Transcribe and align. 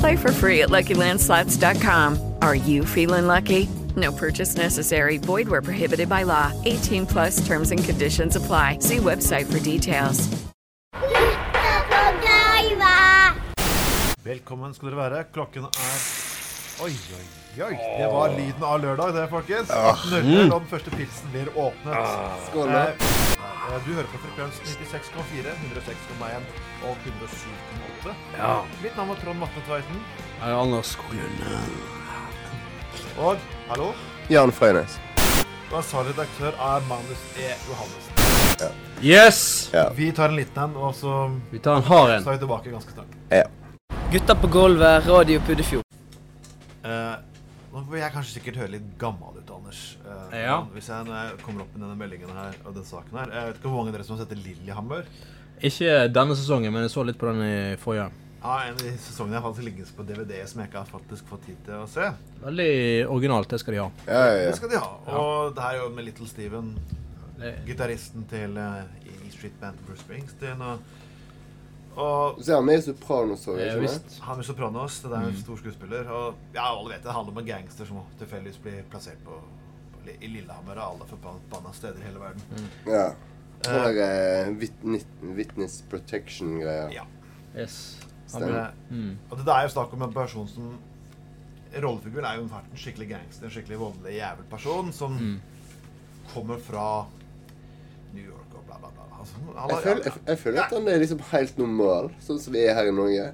Play 0.00 0.16
for 0.16 0.32
free 0.32 0.62
at 0.62 0.68
LuckyLandSlots.com. 0.70 2.34
Are 2.42 2.54
you 2.54 2.84
feeling 2.84 3.26
lucky? 3.26 3.68
No 3.96 4.12
purchase 4.12 4.56
necessary. 4.56 5.18
Void 5.18 5.48
where 5.48 5.62
prohibited 5.62 6.08
by 6.08 6.22
law. 6.24 6.52
18 6.64 7.06
plus 7.06 7.46
terms 7.46 7.70
and 7.70 7.82
conditions 7.82 8.36
apply. 8.36 8.78
See 8.80 8.98
website 8.98 9.46
for 9.50 9.58
details. 9.60 10.28
Velkommen 14.28 14.74
skal 14.74 14.90
dere 14.90 14.96
være. 14.98 15.24
Klokken 15.32 15.64
er 15.64 15.98
Oi, 16.84 16.92
oi, 16.92 17.24
oi. 17.64 17.72
Det 17.98 18.06
var 18.12 18.28
lyden 18.36 18.62
av 18.62 18.76
lørdag, 18.82 19.14
det, 19.16 19.24
folkens. 19.32 19.70
18.00, 19.70 20.52
om 20.54 20.66
første 20.70 20.92
pilsen 20.94 21.32
blir 21.32 21.48
åpnet. 21.58 21.96
Skål, 22.50 22.68
da. 22.70 22.82
Eh, 22.92 23.80
Du 23.86 23.90
hører 23.96 24.06
på 24.12 24.20
frekvens 24.22 24.60
96,4, 24.64 25.56
106,1 25.64 26.46
og 26.86 26.96
107,8. 28.02 28.14
Ja. 28.38 28.64
Mitt 28.82 28.96
navn 28.96 29.10
er 29.10 29.20
Trond 29.22 29.38
Matne 29.42 29.62
Tveiten. 29.66 30.00
Jeg 30.38 30.50
er 30.52 30.58
Anders 30.62 30.92
Grønne. 31.00 31.60
Og 33.18 33.36
hallo, 33.68 33.88
Jan 34.30 34.52
Frøynes. 34.54 34.98
og 35.72 35.78
ansvarlig 35.82 36.14
redaktør 36.14 36.54
er 36.54 36.84
Magnus 36.88 37.22
E. 37.36 37.48
Johannessen. 37.68 38.74
Yes! 39.02 39.40
Ja. 39.74 39.88
Vi 39.94 40.10
tar 40.12 40.30
en 40.32 40.36
liten 40.38 40.62
en, 40.62 40.76
og 40.76 40.94
så 40.94 41.30
Vi 41.52 41.58
tar 41.62 41.76
en 41.78 41.82
hard 41.86 42.10
en. 42.16 42.22
så 42.24 42.30
er 42.32 42.38
vi 42.38 42.44
tilbake 42.46 42.70
ganske 42.72 42.92
snart. 42.94 43.16
ja. 43.30 43.44
Gutta 44.12 44.32
på 44.34 44.48
gulvet, 44.48 45.04
Radio 45.06 45.40
Puddefjord. 45.44 45.84
Uh, 46.80 47.18
nå 47.74 47.82
vil 47.90 48.00
jeg 48.00 48.12
kanskje 48.14 48.38
sikkert 48.38 48.56
høre 48.62 48.70
litt 48.78 48.86
gammel 48.98 49.36
ut, 49.36 49.50
Anders. 49.52 49.96
Uh, 50.06 50.32
Ja. 50.38 50.62
Hvis 50.72 50.88
jeg, 50.88 51.04
jeg 51.06 51.42
kommer 51.44 51.66
opp 51.66 51.74
med 51.74 51.82
denne 51.84 51.96
meldingen 51.98 52.30
her 52.32 52.54
og 52.64 52.72
den 52.74 52.84
saken 52.88 53.18
her 53.18 53.28
Jeg 53.34 53.46
vet 53.50 53.58
ikke 53.58 53.68
hvor 53.68 53.76
mange 53.82 53.92
av 53.92 53.98
dere 53.98 54.06
som 54.08 54.16
har 54.16 54.24
sett 54.24 54.38
Lillehammer? 54.46 55.04
Ikke 55.64 56.08
denne 56.14 56.36
sesongen, 56.38 56.72
men 56.72 56.84
jeg 56.86 56.92
så 56.94 57.02
litt 57.06 57.18
på 57.18 57.26
den 57.30 57.42
i 57.42 57.76
forrige. 57.82 58.10
Ja, 58.42 58.60
En 58.68 58.76
av 58.76 58.82
de 58.82 58.92
sesongene 59.02 59.34
jeg 59.34 59.42
faktisk 59.42 59.66
ligger 59.66 59.88
på 59.96 60.04
DVD 60.06 60.36
som 60.46 60.60
jeg 60.62 60.70
ikke 60.70 60.78
har 60.84 60.90
faktisk 60.92 61.30
fått 61.32 61.42
tid 61.48 61.58
til 61.66 61.80
å 61.80 61.88
se. 61.90 62.06
Veldig 62.44 62.70
originalt, 63.10 63.50
det 63.50 63.58
skal 63.62 63.74
de 63.74 63.80
ha. 63.82 63.88
Ja, 64.06 64.20
ja, 64.20 64.36
ja. 64.44 64.52
Det 64.52 64.60
skal 64.60 64.70
de 64.70 64.78
ha. 64.78 64.92
Og 65.18 65.56
det 65.56 65.64
her 65.64 65.74
er 65.74 65.82
jo 65.82 65.88
med 65.96 66.06
Little 66.06 66.28
Steven, 66.30 66.70
gitaristen 67.66 68.24
til 68.30 68.54
uh, 68.58 68.86
E 69.06 69.32
Street 69.34 69.58
Band 69.60 69.82
Bruce 69.86 70.04
Springsteen. 70.04 70.62
Og, 70.62 70.78
og 71.98 72.38
Så 72.38 72.52
er 72.52 72.60
han 72.60 72.68
med 72.68 72.78
i 72.78 72.84
Sopranos 72.86 73.46
òg, 73.50 73.58
Ja, 73.58 73.74
han 74.28 74.38
er 74.38 74.46
Sopranos. 74.46 75.00
Det 75.02 75.10
er 75.10 75.32
en 75.32 75.40
stor 75.42 75.58
skuespiller. 75.58 76.06
Og 76.06 76.54
ja, 76.54 76.68
alle 76.68 76.92
vet 76.92 77.02
det, 77.02 77.08
det 77.08 77.16
handler 77.18 77.34
om 77.34 77.42
en 77.42 77.48
gangster 77.50 77.90
som 77.90 78.04
tilfeldigvis 78.22 78.62
blir 78.62 78.86
plassert 78.92 79.18
på, 79.26 79.40
på, 79.96 80.06
i 80.14 80.30
Lillehammer 80.30 80.78
og 80.78 80.84
alle 80.92 81.10
forbanna 81.10 81.74
steder 81.74 81.98
i 82.04 82.06
hele 82.06 82.22
verden. 82.22 82.70
Ja. 82.86 83.08
Sånn 83.62 83.82
der 83.84 83.98
eh, 84.04 84.50
witness, 85.36 85.82
protection-greier. 85.90 86.92
Ja. 86.94 87.04
Yes. 87.56 87.96
Stemmer. 88.28 88.48
ble, 88.90 88.96
Mm. 88.98 89.16
og 89.30 89.38
det 89.44 89.48
er 89.54 89.62
jo 89.64 89.68
snakk 89.72 89.92
om 89.96 90.02
en 90.04 90.12
person 90.12 90.48
som 90.48 90.78
Rollefiguren 91.74 92.24
er 92.24 92.36
jo 92.36 92.42
en 92.44 92.50
en 92.72 92.76
skikkelig 92.80 93.08
gangster, 93.10 93.44
en 93.48 93.50
skikkelig 93.52 93.78
voldelig 93.80 94.14
jævel 94.18 94.44
person 94.50 94.92
som 94.92 95.16
Mm. 95.16 95.40
kommer 96.34 96.58
fra 96.60 97.06
New 98.14 98.24
York 98.24 98.54
og 98.54 98.64
bla, 98.66 98.76
bla, 98.78 98.88
bla. 98.90 99.04
Altså, 99.18 99.34
han 99.34 99.68
Jeg 99.68 99.76
har- 99.76 99.82
føler, 99.82 100.02
jeg, 100.04 100.12
jeg 100.26 100.38
føler 100.38 100.62
at 100.62 100.70
han 100.72 100.88
er 100.88 100.98
liksom 100.98 101.20
helt 101.32 101.58
normal, 101.58 102.10
sånn 102.20 102.38
som 102.40 102.52
vi 102.52 102.58
er 102.66 102.74
her 102.74 102.86
i 102.88 102.90
Norge. 102.92 103.32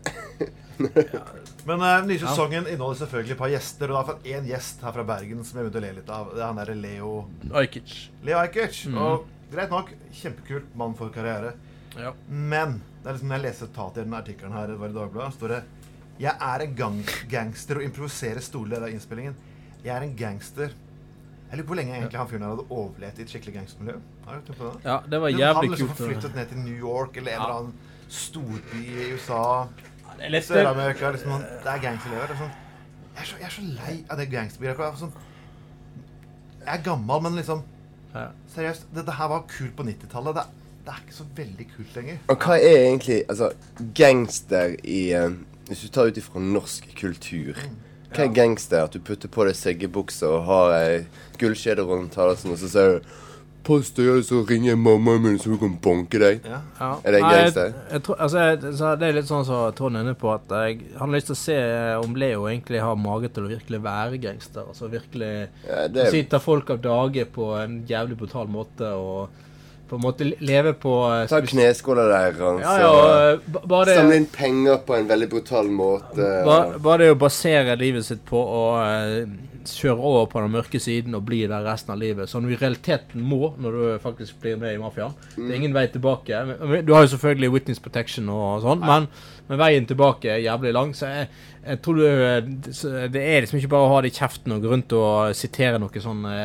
Men 1.67 1.81
uh, 1.81 2.01
den 2.01 2.09
nye 2.09 2.19
sesongen 2.19 2.67
inneholder 2.67 3.05
selvfølgelig 3.07 3.33
et 3.33 3.39
par 3.39 3.49
gjester. 3.53 3.91
Og 3.91 3.95
da 3.95 4.01
har 4.03 4.09
fått 4.15 4.25
én 4.27 4.47
gjest 4.49 4.81
her 4.83 4.93
fra 4.93 5.05
Bergen 5.05 5.45
som 5.45 5.59
jeg 5.61 5.71
begynte 5.71 5.81
å 5.81 5.85
le 5.87 5.93
litt 6.01 6.11
av. 6.11 6.33
Det 6.35 6.43
er 6.43 6.47
han 6.47 6.57
derre 6.57 6.75
Leo 6.77 7.13
Ajkic. 7.53 7.95
Leo 8.27 8.39
Ajkic. 8.39 8.81
Mm. 8.91 8.99
Og 8.99 9.27
greit 9.53 9.71
nok, 9.71 9.91
kjempekult 10.13 10.75
mann 10.77 10.95
for 10.99 11.09
karriere. 11.15 11.55
Ja. 11.97 12.13
Men 12.29 12.81
det 13.03 13.07
er 13.09 13.13
liksom 13.19 13.29
når 13.29 13.37
jeg 13.39 13.45
leser 13.47 13.67
tatet 13.75 13.99
i 14.01 14.05
denne 14.05 14.19
artikkelen 14.23 14.53
her, 14.53 14.67
det 14.73 14.79
var 14.81 14.89
i 14.89 14.97
Dagbladet, 14.97 15.35
står 15.37 15.49
det 15.55 15.63
Jeg 16.21 16.37
er 16.41 16.61
en 16.63 16.75
gang 16.79 16.99
gangster 17.31 17.77
og 17.81 17.83
improviserer 17.85 18.41
store 18.41 18.71
deler 18.71 18.87
av 18.89 18.95
innspillingen. 18.95 19.35
Jeg 19.85 19.91
er 19.97 20.03
en 20.07 20.15
gangster. 20.17 20.71
Jeg 21.51 21.59
lurer 21.59 21.67
på 21.67 21.73
hvor 21.75 21.77
lenge 21.81 21.95
egentlig 21.95 22.19
han 22.19 22.29
fyren 22.31 22.43
hadde 22.49 22.65
overlevd 22.71 23.19
i 23.19 23.23
et 23.23 23.31
skikkelig 23.35 23.55
gangstermiljø. 23.59 23.97
Har 24.27 24.39
du 24.39 24.47
tenkt 24.47 24.59
på 24.59 24.71
det? 24.71 24.85
ja, 24.85 24.97
det 25.11 25.21
var 25.21 25.29
jævlig 25.35 25.55
han 25.55 25.71
liksom 25.71 25.89
kult. 25.89 25.99
får 25.99 26.05
å- 26.05 26.13
flyttet 26.13 26.35
ned 26.39 26.49
til 26.49 26.59
New 26.59 26.79
York 26.79 27.17
eller 27.17 27.33
en 27.33 27.39
Ja. 27.41 27.45
eller 27.45 27.59
annen 27.59 27.75
storby 28.09 28.83
i 28.95 29.13
USA. 29.13 29.69
Er 30.21 30.41
Sør-Amerika. 30.41 31.11
Liksom, 31.13 31.43
det 31.43 31.67
er 31.75 31.79
gangsterlever. 31.83 32.31
Er 32.31 32.37
sånn, 32.39 32.53
jeg, 33.15 33.23
er 33.23 33.25
så, 33.27 33.37
jeg 33.39 33.47
er 33.47 33.51
så 33.51 33.63
lei 33.63 34.05
av 34.11 34.17
det 34.19 34.31
gangsterbildet. 34.31 34.81
Er 34.81 34.97
sånn, 34.97 35.13
jeg 36.65 36.79
er 36.79 36.83
gammel, 36.83 37.21
men 37.23 37.35
liksom 37.37 37.63
Ja. 38.15 38.29
Seriøst, 38.55 38.87
dette 38.95 39.17
her 39.19 39.31
var 39.31 39.47
kult 39.51 39.75
på 39.77 39.87
90-tallet. 39.87 40.37
Det, 40.39 40.75
det 40.85 40.93
er 40.93 41.01
ikke 41.03 41.17
så 41.17 41.27
veldig 41.37 41.67
kult 41.73 41.97
lenger. 41.99 42.21
Og 42.31 42.47
hva 42.47 42.59
er 42.61 42.77
egentlig 42.85 43.19
altså, 43.29 43.51
gangster 43.97 44.77
i 44.85 45.01
eh, 45.17 45.35
Hvis 45.69 45.81
du 45.87 45.89
tar 45.89 46.11
ut 46.13 46.21
ifra 46.21 46.43
norsk 46.45 46.91
kultur 46.99 47.57
Hva 48.13 48.27
er 48.27 48.35
gangster? 48.37 48.85
At 48.85 48.95
du 48.95 49.01
putter 49.03 49.33
på 49.33 49.47
deg 49.49 49.57
seggebukser 49.59 50.31
og 50.31 50.45
har 50.51 50.75
ei 50.77 50.99
gullkjede 51.41 51.83
rundt 51.89 52.15
halsen, 52.21 52.53
og 52.55 52.61
så 52.61 52.71
sier 52.71 52.99
du 52.99 53.15
'Pass 53.65 53.91
deg, 53.97 54.25
så 54.29 54.43
ringer 54.45 54.75
jeg 54.75 54.79
mammaen 54.79 55.23
min, 55.25 55.39
så 55.41 55.55
hun 55.55 55.59
kan 55.63 55.77
banke 55.81 56.21
deg'. 56.21 56.45
Ja. 56.45 56.61
Ja. 56.81 56.91
Er 57.05 57.15
det 57.15 57.21
en 57.21 57.31
gangster? 57.31 57.73
Altså, 58.19 58.39
jeg, 58.43 58.59
det 59.01 59.09
er 59.09 59.17
litt 59.17 59.31
sånn 59.31 59.47
som 59.49 59.73
Trond 59.77 59.97
er 59.97 60.05
inne 60.05 60.17
på, 60.21 60.29
at 60.35 60.53
jeg 60.53 60.83
har 61.01 61.13
lyst 61.15 61.31
til 61.31 61.37
å 61.37 61.41
se 61.41 61.57
eh, 61.57 61.95
om 61.97 62.19
Leo 62.21 62.45
egentlig 62.51 62.83
har 62.85 62.99
mage 63.01 63.33
til 63.33 63.47
å 63.47 63.53
virkelig 63.55 63.81
være 63.85 64.21
gangster. 64.21 64.69
Altså 64.69 64.91
virkelig 64.93 65.33
Ja, 65.65 65.87
det 65.89 66.07
er, 66.07 66.13
sitte 66.13 66.43
folk 66.45 66.75
av 66.77 66.85
dage 66.85 67.25
på 67.33 67.55
en 67.57 67.81
jævlig 67.89 68.21
brutal 68.21 68.53
måte 68.53 68.93
og 69.01 69.43
på 69.95 70.01
en 70.01 70.05
måte 70.05 70.27
leve 70.45 70.75
på 70.83 70.93
eh, 71.09 71.25
Ta 71.31 71.41
kneskåla 71.45 72.05
Ja, 72.61 72.75
ja, 72.83 72.93
ba- 73.47 73.65
bare 73.71 73.95
samle 73.97 74.19
inn 74.21 74.29
penger 74.31 74.83
på 74.87 74.97
en 74.99 75.09
veldig 75.09 75.31
brutal 75.33 75.71
måte. 75.71 76.29
Bare, 76.47 76.79
bare 76.83 77.05
det 77.07 77.15
å 77.15 77.19
basere 77.25 77.77
livet 77.81 78.07
sitt 78.07 78.25
på 78.29 78.39
å 78.41 78.63
eh, 78.83 79.27
kjøre 79.65 79.97
over 79.97 80.27
på 80.29 80.43
den 80.45 80.53
mørke 80.53 80.81
siden 80.83 81.15
og 81.17 81.25
bli 81.25 81.45
der 81.49 81.65
resten 81.65 81.95
av 81.95 82.01
livet, 82.03 82.29
som 82.29 82.45
du 82.45 82.53
i 82.53 82.59
realiteten 82.61 83.23
må 83.25 83.55
når 83.57 83.79
du 83.79 83.85
faktisk 84.03 84.37
blir 84.43 84.59
med 84.61 84.75
i 84.77 84.81
mafiaen. 84.83 85.15
Det 85.39 85.47
er 85.49 85.57
ingen 85.63 85.77
vei 85.77 85.87
tilbake. 85.93 86.43
Du 86.85 86.93
har 86.93 87.07
jo 87.07 87.15
selvfølgelig 87.15 87.53
witness 87.55 87.81
protection 87.85 88.29
og 88.35 88.61
sånn, 88.67 88.85
men, 88.85 89.09
men 89.49 89.61
veien 89.63 89.89
tilbake 89.89 90.35
er 90.35 90.45
jævlig 90.45 90.75
lang. 90.77 90.93
Så 90.99 91.09
jeg, 91.09 91.31
jeg 91.65 91.81
tror 91.87 91.97
du, 92.03 92.05
det 93.15 93.25
er 93.25 93.45
liksom 93.47 93.63
ikke 93.63 93.73
bare 93.73 93.89
å 93.89 93.95
ha 93.95 94.03
det 94.05 94.13
i 94.13 94.19
kjeften 94.19 94.57
og 94.59 94.65
gå 94.67 94.75
rundt 94.75 94.97
og 95.01 95.33
sitere 95.39 95.81
noen 95.81 96.05
sånne 96.11 96.37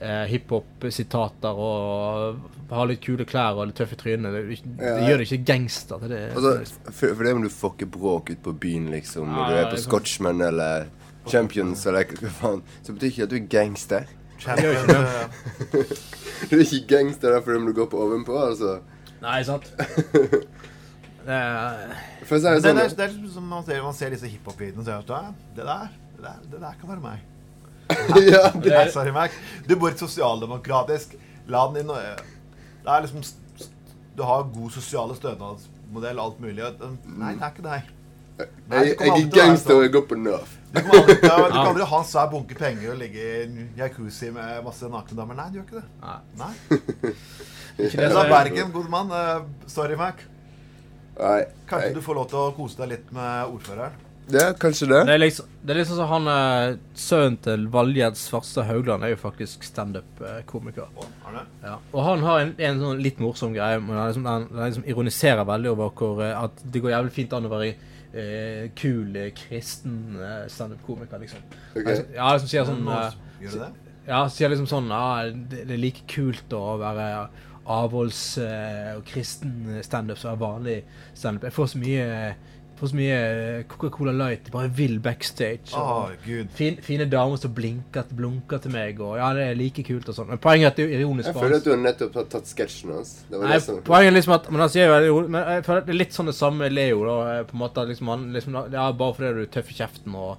eh, 0.00 0.24
hiphop-sitater 0.30 1.56
og 1.62 2.40
ha 2.70 2.84
litt 2.88 3.00
kule 3.04 3.24
klær 3.28 3.56
og 3.60 3.68
litt 3.70 3.78
tøffe 3.78 3.96
tryner. 4.00 4.34
Det, 4.34 4.58
det, 4.64 4.84
Ja. 4.84 5.08
gjør 5.08 5.22
det 5.22 5.26
ikke 5.30 5.44
gangster. 5.52 5.98
Det, 6.02 6.08
det, 6.10 6.20
Altså, 6.34 6.78
for, 6.90 7.14
for 7.14 7.22
det 7.24 7.32
om 7.34 7.42
du 7.42 7.48
fucker 7.52 7.86
bråk 7.86 8.30
ut 8.30 8.42
på 8.42 8.52
byen, 8.52 8.90
liksom, 8.90 9.28
når 9.32 9.42
Ja, 9.42 9.48
du 9.48 9.62
er 9.62 9.70
på. 9.70 9.82
Scotchman 9.86 10.40
eller 10.40 10.86
Champions 11.26 11.86
eller 11.86 12.04
hva 12.20 12.30
faen, 12.30 12.62
så 12.82 12.92
betyr 12.94 13.10
ikke 13.12 13.22
at 13.26 13.30
du 13.30 13.36
er 13.36 13.46
gangster. 13.50 14.04
Champions, 14.38 14.92
Du 16.50 16.58
er 16.58 16.62
ikke 16.66 16.86
gangster 16.96 17.32
derfor 17.32 17.56
om 17.56 17.66
du 17.66 17.72
går 17.72 17.88
på 17.90 17.98
ovenpå, 18.04 18.36
altså. 18.36 18.78
Nei, 19.22 19.42
sant? 19.48 19.72
Det 21.26 21.34
er, 21.34 21.88
det 22.20 22.28
det, 22.28 22.38
sånn, 22.38 22.62
det, 22.62 22.70
er, 22.70 22.92
det 22.94 23.02
er 23.02 23.08
liksom 23.16 23.30
som 23.34 23.46
man 23.50 23.64
ser, 23.66 23.80
man 23.82 23.94
ser 23.98 24.12
disse 24.14 24.28
hiphop-videoene 24.30 24.84
og 24.84 24.86
sier 24.86 25.00
at 25.00 25.08
det 25.56 25.64
det 25.64 25.64
der, 26.22 26.36
det 26.52 26.60
der 26.62 26.76
kan 26.78 26.92
være 26.92 27.02
meg. 27.02 27.24
ja, 28.32 28.50
Det 28.64 28.72
er, 28.74 28.88
sorry, 28.90 29.12
Mac. 29.14 29.30
Du 29.68 29.76
bor 29.76 29.88
i 29.90 29.92
et 29.94 30.00
sosialdemokratisk 30.02 31.14
land 31.48 31.78
i 31.78 31.84
Norge. 31.86 32.16
Det 32.82 32.92
er 32.94 33.04
liksom 33.06 33.22
Du 34.16 34.22
har 34.26 34.46
god 34.54 34.70
sosiale 34.74 35.14
stønadsmodell 35.18 36.18
og 36.18 36.24
alt 36.24 36.40
mulig. 36.40 36.62
og, 36.64 36.80
um, 36.82 36.98
Nei, 37.20 37.34
det 37.36 37.42
er 37.46 37.52
ikke 37.54 37.66
deg. 37.66 37.92
Nei, 38.68 38.78
Jeg, 38.84 38.96
jeg 39.00 39.10
er 39.10 39.28
gangster 39.32 39.70
sånn. 39.70 39.76
og 39.78 39.82
jeg 39.86 39.92
går 39.94 40.06
på 40.10 40.16
NAF. 40.20 40.54
Du 40.76 40.80
kan 40.82 40.90
aldri, 40.98 41.14
du 41.16 41.28
kan 41.28 41.66
aldri 41.70 41.84
ha 41.92 41.98
en 42.02 42.08
svær 42.10 42.30
bunke 42.32 42.56
penger 42.58 42.90
og 42.92 42.98
ligge 43.00 43.22
i 43.22 43.36
en 43.46 43.60
jacuzzi 43.78 44.28
med 44.34 44.64
masse 44.66 44.88
nakne 44.92 45.16
damer. 45.16 45.38
Nei, 45.38 45.46
du 45.54 45.60
gjør 45.60 45.68
ikke 45.68 45.80
det. 45.80 45.86
Nei. 46.02 46.18
Nei. 46.42 47.12
Ikke 47.76 47.96
det 47.96 48.08
er 48.10 48.16
er- 48.24 48.32
Bergen, 48.32 48.72
god 48.74 48.90
mann. 48.92 49.12
Eh, 49.12 49.70
sorry, 49.72 49.96
Mac. 50.00 50.20
Nei. 51.16 51.38
Kanskje 51.70 51.94
du 51.96 52.02
får 52.04 52.18
lov 52.18 52.28
til 52.32 52.42
å 52.42 52.50
kose 52.56 52.76
deg 52.82 52.90
litt 52.96 53.12
med 53.16 53.54
ordføreren? 53.56 54.02
Ja, 54.32 54.48
kanskje 54.58 54.88
det. 54.90 55.00
Det 55.06 55.12
er 55.14 55.20
liksom, 55.22 55.46
det 55.62 55.70
er 55.74 55.78
liksom 55.78 55.98
så 56.00 56.06
han 56.10 56.24
eh, 56.32 56.76
Sønnen 56.98 57.36
til 57.44 57.66
Valgjerd 57.70 58.16
Svarstad 58.18 58.66
Haugland 58.66 59.04
er 59.06 59.12
jo 59.12 59.18
faktisk 59.20 59.62
standup-komiker. 59.62 60.88
Ja. 61.62 61.76
Og 61.92 62.00
han 62.08 62.24
har 62.26 62.40
en, 62.42 62.54
en 62.58 62.80
sånn 62.82 63.02
litt 63.04 63.20
morsom 63.22 63.54
greie. 63.54 63.78
Men 63.78 63.94
han, 64.00 64.08
liksom, 64.10 64.26
han, 64.26 64.48
han 64.56 64.66
liksom 64.72 64.88
ironiserer 64.90 65.46
veldig 65.46 65.70
over 65.76 65.92
hvor, 65.94 66.22
eh, 66.26 66.34
at 66.42 66.64
det 66.74 66.82
går 66.82 66.94
jævlig 66.96 67.14
fint 67.20 67.36
an 67.38 67.46
å 67.46 67.52
være 67.54 67.70
eh, 67.70 68.66
kul 68.78 69.14
eh, 69.22 69.30
kristen 69.38 70.18
eh, 70.18 70.44
standup-komiker, 70.50 71.22
liksom. 71.22 71.46
Okay. 71.76 71.84
Altså, 71.86 72.06
Ja, 72.18 72.30
liksom 72.34 72.50
sier 72.56 72.66
sånn 72.72 72.86
eh, 72.98 73.18
Gjør 73.44 73.54
du 73.58 73.60
det? 73.62 73.72
Ja, 74.06 74.20
sier 74.30 74.50
liksom 74.52 74.68
sånn 74.70 74.90
Ja, 74.90 75.06
det, 75.34 75.64
det 75.70 75.74
er 75.78 75.82
like 75.82 76.02
kult 76.10 76.52
å 76.54 76.64
være 76.82 77.06
avholds- 77.66 78.36
eh, 78.42 78.92
og 78.96 79.06
kristen 79.08 79.80
standup 79.82 80.18
som 80.20 80.30
er 80.34 80.38
vanlig 80.42 80.76
standup. 81.18 81.46
Jeg 81.48 81.54
får 81.56 81.72
så 81.72 81.80
mye 81.82 82.10
Får 82.76 82.90
så 82.90 82.96
mye 82.98 83.12
eh, 83.16 83.62
Coca-Cola 83.72 84.12
Light. 84.12 84.50
Jeg 84.50 84.52
bare 84.52 84.68
vil 84.76 84.98
backstage. 85.00 85.72
Oh, 85.72 86.10
Og 86.10 86.26
gud. 86.26 86.50
fin, 86.52 86.74
fine 86.84 87.06
damer 87.08 87.38
som 87.40 87.54
blinker, 87.56 88.04
blunker 88.18 88.60
til 88.60 88.74
meg, 88.74 88.98
og 89.00 89.14
ja, 89.16 89.30
det 89.32 89.46
er 89.48 89.54
like 89.56 89.80
kult 89.86 90.10
og 90.12 90.16
sånn. 90.18 90.28
Men 90.28 90.42
poenget 90.44 90.66
er 90.66 90.74
at 90.74 90.76
det 90.82 90.84
er 90.90 91.00
ironisk. 91.06 91.30
Jeg 91.30 91.38
føler 91.38 91.56
at 91.56 91.64
du 91.64 91.70
har 91.72 91.80
nettopp 91.80 92.18
har 92.20 92.26
tatt 92.34 92.50
sketsjen 92.50 92.92
hans. 92.92 93.14
Altså. 93.32 93.78
Poenget 93.86 94.10
er 94.12 94.16
liksom 94.18 94.34
at 94.36 94.50
Men 94.52 94.60
han 94.66 94.72
sier 94.74 94.90
jo 94.90 94.92
veldig 94.92 95.30
Men 95.32 95.48
jeg 95.54 95.64
føler 95.70 95.80
at 95.80 95.88
det 95.88 95.94
er 95.96 96.00
litt 96.02 96.18
sånn 96.18 96.28
det 96.28 96.36
samme 96.36 96.66
med 96.66 96.76
Leo, 96.76 97.00
da. 97.08 97.16
eh, 97.38 97.42
På 97.48 97.56
en 97.56 97.62
måte 97.64 97.86
liksom 97.88 98.12
han 98.12 98.26
liksom, 98.36 98.60
Ja, 98.76 98.90
bare 98.92 99.16
fordi 99.16 99.32
du 99.38 99.40
er 99.46 99.50
tøff 99.56 99.72
i 99.72 99.78
kjeften 99.80 100.14
og, 100.20 100.36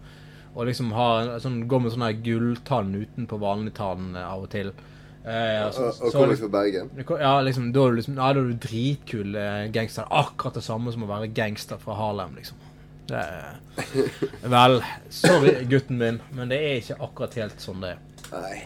og 0.53 0.69
liksom 0.69 0.93
har 0.93 1.33
sånn, 1.41 1.57
går 1.69 1.81
med 1.87 1.95
sånn 1.97 2.05
her 2.05 2.21
gulltann 2.25 2.93
utenpå 3.01 3.37
vanlig 3.41 3.73
tann 3.77 4.13
av 4.17 4.45
og 4.45 4.49
til. 4.53 4.71
Og, 5.27 5.73
så- 5.73 5.89
og 6.05 6.11
kommer 6.13 6.27
liksom- 6.31 6.49
fra 6.51 6.61
Bergen. 6.61 6.89
Ja, 7.19 7.33
liksom, 7.43 7.71
da 7.73 7.81
er 7.85 7.89
du 7.91 7.95
liksom 8.01 8.15
Ja, 8.15 8.33
da 8.33 8.39
er 8.39 8.47
du 8.47 8.53
dritkul 8.67 9.35
gangster. 9.73 10.05
Akkurat 10.11 10.53
det 10.53 10.63
samme 10.63 10.91
som 10.93 11.03
å 11.03 11.07
være 11.07 11.27
gangster 11.33 11.77
fra 11.77 11.93
Harlem, 11.95 12.35
liksom. 12.35 12.55
Det 13.07 13.15
er 13.15 13.59
Vel, 14.51 14.81
sorry, 15.09 15.65
gutten 15.65 15.97
min, 15.97 16.21
men 16.35 16.49
det 16.49 16.57
er 16.59 16.81
ikke 16.81 16.97
akkurat 16.99 17.33
helt 17.39 17.59
sånn 17.63 17.79
det 17.81 17.93
er. 17.95 17.99
Nei. 18.33 18.63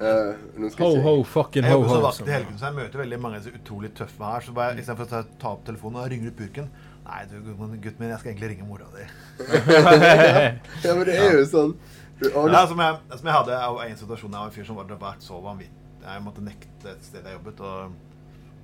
Eh, 0.00 0.34
nå 0.58 0.70
skal 0.72 0.86
Ho, 0.86 1.00
ho, 1.02 1.22
fucking 1.24 1.62
Jeg 1.64 1.72
ho, 1.74 1.82
ho. 1.82 2.00
vakt 2.00 2.22
i 2.26 2.30
helgen, 2.32 2.54
så 2.56 2.70
jeg 2.70 2.74
møter 2.78 2.98
veldig 3.02 3.18
mange 3.20 3.42
som 3.42 3.50
disse 3.52 3.60
utrolig 3.60 3.90
tøffe 3.92 4.24
her. 4.24 4.40
Så 4.40 4.54
bare, 4.54 4.76
istedenfor 4.80 5.04
å 5.06 5.10
ta, 5.10 5.22
ta 5.42 5.48
opp 5.52 5.64
telefonen 5.66 6.00
og 6.04 6.08
ringe 6.10 6.26
ut 6.30 6.36
purken 6.38 6.70
Nei, 7.04 7.24
du, 7.26 7.40
gutten 7.82 7.98
min, 7.98 8.08
jeg 8.10 8.18
skal 8.20 8.32
egentlig 8.32 8.50
ringe 8.52 8.66
mora 8.68 8.86
di. 8.94 9.04
Ja, 10.84 10.94
men 10.94 11.04
det 11.08 11.16
er 11.18 11.34
jo 11.40 11.44
sånn. 11.50 11.74
Du 12.20 12.28
aner 12.30 12.52
Ja, 12.54 12.66
som, 12.70 12.78
jeg, 12.78 12.96
som 13.18 13.26
jeg 13.30 13.34
hadde 13.34 13.58
av 13.66 13.78
en 13.82 13.96
situasjon 13.96 14.30
Jeg 14.30 14.38
var 14.38 14.46
en 14.46 14.54
fyr 14.54 14.66
som 14.68 14.76
var 14.78 14.84
vært 15.00 15.24
så 15.26 15.40
vanvittig. 15.42 15.79
Jeg 16.04 16.22
måtte 16.24 16.44
nekte 16.44 16.94
et 16.94 17.04
sted 17.06 17.26
jeg 17.26 17.36
jobbet. 17.38 17.60
Og, 17.60 17.98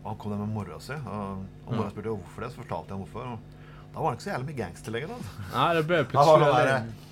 og 0.02 0.08
han 0.10 0.18
kom 0.22 0.34
der 0.34 0.40
med 0.42 0.54
mora 0.54 0.78
si. 0.82 0.96
Og, 0.96 1.44
og 1.66 1.74
mora 1.76 1.90
spurte 1.92 2.14
hvorfor 2.14 2.46
det, 2.46 2.52
så 2.54 2.62
fortalte 2.62 2.92
jeg 2.92 2.96
ham 2.96 3.04
hvorfor. 3.04 3.34
Og 3.34 3.92
da 3.92 4.02
var 4.02 4.10
han 4.10 4.18
ikke 4.18 4.26
så 4.26 4.32
jævlig 4.32 4.48
mye 4.50 4.60
gangster 4.62 4.96
lenger. 4.96 5.12
Da. 5.12 5.44
Nei, 5.52 5.68
det 5.78 5.84
ble 5.90 6.00
Da 6.00 6.06
var 6.06 6.10
plutselig 6.12 6.48
han 6.54 6.72
der, 6.72 7.04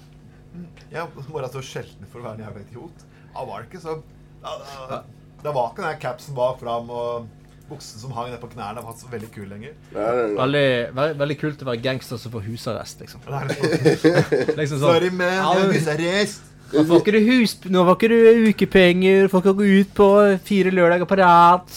Ja, 0.94 1.06
mora 1.32 1.49
så 1.50 1.62
sjelden 1.67 2.11
for 2.11 2.21
å 2.23 2.29
være 2.29 2.38
en 2.38 2.44
jævla 2.47 2.67
idiot. 2.67 3.06
Da 3.35 3.47
var 3.49 3.62
det 3.62 3.71
ikke 3.73 3.82
så 3.82 3.97
Da, 4.44 4.53
da, 4.91 4.99
da 5.43 5.53
var 5.56 5.73
ikke 5.73 5.82
den 5.82 5.88
der 5.91 6.03
capsen 6.03 6.37
bak 6.37 6.61
fram 6.61 6.93
og 6.93 7.32
buksen 7.69 8.00
som 8.00 8.12
hang 8.12 8.29
ned 8.29 8.41
på 8.43 8.50
knærne, 8.53 8.82
var 8.85 8.97
så 9.00 9.09
veldig 9.09 9.31
kul 9.32 9.47
lenger. 9.49 9.73
Veldig, 9.94 10.67
veldig, 10.93 11.19
veldig 11.23 11.37
kult 11.41 11.65
å 11.65 11.69
være 11.71 11.81
gangster 11.85 12.21
som 12.21 12.35
får 12.35 12.44
husarrest, 12.50 13.00
liksom, 13.00 13.23
liksom 14.61 14.76
sånn. 14.76 14.85
Sorry, 14.85 15.09
men 15.09 15.32
jeg 15.32 15.47
har 15.49 15.73
husarrest. 15.73 16.50
Nå 16.72 16.82
får 16.88 17.02
ikke 17.02 17.12
du 17.14 17.20
hus... 17.28 17.52
Nå 17.70 17.82
får 17.87 17.96
ikke 17.99 18.08
du 18.11 18.49
ukepenger, 18.49 19.28
får 19.31 19.43
ikke 19.44 19.55
gå 19.58 19.66
ut 19.81 19.90
på 19.94 20.08
fire 20.49 20.72
lørdager 20.75 21.08
på 21.11 21.19
rad. 21.20 21.75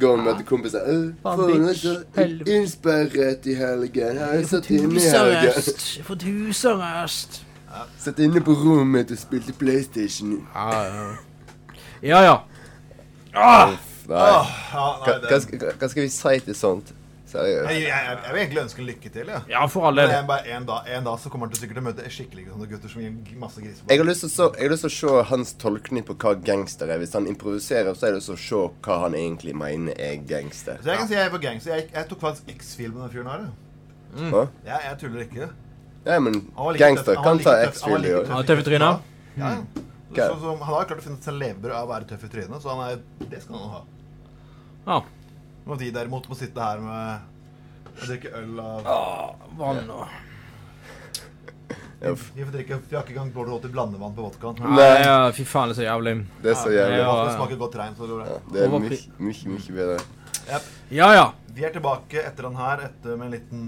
Går 0.00 0.08
og 0.12 0.24
møter 0.24 0.46
kompiser. 0.48 0.82
«Øh, 0.88 1.12
Faen, 1.22 1.68
er 2.16 2.32
innsperret 2.56 3.46
i 3.46 3.54
helgen. 3.54 4.18
Jeg 4.18 4.18
har 4.18 4.46
satt 4.50 4.70
inne 4.74 4.98
i 4.98 5.04
helgen. 5.04 5.72
Fått 6.08 6.26
husarrest. 6.26 7.42
Satt 8.00 8.18
inne 8.24 8.42
på 8.44 8.56
rommet 8.58 8.94
mitt 8.94 9.14
og 9.14 9.20
spilte 9.20 9.54
PlayStation. 9.60 10.38
Ja, 10.54 10.68
ja. 10.88 11.08
Ja, 12.02 12.22
ja. 12.24 12.36
Nei. 13.34 13.76
Hva 14.08 15.40
skal 15.42 16.02
vi 16.02 16.08
si 16.12 16.38
til 16.46 16.56
sånt? 16.56 16.94
Seriøst. 17.28 17.68
jeg, 17.70 17.82
jeg, 17.84 18.18
jeg 18.24 18.32
vil 18.32 18.40
egentlig 18.40 18.60
ønske 18.62 18.80
ham 18.80 18.86
lykke 18.88 19.10
til. 19.12 19.26
Ja. 19.34 19.40
Ja, 19.52 19.64
for 19.68 19.86
alle 19.88 20.04
en, 20.08 20.26
bare 20.30 20.46
en, 20.56 20.64
dag, 20.68 20.86
en 20.96 21.04
dag 21.04 21.18
så 21.20 21.28
kommer 21.32 21.46
han 21.46 21.52
til 21.54 21.60
sikkert 21.66 21.80
å 21.82 21.84
møte 21.84 22.06
skikkelige 22.14 22.48
sånne 22.54 22.68
gutter 22.70 22.88
som 22.88 23.02
gir 23.04 23.36
masse 23.42 23.60
Jeg 23.60 23.66
griser. 23.68 23.98
har, 23.98 24.08
lyst 24.08 24.20
til 24.24 24.30
å, 24.30 24.32
så- 24.36 24.54
jeg 24.56 24.64
har 24.68 24.72
lyst 24.74 24.86
til 24.86 24.90
å 24.90 24.96
se 24.98 25.24
hans 25.30 25.52
tolkning 25.60 26.04
på 26.08 26.16
hva 26.16 26.32
gangster 26.48 26.88
er. 26.88 26.98
Hvis 27.02 27.12
han 27.18 27.26
improviserer, 27.28 27.92
så 27.94 28.08
er 28.08 28.12
det 28.16 28.22
så 28.24 28.32
å 28.32 28.40
se 28.40 28.62
hva 28.88 29.00
han 29.04 29.12
egentlig 29.18 29.54
mener 29.54 29.92
er 30.00 30.16
gangster. 30.16 30.78
Så 30.82 30.88
jeg 30.92 30.98
kan 30.98 31.08
si 31.08 31.14
jeg 31.14 31.26
er 31.26 31.30
på 31.36 31.42
gangster. 31.42 31.74
Jeg, 31.76 31.90
jeg 31.92 32.08
tok 32.08 32.20
faktisk 32.20 32.48
X-film 32.56 32.94
med 32.96 33.02
den 33.10 33.10
fyren 33.18 33.30
her. 33.34 33.48
ja. 34.64 34.78
Jeg, 34.88 34.98
tuller 35.04 35.20
ikke. 35.26 35.50
Ja, 36.06 36.18
men 36.20 36.32
like 36.56 36.78
gangster 36.80 37.14
tøff- 37.14 37.24
kan 37.24 37.38
ta 37.44 37.58
X-film. 37.68 37.92
han 37.92 38.00
har 38.00 38.08
i 38.08 38.14
år. 38.14 38.24
Ja. 39.36 39.56
Ja. 40.16 40.28
Så, 40.32 40.40
så, 40.40 40.56
han 40.56 40.64
har 40.64 40.84
klart 40.88 41.00
å 41.02 41.04
finne 41.04 41.20
seg 41.20 41.34
levebrød 41.36 41.74
av 41.76 41.84
å 41.84 41.92
være 41.92 42.08
tøff 42.08 42.24
i 42.24 42.28
trynet, 42.32 42.62
så 42.62 42.72
han 42.72 42.80
er, 42.90 42.98
det 43.28 43.42
skal 43.42 43.58
han 43.60 43.68
ha. 43.74 43.82
Ja. 44.86 45.00
Og 45.68 45.76
de 45.80 45.90
derimot 45.92 46.28
må 46.30 46.36
sitte 46.38 46.64
her 46.64 46.80
med 46.80 47.34
og 47.98 48.06
drikke 48.06 48.30
øl 48.38 48.60
av 48.62 48.88
Vann 49.58 49.90
og 49.90 50.06
Vi 51.98 52.12
vi 52.36 52.44
får 52.46 52.52
drikke, 52.54 52.76
vi 52.88 52.94
har 52.94 53.02
ikke 53.02 53.16
engang 53.16 53.48
råd 53.48 53.64
til 53.64 53.72
blandevann 53.74 54.14
på 54.14 54.22
vodkaen. 54.22 54.60
Nei, 54.70 54.84
ja, 55.02 55.16
fy 55.34 55.42
faen, 55.42 55.72
det 55.72 55.74
er 55.74 55.80
så 55.80 55.86
jævlig. 55.88 56.12
Det 56.44 56.52
er 56.52 56.58
så 56.60 56.70
jævlig. 56.70 57.00
Ja, 57.02 57.16
Det 57.26 57.34
smaker 57.34 57.58
godt 57.58 57.74
regn, 57.80 57.96
så 57.98 58.06
det 58.06 58.14
går 58.14 58.22
bra. 58.22 58.36
Det 58.54 58.62
er 58.62 58.70
mye, 58.70 59.00
mye, 59.18 59.56
mye 59.56 59.74
bedre. 59.80 59.98
Ja, 60.94 61.08
ja. 61.12 61.26
Vi 61.58 61.66
er 61.66 61.74
tilbake 61.74 62.22
etter 62.22 62.46
den 62.46 62.56
her, 62.56 62.84
etter 62.86 63.18
med 63.18 63.26
en 63.26 63.34
liten 63.34 63.66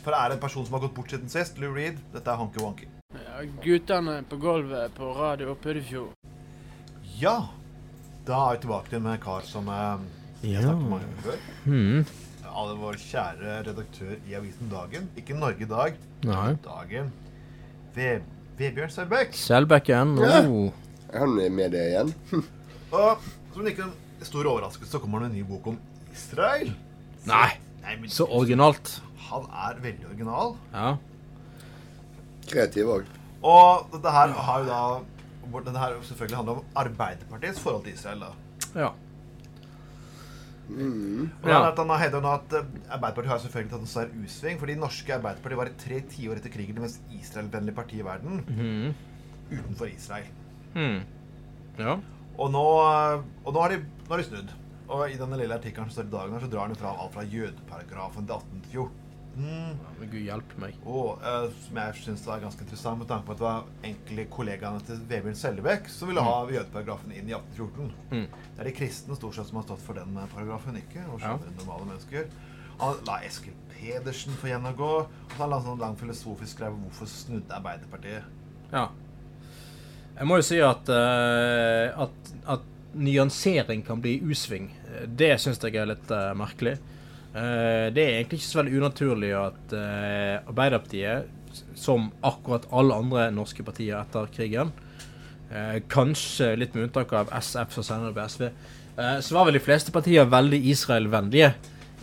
For 0.00 0.10
det 0.10 0.18
er 0.18 0.34
en 0.34 0.42
person 0.42 0.66
som 0.66 0.74
har 0.74 0.82
gått 0.88 0.96
bort 0.96 1.14
siden 1.14 1.30
sist. 1.30 1.58
Lou 1.62 1.70
Reed. 1.76 1.98
Dette 2.12 2.32
er 2.32 2.40
Honky 2.40 2.58
Wonky. 2.64 2.88
Ja, 3.14 3.44
guttene 3.62 4.22
på 4.28 4.36
gulvet 4.40 4.94
på 4.96 5.12
Radio 5.14 5.54
Puddefjord. 5.54 6.10
Ja, 7.20 7.36
da 8.26 8.46
er 8.48 8.56
vi 8.56 8.62
tilbake 8.64 8.90
til 8.90 9.04
en 9.06 9.20
kar 9.22 9.46
som 9.46 9.68
eh, 9.68 10.08
Ja. 10.42 10.60
snakket 10.64 10.90
mange 10.90 11.06
ganger 11.06 11.22
før. 11.26 11.40
Hmm. 11.64 12.04
Ja, 12.44 12.66
vår 12.80 12.98
kjære 13.00 13.56
redaktør 13.68 14.12
i 14.28 14.36
avisen 14.38 14.70
Dagen. 14.72 15.08
Ikke 15.16 15.36
Norge 15.38 15.66
i 15.66 15.68
dag, 15.70 15.98
Nei. 16.26 16.52
Dagen. 16.64 17.10
Ve 17.94 18.20
Vebjørn 18.58 18.90
Selbekk. 18.92 19.34
Selbekken. 19.36 20.16
Ja. 20.20 20.40
Oh. 20.48 20.72
Han 21.14 21.38
er 21.40 21.50
med 21.50 21.72
det 21.74 21.84
igjen. 21.90 22.14
Og 22.92 23.22
som 23.54 23.66
ikke 23.66 23.86
en 23.86 23.94
stor 24.26 24.48
overraskelse, 24.50 24.90
så 24.92 25.00
kommer 25.02 25.24
det 25.24 25.30
en 25.30 25.38
ny 25.38 25.44
bok 25.48 25.70
om 25.72 25.78
Israel. 26.12 26.72
Nei, 27.28 27.50
Nei, 27.84 27.94
men 28.00 28.12
så 28.12 28.26
originalt. 28.28 28.98
Han 29.30 29.46
er 29.68 29.78
veldig 29.82 30.08
original. 30.10 30.54
Ja. 30.74 30.96
Kreativ 32.50 32.90
òg. 32.96 33.08
Og 33.46 33.86
dette 33.94 34.12
her 34.12 34.34
har 34.36 34.64
jo 34.64 34.68
da 34.68 34.82
Dette 35.50 35.80
her 35.82 35.94
selvfølgelig 36.06 36.36
handler 36.38 36.58
om 36.60 36.66
Arbeiderpartiets 36.78 37.60
forhold 37.60 37.84
til 37.84 37.94
Israel. 37.96 38.20
da. 38.20 38.28
Ja. 38.78 38.90
Og 40.70 41.48
Ja. 41.48 41.58
han, 41.64 41.76
han 41.76 41.88
har 41.94 41.98
hevdet 42.04 42.24
at 42.30 42.52
eh, 42.58 42.68
Arbeiderpartiet 42.94 43.32
har 43.32 43.38
selvfølgelig 43.42 43.70
tatt 43.72 43.80
en 43.86 43.90
sær 43.94 44.12
U-sving. 44.22 44.58
fordi 44.60 44.74
norske 44.78 45.14
Arbeiderpartiet 45.16 45.58
var 45.58 45.70
i 45.72 45.76
tre 45.80 46.00
tiår 46.12 46.36
etter 46.40 46.52
krigen 46.54 46.74
det 46.78 46.84
mest 46.86 47.00
Israel-vennlige 47.10 47.74
partiet 47.74 48.00
i 48.00 48.06
verden. 48.06 48.40
Mm. 48.48 48.94
Utenfor 49.50 49.90
Israel. 49.90 50.30
Mm. 50.74 51.00
Ja. 51.78 51.96
Og 52.38 52.50
nå, 52.54 52.64
eh, 52.86 53.22
og 53.44 53.54
nå 53.54 53.60
har 53.64 53.74
de, 53.74 53.78
nå 54.06 54.10
har 54.14 54.22
de 54.22 54.28
snudd. 54.30 54.50
Og 54.90 55.04
i 55.10 55.18
denne 55.18 55.36
lille 55.38 55.54
artikkelen 55.54 55.86
som 55.90 56.00
står 56.00 56.08
i 56.08 56.14
dagen 56.16 56.32
her, 56.34 56.40
så 56.46 56.50
drar 56.50 56.66
han 56.66 56.74
fram 56.78 56.98
alt 56.98 57.12
fra 57.14 57.22
jødeparagrafen 57.22 58.26
til 58.26 58.34
1814. 58.34 58.90
Men 59.36 60.10
Gud 60.10 60.20
hjelpe 60.24 60.58
meg. 60.60 60.74
Og 60.84 61.20
uh, 61.22 61.46
som 61.64 61.78
jeg 61.80 62.00
syns 62.02 62.24
var 62.26 62.42
ganske 62.42 62.64
interessant, 62.64 62.98
med 62.98 63.08
tanke 63.08 63.26
på 63.28 63.32
at 63.36 63.40
det 63.40 63.46
var 63.46 63.68
enkelte 63.86 64.24
kollegaene 64.34 64.82
til 64.88 65.00
Vebjørn 65.10 65.38
Seljebekk 65.38 65.90
som 65.92 66.10
ville 66.10 66.24
ha 66.26 66.34
jødeparagrafen 66.50 67.14
inn 67.14 67.30
i 67.30 67.36
1814. 67.36 67.92
Mm. 68.10 68.26
Det 68.26 68.64
er 68.64 68.70
de 68.70 68.74
kristne 68.76 69.16
stort 69.18 69.38
sett 69.38 69.48
som 69.50 69.60
har 69.60 69.68
stått 69.68 69.84
for 69.86 70.00
den 70.00 70.16
eh, 70.18 70.28
paragrafen, 70.34 70.76
ikke 70.82 71.06
og 71.14 71.22
Ja. 71.22 71.36
normale 71.60 71.86
mennesker. 71.92 72.26
Han 72.80 73.00
la 73.06 73.20
Eskil 73.28 73.54
Pedersen 73.72 74.36
få 74.40 74.50
gjennomgå. 74.50 74.90
Og 75.06 75.32
så 75.36 75.40
han 75.44 75.50
laget 75.52 75.62
en 75.64 75.70
sånn 75.70 75.82
lang 75.84 75.96
filosofisk 76.00 76.56
skrev 76.58 76.76
hvorfor 76.82 77.08
snudde 77.12 77.56
Arbeiderpartiet. 77.56 78.24
Ja. 78.72 78.88
Jeg 80.18 80.28
må 80.28 80.36
jo 80.40 80.44
si 80.44 80.58
at, 80.64 80.88
uh, 80.92 82.02
at, 82.04 82.32
at 82.58 82.66
nyansering 82.98 83.84
kan 83.86 84.00
bli 84.02 84.18
U-sving. 84.26 84.72
Eh, 84.90 85.06
Det 85.06 85.32
syns 85.40 85.60
jeg 85.62 85.76
er 85.80 85.88
litt 85.94 86.10
uh, 86.12 86.32
merkelig. 86.36 86.76
Eh, 87.34 87.86
det 87.94 88.02
er 88.04 88.16
egentlig 88.18 88.40
ikke 88.40 88.48
så 88.50 88.60
veldig 88.60 88.78
unaturlig 88.80 89.32
at 89.38 89.74
eh, 89.78 90.36
Arbeiderpartiet, 90.50 91.30
som 91.78 92.08
akkurat 92.26 92.66
alle 92.74 92.96
andre 93.02 93.28
norske 93.34 93.64
partier 93.66 93.98
etter 94.00 94.30
krigen, 94.34 94.72
eh, 95.50 95.80
kanskje 95.90 96.54
litt 96.58 96.74
med 96.74 96.88
unntak 96.88 97.12
av 97.14 97.30
SF 97.40 97.76
som 97.78 97.86
senere 97.86 98.14
ble 98.16 98.28
SV, 98.30 98.50
så 99.00 99.32
var 99.32 99.46
vel 99.46 99.56
de 99.56 99.62
fleste 99.64 99.92
partier 99.94 100.26
veldig 100.28 100.58
Israel-vennlige 100.68 101.54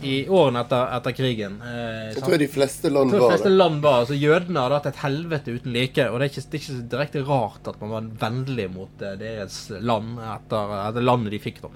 i 0.06 0.14
årene 0.30 0.62
etter, 0.62 0.90
etter 0.96 1.14
krigen. 1.16 1.56
Eh, 1.62 2.10
Jeg 2.14 2.22
tror 2.22 2.38
de 2.38 2.48
fleste 2.50 2.90
land 2.90 3.10
var 3.10 3.18
tror 3.18 3.18
de 3.18 3.24
var 3.24 3.32
fleste 3.34 3.50
det. 3.50 3.56
land 3.58 3.80
var 3.82 3.96
altså 4.02 4.18
Jødene 4.18 4.64
hadde 4.64 4.78
hatt 4.78 4.90
et 4.90 5.00
helvete 5.02 5.54
uten 5.56 5.72
like. 5.74 6.04
Og 6.08 6.18
det 6.18 6.28
er 6.28 6.32
ikke, 6.32 6.44
det 6.50 6.58
er 6.58 6.64
ikke 6.64 6.90
direkte 6.94 7.24
rart 7.26 7.70
at 7.72 7.80
man 7.82 7.94
var 7.94 8.10
vennlig 8.22 8.68
mot 8.74 9.06
deres 9.20 9.58
land 9.80 10.20
etter, 10.22 10.76
etter 10.84 11.06
landet 11.06 11.34
de 11.34 11.42
fikk. 11.42 11.62
da 11.66 11.72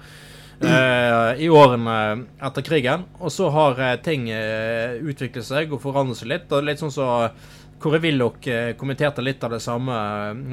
I 0.63 1.49
årene 1.49 1.95
etter 2.43 2.65
krigen. 2.65 3.03
Og 3.19 3.31
så 3.33 3.49
har 3.53 3.79
eh, 3.81 3.97
ting 4.05 4.29
eh, 4.31 4.99
utviklet 5.01 5.45
seg 5.47 5.73
og 5.73 5.81
forandret 5.83 6.21
seg 6.21 6.31
litt. 6.31 6.51
Og 6.53 6.65
litt 6.67 6.81
sånn 6.81 6.93
så 6.93 7.07
Kåre 7.83 7.99
Willoch 7.99 8.47
eh, 8.47 8.75
kommenterte 8.79 9.21
litt 9.21 9.43
av 9.43 9.51
det 9.51 9.59
samme. 9.59 9.93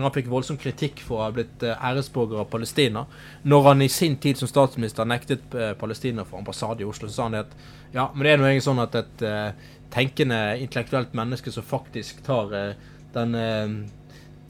Han 0.01 0.15
fikk 0.15 0.31
voldsom 0.33 0.59
kritikk 0.59 1.03
for 1.07 1.21
å 1.21 1.27
ha 1.29 1.35
blitt 1.35 1.63
eh, 1.63 1.85
æresborger 1.91 2.43
av 2.43 2.49
Palestina. 2.51 3.05
Når 3.47 3.69
han 3.69 3.85
i 3.85 3.91
sin 3.93 4.17
tid 4.19 4.41
som 4.41 4.51
statsminister 4.51 5.07
nektet 5.07 5.55
eh, 5.55 5.77
Palestina 5.79 6.25
for 6.27 6.41
ambassade 6.41 6.83
i 6.83 6.89
Oslo, 6.91 7.07
så 7.07 7.21
sa 7.21 7.29
han 7.29 7.39
at 7.45 7.55
ja, 7.95 8.09
men 8.15 8.27
det 8.27 8.33
er 8.33 8.41
nå 8.41 8.49
egentlig 8.49 8.67
sånn 8.67 8.83
at 8.83 8.99
et 8.99 9.25
eh, 9.27 9.71
tenkende 9.95 10.41
intellektuelt 10.63 11.15
menneske 11.19 11.55
som 11.55 11.67
faktisk 11.67 12.25
tar 12.27 12.55
eh, 12.57 12.89
den 13.15 13.39
eh, 13.39 13.79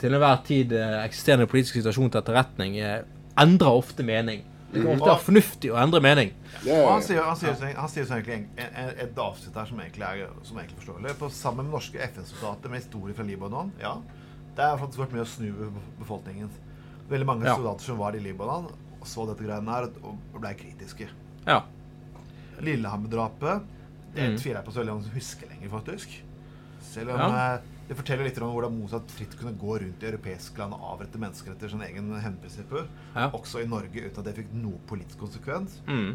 til 0.01 0.17
enhver 0.17 0.41
tid 0.49 0.73
eh, 0.73 1.03
eksisterende 1.05 1.51
politiske 1.53 1.83
situasjonen 1.83 2.15
til 2.15 2.23
etterretning, 2.23 2.81
eh, 2.81 3.03
endrer 3.45 3.83
ofte 3.83 4.07
mening. 4.09 4.47
Det 4.73 4.83
kan 4.85 4.93
ofte 4.93 5.07
være 5.09 5.25
fornuftig 5.25 5.71
å 5.73 5.79
endre 5.83 6.01
mening. 6.05 6.31
Ja, 6.65 6.77
han 6.93 7.03
sier, 7.03 7.23
han 7.27 7.37
sier, 7.37 7.55
han 7.75 7.89
sier 7.91 8.05
egentlig 8.07 8.35
en, 8.37 8.45
en, 8.59 8.91
et 9.03 9.17
avsnitt 9.19 9.55
her 9.59 9.67
som 9.67 9.81
egentlig 9.83 10.05
er 10.07 10.29
som 10.47 10.57
er 10.59 10.63
egentlig 10.65 10.79
forståelig. 10.85 11.15
På 11.19 11.31
sammen 11.35 11.67
med 11.67 11.75
norske 11.75 11.99
FN-soldater 12.07 12.71
med 12.71 12.83
historie 12.85 13.15
fra 13.15 13.25
Libanon. 13.27 13.73
Ja, 13.81 13.97
det 14.57 14.63
har 14.69 14.79
faktisk 14.79 15.03
vært 15.03 15.13
med 15.17 15.25
å 15.25 15.27
snu 15.27 15.51
befolkningen. 15.99 16.51
Veldig 17.11 17.27
mange 17.27 17.47
Ja. 17.49 17.57
soldater 17.57 17.83
som 17.85 17.99
var 17.99 18.15
i 18.15 18.21
Libanon, 18.23 18.71
så 19.03 19.27
dette 19.27 19.43
greiene 19.43 19.75
her 19.75 19.89
og 20.05 20.41
ble 20.41 20.55
kritiske. 20.55 21.09
Ja. 21.47 21.63
Lillehammer-drapet 22.61 23.63
Mm. 24.11 24.37
tviler 24.39 24.57
jeg 24.59 24.65
på 24.67 24.73
så 24.75 24.81
veldig 24.83 24.93
mange 24.95 25.05
som 25.07 25.13
husker 25.15 25.47
lenger, 25.49 25.69
faktisk. 25.71 26.09
Selv 26.83 27.11
om 27.11 27.19
Ja. 27.21 27.59
Eh, 27.91 27.93
det 27.93 27.97
forteller 27.99 28.29
litt 28.29 28.39
om 28.39 28.53
hvordan 28.55 28.77
Mossad 28.79 29.11
fritt 29.11 29.35
kunne 29.39 29.53
gå 29.59 29.79
rundt 29.83 30.03
i 30.05 30.09
europeiske 30.13 30.59
land 30.63 30.77
og 30.77 30.85
avrette 30.95 31.19
mennesker 31.19 31.53
etter 31.57 31.73
sine 31.73 31.89
egne 31.91 32.21
hevnprinsipper. 32.23 32.87
Ja. 33.17 33.31
Også 33.35 33.61
i 33.65 33.67
Norge, 33.67 34.05
uten 34.07 34.23
at 34.23 34.29
det 34.31 34.37
fikk 34.39 34.53
noe 34.55 34.79
politisk 34.87 35.19
konsekvens. 35.19 35.81
Mm. 35.91 36.15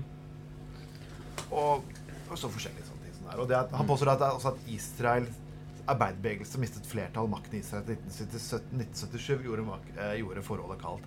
Og, 1.52 1.84
og 2.30 2.38
så 2.40 2.50
forskjellige 2.50 2.88
sånne 2.88 3.04
ting. 3.04 3.18
Sånn. 3.20 3.34
Og 3.44 3.50
det 3.52 3.60
han 3.76 3.90
påstår 3.90 4.14
at, 4.16 4.24
at 4.24 4.70
Israels 4.72 5.42
arbeiderbevegelse 5.86 6.58
mistet 6.58 6.88
flertall 6.90 7.28
makten 7.30 7.60
i 7.60 7.62
Israel 7.62 7.84
i 7.92 7.98
1977, 8.00 8.64
1977 8.74 9.44
gjorde, 9.46 9.80
eh, 10.00 10.16
gjorde 10.22 10.42
forholdet 10.48 10.80
kaldt. 10.82 11.04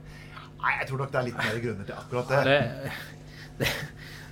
Nei, 0.59 0.75
jeg 0.81 0.89
tror 0.91 1.01
nok 1.03 1.11
det 1.15 1.19
er 1.19 1.27
litt 1.31 1.41
mer 1.41 1.59
grunner 1.65 1.89
til 1.89 1.97
akkurat 1.99 2.31
det. 2.31 2.45
Det, 2.47 2.93
det 3.65 3.73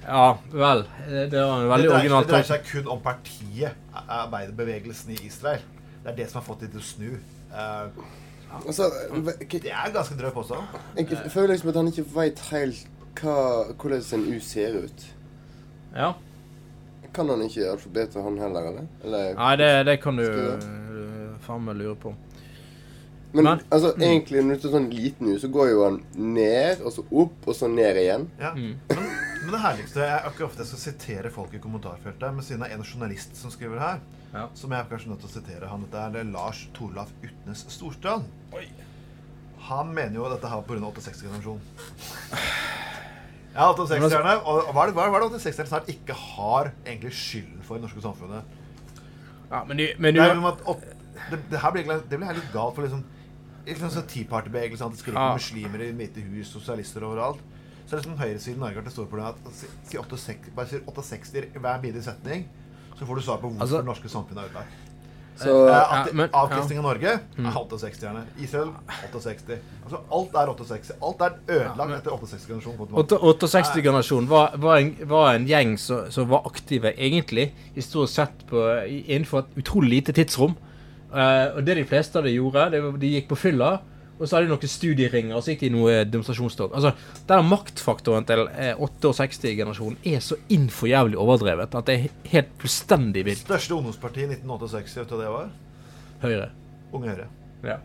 Ja, 0.07 0.27
vel. 0.53 0.85
Det 1.09 1.25
det 1.33 1.41
var 1.43 1.65
en 1.65 1.73
veldig 1.73 1.91
original 1.97 2.27
det 2.27 2.31
dreier 2.31 2.47
seg 2.53 2.69
kun 2.69 2.93
om 2.95 3.01
partiet, 3.03 3.81
a- 3.91 4.05
arbeiderbevegelsen 4.21 5.17
i 5.17 5.19
Israel. 5.27 5.65
Det 6.07 6.13
er 6.13 6.19
det 6.23 6.29
som 6.31 6.39
har 6.39 6.47
fått 6.47 6.61
dem 6.63 6.71
til 6.71 6.79
å 6.79 6.87
snu. 6.87 7.09
Uh, 7.51 7.91
Altså, 8.63 8.87
det 9.51 9.65
er 9.67 9.91
ganske 9.93 10.15
drøyt 10.17 10.37
også. 10.39 10.61
jeg, 10.97 11.09
jeg 11.11 11.31
føler 11.35 11.49
liksom 11.57 11.69
at 11.73 11.77
han 11.81 11.89
ikke 11.91 12.05
veit 12.15 12.39
helt 12.53 12.85
hva, 13.19 13.33
hvordan 13.75 14.05
en 14.15 14.27
U 14.31 14.37
ser 14.41 14.77
ut. 14.85 15.03
Ja. 15.97 16.13
Kan 17.17 17.29
han 17.33 17.43
ikke 17.43 17.67
alfabetet, 17.73 18.21
han 18.23 18.39
heller, 18.39 18.69
eller? 18.71 18.87
eller? 19.03 19.35
Nei, 19.35 19.51
det, 19.61 19.69
det 19.91 19.97
kan 20.05 20.21
du 20.21 20.25
uh, 20.31 21.35
faen 21.43 21.67
meg 21.67 21.79
lure 21.81 21.97
på. 22.07 22.15
Men 23.35 23.45
Men- 23.45 23.65
altså, 23.71 23.91
egentlig 23.99 24.45
når 24.47 24.55
du 24.61 24.63
tar 24.63 24.75
sånn 24.77 24.91
liten 24.95 25.33
U, 25.35 25.39
så 25.43 25.51
går 25.53 25.71
jo 25.73 25.83
han 25.85 25.99
ned, 26.15 26.81
og 26.87 26.95
så 26.95 27.05
opp, 27.11 27.37
og 27.51 27.55
så 27.59 27.69
ned 27.69 27.99
igjen. 28.01 28.29
Ja. 28.41 28.55
Men, 28.55 28.79
men 29.43 29.51
det 29.53 29.61
herligste 29.65 30.05
er 30.07 30.23
akkurat 30.23 30.53
ofte 30.53 30.63
jeg 30.63 30.71
skal 30.71 30.85
sitere 30.87 31.35
folk 31.35 31.53
i 31.57 31.61
kommentarfeltet, 31.61 32.31
men 32.33 32.47
siden 32.47 32.63
det 32.65 32.71
er 32.71 32.79
en 32.79 32.87
journalist 32.87 33.37
som 33.37 33.51
skriver 33.53 33.83
her, 33.83 33.99
Ja. 34.37 34.49
som 34.55 34.73
jeg 34.75 34.81
er 34.85 34.91
kanskje 34.91 35.11
nødt 35.13 35.23
til 35.25 35.31
å 35.31 35.35
sitere 35.37 35.69
han. 35.71 35.85
Dette 35.87 36.03
er 36.05 36.11
det 36.19 36.25
Lars 36.33 36.67
Torlaf 36.77 37.11
Utnes 37.25 37.65
Storstrand. 37.73 38.29
Han 39.71 39.95
mener 39.97 40.15
jo 40.21 40.27
at 40.29 40.37
dette 40.37 40.51
her 40.53 40.63
pga. 40.69 40.91
86-generasjonen. 40.93 41.63
Ja, 43.57 43.71
86-erne. 43.73 44.35
Og 44.45 44.69
hva 44.77 44.85
er 44.85 44.91
det, 44.93 44.95
hva 44.99 45.07
er 45.09 45.25
det 45.25 45.41
86-erne 45.41 45.71
snart 45.71 45.89
ikke 45.91 46.15
har 46.21 46.73
egentlig 46.85 47.15
skylden 47.17 47.63
for 47.65 47.77
i 47.77 47.81
det 47.81 47.87
norske 47.89 48.05
samfunnet? 48.05 48.55
Ja, 49.51 49.63
men 49.65 49.79
men 49.99 50.15
du 50.15 50.21
Det, 50.21 50.27
er 50.29 50.47
at, 50.51 50.63
åt- 50.69 50.85
det, 51.31 51.39
det 51.51 51.59
her 51.63 51.73
blir, 51.73 51.87
det 52.11 52.19
blir 52.21 52.35
litt 52.37 52.53
galt 52.53 52.75
for 52.77 52.83
liksom 52.85 53.05
liksom 53.67 53.91
sånn 53.91 54.07
Tea 54.07 54.25
Party-bevegelsen, 54.31 54.87
at 54.87 54.93
det 54.95 55.01
skriker 55.01 55.19
Ja. 55.19 55.33
muslimer 55.35 55.81
i 55.83 55.89
Hvite 55.99 56.23
hus, 56.23 56.53
sosialister 56.53 57.03
overalt. 57.03 57.41
Så 57.87 57.97
er 57.97 57.99
det 58.01 58.07
sånn 58.07 58.19
høyresiden 58.21 58.61
i 58.61 58.63
Norge 58.63 58.79
har 58.79 58.83
det 58.87 58.93
store 58.93 59.09
problemet 59.11 59.35
at 59.47 59.55
si, 59.59 59.67
si 59.89 59.97
68, 59.99 60.53
bare 60.55 60.69
sier 60.71 60.85
68 60.87 61.57
i 61.57 61.59
hver 61.65 61.81
bidige 61.83 62.03
setning, 62.07 62.45
så 62.99 63.07
får 63.07 63.15
du 63.17 63.23
svar 63.23 63.37
på 63.43 63.49
hvorfor 63.51 63.63
Altså- 63.67 63.77
det 63.83 63.85
norske 63.87 64.09
samfunnet 64.09 64.43
er 64.45 64.49
ødelagt. 64.51 64.83
Så 65.37 65.51
Eh, 65.53 65.69
ja, 65.69 66.01
at 66.07 66.15
men- 66.15 66.31
Avkristning 66.33 66.79
av 66.79 66.85
Norge 66.85 67.19
Mm. 67.37 67.47
er 67.47 67.53
68-stjerne. 67.53 68.23
Israel 68.41 68.71
68. 69.13 69.59
Altså 69.85 69.99
alt 70.11 70.35
er 70.35 70.47
68. 70.49 70.93
Alt 71.03 71.21
er 71.21 71.33
ødelagt 71.49 71.93
etter 71.99 72.11
68-generasjonen. 72.11 72.77
på 72.79 72.87
en 72.89 72.95
måte. 72.95 73.19
68-generasjonen 73.47 74.29
var, 74.29 74.57
var, 74.57 74.77
en, 74.79 74.97
var 75.05 75.35
en 75.35 75.47
gjeng 75.47 75.77
som, 75.79 76.11
som 76.11 76.29
var 76.29 76.43
aktive 76.47 76.95
egentlig 76.97 77.53
i 77.77 77.81
stort 77.83 78.09
sett 78.09 78.47
på, 78.49 78.57
innenfor 78.89 79.39
et 79.45 79.59
utrolig 79.63 79.91
lite 79.91 80.13
tidsrom. 80.15 80.57
Uh, 81.13 81.57
og 81.57 81.65
det 81.65 81.77
de 81.77 81.85
fleste 81.85 82.17
av 82.17 82.25
dem 82.25 82.33
gjorde, 82.35 82.71
det 82.71 83.01
de 83.01 83.07
gikk 83.21 83.29
på 83.29 83.37
fylla, 83.37 83.81
og 84.17 84.25
så 84.25 84.37
hadde 84.37 84.49
de 84.49 84.53
noen 84.55 84.71
studieringer, 84.73 85.37
og 85.37 85.45
så 85.45 85.53
gikk 85.53 85.65
de 85.67 85.69
i 85.69 85.75
noe 85.75 85.97
demonstrasjonstog. 86.09 86.73
Altså, 86.79 86.93
den 87.29 87.49
maktfaktoren 87.51 88.29
til 88.29 88.47
eh, 88.49 88.73
68-generasjonen 88.81 89.99
er 90.09 90.23
så 90.25 90.39
innfor 90.53 90.89
jævlig 90.89 91.19
overdrevet 91.21 91.77
at 91.77 91.91
det 91.91 91.97
er 91.97 92.31
helt 92.33 92.55
fullstendig 92.63 93.27
vilt. 93.29 93.45
Største 93.45 93.77
ungdomsparti 93.77 94.25
i 94.25 94.31
1968, 94.31 95.01
vet 95.03 95.11
du 95.11 95.17
hva 95.17 95.25
det 95.25 95.35
var? 95.35 95.51
Høyre. 96.25 96.47
Unge 96.97 97.13
Høyre. 97.13 97.29
Ja. 97.67 97.81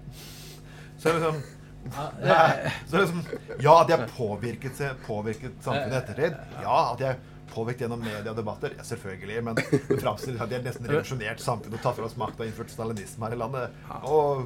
Så 1.02 1.10
er 1.10 1.18
det 1.18 1.20
liksom 1.20 1.42
Nei, 2.22 2.72
så 2.86 2.94
er 2.94 3.00
det 3.00 3.06
liksom 3.08 3.22
Ja, 3.58 3.76
at 3.82 3.88
de 3.90 3.96
har 3.98 4.08
påvirket, 4.14 4.82
påvirket 5.08 5.60
samfunnet 5.66 5.96
i 5.96 6.00
ettertid. 6.00 6.40
Ja, 6.62 6.80
at 6.94 7.00
de 7.02 7.08
er 7.10 7.22
påvirket 7.52 7.86
gjennom 7.88 8.04
media 8.06 8.32
og 8.32 8.38
debatter. 8.38 8.76
Ja, 8.78 8.86
selvfølgelig. 8.88 9.44
Men 9.48 9.58
det 9.58 10.00
framstilles 10.00 10.44
at 10.44 10.52
de 10.52 10.60
har 10.60 10.66
nesten 10.66 10.88
revolusjonert 10.88 11.42
samfunnet 11.44 11.80
og 11.80 11.84
tatt 11.84 11.98
fra 11.98 12.08
oss 12.08 12.18
makta 12.22 12.46
og 12.46 12.52
innført 12.52 12.72
stalinisme 12.72 13.28
her 13.28 13.36
i 13.36 13.42
landet. 13.42 13.80
Og 14.08 14.46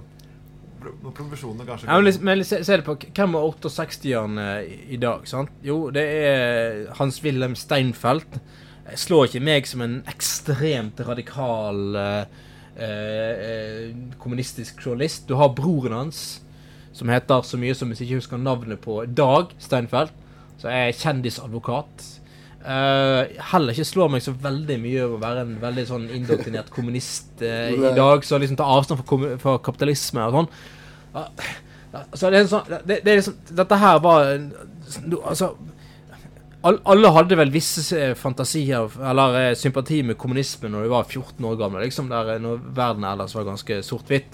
noen 0.83 1.13
provisjoner 1.15 1.65
kanskje. 1.65 1.87
Ja, 1.87 1.95
men, 1.95 2.05
liksom- 2.05 2.23
men 2.23 2.43
se, 2.43 2.63
se 2.63 2.77
det 2.77 2.85
på 2.85 2.95
Hvem 3.15 3.35
er 3.35 3.47
68-erne 3.61 4.47
i, 4.67 4.79
i 4.95 4.97
dag? 4.97 5.27
sant? 5.27 5.49
Jo, 5.63 5.89
det 5.91 6.03
er 6.03 6.93
Hans-Wilhelm 6.99 7.55
Steinfeld. 7.55 8.39
Slår 8.95 9.25
ikke 9.29 9.41
meg 9.41 9.65
som 9.67 9.81
en 9.81 10.03
ekstremt 10.07 10.99
radikal 11.07 11.95
eh, 11.95 12.25
eh, 12.85 13.95
kommunistisk 14.21 14.81
journalist. 14.85 15.27
Du 15.27 15.35
har 15.39 15.49
broren 15.57 15.93
hans, 15.93 16.41
som 16.93 17.09
heter 17.09 17.41
så 17.43 17.57
mye 17.59 17.73
som 17.75 17.89
hvis 17.89 17.99
jeg 18.03 18.07
ikke 18.11 18.21
husker 18.21 18.37
navnet 18.37 18.81
på 18.81 19.01
Dag 19.15 19.55
Steinfeld, 19.59 20.09
Så 20.57 20.69
er 20.71 20.85
jeg 20.85 20.95
kjendisadvokat. 21.01 22.03
Eh, 22.65 23.35
heller 23.51 23.75
ikke 23.75 23.85
slår 23.85 24.09
meg 24.15 24.23
så 24.25 24.33
veldig 24.41 24.79
mye 24.81 25.03
over 25.05 25.19
å 25.19 25.21
være 25.21 25.43
en 25.45 25.53
veldig 25.61 25.85
sånn 25.89 26.07
indoktrinert 26.17 26.71
kommunist 26.73 27.43
uh, 27.43 27.69
i 27.75 27.93
dag, 27.97 28.25
som 28.25 28.41
liksom 28.41 28.57
tar 28.57 28.71
avstand 28.79 29.03
fra, 29.03 29.35
fra 29.43 29.59
kapitalisme 29.65 30.25
og 30.25 30.39
sånn. 30.39 30.51
Uh, 31.15 31.53
Altså, 31.95 32.31
det 32.31 32.39
er 32.39 32.49
sånn, 32.49 32.73
det, 32.87 32.99
det 33.05 33.11
er 33.11 33.21
liksom, 33.21 33.37
dette 33.55 33.77
her 33.79 33.99
var 34.03 34.25
Altså 35.21 35.51
all, 36.65 36.79
Alle 36.91 37.11
hadde 37.13 37.37
vel 37.39 37.53
visse 37.53 37.83
eh, 37.99 38.15
fantasier 38.17 38.89
eller 39.11 39.53
sympati 39.57 40.01
med 40.05 40.17
kommunismen 40.19 40.73
når 40.73 40.87
de 40.87 40.91
var 40.95 41.05
14 41.05 41.45
år 41.45 41.59
gamle, 41.59 41.83
liksom 41.85 42.09
der 42.09 42.39
når 42.41 42.63
verden 42.75 43.05
ellers 43.05 43.35
var 43.37 43.45
ganske 43.45 43.79
sort-hvitt. 43.85 44.33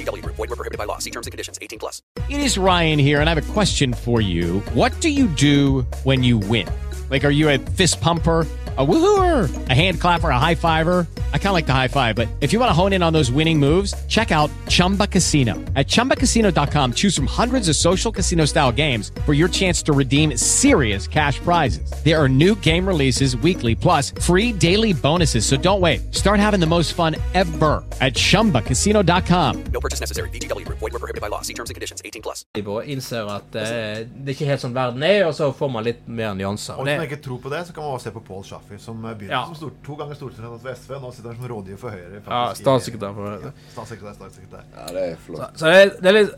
VGW. 0.03 0.21
Void 0.25 0.37
were 0.37 0.47
prohibited 0.47 0.77
by 0.77 0.85
law. 0.85 0.99
See 0.99 1.11
terms 1.11 1.27
and 1.27 1.31
conditions. 1.31 1.57
18 1.61 1.79
plus. 1.79 2.01
It 2.29 2.39
is 2.39 2.57
Ryan 2.57 2.99
here, 2.99 3.19
and 3.19 3.29
I 3.29 3.33
have 3.33 3.49
a 3.49 3.53
question 3.53 3.93
for 3.93 4.21
you. 4.21 4.59
What 4.73 4.99
do 5.01 5.09
you 5.09 5.27
do 5.27 5.81
when 6.03 6.23
you 6.23 6.37
win? 6.37 6.67
Like, 7.09 7.25
are 7.25 7.31
you 7.31 7.49
a 7.49 7.57
fist 7.57 7.99
pumper? 8.01 8.45
A 8.77 8.85
woohooer, 8.85 9.49
a 9.69 9.73
hand 9.73 9.99
clapper, 9.99 10.29
a 10.29 10.39
high 10.39 10.55
fiver. 10.55 11.05
I 11.33 11.37
kind 11.37 11.47
of 11.47 11.53
like 11.53 11.65
the 11.65 11.73
high 11.73 11.89
five, 11.89 12.15
but 12.15 12.29
if 12.39 12.53
you 12.53 12.59
want 12.59 12.69
to 12.69 12.73
hone 12.73 12.93
in 12.93 13.03
on 13.03 13.11
those 13.11 13.29
winning 13.29 13.59
moves, 13.59 13.93
check 14.07 14.31
out 14.31 14.49
Chumba 14.69 15.07
Casino. 15.07 15.55
At 15.75 15.87
chumbacasino.com, 15.87 16.93
choose 16.93 17.13
from 17.13 17.25
hundreds 17.27 17.67
of 17.67 17.75
social 17.75 18.13
casino 18.13 18.45
style 18.45 18.71
games 18.71 19.11
for 19.25 19.33
your 19.33 19.49
chance 19.49 19.83
to 19.83 19.91
redeem 19.91 20.37
serious 20.37 21.05
cash 21.05 21.39
prizes. 21.39 21.91
There 22.05 22.17
are 22.17 22.29
new 22.29 22.55
game 22.61 22.87
releases 22.87 23.35
weekly, 23.35 23.75
plus 23.75 24.11
free 24.21 24.53
daily 24.53 24.93
bonuses. 24.93 25.45
So 25.45 25.57
don't 25.57 25.81
wait. 25.81 26.15
Start 26.15 26.39
having 26.39 26.61
the 26.61 26.65
most 26.65 26.93
fun 26.93 27.17
ever 27.33 27.83
at 27.99 28.13
chumbacasino.com. 28.13 29.63
No 29.73 29.79
purchase 29.81 29.99
necessary. 29.99 30.29
VGW 30.29 30.65
Group. 30.65 30.79
Void 30.79 30.93
were 30.93 30.99
prohibited 30.99 31.21
by 31.21 31.27
law. 31.27 31.41
See 31.41 31.53
terms 31.53 31.69
and 31.69 31.75
conditions. 31.75 32.01
18 32.05 32.21
plus. 32.21 32.45
og 32.65 32.85
innser 32.87 33.27
at 33.27 33.55
eh, 33.55 34.05
det 34.07 34.31
er 34.31 34.35
ikke 34.35 34.47
helt 34.47 34.61
sånn 34.63 34.73
verden 34.75 35.03
er, 35.03 35.25
og 35.27 35.33
så 35.35 35.49
får 35.51 35.69
man 35.73 35.83
litt 35.83 36.05
mer 36.07 36.31
nyanser. 36.37 36.77
Og 36.77 36.85
Og 36.85 36.87
hvis 36.87 36.95
man 36.97 37.03
det, 37.03 37.11
ikke 37.11 37.23
tror 37.25 37.39
på 37.43 37.49
det, 37.51 37.65
så 37.67 37.73
kan 37.73 37.83
man 37.83 37.97
også 37.97 38.09
se 38.09 38.13
på 38.15 38.23
Paul 38.27 38.45
Shaffi, 38.61 38.77
som 38.79 39.01
begynte 39.01 39.33
Ja. 39.33 39.41
som 39.49 39.55
stort, 39.57 39.81
to 39.83 39.95
ganger 39.99 40.15
stortingsrepresentant 40.15 40.61
for 40.61 40.71
SV, 40.77 40.99
nå 41.01 41.11
sitter 41.13 41.29
han 41.33 41.37
som 41.41 41.49
rådgiver 41.51 41.77
for 41.81 41.89
Høyre. 41.89 42.21
faktisk, 42.21 42.31
ja, 42.31 42.53
statssekretær 42.61 43.13
for 43.17 43.31
Ja, 43.31 43.51
statssekretær, 43.73 44.13
statssekretær. 44.21 44.63
Ja, 44.77 44.85
det 44.93 45.03
er 45.11 45.15
flott. 45.25 45.57
Så 45.57 45.65
det, 45.73 45.97
det 46.01 46.07
er 46.13 46.17
litt 46.21 46.31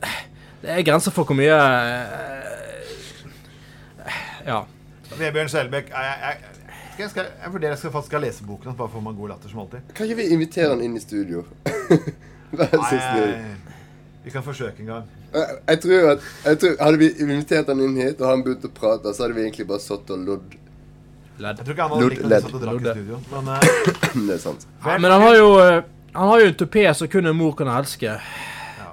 Det 0.64 0.70
er 0.72 0.84
grenser 0.88 1.12
for 1.12 1.26
hvor 1.28 1.36
mye 1.36 1.52
eh, 4.08 4.48
Ja. 4.48 4.64
Vebjørn 5.18 5.50
Selbekk 5.52 5.90
jeg, 5.94 6.14
jeg, 6.24 6.38
jeg, 7.00 7.10
skal, 7.12 7.28
jeg 7.44 7.54
vurderer 7.54 7.76
jeg 7.76 7.82
skal 7.84 7.92
faktisk 7.94 8.12
skal 8.14 8.22
lese 8.26 8.46
boken 8.48 8.72
hans, 8.72 8.78
bare 8.80 8.90
for 8.90 8.98
å 8.98 9.02
få 9.02 9.06
meg 9.06 9.20
god 9.20 9.30
latter 9.36 9.52
som 9.52 9.60
alltid. 9.64 9.92
Kan 9.94 10.08
ikke 10.10 10.20
vi 10.24 10.30
invitere 10.36 10.70
han 10.74 10.82
inn 10.86 10.96
i 10.98 11.04
studio? 11.04 11.44
Vær 12.58 12.70
så 12.70 12.80
Nei, 12.80 12.98
snill. 13.02 13.36
vi 14.24 14.34
kan 14.34 14.44
forsøke 14.46 14.84
en 14.84 14.90
gang. 14.92 15.06
Jeg, 15.34 15.60
jeg 15.68 15.80
tror 15.86 16.10
at 16.12 16.26
jeg 16.46 16.60
tror, 16.62 16.76
Hadde 16.86 17.00
vi 17.02 17.08
invitert 17.26 17.72
han 17.74 17.80
inn 17.82 17.96
hit, 17.98 18.20
og 18.22 18.28
han 18.30 18.44
begynte 18.46 18.70
å 18.70 18.76
prate, 18.78 19.14
så 19.18 19.26
hadde 19.26 19.38
vi 19.40 19.46
egentlig 19.48 19.68
bare 19.72 19.82
satt 19.82 20.12
og 20.14 20.28
lodd. 20.28 20.58
Ledd. 21.42 21.58
Jeg 21.58 21.66
tror 21.66 21.74
ikke 21.74 21.86
han 21.88 21.94
hadde 21.96 22.10
likt 22.12 22.24
at 22.24 22.30
vi 22.30 22.40
satt 22.46 22.56
og 22.58 22.64
drakk 22.64 22.82
i 22.84 22.94
studio. 22.94 23.20
Men 23.32 23.48
uh, 23.50 23.68
Det 24.28 24.34
er 24.36 24.42
sant. 24.44 24.66
Ja, 24.86 24.98
men 25.02 25.10
han 25.12 25.24
har 25.26 25.38
jo 25.38 25.48
uh, 25.58 25.78
Han 26.14 26.30
har 26.30 26.44
jo 26.44 26.50
en 26.52 26.58
tupé 26.60 26.84
som 26.94 27.10
kun 27.10 27.30
en 27.30 27.38
mor 27.38 27.56
kan 27.58 27.72
elske. 27.74 28.18
ja. 28.80 28.90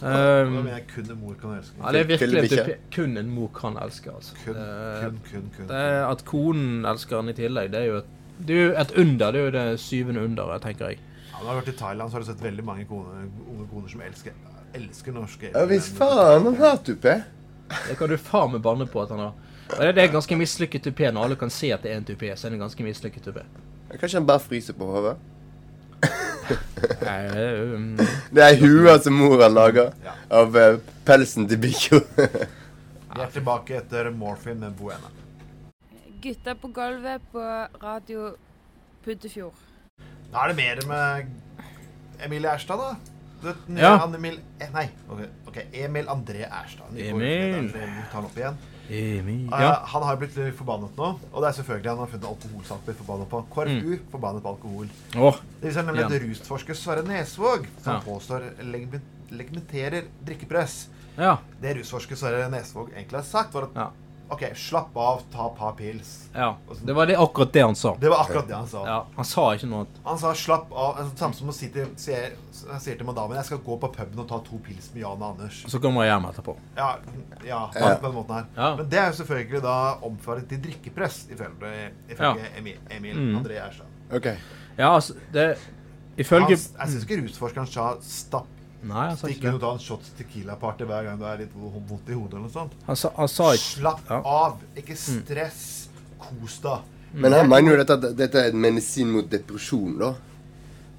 Um, 0.00 0.08
da 0.08 0.44
mener 0.64 0.86
kun 0.88 1.10
en 1.12 1.20
mor 1.20 1.34
kan 1.40 1.58
elske. 1.58 1.76
ja, 1.82 1.92
det 1.92 2.00
er 2.00 2.08
virkelig 2.08 2.40
en 2.40 2.50
tupé 2.54 2.78
kun 2.96 3.16
en 3.20 3.30
mor 3.36 3.50
kan 3.56 3.76
elske, 3.84 4.14
altså. 4.14 4.36
Kun, 4.44 4.54
kun, 4.56 5.20
kun, 5.30 5.50
kun. 5.58 5.68
Det 5.68 5.82
er 5.90 6.00
at 6.08 6.24
konen 6.28 6.88
elsker 6.88 7.20
han 7.20 7.28
i 7.28 7.36
tillegg, 7.36 7.70
det 7.72 7.82
er 7.82 7.90
jo 7.90 8.00
et, 8.00 8.10
det 8.48 8.56
er 8.56 8.64
jo 8.64 8.74
et 8.80 8.96
under. 9.04 9.30
Det 9.36 9.40
er 9.40 9.44
jo 9.44 9.54
det 9.58 9.66
syvende 9.84 10.24
underet, 10.24 10.64
tenker 10.64 10.94
jeg. 10.94 11.04
Ja, 11.28 11.36
når 11.36 11.44
du 11.44 11.52
har 11.52 11.60
vært 11.60 11.72
i 11.74 11.78
Thailand, 11.78 12.10
så 12.10 12.16
har 12.16 12.24
du 12.24 12.32
sett 12.32 12.42
veldig 12.42 12.64
mange 12.64 12.88
koner, 12.88 13.28
unge 13.44 13.68
koner 13.70 13.92
som 13.92 14.02
elsker, 14.08 14.36
elsker 14.74 15.14
norske 15.14 15.52
Ja 15.52 15.64
visst 15.68 15.96
faen, 16.00 16.48
han 16.48 16.60
har 16.62 16.80
tupé. 16.86 17.20
Det 17.68 17.96
kan 17.98 18.08
du 18.08 18.16
faen 18.20 18.54
meg 18.54 18.62
banne 18.64 18.86
på 18.88 19.02
at 19.02 19.12
han 19.12 19.20
har. 19.28 19.34
Og 19.70 19.80
det, 19.80 19.94
er 19.96 20.08
en 20.08 20.16
ganske 20.18 20.36
mislykket 20.36 20.84
tupé 20.84 21.08
når 21.10 21.28
alle 21.28 21.36
kan 21.40 21.50
se 21.52 21.70
at 21.72 21.82
det 21.84 21.92
er 21.92 22.00
en 22.00 22.04
tupé. 22.06 22.32
Så 22.36 22.46
er 22.46 22.52
det 22.52 22.58
en 22.58 22.66
ganske 22.66 22.84
mislykket 22.84 23.24
tupé. 23.24 23.44
Kanskje 23.94 24.18
han 24.18 24.26
bare 24.28 24.42
fryser 24.44 24.76
på 24.76 24.88
hodet? 24.90 25.16
Um, 26.44 27.96
Det 28.34 28.42
er 28.44 28.58
hua 28.60 28.98
som 29.00 29.16
mora 29.16 29.48
lager 29.48 29.94
av 30.28 30.56
eh, 30.60 30.76
pelsen 31.06 31.46
til 31.48 31.60
bikkja. 31.62 32.00
Vi 33.14 33.22
er 33.22 33.30
tilbake 33.32 33.78
etter 33.78 34.10
Morphin 34.12 34.58
med 34.60 34.74
Buena. 34.76 35.08
Gutta 36.20 36.54
på 36.58 36.68
gulvet 36.74 37.24
på 37.32 37.40
radio 37.82 38.34
Puddefjord. 39.04 39.56
Da 40.32 40.44
er 40.44 40.52
det 40.52 40.56
mer 40.58 40.84
med 40.90 42.24
Emilie 42.26 42.52
Erstad, 42.52 42.80
da. 42.80 42.94
Du 43.44 43.72
nye 43.72 43.82
Ja. 43.84 43.96
Emil 44.04 44.38
eh, 44.60 44.70
Nei, 44.72 44.86
ok, 45.08 45.20
ok, 45.48 45.58
Emil 45.72 46.08
André 46.08 46.46
Erstad. 46.48 46.92
Emil. 46.96 47.70
Vi 47.72 48.06
tar 48.12 48.20
den 48.20 48.30
opp 48.30 48.38
igjen. 48.40 48.56
Eh, 48.90 49.22
Ja. 49.50 49.80
han 49.86 50.02
har 50.02 50.16
blitt 50.16 50.34
forbannet 50.56 50.96
nå, 50.96 51.18
og 51.32 51.42
det 51.42 51.48
er 51.48 51.62
selvfølgelig 51.62 51.88
han 51.88 51.98
har 51.98 52.06
funnet 52.06 52.28
alkoholsak 52.28 52.84
blitt 52.84 52.96
forbannet 52.98 53.28
på. 53.30 53.40
KrFU 53.54 53.98
forbannet 54.12 54.42
på 54.42 54.48
alkohol. 54.48 54.88
Oh. 55.16 55.36
Det 55.60 55.70
viser 55.70 55.82
nemlig 55.82 56.04
at 56.04 56.22
rusforsker 56.22 56.74
Sverre 56.74 57.02
Nesvåg, 57.02 57.66
som 57.82 57.94
Ja. 57.94 58.00
påstår 58.00 58.50
legmenterer 59.32 60.04
drikkepress. 60.24 60.88
ja. 61.16 61.38
Det 61.60 61.76
rusforsker 61.78 62.16
Sverre 62.16 62.48
Nesvåg 62.50 62.90
egentlig 62.92 63.16
har 63.16 63.22
sagt, 63.22 63.54
var 63.54 63.62
at. 63.62 63.90
OK, 64.34 64.42
slapp 64.58 64.96
av, 65.00 65.22
ta 65.32 65.46
et 65.48 65.56
par 65.58 65.72
pils. 65.78 66.10
ja. 66.34 66.50
Det 66.84 66.92
var 66.96 67.06
det, 67.06 67.16
akkurat 67.18 67.52
det 67.54 67.62
han 67.64 67.74
sa. 67.78 67.94
Det 68.00 68.10
var 68.12 68.20
akkurat 68.24 68.48
det 68.48 68.54
han 68.56 68.66
sa. 68.68 68.82
Ja, 68.86 68.98
Han 69.16 69.24
sa 69.24 69.44
ikke 69.54 69.68
noe 69.70 69.84
annet. 69.84 70.00
Han 70.04 70.18
sa 70.18 70.32
'slapp 70.34 70.70
av'. 70.70 70.98
altså, 70.98 71.16
Samme 71.16 71.34
som 71.34 71.48
å 71.48 71.52
si 71.54 71.68
til, 71.68 71.86
sier, 71.96 72.32
sier 72.52 72.96
til 72.96 73.06
madammen 73.06 73.36
'jeg 73.36 73.44
skal 73.44 73.58
gå 73.58 73.78
på 73.80 73.88
puben 73.94 74.18
og 74.18 74.28
ta 74.28 74.38
to 74.38 74.58
pils 74.64 74.90
med 74.94 75.02
Jan 75.02 75.22
og 75.22 75.36
Anders'. 75.38 75.64
Så 75.70 75.78
kommer 75.80 76.02
jeg 76.04 76.12
hjem 76.12 76.28
etterpå. 76.30 76.56
Ja, 76.76 76.96
ja, 77.46 77.66
på, 77.72 77.78
Ja. 77.78 77.94
den 78.02 78.12
måten 78.14 78.34
her. 78.34 78.44
Ja. 78.56 78.76
Men 78.76 78.88
det 78.88 78.98
er 78.98 79.06
jo 79.12 79.16
selvfølgelig 79.24 79.62
da 79.62 79.94
omført 80.02 80.48
til 80.48 80.58
drikkepress, 80.62 81.26
ifølge, 81.30 81.90
ifølge 82.10 82.48
Emil, 82.58 82.76
Emil 82.90 83.16
Mm. 83.16 83.36
André 83.44 83.56
Erstad. 83.66 83.86
OK. 84.12 84.26
Ja, 84.78 84.94
altså, 84.94 85.14
det 85.32 85.56
Ifølge 86.16 86.48
jeg 86.50 86.58
syns 86.58 87.02
ikke 87.04 87.22
rusforskeren 87.24 87.66
sa 87.66 87.94
'stapp'. 87.96 88.46
Nei, 88.84 89.06
han 89.08 89.16
sa 89.16 89.28
ikke 89.32 89.46
inn 89.48 89.54
og 89.54 89.60
det. 89.60 89.66
ta 89.66 89.72
en 89.72 89.78
shots 89.80 90.10
Tequila-party 90.18 90.84
hver 90.84 91.04
gang 91.08 91.18
du 91.18 91.24
er 91.24 91.38
litt 91.38 91.54
vo- 91.56 91.70
vondt 91.88 92.08
i 92.10 92.12
hodet. 92.18 92.34
eller 92.34 92.48
noe 92.48 92.52
sånt. 92.52 92.72
Han 92.86 92.96
sa, 93.00 93.10
han 93.16 93.28
sa 93.32 93.52
ikke 93.56 93.70
Slapp 93.80 94.00
Ja. 94.10 94.18
Mm. 94.20 94.26
av. 94.26 94.58
Ikke 94.76 94.96
stress. 95.00 95.88
Kos 96.18 96.58
deg. 96.60 96.78
Men 97.14 97.32
han 97.32 97.48
mener 97.48 97.72
jo 97.76 97.82
dette 97.84 97.92
at 97.96 98.16
dette 98.16 98.34
er 98.42 98.50
en 98.50 98.60
medisin 98.60 99.10
mot 99.12 99.28
depresjon, 99.30 99.98
da. 99.98 100.14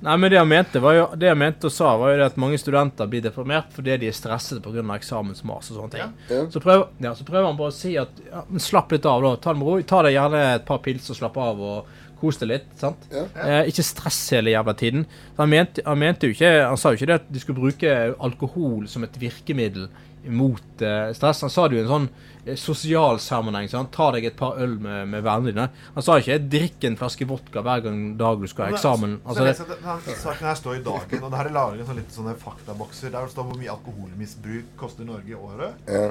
Nei, 0.05 0.15
men 0.17 0.29
det 0.29 0.37
han 0.37 0.47
mente 0.47 0.79
var 0.83 0.93
jo 0.93 1.05
Det 1.17 1.29
han 1.29 1.37
mente 1.39 1.65
og 1.65 1.71
sa, 1.71 1.95
var 1.97 2.11
jo 2.11 2.17
det 2.19 2.25
at 2.25 2.35
mange 2.37 2.57
studenter 2.59 3.07
blir 3.09 3.21
deprimert 3.23 3.71
fordi 3.73 3.95
de 3.97 4.07
er 4.07 4.11
stresset 4.13 4.61
pga. 4.61 4.83
eksamensmas 4.95 5.71
og 5.71 5.77
sånne 5.77 5.91
ting. 5.91 6.13
Ja. 6.29 6.41
Så, 6.51 6.59
prøver, 6.61 6.87
ja, 6.99 7.13
så 7.15 7.23
prøver 7.25 7.45
han 7.47 7.57
bare 7.57 7.71
å 7.71 7.73
si 7.73 7.95
at 7.97 8.09
ja, 8.29 8.43
men 8.49 8.59
slapp 8.59 8.91
litt 8.91 9.05
av, 9.05 9.21
da. 9.23 9.35
Ta 9.37 9.53
det 9.53 9.59
med 9.59 9.67
ro. 9.67 9.81
Ta 9.81 10.01
deg 10.03 10.13
gjerne 10.13 10.55
et 10.55 10.65
par 10.65 10.79
pils 10.79 11.09
og 11.09 11.15
slapp 11.15 11.37
av, 11.37 11.59
og 11.59 11.85
kos 12.19 12.39
deg 12.41 12.51
litt. 12.51 12.71
sant? 12.79 13.07
Ja. 13.11 13.25
Eh, 13.35 13.69
ikke 13.71 13.85
stress 13.85 14.19
hele 14.35 14.53
jævla 14.53 14.73
tiden. 14.77 15.05
Han, 15.37 15.49
mente, 15.51 15.83
han 15.85 15.99
mente 15.99 16.27
jo 16.27 16.35
ikke 16.35 16.51
Han 16.67 16.77
sa 16.79 16.91
jo 16.91 16.99
ikke 16.99 17.11
det 17.11 17.21
at 17.21 17.31
de 17.31 17.39
skulle 17.43 17.61
bruke 17.61 17.95
alkohol 18.19 18.87
som 18.91 19.03
et 19.03 19.17
virkemiddel 19.21 19.89
mot 20.25 20.81
eh, 20.81 21.11
stress. 21.13 21.41
Han 21.45 21.51
sa 21.53 21.67
det 21.67 21.77
jo 21.77 21.81
i 21.81 21.85
en 21.85 21.91
sånn 21.91 22.07
eh, 22.45 22.55
sosial 22.57 23.19
sammenheng. 23.21 23.67
sant? 23.69 23.91
Ta 23.93 24.11
deg 24.15 24.25
et 24.29 24.37
par 24.39 24.57
øl 24.61 24.77
med, 24.81 25.09
med 25.11 25.25
vennene 25.25 25.51
dine. 25.51 25.67
Han 25.95 26.05
sa 26.05 26.17
ikke 26.21 26.39
'drikk 26.49 26.87
en 26.89 26.97
flaske 26.97 27.27
vodka 27.29 27.61
hver 27.65 27.83
gang 27.85 27.99
dag 28.17 28.41
du 28.41 28.47
skal 28.49 28.65
ha 28.65 28.77
eksamen'. 28.77 29.19
Så 29.21 29.45
Altså, 29.45 29.65
det, 29.69 30.15
saken 30.23 30.47
her 30.47 30.55
står 30.61 30.79
i 30.79 30.85
dagen, 30.85 31.23
og 31.23 31.31
det 31.31 31.37
her 31.41 31.51
er 31.51 31.57
laget 31.59 31.87
sånn 31.89 32.01
litt 32.01 32.15
sånne 32.15 32.37
faktabokser 32.41 33.13
der 33.13 33.27
det 33.27 33.35
står 33.35 33.49
hvor 33.51 33.59
mye 33.61 33.75
alkoholmisbruk 33.75 34.73
koster 34.81 35.05
Norge 35.05 35.29
i 35.29 35.37
året. 35.37 35.77
Ja. 35.87 36.09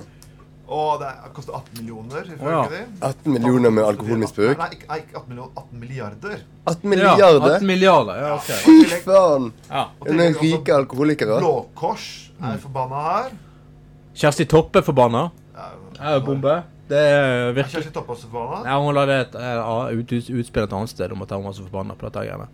Og 0.69 1.01
det 1.01 1.07
er- 1.09 1.33
koster 1.37 1.53
18 1.53 1.77
millioner, 1.79 2.21
ifølge 2.25 2.51
ja. 2.51 2.69
de. 2.69 2.87
18 3.03 3.33
millioner 3.33 3.71
med 3.71 3.85
alkoholmisbruk. 3.85 4.59
Nei, 4.59 4.69
ikke- 4.71 4.89
nei, 4.89 4.99
ikke 4.99 5.17
18 5.17 5.29
millioner, 5.29 5.51
18 5.57 5.81
milliarder. 5.81 6.39
18 6.67 6.83
ja, 6.83 6.89
milliarder? 6.89 7.55
18 7.55 7.67
milliarder. 7.67 8.15
Ja, 8.17 8.35
ok. 8.35 8.51
Fy 8.65 9.01
faen! 9.05 9.53
Ja. 9.71 9.85
Det 10.03 10.11
er 10.11 10.17
noen 10.17 10.39
rike 10.41 10.75
alkoholikere. 10.75 11.39
Blå 11.39 11.67
Kors 11.75 12.31
er 12.43 12.57
forbanna 12.59 13.03
her. 13.03 13.31
Kjersti 14.15 14.47
Toppe 14.47 14.79
er 14.79 14.83
forbanna. 14.83 15.31
Ja, 15.55 15.71
Er 16.01 16.21
bombe. 16.21 16.63
Det 16.89 16.99
er 16.99 17.53
virkelig 17.53 17.73
Kjersti 17.73 17.93
Toppe 17.93 18.13
også 18.13 18.29
forbanna? 18.31 18.65
Ja, 18.71 18.81
Hun 18.81 18.95
lagde 18.95 19.21
et 19.21 19.35
eh, 19.35 19.99
ut, 19.99 20.13
ut, 20.13 20.31
utspill 20.41 20.65
et 20.65 20.73
annet 20.73 20.89
sted 20.89 21.13
om 21.13 21.23
at 21.23 21.31
hun 21.31 21.45
var 21.45 21.53
så 21.53 21.63
forbanna 21.63 21.95
på 21.95 22.09
dette 22.09 22.25
greiene. 22.27 22.49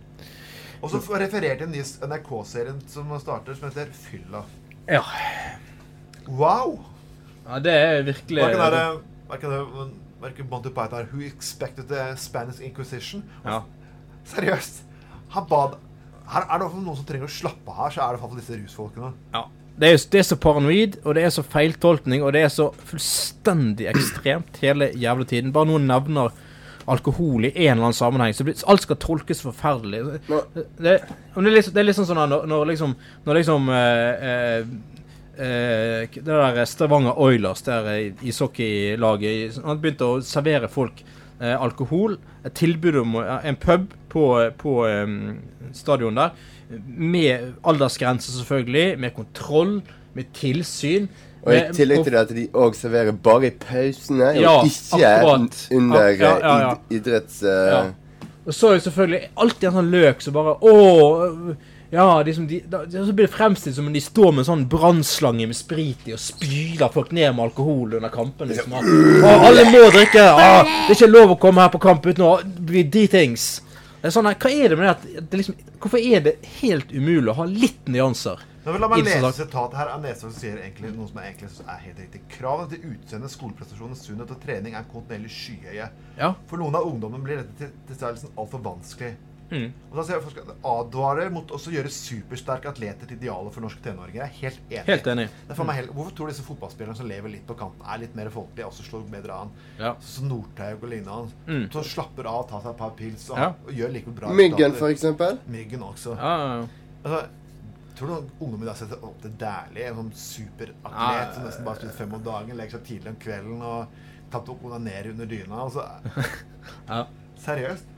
Og 0.81 0.89
så 0.89 0.97
referert 0.97 1.59
til 1.59 1.67
en 1.67 1.71
ny 1.71 1.81
NRK-serien 1.81 2.79
som 2.89 3.19
starter, 3.19 3.53
som 3.53 3.69
heter 3.69 3.91
Fylla. 3.93 4.43
Ja. 4.89 5.03
Wow! 6.27 6.79
Ja, 7.47 7.59
det 7.59 7.73
er 7.73 8.03
virkelig 8.07 8.43
Var 8.43 8.75
er, 8.77 8.99
var 10.21 10.33
ikke 10.33 10.47
Monty 10.49 10.69
Python 10.69 10.99
her 10.99 11.07
Who 11.11 11.23
expected 11.25 11.89
the 11.89 12.11
Spanish 12.17 12.61
Inquisition? 12.63 13.23
Ja. 13.45 13.61
Seriøst. 14.25 14.83
Han 15.33 15.47
bad 15.49 15.79
Her 16.31 16.45
er 16.47 16.61
det 16.61 16.69
noen 16.75 16.95
som 16.95 17.07
trenger 17.07 17.27
å 17.27 17.33
slappe 17.33 17.73
av 17.73 17.79
her, 17.81 17.95
så 17.95 18.05
er 18.05 18.15
det 18.15 18.29
i 18.29 18.39
disse 18.39 18.59
rusfolkene. 18.61 19.11
ja. 19.33 19.47
Det 19.81 19.87
er, 19.87 19.97
det 20.13 20.19
er 20.19 20.25
så 20.27 20.35
paranoid, 20.37 20.97
og 21.07 21.15
det 21.15 21.23
er 21.25 21.31
så 21.33 21.41
feiltolkning, 21.47 22.21
og 22.21 22.33
det 22.35 22.43
er 22.45 22.51
så 22.53 22.67
fullstendig 22.85 23.87
ekstremt 23.89 24.59
hele 24.61 24.91
jævla 24.99 25.25
tiden. 25.25 25.53
Bare 25.55 25.69
noen 25.69 25.87
nevner 25.89 26.35
alkohol 26.91 27.47
i 27.47 27.51
en 27.53 27.77
eller 27.77 27.87
annen 27.87 27.97
sammenheng, 27.97 28.35
så 28.35 28.45
blir, 28.45 28.59
alt 28.69 28.83
skal 28.85 28.99
tolkes 29.01 29.41
forferdelig. 29.45 30.01
Det, 30.27 30.41
det, 30.53 30.65
det, 30.81 30.95
er 30.99 31.49
liksom, 31.55 31.73
det 31.73 31.81
er 31.81 31.87
liksom 31.87 32.07
sånn 32.09 32.21
at 32.21 32.31
når, 32.33 32.45
når 32.51 32.71
liksom, 32.73 32.95
når 33.25 33.39
liksom 33.39 33.71
eh, 33.77 34.27
eh, 34.31 34.71
eh, 35.37 36.07
Det 36.13 36.25
der 36.25 36.65
Stavanger 36.65 37.17
Oilers, 37.19 37.61
der 37.61 37.87
eh, 37.93 38.11
ishockeylaget 38.23 39.59
Han 39.65 39.79
begynte 39.81 40.07
å 40.07 40.19
servere 40.25 40.67
folk 40.71 41.03
eh, 41.41 41.55
alkohol. 41.55 42.17
Et 42.45 42.53
tilbud 42.57 42.95
om 43.03 43.15
eh, 43.21 43.37
en 43.49 43.55
pub 43.55 43.91
på, 44.11 44.25
på 44.57 44.77
um, 44.87 45.37
stadion 45.73 46.15
der. 46.15 46.31
Med 46.85 47.53
aldersgrense, 47.67 48.31
selvfølgelig. 48.37 48.97
Med 48.99 49.13
kontroll. 49.15 49.81
Med 50.13 50.31
tilsyn. 50.35 51.07
Og 51.41 51.55
i 51.55 51.61
tillegg 51.73 52.03
til 52.05 52.13
det 52.13 52.19
at 52.21 52.31
de 52.37 52.43
òg 52.53 52.75
serverer 52.77 53.15
bare 53.17 53.47
i 53.49 53.53
pausene, 53.57 54.27
Ja, 54.37 54.59
og 54.59 54.67
ikke 54.69 54.99
akkurat. 55.07 55.55
under 55.73 56.03
Ja, 56.11 56.11
ja, 56.13 56.33
ja, 56.37 56.57
ja. 56.67 56.73
id- 56.91 56.99
idretts... 56.99 57.41
Uh, 57.41 57.49
Ja. 57.71 57.81
Og 58.41 58.53
så 58.57 58.71
er 58.71 58.79
jo 58.79 58.81
selvfølgelig 58.87 59.27
alltid 59.37 59.67
en 59.69 59.73
sånn 59.75 59.89
løk 59.93 60.21
som 60.25 60.33
bare 60.33 60.53
Å, 60.65 60.71
Ja, 61.91 62.23
de 62.23 62.33
som, 62.33 62.45
de, 62.47 62.61
da, 62.71 62.85
så 62.87 63.11
blir 63.11 63.27
det 63.27 63.33
fremstilt 63.33 63.75
som 63.75 63.87
om 63.89 63.93
de 63.93 63.99
står 64.01 64.29
med 64.31 64.45
en 64.45 64.47
sånn 64.47 64.61
brannslange 64.71 65.43
med 65.49 65.57
sprit 65.57 66.05
i 66.07 66.13
og 66.15 66.21
spyler 66.23 66.91
folk 66.93 67.11
ned 67.11 67.33
med 67.35 67.43
alkohol 67.49 67.97
under 67.97 68.09
kampen. 68.13 68.47
Liksom. 68.47 68.71
Ah, 68.77 69.43
alle 69.49 69.65
må 69.67 69.81
drikke! 69.91 70.23
Ah, 70.23 70.61
det 70.63 70.93
er 70.93 70.95
ikke 70.95 71.09
lov 71.11 71.33
å 71.35 71.39
komme 71.41 71.65
her 71.65 71.73
på 71.73 71.81
kamp 71.83 72.07
uten 72.07 72.23
å 72.23 72.37
bli 72.71 72.85
dritings. 72.87 73.57
Det 73.99 74.07
er 74.07 74.15
sånn, 74.15 74.29
hva 74.31 74.49
er 74.55 74.71
det 74.71 74.77
med 74.79 74.87
det 74.87 74.93
at 74.95 75.27
det 75.29 75.41
liksom, 75.41 75.57
Hvorfor 75.81 75.99
er 76.01 76.23
det 76.25 76.37
helt 76.61 76.89
umulig 76.95 77.27
å 77.33 77.35
ha 77.41 77.45
litt 77.49 77.91
nyanser? 77.91 78.39
Men 78.63 78.77
La 78.81 78.87
meg 78.87 79.01
lese 79.03 79.25
et 79.25 79.35
sitatet 79.39 79.77
her. 79.77 79.89
av 79.89 80.05
som 80.17 80.31
sier 80.31 80.59
egentlig 80.61 80.91
noe 80.95 81.07
som 81.09 81.17
er 81.17 81.31
egentlig 81.31 81.49
er 81.65 81.79
helt 81.81 81.99
riktig. 81.99 82.21
Kravene 82.29 82.69
til 82.69 82.91
utseende, 82.93 83.29
skoleprestasjoner, 83.29 83.97
sunnhet 83.97 84.31
og 84.31 84.39
trening 84.43 84.75
er 84.77 84.85
kontinuerlig 84.91 85.31
skyhøye. 85.33 85.87
Ja. 86.17 86.33
For 86.47 86.61
noen 86.61 86.75
av 86.77 86.85
ungdommene 86.85 87.23
blir 87.25 87.41
dette 87.41 87.57
til- 87.57 87.73
tilstedeværelsen 87.89 88.35
altfor 88.37 88.61
vanskelig. 88.63 89.15
Mm. 89.51 89.73
Og 89.91 89.97
da 89.99 90.03
sier 90.07 90.15
jeg 90.15 90.23
forskere, 90.23 90.53
advarer 90.71 91.29
mot 91.35 91.51
å 91.51 91.57
gjøre 91.59 91.89
supersterke 91.91 92.69
atleter 92.71 93.05
til 93.09 93.17
idealet 93.19 93.51
for 93.53 93.61
norske 93.65 93.83
tenåringer. 93.83 94.21
Jeg 94.21 94.29
er 94.29 94.37
helt 94.39 94.61
enig. 94.71 94.85
Helt 94.87 95.09
enig. 95.11 95.25
Det 95.47 95.51
er 95.51 95.59
for 95.59 95.67
meg 95.67 95.75
helt, 95.81 95.91
hvorfor 95.97 96.15
tror 96.15 96.29
du 96.29 96.33
disse 96.33 96.45
fotballspillerne 96.47 96.95
som 97.01 97.09
lever 97.11 97.33
litt 97.35 97.43
på 97.49 97.57
kanten, 97.59 97.83
er 97.83 97.99
litt 98.05 98.15
mer 98.15 98.29
folkelige, 98.31 98.69
også 98.71 98.85
slår 98.87 99.03
bedre 99.11 99.41
an? 99.43 99.51
Ja. 99.81 99.91
Så 99.99 100.23
Northaug 100.23 100.85
og 100.87 100.89
lignende. 100.93 101.35
Mm. 101.51 101.65
Så 101.75 101.83
slapper 101.91 102.29
av, 102.31 102.45
tar 102.49 102.63
seg 102.63 102.71
et 102.71 102.79
par 102.79 102.95
pils 102.95 103.27
og, 103.33 103.37
Ja. 103.43 103.49
og 103.67 103.71
gjør 103.75 103.91
like 103.97 104.15
bra 104.21 104.31
Myggen, 104.33 104.75
eksempel. 104.91 105.37
Myggen 105.47 105.83
også. 105.83 106.15
Ja, 106.17 106.33
ja, 106.39 106.55
ja. 106.61 106.67
Altså, 107.03 107.21
tror 107.99 108.07
du 108.07 108.15
ungdommen 108.45 108.65
da 108.65 108.73
setter 108.73 109.03
opp 109.03 109.19
til 109.21 109.31
Dæhlie, 109.37 109.89
en 109.91 109.95
sånn 109.99 110.13
superatlet 110.15 111.19
Ja, 111.19 111.27
som 111.35 111.43
nesten 111.45 111.65
bare 111.67 111.75
spiser 111.81 111.97
fem 111.99 112.13
om 112.17 112.23
dagen, 112.23 112.55
legger 112.57 112.79
seg 112.79 112.87
tidlig 112.87 113.11
om 113.11 113.19
kvelden 113.21 113.61
og 113.61 113.87
tatt 114.31 114.47
opp 114.49 114.63
onanerer 114.65 115.11
under 115.11 115.25
dyna? 115.29 115.65
Altså, 115.67 115.83
Ja. 116.87 117.03
seriøst? 117.43 117.97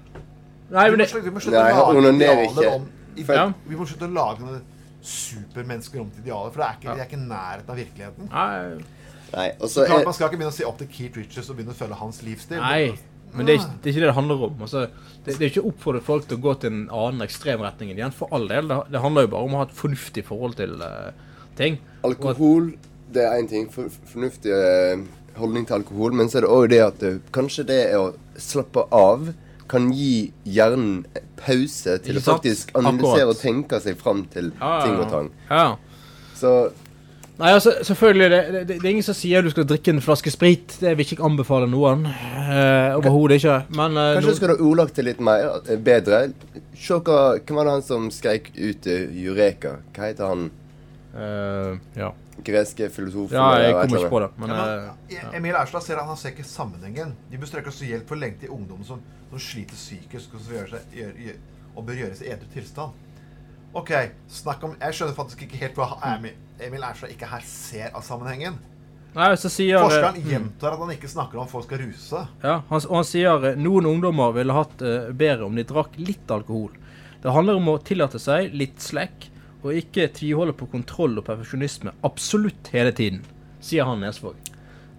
Nei, 0.73 0.89
men 0.89 0.91
vi, 0.91 0.97
må 0.97 1.03
det, 1.03 1.09
slutte, 1.11 1.29
vi 1.29 1.35
må 1.35 1.43
slutte 1.43 1.61
å 1.61 1.93
lage 1.93 2.13
idealer 2.15 2.69
om 2.73 2.89
Ja. 3.23 3.45
Vi 3.69 3.77
må 3.77 3.85
slutte 3.87 4.09
å 4.09 4.13
lage 4.13 4.41
noen 4.41 4.61
supermennesker 5.03 6.01
om 6.01 6.09
til 6.09 6.23
idealer, 6.23 6.51
for 6.51 6.63
det 6.63 6.67
er 6.67 6.77
ikke, 6.79 6.89
Ja. 6.89 6.93
de 6.95 7.01
er 7.01 7.09
ikke 7.11 7.23
nærheten 7.27 7.69
av 7.69 7.77
virkeligheten. 7.77 8.29
nei, 8.31 8.83
Nei, 9.33 9.49
og 9.59 9.69
Så 9.69 9.81
så 9.81 9.85
klart 9.89 10.05
Man 10.05 10.13
skal 10.13 10.29
ikke 10.29 10.37
begynne 10.37 10.53
å 10.53 10.57
se 10.57 10.65
opp 10.65 10.77
til 10.77 10.87
Keith 10.87 11.17
Richards 11.17 11.49
og 11.49 11.57
begynne 11.57 11.73
å 11.73 11.77
følge 11.77 11.97
hans 11.97 12.21
livsstil. 12.21 12.57
nei. 12.61 12.93
Men 13.33 13.47
det 13.47 13.55
er, 13.55 13.59
ikke, 13.63 13.77
det 13.81 13.89
er 13.89 13.93
ikke 13.93 14.01
det 14.03 14.09
det 14.11 14.13
handler 14.13 14.43
om. 14.45 14.61
Altså, 14.61 14.81
det, 15.25 15.37
det 15.39 15.41
er 15.41 15.49
ikke 15.49 15.65
oppfordre 15.65 16.01
folk 16.05 16.27
til 16.29 16.37
å 16.37 16.41
gå 16.43 16.53
til 16.61 16.69
en 16.69 16.83
annen 16.93 17.25
ekstrem 17.25 17.63
retning 17.65 17.89
igjen. 17.89 18.13
For 18.13 18.29
all 18.31 18.45
del. 18.47 18.67
Det, 18.69 18.77
det 18.93 19.01
handler 19.01 19.25
jo 19.25 19.31
bare 19.33 19.47
om 19.47 19.55
å 19.55 19.61
ha 19.63 19.65
et 19.65 19.73
fornuftig 19.73 20.23
forhold 20.27 20.53
til 20.59 20.75
uh, 20.85 21.09
ting. 21.57 21.79
Alkohol, 22.05 22.75
det 23.15 23.23
er 23.25 23.39
én 23.41 23.49
ting. 23.49 23.65
For, 23.73 23.89
fornuftig 24.11 24.53
uh, 24.53 25.01
holdning 25.39 25.65
til 25.65 25.79
alkohol. 25.79 26.13
Men 26.19 26.29
så 26.29 26.43
er 26.43 26.45
det 26.45 26.51
òg 26.53 26.67
det 26.75 26.81
at 26.85 27.07
uh, 27.09 27.17
kanskje 27.33 27.65
det 27.71 27.79
er 27.87 27.97
å 28.03 28.11
slappe 28.37 28.85
av 28.93 29.33
kan 29.73 29.89
gi 29.95 30.31
hjernen 30.45 31.01
pause 31.41 31.97
til 32.05 32.21
å 32.21 32.23
faktisk 32.23 32.71
analysere 32.77 33.25
Akkurat. 33.25 33.35
og 33.35 33.41
tenke 33.41 33.81
seg 33.83 33.97
fram 33.99 34.23
til 34.31 34.51
Ja, 34.59 34.71
ja, 34.77 34.79
ting 34.85 35.01
og 35.01 35.09
tang. 35.11 35.29
Ja. 35.49 35.67
Så 36.39 36.53
Nei, 37.33 37.49
altså, 37.49 37.71
selvfølgelig, 37.81 38.27
det, 38.29 38.39
det, 38.53 38.59
det 38.69 38.75
er 38.85 38.91
ingen 38.91 39.03
som 39.07 39.15
sier 39.17 39.41
du 39.41 39.49
skal 39.49 39.65
drikke 39.65 39.89
en 39.89 40.01
flaske 40.05 40.29
sprit. 40.29 40.75
Det 40.79 40.91
vil 40.93 41.01
jeg 41.01 41.15
ikke 41.15 41.25
anbefale 41.25 41.65
noen. 41.67 42.03
Eh, 42.05 42.93
Overhodet 42.99 43.39
ikke. 43.41 43.55
Men 43.73 43.97
eh, 43.97 44.11
kanskje 44.19 44.27
no- 44.27 44.33
du 44.35 44.37
skulle 44.37 44.53
ha 44.59 44.67
ordlagt 44.69 44.99
det 44.99 45.05
litt 45.07 45.23
mer, 45.25 45.47
eh, 45.65 45.79
bedre. 45.81 46.19
Se 46.77 46.99
hva 47.01 47.17
Hvem 47.41 47.57
var 47.57 47.65
det 47.65 47.73
han 47.73 47.85
som 47.87 48.05
skreik 48.13 48.51
ut 48.53 48.85
Jureka? 48.85 49.23
Eureka? 49.25 49.71
Hva 49.97 50.11
heter 50.11 50.29
han? 50.29 50.45
Eh, 51.13 51.79
Ja. 51.99 52.11
Greske 52.43 52.89
filosofer 52.89 53.37
ja, 53.37 53.47
jeg 53.61 53.73
kommer 53.77 53.99
ikke 53.99 54.09
på 54.09 54.19
det. 54.23 54.29
Men 54.41 54.49
Ja, 54.49 54.65
men, 54.65 54.91
ja. 55.13 55.31
Emil 55.37 55.55
Erstad 55.55 55.85
ser 55.85 56.01
at 56.01 56.09
han 56.09 56.17
ser 56.17 56.33
ikke 56.33 56.43
sammenhengen. 56.49 57.15
De 57.29 57.37
bør 57.37 57.51
strekke 57.51 57.69
også 57.69 57.85
hjelp 57.85 58.07
for 58.09 58.15
lenge 58.19 58.41
til 58.41 58.49
ungdom 58.49 58.83
som, 58.83 59.01
som 59.29 59.39
sliter 59.39 59.77
psykisk 59.77 60.33
og, 60.33 60.41
som 60.41 60.57
gjør 60.57 60.73
seg, 60.73 60.97
gjør, 60.97 61.15
gjør, 61.27 61.39
og 61.75 61.85
bør 61.85 62.01
gjøres 62.01 62.21
i 62.25 62.31
edru 62.33 62.49
tilstand. 62.53 63.01
Ok, 63.73 63.91
snakk 64.29 64.63
om 64.63 64.75
Jeg 64.79 64.93
skjønner 64.93 65.15
faktisk 65.17 65.45
ikke 65.45 65.61
helt 65.63 65.79
hva 65.81 65.95
Emil, 66.15 66.35
Emil 66.61 66.85
ikke 67.09 67.29
her 67.29 67.45
ser 67.47 67.89
av 67.93 68.05
sammenhengen. 68.05 68.59
Nei, 69.13 69.33
så 69.37 69.49
sier 69.51 69.77
eh, 69.77 69.83
Forskeren 69.83 70.17
mm. 70.17 70.29
gjentar 70.29 70.73
at 70.73 70.81
han 70.81 70.93
ikke 70.95 71.09
snakker 71.09 71.41
om 71.41 71.49
folk 71.49 71.67
skal 71.67 71.83
ruse 71.83 72.01
seg. 72.07 72.29
Ja, 72.41 72.55
han, 72.69 72.85
og 72.87 72.95
han 72.97 73.07
sier 73.07 73.49
eh, 73.51 73.59
noen 73.61 73.87
ungdommer 73.89 74.33
ville 74.33 74.55
hatt 74.57 74.81
uh, 74.81 75.11
bedre 75.13 75.45
om 75.45 75.57
de 75.57 75.65
drakk 75.69 75.99
litt 76.01 76.33
alkohol. 76.33 76.73
Det 77.21 77.33
handler 77.33 77.59
om 77.59 77.69
å 77.75 77.77
tillate 77.85 78.19
seg 78.21 78.53
litt 78.57 78.81
slekk, 78.83 79.29
og 79.63 79.73
ikke 79.79 80.09
tviholde 80.17 80.53
på 80.59 80.67
kontroll 80.71 81.17
og 81.21 81.25
perfeksjonisme 81.27 81.93
absolutt 82.03 82.67
hele 82.73 82.91
tiden, 82.95 83.21
sier 83.63 83.87
han 83.87 84.01
Nesvåg. 84.03 84.35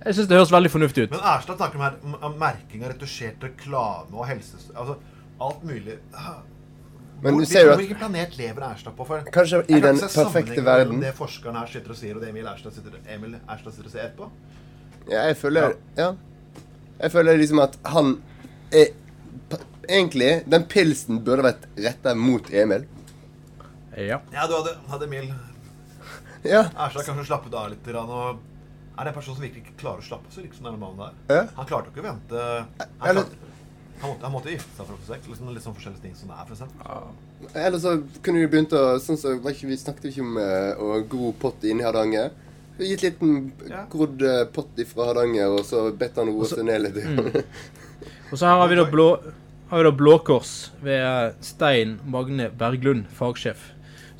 Jeg 0.04 0.16
syns 0.16 0.28
det 0.28 0.36
høres 0.36 0.52
veldig 0.52 0.70
fornuftig 0.72 1.04
ut. 1.06 1.10
Men 1.14 1.20
Erstad 1.34 1.56
snakker 1.56 1.78
om, 1.80 1.84
her, 1.84 2.18
om, 2.28 2.34
merking 2.40 2.82
av 2.84 2.90
retusjert 2.92 3.44
reklame 3.44 4.12
og 4.12 4.26
helse... 4.28 4.58
Altså 4.74 4.96
alt 5.44 5.62
mulig. 5.64 5.96
Men 7.22 7.32
Hvor- 7.34 7.40
du 7.40 7.46
ser 7.48 7.64
jo 7.64 7.70
at- 7.72 7.78
Hvilken 7.80 7.96
planet 8.02 8.36
lever 8.38 8.66
Erstad 8.68 8.92
på? 8.96 9.06
For 9.08 9.24
Kanskje 9.32 9.62
i 9.68 9.72
jeg 9.78 9.82
kan 9.82 9.98
perfekte 9.98 10.64
verden. 10.64 11.00
Det 11.00 11.14
forskeren 11.16 11.56
her 11.56 11.66
sitter 11.72 11.90
og 11.90 11.96
sier, 11.96 12.14
og 12.14 12.20
det 12.20 12.28
Emil 12.34 12.46
Erstad 12.46 12.72
sitter, 12.76 12.98
Emil 13.14 13.36
Erstad 13.48 13.72
sitter 13.72 13.88
og 13.88 13.94
ser 13.96 14.12
på. 14.18 14.28
Ja, 15.10 15.26
jeg 15.28 15.36
føler 15.36 15.72
Ja. 15.96 16.12
Jeg 17.00 17.12
føler 17.12 17.36
liksom 17.36 17.58
at 17.64 17.78
han 17.84 18.22
er 18.72 18.92
Egentlig, 19.88 20.44
den 20.48 20.62
pilsen 20.64 21.18
burde 21.24 21.42
vært 21.44 21.64
retta 21.76 22.14
mot 22.16 22.46
Emil. 22.52 22.86
Ja. 23.96 24.20
Ja, 24.32 24.46
du 24.50 24.54
hadde, 24.58 24.74
hadde 24.90 25.06
Emil 25.06 25.30
Ja. 26.44 26.64
Erstad 26.76 27.06
kanskje 27.06 27.24
slappet 27.30 27.54
av 27.56 27.70
litt. 27.72 27.86
Og 27.88 28.38
er 28.98 29.04
det 29.04 29.10
en 29.12 29.16
person 29.16 29.34
som 29.36 29.42
virkelig 29.44 29.64
ikke 29.64 29.78
klarer 29.80 30.02
å 30.02 30.06
slappe 30.06 30.30
så 30.34 30.42
liksom 30.44 30.66
denne 30.66 30.78
mannen 30.78 31.00
der. 31.00 31.34
Ja. 31.34 31.42
Han 31.56 31.66
klarte 31.66 31.88
jo 31.90 31.94
ikke 31.94 32.04
å 32.04 32.10
vente 32.12 32.42
Han, 32.78 33.08
Eller- 33.10 33.24
klarte, 33.24 33.50
han, 34.00 34.10
måtte, 34.10 34.22
han 34.26 34.32
måtte 34.34 34.50
gifte 34.52 34.76
seg 34.76 34.86
for 34.86 34.94
å 34.94 35.00
få 35.00 35.12
sex. 35.14 35.26
Liksom, 35.30 35.52
litt 35.54 35.64
sånn 35.64 35.76
forskjellige 35.78 36.02
ting 36.02 36.14
som 36.18 36.28
det 36.28 36.36
er, 36.38 36.46
for 36.48 36.54
eksempel. 36.56 37.54
Eller 37.54 37.78
så 37.78 37.94
kunne 38.22 38.42
vi 38.44 38.48
begynt 38.52 38.72
å 38.76 38.82
Sånn 39.00 39.18
så 39.20 39.34
var 39.40 39.52
ikke, 39.54 39.68
Vi 39.70 39.76
snakket 39.76 40.10
ikke 40.10 40.24
om 40.24 40.36
eh, 40.38 40.74
å 40.80 41.08
gro 41.08 41.32
pott 41.40 41.64
i 41.64 41.72
Hardanger. 41.82 42.30
Vi 42.76 42.88
Gitt 42.90 43.02
liten 43.06 43.52
Ja. 43.70 43.84
grodd 43.90 44.22
eh, 44.22 44.44
pott 44.52 44.68
fra 44.90 45.06
Hardanger, 45.12 45.48
og 45.54 45.64
så 45.64 45.86
bedt 45.96 46.16
han 46.16 46.26
roe 46.28 46.44
seg 46.50 46.64
ned 46.64 46.82
litt. 46.82 46.96
Mm. 47.04 47.42
Og 48.32 48.38
så 48.40 48.46
her 48.48 48.58
har 48.58 48.68
vi 48.68 48.74
da 48.74 48.84
blå 48.90 49.08
har 49.70 49.78
vi 49.78 49.84
da 49.84 49.90
Blå 49.96 50.18
Kors 50.26 50.70
ved 50.82 51.34
Stein 51.40 51.98
Magne 52.04 52.50
Berglund, 52.50 53.06
fagsjef. 53.16 53.70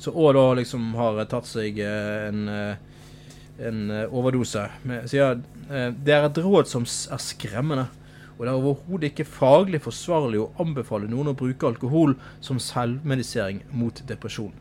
Som 0.05 0.17
Og 0.21 0.35
da 0.37 0.45
liksom 0.59 0.91
har 0.99 1.21
tatt 1.31 1.49
seg 1.49 1.79
eh, 1.81 2.27
en, 2.29 2.47
eh, 2.51 3.67
en 3.67 3.83
eh, 3.89 4.13
overdose. 4.13 4.67
Med, 4.85 5.07
sier 5.09 5.39
eh, 5.69 5.91
det 5.95 6.13
er 6.13 6.27
et 6.27 6.41
råd 6.45 6.69
som 6.69 6.85
er 6.85 7.23
skremmende. 7.23 7.87
Og 8.35 8.43
det 8.43 8.51
er 8.51 8.59
overhodet 8.59 9.11
ikke 9.13 9.27
faglig 9.31 9.79
forsvarlig 9.85 10.41
å 10.43 10.49
anbefale 10.59 11.07
noen 11.07 11.31
å 11.31 11.37
bruke 11.39 11.69
alkohol 11.69 12.17
som 12.43 12.59
selvmedisering 12.59 13.61
mot 13.71 14.01
depresjon. 14.09 14.51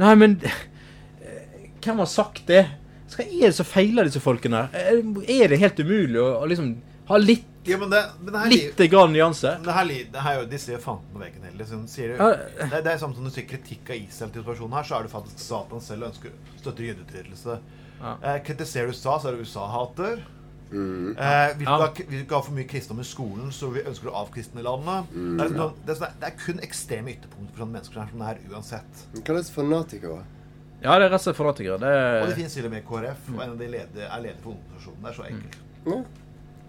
Nei, 0.00 0.14
men 0.18 0.38
eh, 0.44 1.46
Hvem 1.80 2.02
har 2.02 2.10
sagt 2.10 2.44
det? 2.50 2.64
Hva 3.10 3.24
er 3.24 3.48
det 3.48 3.56
som 3.56 3.66
feiler 3.66 4.06
disse 4.06 4.22
folkene? 4.22 4.66
Er 4.74 5.50
det 5.50 5.62
helt 5.62 5.80
umulig 5.80 6.20
å, 6.20 6.26
å 6.42 6.48
liksom 6.50 6.74
ha 7.08 7.18
litt, 7.18 7.46
Ja, 7.70 7.78
men 7.80 7.90
det, 7.92 8.00
men 8.20 8.32
det 8.34 8.40
her 8.42 8.50
Litt 8.52 8.82
grann 8.92 9.12
nyanse? 9.14 9.52
Det 9.64 9.74
her, 9.76 9.84
det 10.14 10.24
her, 10.24 10.32
er 10.36 10.42
jo- 10.42 10.48
de 10.50 10.58
ser 10.58 10.78
fanten 10.82 11.12
på 11.14 11.22
veggen 11.22 11.44
heller. 11.46 11.58
Liksom, 11.62 11.86
sier, 11.88 12.16
det, 12.18 12.82
det 12.84 12.92
er 12.92 12.98
samme 12.98 13.14
som 13.16 13.24
du 13.24 13.30
sier 13.30 13.46
kritikk 13.50 13.90
av 13.94 13.96
Israel 14.00 14.32
til 14.34 14.42
situasjonen 14.42 14.76
her, 14.78 14.88
så 14.88 14.98
er 14.98 15.06
det 15.06 15.12
faktisk 15.14 15.38
Satan 15.44 15.80
selv 15.84 16.08
ønsker 16.10 16.34
støtter 16.60 16.88
jødeutryddelse. 16.90 17.58
Ja. 18.00 18.14
Eh, 18.22 18.38
kritiserer 18.46 18.88
USA, 18.92 19.18
så 19.20 19.28
er 19.30 19.36
det 19.36 19.46
USA-hater. 19.46 20.22
Mm. 20.70 21.16
Eh, 21.18 21.58
vil, 21.58 21.66
Ja. 21.66 21.76
du 21.76 21.82
ha, 21.82 21.88
vil 21.98 22.18
du 22.18 22.24
ikke 22.24 22.34
ha 22.38 22.42
for 22.46 22.54
mye 22.54 22.68
kristendom 22.70 23.00
i 23.02 23.04
skolen, 23.08 23.50
så 23.52 23.70
vi 23.74 23.82
ønsker 23.82 24.08
å 24.10 24.14
avkristne 24.24 24.62
landet. 24.62 25.10
Mm. 25.12 25.36
Det, 25.36 25.44
er 25.44 25.54
sånn, 25.56 25.72
det, 25.84 25.90
er 25.94 25.98
sånn, 25.98 26.18
det 26.20 26.28
er 26.30 26.36
kun 26.46 26.60
ekstreme 26.62 27.14
ytterpunkter 27.16 27.54
for 27.56 27.64
sånne 27.64 27.74
mennesker 27.76 27.94
som 27.94 28.04
er 28.04 28.10
som 28.10 28.20
det 28.20 28.30
er 28.30 28.54
uansett. 28.54 29.02
Hva 29.18 29.34
er 29.34 29.40
det 29.40 29.44
for 29.50 29.62
fanatikere? 29.62 30.22
Ja, 30.80 30.94
det 30.96 31.04
er 31.04 31.10
rett 31.12 31.20
og 31.20 31.24
slett 31.26 31.36
fanatikere. 31.36 31.78
Det 31.82 31.92
Og 32.22 32.28
det 32.30 32.36
finnes 32.38 32.54
til 32.54 32.64
og 32.64 32.72
med 32.72 32.84
KrF, 32.88 33.26
og 33.34 33.42
en 33.44 33.50
av 33.50 33.58
de 33.60 33.66
leder, 33.68 34.06
er 34.08 34.22
leder 34.24 34.40
for 34.40 34.54
ungdomsorganisasjonen. 34.54 35.02
Det 35.02 35.10
er 35.10 35.16
så 35.18 35.26
enkelt. 35.28 35.58
Ja, 35.86 35.98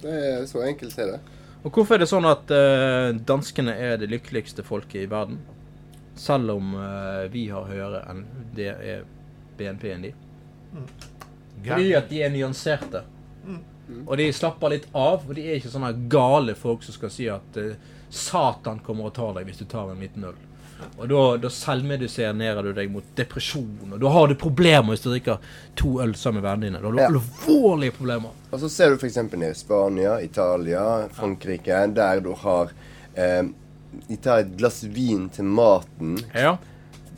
det 0.02 0.18
er 0.32 0.46
så 0.50 0.64
enkelt 0.66 0.98
er 1.00 1.16
det. 1.16 1.20
og 1.64 1.72
hvorfor 1.72 1.96
er 1.96 2.04
det 2.04 2.10
sånn 2.10 2.28
at 2.30 2.52
uh, 2.54 3.14
danskene 3.16 3.76
er 3.78 3.98
det 4.02 4.10
lykkeligste 4.12 4.66
folket 4.66 5.04
i 5.04 5.10
verden? 5.10 5.40
Selv 6.18 6.56
om 6.58 6.76
uh, 6.76 7.28
vi 7.32 7.48
har 7.54 7.70
høyere 7.70 8.04
enn 8.12 8.26
det 8.58 8.70
er 8.74 9.06
BNP 9.58 9.88
enn 9.94 10.06
de. 10.10 10.14
Fordi 11.62 11.92
at 11.98 12.10
de 12.10 12.22
er 12.26 12.34
nyanserte. 12.34 13.04
Og 14.06 14.14
de 14.18 14.30
slapper 14.34 14.72
litt 14.72 14.86
av, 14.96 15.26
og 15.28 15.34
de 15.36 15.44
er 15.44 15.58
ikke 15.60 15.72
sånne 15.74 15.92
gale 16.12 16.56
folk 16.56 16.86
som 16.86 16.96
skal 16.96 17.12
si 17.14 17.28
at 17.32 17.58
uh, 17.60 17.74
Satan 18.12 18.82
kommer 18.84 19.10
og 19.10 19.16
tar 19.16 19.36
deg 19.38 19.48
hvis 19.48 19.62
du 19.62 19.68
tar 19.70 19.92
en 19.92 20.02
liten 20.02 20.26
øl. 20.28 20.40
Og 20.98 21.10
da, 21.42 21.50
selvmediserer 21.50 22.64
du 22.64 22.72
deg 22.78 22.92
mot 22.94 23.04
depresjon, 23.18 23.94
og 23.94 24.00
da 24.02 24.10
har 24.14 24.28
du 24.28 24.36
problemer 24.36 24.92
hvis 24.94 25.04
du 25.06 25.10
drikker 25.12 25.38
to 25.80 25.96
øl 26.04 26.14
sammen 26.16 26.42
med 26.42 26.50
vennene 26.50 26.68
dine. 26.68 26.82
Da 26.82 26.88
har 26.88 26.94
du 26.94 27.00
Ja. 27.02 27.08
alvorlige 27.10 27.92
problemer. 27.98 28.30
Og 28.52 28.60
så 28.60 28.70
ser 28.70 28.90
du 28.90 28.96
f.eks. 28.98 29.18
i 29.18 29.54
Spania, 29.56 30.20
Italia, 30.22 31.08
Frankrike, 31.14 31.88
der 31.96 32.20
du 32.22 32.34
har 32.34 32.72
eh, 33.16 33.44
De 34.08 34.16
tar 34.16 34.40
et 34.40 34.54
glass 34.58 34.84
vin 34.84 35.30
til 35.30 35.44
maten. 35.44 36.18
Ja. 36.34 36.58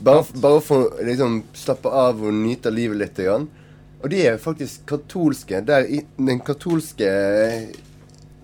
Bare, 0.02 0.23
bare 0.41 0.62
for 0.62 0.88
å 0.89 1.04
liksom 1.06 1.43
slappe 1.54 1.86
av 1.89 2.23
og 2.23 2.34
nyte 2.34 2.71
livet 2.73 2.97
litt. 2.97 3.15
Grann. 3.21 3.45
Og 4.02 4.10
de 4.10 4.23
er 4.28 4.38
faktisk 4.41 4.86
katolske. 4.89 5.62
Der 5.62 5.86
i 5.86 6.02
den 6.17 6.39
katolske 6.41 7.12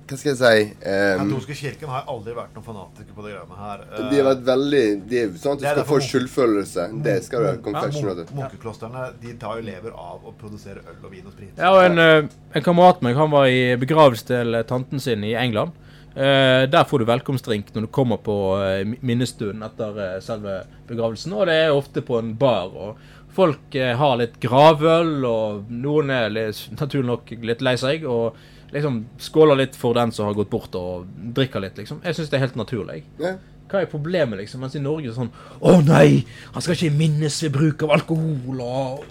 Hva 0.10 0.18
skal 0.18 0.32
jeg 0.32 0.38
si? 0.40 0.70
ehm, 0.90 1.20
Katolske 1.22 1.56
kirken 1.60 1.92
har 1.94 2.08
aldri 2.10 2.34
vært 2.34 2.56
noen 2.58 2.66
fanatiker 2.66 3.14
på 3.14 3.26
de 3.26 3.34
greiene 3.36 3.58
her. 3.60 3.84
Uh, 3.92 4.00
de 4.10 4.18
har 4.18 4.28
vært 4.32 4.48
veldig 4.48 4.86
De 5.12 5.20
er 5.22 5.36
sånn 5.38 5.60
at 5.60 5.62
du 5.62 5.68
skal 5.68 5.86
få 5.86 6.00
skyldfølelse. 6.08 6.86
Det 7.06 7.14
skal 7.28 7.44
du 7.44 7.50
ha. 7.50 7.52
ja, 7.54 7.60
Confession. 7.68 8.10
vet. 8.18 8.32
Munkeklostrene 8.40 9.04
de 9.22 9.36
tar 9.44 9.60
jo 9.60 9.68
lever 9.68 9.94
av 9.94 10.26
å 10.26 10.34
produsere 10.40 10.82
øl 10.82 10.98
og 11.04 11.14
vin 11.14 11.30
og 11.30 11.36
sprit. 11.36 11.54
Ja, 11.54 11.76
og 11.76 11.84
en, 11.86 12.02
eh, 12.02 12.32
en 12.58 12.66
kamerat 12.66 13.06
meg, 13.06 13.20
han 13.20 13.30
var 13.30 13.54
i 13.54 13.78
begravelse 13.78 14.26
til 14.32 14.58
eh, 14.58 14.66
tanten 14.66 15.04
sin 15.04 15.28
i 15.28 15.36
England. 15.38 15.78
Uh, 16.18 16.66
der 16.66 16.84
får 16.90 17.00
du 17.00 17.06
velkomstdrink 17.06 17.70
når 17.76 17.86
du 17.86 17.94
kommer 17.94 18.18
på 18.18 18.36
uh, 18.58 18.82
minnestunden 19.06 19.62
etter 19.64 19.94
uh, 19.94 20.20
selve 20.26 20.64
begravelsen. 20.90 21.38
Og 21.38 21.46
det 21.52 21.62
er 21.68 21.76
ofte 21.76 22.02
på 22.02 22.18
en 22.18 22.34
bar. 22.34 22.74
og 22.74 23.30
Folk 23.30 23.76
har 23.78 24.16
litt 24.18 24.40
gravøl, 24.42 25.20
og 25.24 25.70
noen 25.70 26.10
er 26.12 26.32
litt, 26.34 26.64
naturlig 26.74 27.08
nok 27.08 27.30
litt 27.46 27.62
lei 27.62 27.78
seg. 27.78 28.08
Og 28.10 28.40
liksom 28.74 29.04
skåler 29.22 29.64
litt 29.64 29.78
for 29.80 29.98
den 29.98 30.12
som 30.16 30.30
har 30.30 30.38
gått 30.38 30.52
bort, 30.52 30.76
og 30.78 31.08
drikker 31.36 31.64
litt, 31.64 31.80
liksom. 31.82 32.04
Jeg 32.06 32.18
syns 32.18 32.32
det 32.32 32.40
er 32.40 32.46
helt 32.48 32.60
naturlig. 32.60 33.04
Ja. 33.22 33.38
Hva 33.70 33.84
er 33.84 33.90
problemet, 33.92 34.40
liksom? 34.40 34.64
Mens 34.64 34.76
i 34.78 34.82
Norge 34.82 35.06
er 35.06 35.12
det 35.12 35.20
sånn 35.20 35.30
Å 35.62 35.76
nei, 35.86 36.24
han 36.56 36.64
skal 36.66 36.74
ikke 36.74 36.96
minnes 36.98 37.36
ved 37.44 37.54
bruk 37.54 37.86
av 37.86 37.94
alkohol, 38.00 38.64
og, 38.66 39.04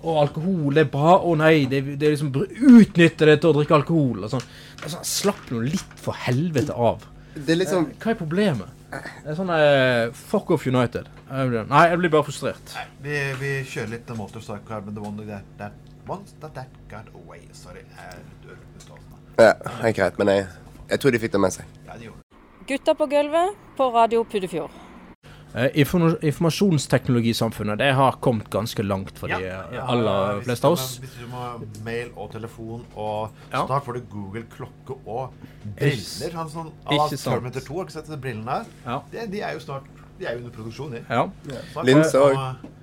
og 0.00 0.22
alkohol 0.22 0.80
er 0.80 0.88
bra. 0.88 1.18
Å 1.20 1.34
nei, 1.36 1.66
det, 1.68 1.82
det 2.00 2.08
er 2.08 2.16
liksom 2.16 2.32
Utnytte 2.32 3.28
det 3.28 3.36
til 3.42 3.50
å 3.50 3.58
drikke 3.58 3.76
alkohol. 3.76 4.24
Og 4.24 4.32
sånn. 4.32 4.48
Det 4.80 4.92
sånn, 4.94 5.04
Slapp 5.08 5.52
nå 5.52 5.60
litt 5.66 6.00
for 6.00 6.16
helvete 6.24 6.72
av. 6.72 7.04
Det 7.36 7.54
er 7.54 7.68
sånn 7.68 7.92
Hva 8.00 8.14
er 8.14 8.18
problemet? 8.18 8.74
Det 8.88 9.28
er 9.28 9.36
sånn 9.36 9.52
uh, 9.52 10.08
Fuck 10.16 10.54
off 10.56 10.64
United. 10.66 11.10
Nei, 11.28 11.84
jeg 11.92 12.00
blir 12.00 12.14
bare 12.14 12.24
frustrert. 12.24 12.72
Vi, 13.04 13.18
vi 13.42 13.58
kjører 13.68 13.98
litt 13.98 14.14
motorcycle 14.16 14.80
men 14.86 14.96
the 14.96 15.04
one 15.04 15.28
that, 15.28 15.44
that, 15.60 15.76
once 16.08 16.32
that, 16.40 16.54
that 16.56 16.72
got 16.88 17.12
away. 17.12 17.44
Sorry. 17.52 17.84
Jeg 17.84 18.14
er 18.14 18.24
litt 18.24 18.48
ør 18.48 18.62
på 18.62 18.80
uttalelsen. 18.80 19.27
Ja, 19.38 19.52
helt 19.84 19.96
greit, 19.96 20.18
men 20.18 20.28
jeg, 20.32 20.46
jeg 20.90 21.00
tror 21.02 21.14
de 21.14 21.18
fikk 21.22 21.32
det 21.36 21.40
med 21.44 21.54
seg. 21.54 21.64
Ja, 21.86 21.94
de. 22.00 22.10
Gutta 22.68 22.94
på 22.98 23.06
gulvet 23.08 23.54
på 23.78 23.86
Radio 23.94 24.24
Puddefjord. 24.28 24.70
Eh, 25.56 25.70
informa- 25.80 26.18
informasjonsteknologisamfunnet 26.28 27.78
det 27.80 27.92
har 27.96 28.18
kommet 28.20 28.50
ganske 28.52 28.82
langt 28.84 29.16
for 29.18 29.30
de 29.32 29.38
eh, 29.48 29.62
Ja, 29.78 29.86
aller 29.88 30.34
hvis 30.40 30.44
fleste 30.50 30.68
av 30.68 30.74
oss. 30.76 30.88
Hvis 31.00 31.14
du 31.16 31.24
må 31.30 31.40
ha 31.40 31.54
mail 31.86 32.10
og 32.16 32.32
telefon, 32.34 32.82
og 32.96 33.30
Ja. 33.52 33.62
snart 33.64 33.86
får 33.86 33.94
du 33.94 34.00
Google 34.12 34.42
klokke 34.52 34.98
og 35.06 35.32
briller. 35.78 36.34
Sånn, 36.36 36.50
sånn, 36.52 36.72
Ikke 36.90 37.16
sant. 37.16 37.32
Terminator 37.38 37.60
2, 37.70 37.78
har 37.78 37.84
ikke 37.88 37.96
sett 37.96 38.20
brillene 38.20 38.44
der? 38.58 38.64
Ja. 38.84 38.98
De, 39.14 39.26
de 39.32 39.40
er 39.40 39.52
jo 39.56 39.60
snart 39.64 39.88
de 40.18 40.26
er 40.26 40.32
jo 40.34 40.38
under 40.38 40.50
produksjon, 40.50 40.90
de. 40.96 41.00
Ja, 41.08 41.22
Snart 41.72 41.86
Linse 41.86 42.18
òg. 42.18 42.34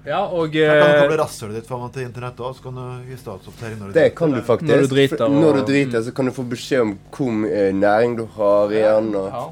ja 0.05 0.21
og 0.23 0.53
Da 0.53 0.65
kan 0.79 0.85
du 0.85 0.95
eh, 0.95 1.01
koble 1.03 1.17
rasshølet 1.19 1.55
ditt 1.59 1.67
faen 1.67 1.91
til 1.91 2.05
internett 2.07 2.39
òg, 2.39 2.55
så 2.55 2.63
kan 2.63 2.79
du 2.79 3.09
gi 3.09 3.17
statsoppdatering 3.19 3.79
når 3.81 3.87
du 3.91 3.93
Det 3.99 4.05
kan 4.15 4.31
du 4.31 4.41
faktisk. 4.41 4.71
Når 4.71 4.81
du 4.81 4.95
driter 4.95 5.25
og- 5.25 5.31
Når 5.31 5.53
du 5.53 5.61
driter, 5.71 6.01
så 6.01 6.13
kan 6.15 6.25
du 6.25 6.31
få 6.31 6.43
beskjed 6.49 6.81
om 6.81 6.99
hvor 7.11 7.31
mye 7.31 7.71
næring 7.73 8.17
du 8.17 8.25
har 8.25 8.71
igjen, 8.71 9.15
og 9.15 9.27
ja. 9.31 9.45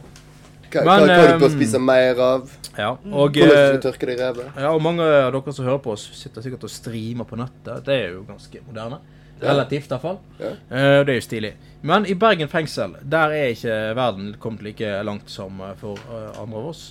hva, 0.71 0.83
Men, 0.83 0.85
hva, 0.85 1.17
hva 1.17 1.33
du 1.33 1.39
bør 1.39 1.49
ehm, 1.49 1.57
spise 1.57 1.79
mer 1.79 2.19
av. 2.19 2.49
ja. 2.77 2.89
Og, 2.91 3.31
Hvordan 3.33 3.51
eh, 3.51 3.73
du 3.73 3.81
skal 3.81 3.91
tørke 3.91 4.05
deg 4.05 4.17
i 4.17 4.21
ræva. 4.23 4.47
Ja, 4.57 4.69
og 4.73 4.81
mange 4.81 5.03
av 5.03 5.31
dere 5.33 5.53
som 5.53 5.65
hører 5.65 5.83
på 5.83 5.91
oss, 5.91 6.09
sitter 6.13 6.41
sikkert 6.41 6.63
og 6.63 6.69
streamer 6.69 7.25
på 7.25 7.35
nettet. 7.35 7.83
Det 7.85 7.93
er 7.93 8.09
jo 8.13 8.23
ganske 8.27 8.59
moderne. 8.67 8.99
Relativt, 9.43 9.91
iallfall. 9.91 10.19
Ja. 10.39 10.51
Uh, 10.71 11.05
det 11.05 11.09
er 11.09 11.17
jo 11.19 11.21
stilig. 11.25 11.53
Men 11.83 12.05
i 12.07 12.13
Bergen 12.15 12.47
fengsel, 12.47 12.95
der 13.03 13.33
er 13.35 13.51
ikke 13.51 13.95
verden 13.97 14.35
kommet 14.39 14.61
like 14.63 15.03
langt 15.03 15.29
som 15.29 15.59
eh, 15.59 15.73
for 15.81 15.99
eh, 15.99 16.41
andre 16.41 16.61
av 16.61 16.69
oss. 16.69 16.83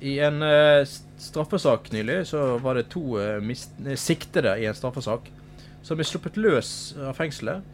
I 0.00 0.18
en 0.26 0.42
uh, 0.44 0.84
straffesak 1.20 1.90
nylig 1.94 2.22
så 2.30 2.56
var 2.62 2.78
det 2.78 2.88
to 2.92 3.18
uh, 3.18 3.52
siktede 3.96 4.56
i 4.60 4.68
en 4.68 4.76
straffesak 4.76 5.30
som 5.84 5.96
ble 5.96 6.04
sluppet 6.04 6.36
løs 6.36 6.92
av 7.00 7.14
fengselet 7.16 7.64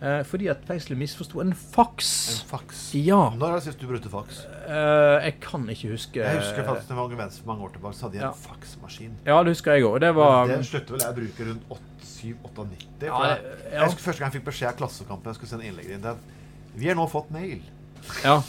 uh, 0.00 0.22
fordi 0.28 0.48
at 0.52 0.64
fengselet 0.68 1.00
misforsto 1.00 1.42
en 1.42 1.52
faks. 1.52 2.10
En 2.32 2.48
faks. 2.54 2.86
Ja. 2.96 3.20
Når 3.36 3.46
er 3.50 3.60
det 3.60 3.66
sist 3.68 3.82
du 3.82 3.88
brukte 3.90 4.12
faks? 4.12 4.42
Jeg 4.70 5.36
kan 5.44 5.68
ikke 5.72 5.92
huske 5.92 6.22
Jeg 6.22 6.40
husker 6.40 6.64
faktisk 6.64 6.92
da 6.92 6.98
mange 6.98 7.16
for 7.18 7.52
mange 7.52 7.68
år 7.68 7.76
tilbake, 7.76 7.98
så 7.98 8.08
hadde 8.08 8.20
jeg 8.20 8.28
en 8.30 8.42
faksmaskin. 8.46 9.14
Ja, 9.28 9.42
det 9.44 9.56
husker 9.56 9.76
jeg 9.76 9.88
òg. 9.88 10.00
Det 10.04 10.14
var 10.16 10.48
Det 10.48 10.60
slutter 10.68 10.96
vel 10.96 11.06
jeg 11.06 11.18
bruker 11.20 11.52
rundt 11.52 11.70
rundt 11.74 11.86
7-98. 12.20 13.06
Ja, 13.06 13.20
jeg, 13.24 13.38
ja. 13.44 13.76
Jeg 13.76 13.90
husker 13.90 14.06
første 14.08 14.20
gang 14.20 14.30
jeg 14.30 14.40
fikk 14.40 14.48
beskjed 14.50 14.72
av 14.72 14.80
Klassekampen 14.80 15.30
jeg 15.30 15.38
skulle 15.38 15.52
sende 15.54 15.68
innlegget 15.68 15.96
inn 15.96 16.04
den 16.04 16.26
Vi 16.76 16.88
har 16.90 16.98
nå 16.98 17.06
fått 17.10 17.30
mail. 17.34 17.62
Ja. 18.24 18.40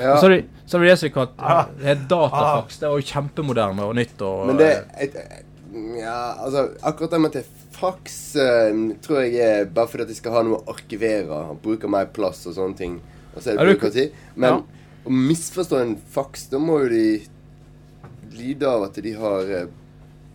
Ja. 0.00 0.14
Og 0.14 0.18
så 0.22 0.26
har 0.28 0.34
de, 0.34 0.40
så 0.66 0.78
har 0.78 0.84
de 0.84 0.90
det 0.90 0.98
som 0.98 1.08
de 1.08 1.12
kaller 1.14 1.70
det 1.80 1.88
er 1.92 2.02
datafax. 2.10 2.80
Det 2.80 2.88
er 2.88 2.96
jo 2.96 3.06
kjempemoderne 3.12 3.86
og 3.86 3.94
nytt. 3.98 4.22
Og, 4.26 4.46
Men 4.50 4.60
det 4.60 4.70
et, 5.06 5.16
Ja, 6.00 6.34
altså 6.42 6.64
Akkurat 6.82 7.12
det 7.14 7.20
med 7.22 7.36
er 7.38 7.48
faks 7.80 8.16
eh, 8.36 8.78
tror 9.04 9.20
jeg 9.22 9.36
er 9.40 9.68
bare 9.70 9.88
fordi 9.88 10.02
at 10.02 10.10
de 10.10 10.16
skal 10.18 10.34
ha 10.34 10.42
noe 10.44 10.58
å 10.58 10.72
arkivere. 10.74 11.42
Bruker 11.62 11.88
mer 11.92 12.08
plass 12.12 12.42
og 12.50 12.56
sånne 12.56 12.76
ting. 12.76 12.96
Og 13.34 13.42
så 13.42 13.52
er 13.52 13.60
det 13.60 13.68
byråkrati. 13.68 14.06
Men 14.34 14.50
Ja. 14.50 14.86
å 15.06 15.10
misforstå 15.14 15.78
en 15.80 15.94
faks, 16.12 16.48
da 16.50 16.58
må 16.58 16.80
jo 16.82 16.88
de 16.92 17.04
lide 18.36 18.66
av 18.68 18.88
at 18.88 18.98
de 19.02 19.12
har 19.16 19.54
eh, 19.60 19.70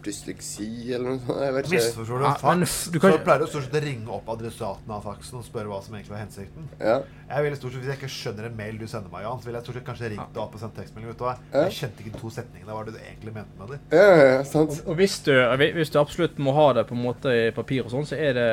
dysleksi 0.05 0.67
eller 0.95 1.09
noe 1.09 1.19
sånt. 1.23 1.41
Jeg 1.43 1.55
vet 1.55 1.67
ikke. 1.69 1.79
Misforstår 1.81 2.21
du 2.21 2.25
en 2.25 2.37
faks, 2.41 2.75
ja, 2.85 2.91
du 2.93 2.99
kan 3.03 3.15
så 3.15 3.21
pleier 3.25 3.41
du 3.43 3.47
stort 3.49 3.65
sett 3.67 3.77
å 3.79 3.83
ringe 3.85 4.13
opp 4.17 4.29
adressaten 4.35 4.93
av 4.95 5.03
faksen 5.05 5.39
og 5.41 5.45
spørre 5.47 5.71
hva 5.71 5.79
som 5.85 5.97
egentlig 5.97 6.13
var 6.15 6.21
hensikten. 6.23 6.69
Ja. 6.79 6.97
Jeg 7.29 7.47
ville 7.47 7.59
stort 7.59 7.73
sett, 7.73 7.81
Hvis 7.81 7.91
jeg 7.93 7.99
ikke 8.01 8.11
skjønner 8.15 8.49
en 8.51 8.57
mail 8.59 8.77
du 8.81 8.85
sender 8.91 9.09
meg, 9.13 9.25
Jan, 9.25 9.41
så 9.41 9.49
ville 9.49 9.59
jeg 9.59 9.67
stort 9.67 9.79
sett 9.79 9.87
kanskje 9.89 10.11
ringt 10.13 10.31
deg 10.35 10.43
opp 10.45 10.55
og 10.55 10.63
sendt 10.63 10.77
tekstmelding. 10.79 11.11
ut 11.15 11.25
hva? 11.25 11.33
Ja. 11.51 11.65
Jeg 11.65 11.77
kjente 11.79 12.05
ikke 12.05 12.13
de 12.15 12.21
to 12.21 12.31
setningene. 12.37 12.69
Hva 12.69 12.77
var 12.79 12.87
det 12.89 12.95
du 12.95 13.01
egentlig 13.01 13.35
mente 13.35 13.59
med 13.59 13.73
det? 13.75 13.81
Ja, 13.97 14.15
ja, 14.21 14.39
sant. 14.45 14.79
og 14.85 14.95
hvis 15.01 15.19
du, 15.25 15.33
hvis 15.79 15.91
du 15.93 15.99
absolutt 15.99 16.37
må 16.37 16.53
ha 16.55 16.69
det 16.79 16.85
på 16.87 16.95
en 16.95 17.03
måte 17.03 17.33
i 17.33 17.51
papir 17.55 17.83
og 17.85 17.91
sånn, 17.93 18.05
så 18.07 18.15
er 18.19 18.33
det 18.37 18.47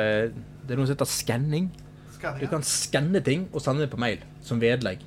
det 0.63 0.75
er 0.75 0.79
noe 0.79 0.87
som 0.87 0.95
heter. 0.95 1.09
Skanning, 1.13 1.71
Du 2.39 2.47
kan 2.47 2.63
skanne 2.63 3.19
ting 3.23 3.49
og 3.51 3.61
sende 3.61 3.83
det 3.83 3.91
på 3.91 3.99
mail 3.99 4.21
som 4.41 4.61
vedlegg. 4.61 5.01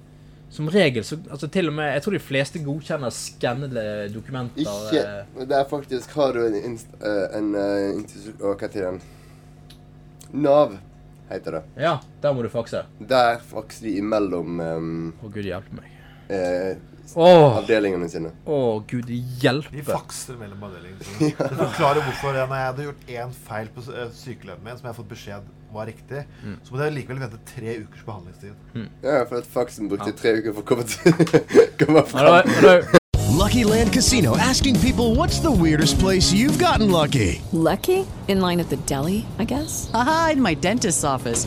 Som 0.57 0.71
regel 0.73 1.05
så 1.05 1.19
altså 1.29 1.51
til 1.53 1.69
og 1.69 1.75
med, 1.77 1.91
Jeg 1.93 2.03
tror 2.07 2.15
de 2.17 2.23
fleste 2.25 2.61
godkjenner 2.65 3.13
skannede 3.13 3.83
dokumenter. 4.15 4.63
Ikke 4.65 5.03
eh, 5.03 5.45
Det 5.51 5.57
er 5.59 5.67
faktisk 5.69 6.15
Har 6.17 6.33
du 6.33 6.41
en, 6.47 6.57
inst, 6.73 6.89
en, 7.05 7.51
en 7.61 8.01
uh, 8.01 8.41
Hva 8.41 8.55
heter 8.63 8.87
den? 8.89 9.01
Nav 10.33 10.79
heter 11.31 11.59
det. 11.59 11.63
Ja, 11.83 11.97
der 12.23 12.33
må 12.35 12.43
du 12.45 12.49
fakse. 12.53 12.85
Der 13.01 13.39
fakser 13.51 13.89
de 13.89 13.97
imellom 14.01 14.61
um, 14.61 14.91
Å, 15.23 15.31
gud 15.35 15.47
hjelpe 15.47 15.75
meg. 15.77 15.93
eh, 16.31 16.77
oh. 17.19 17.57
avdelingene 17.61 18.09
sine. 18.11 18.33
å, 18.47 18.59
gud 18.91 19.07
De 19.11 19.19
hjelpe. 19.43 19.83
fakser 19.87 20.39
mellom 20.41 20.63
avdelingene. 20.69 21.05
sine. 21.07 21.33
Det 21.51 21.59
forklarer 21.61 22.03
hvorfor 22.07 22.35
når 22.35 22.57
jeg 22.57 22.69
hadde 22.71 22.87
gjort 22.89 23.13
én 23.19 23.37
feil 23.49 23.71
på 23.75 23.85
eh, 23.93 24.11
sykelønnen 24.15 24.65
min, 24.67 24.79
som 24.79 24.87
jeg 24.89 24.93
har 24.95 24.99
fått 25.01 25.13
beskjed 25.13 25.51
var 25.77 25.87
riktig, 25.93 26.25
Mm. 26.43 26.57
så 26.65 26.75
må 26.75 26.83
jeg 26.83 26.93
likevel 26.99 27.21
vente 27.21 27.39
tre 27.55 27.79
ukers 27.85 28.05
behandlingstid. 28.07 28.87
Ja, 29.03 29.23
for 29.29 29.37
at 29.43 29.47
faksen 29.55 29.89
brukte 29.93 30.13
tre 30.17 30.37
uker 30.41 30.53
for 30.53 30.63
å 30.63 30.69
komme, 30.73 30.85
til, 30.85 31.13
komme 31.81 32.05
Ja, 32.13 32.31
var- 32.31 33.01
Lucky 33.37 33.65
Land 33.65 33.93
Casino 33.93 34.35
asking 34.39 34.77
people 34.81 35.15
what's 35.15 35.39
the 35.41 35.51
weirdest 35.51 35.99
place 35.99 36.33
you've 36.33 36.59
gotten 36.59 36.91
lucky? 36.91 37.43
Lucky? 37.53 38.07
In 38.29 38.41
line 38.41 38.61
at 38.61 38.71
the 38.71 38.77
deli, 38.89 39.27
I 39.39 39.45
guess? 39.45 39.91
Aha, 39.93 40.31
in 40.33 40.41
my 40.43 40.55
dentist's 40.55 41.05
office. 41.05 41.47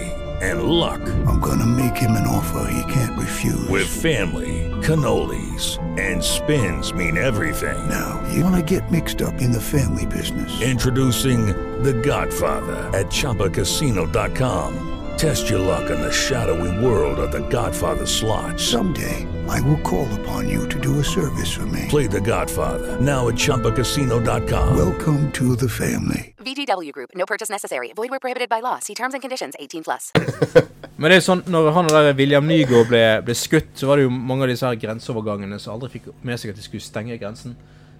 and 0.41 0.63
luck. 0.63 1.01
I'm 1.27 1.39
gonna 1.39 1.65
make 1.65 1.95
him 1.95 2.11
an 2.11 2.27
offer 2.27 2.71
he 2.71 2.93
can't 2.93 3.17
refuse. 3.17 3.67
With 3.69 3.87
family, 3.87 4.69
cannolis, 4.81 5.77
and 5.99 6.23
spins 6.23 6.93
mean 6.93 7.17
everything. 7.17 7.77
Now, 7.89 8.23
you 8.33 8.43
wanna 8.43 8.63
get 8.63 8.91
mixed 8.91 9.21
up 9.21 9.41
in 9.41 9.51
the 9.51 9.61
family 9.61 10.05
business. 10.05 10.61
Introducing 10.61 11.47
The 11.83 11.93
Godfather 11.93 12.89
at 12.97 13.07
ChumbaCasino.com. 13.07 15.00
Test 15.17 15.49
your 15.49 15.59
luck 15.59 15.89
in 15.89 15.99
the 16.01 16.11
shadowy 16.11 16.83
world 16.83 17.19
of 17.19 17.31
The 17.31 17.47
Godfather 17.49 18.05
slot. 18.05 18.59
Someday, 18.59 19.27
I 19.47 19.61
will 19.61 19.79
call 19.81 20.07
upon 20.19 20.49
you 20.49 20.67
to 20.69 20.79
do 20.79 20.99
a 20.99 21.03
service 21.03 21.51
for 21.51 21.65
me. 21.65 21.85
Play 21.89 22.07
The 22.07 22.21
Godfather 22.21 22.99
now 22.99 23.27
at 23.27 23.35
Chumpacasino.com. 23.35 24.75
Welcome 24.77 25.31
to 25.33 25.55
the 25.55 25.69
family. 25.69 26.33
VGW 26.39 26.91
Group. 26.91 27.11
No 27.15 27.25
purchase 27.25 27.49
necessary. 27.49 27.93
Void 27.93 28.09
where 28.09 28.19
prohibited 28.19 28.49
by 28.49 28.61
law. 28.61 28.79
See 28.79 28.95
terms 28.95 29.13
and 29.13 29.21
conditions. 29.21 29.55
18 29.59 29.83
plus. 29.83 30.11
Men 31.01 31.09
det 31.09 31.17
er 31.17 31.23
sånn, 31.25 31.39
når 31.49 31.71
han 31.73 31.87
og 31.89 31.95
der 31.95 32.13
William 32.13 32.45
Nygaard 32.45 32.89
ble, 32.91 33.01
ble 33.25 33.33
skutt, 33.33 33.71
så 33.73 33.87
var 33.89 33.97
det 33.97 34.03
jo 34.05 34.11
mange 34.13 34.45
av 34.45 34.51
disse 34.51 34.67
her 34.67 34.77
grenseovergangene 34.77 35.57
som 35.57 35.73
aldri 35.73 35.95
fikk 35.95 36.11
med 36.21 36.37
seg 36.37 36.53
at 36.53 36.59
de 36.59 36.65
skulle 36.65 36.85
stenge 36.85 37.17
grensen. 37.17 37.55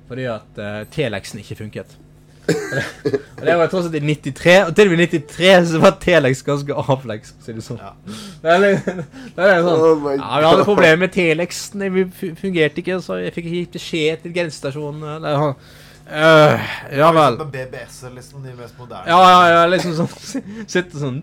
Fordi 0.09 0.27
at 0.29 0.59
uh, 0.61 0.83
telexen 0.93 1.41
ikke 1.41 1.57
funket. 1.63 1.95
Og 2.47 3.45
det 3.47 3.57
var 3.57 3.69
tross 3.71 3.87
alt 3.87 3.95
i 3.97 4.01
93, 4.05 4.55
og 4.67 4.75
til 4.77 4.89
og 4.89 4.95
med 4.95 5.01
i 5.01 5.19
93 5.19 5.69
så 5.71 5.81
var 5.81 5.95
Telex 6.01 6.43
ganske 6.45 6.75
avleggs, 6.93 7.33
for 7.33 7.41
å 7.41 7.47
si 7.47 7.55
det 7.57 7.65
sånn. 7.65 7.79
Det 8.43 8.51
er 8.53 8.59
litt, 8.61 8.89
det 9.37 9.47
er 9.47 9.63
sånn 9.65 9.85
Oh 9.85 10.09
Ja, 10.13 10.33
vi 10.37 10.49
hadde 10.51 10.67
problemer 10.67 11.01
med 11.05 11.15
Telexen, 11.15 11.81
det 11.81 12.35
fungerte 12.41 12.83
ikke, 12.83 12.99
så 13.01 13.17
jeg 13.21 13.33
fikk 13.37 13.49
ikke 13.51 13.77
beskjed 13.79 14.25
til 14.25 14.35
grensestasjonen. 14.35 15.07
eller 15.17 15.41
sånn. 15.41 15.55
Øh, 16.11 16.59
ja 16.97 17.11
vel. 17.15 17.37
Med 17.39 17.51
BBS-er, 17.53 18.11
liksom, 18.11 18.43
de 18.43 18.53
mest 18.57 18.77
moderne. 18.79 19.07
Ja, 19.07 19.19
ja, 19.31 19.51
ja, 19.53 19.67
liksom 19.71 19.93
sånn 19.95 20.09
Sitte 20.73 20.99
sånn 20.99 21.21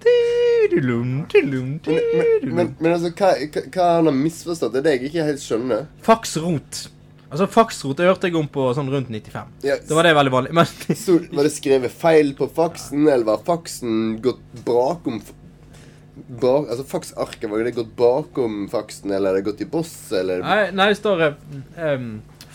men. 1.85 2.55
Men, 2.57 2.71
men 2.79 2.95
altså, 2.95 3.11
hva, 3.19 3.35
hva, 3.43 3.65
hva 3.75 3.89
han 3.99 4.09
har 4.09 4.17
misforstått? 4.17 4.73
Det 4.73 4.81
er 4.81 4.87
det 4.87 4.95
jeg 4.97 5.11
ikke 5.11 5.27
helt 5.29 5.45
skjønner. 5.45 5.85
Faksrot. 6.07 6.87
Altså, 7.29 7.45
faksrot 7.53 8.01
hørte 8.01 8.31
jeg 8.31 8.39
om 8.41 8.47
på 8.49 8.71
sånn 8.77 8.89
rundt 8.93 9.11
95. 9.13 9.51
Ja, 9.67 9.77
Da 9.85 9.97
var 9.99 10.07
det 10.07 10.15
veldig 10.17 10.33
vanlig. 10.33 10.55
Men 10.57 10.69
Så 11.05 11.19
var 11.29 11.45
det 11.45 11.53
skrevet 11.53 11.93
feil 11.93 12.33
på 12.39 12.49
faksen, 12.57 13.05
eller 13.05 13.27
var 13.29 13.43
faksen 13.45 14.17
gått 14.25 14.41
bakom 14.67 15.21
bak, 16.41 16.71
Altså 16.71 16.87
faksarket, 16.89 17.49
var 17.51 17.65
det 17.65 17.77
gått 17.77 17.93
bakom 17.99 18.63
faksen, 18.73 19.13
eller 19.13 19.33
er 19.33 19.41
det 19.41 19.51
gått 19.51 19.61
i 19.63 19.69
boss, 19.69 19.93
eller 20.17 20.41
Nei, 20.45 20.63
nei 20.75 20.89
det 20.91 21.01
står 21.03 21.27
um, 21.29 22.09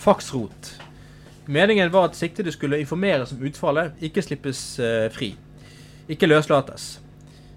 faksrot. 0.03 0.73
Meningen 1.45 1.91
var 1.93 2.09
at 2.09 2.17
siktede 2.17 2.51
skulle 2.55 2.79
informeres 2.81 3.35
om 3.35 3.45
utfallet, 3.45 3.93
ikke 4.03 4.23
slippes 4.25 4.65
uh, 4.81 5.05
fri. 5.13 5.33
Ikke 6.11 6.27
løslates. 6.27 6.97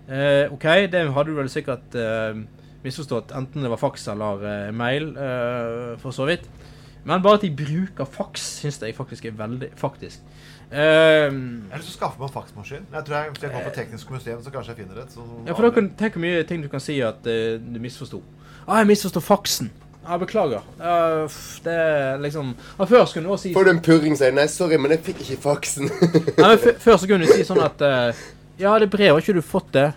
Uh, 0.06 0.52
OK, 0.54 0.68
det 0.92 1.06
hadde 1.16 1.32
du 1.32 1.40
vel 1.40 1.50
sikkert 1.50 1.96
uh, 1.98 2.44
misforstått, 2.86 3.34
enten 3.34 3.64
det 3.64 3.70
var 3.72 3.80
faks 3.80 4.08
eller 4.12 4.46
eh, 4.46 4.72
mail, 4.74 5.10
eh, 5.18 5.94
for 6.02 6.14
så 6.14 6.26
vidt. 6.28 6.46
Men 7.06 7.22
bare 7.22 7.38
at 7.38 7.44
de 7.46 7.50
bruker 7.54 8.04
faks, 8.10 8.42
syns 8.60 8.80
jeg 8.82 8.94
faktisk 8.98 9.24
er 9.28 9.34
veldig 9.38 9.68
Faktisk. 9.78 10.18
Um, 10.66 11.36
Jeg 11.70 11.70
har 11.70 11.78
lyst 11.78 11.92
til 11.92 11.94
å 11.94 11.98
skaffe 12.00 12.18
meg 12.18 12.26
en 12.26 12.34
faksmaskin. 12.34 12.86
Jeg 12.92 13.04
tror 13.06 13.14
jeg, 13.16 13.34
jeg 13.42 13.50
går 13.52 13.66
på 13.68 13.74
Teknisk 13.76 14.10
museum, 14.10 14.40
så 14.42 14.50
kanskje 14.50 14.72
jeg 14.74 14.80
finner 14.82 15.02
et. 15.04 15.12
sånn- 15.14 15.46
Ja, 15.46 15.54
for 15.54 15.62
da 15.62 15.70
kan, 15.70 15.90
Tenk 15.96 16.16
hvor 16.16 16.24
mye 16.24 16.42
ting 16.48 16.62
du 16.62 16.68
kan 16.68 16.80
si 16.82 17.00
at 17.00 17.22
uh, 17.26 17.58
du 17.62 17.78
misforsto. 17.78 18.22
Ah, 18.66 18.80
jeg 18.82 18.88
misforsto 18.90 19.20
faksen. 19.22 19.70
Ja, 20.06 20.16
beklager. 20.18 20.62
Uh, 20.80 21.26
det 21.64 21.72
er 21.74 22.18
liksom 22.22 22.54
ah, 22.78 22.84
Før 22.86 23.04
skulle 23.06 23.26
du 23.26 23.32
også 23.34 23.42
si 23.48 23.52
Får 23.54 23.64
du 23.64 23.70
en 23.70 23.80
purring 23.82 24.12
og 24.12 24.18
sier 24.18 24.30
'nei, 24.34 24.46
sorry, 24.46 24.76
men 24.78 24.90
jeg 24.90 25.00
fikk 25.02 25.20
ikke 25.22 25.38
faksen'? 25.42 25.90
Nei, 26.38 26.48
men 26.48 26.58
f- 26.58 26.78
Før 26.82 26.96
så 26.98 27.06
kunne 27.10 27.26
du 27.26 27.32
si 27.32 27.42
sånn 27.46 27.62
at 27.62 27.80
uh, 27.82 28.12
Ja, 28.58 28.78
det 28.78 28.90
brevet, 28.90 29.10
har 29.14 29.18
ikke 29.22 29.34
du 29.34 29.42
fått 29.42 29.72
det? 29.72 29.92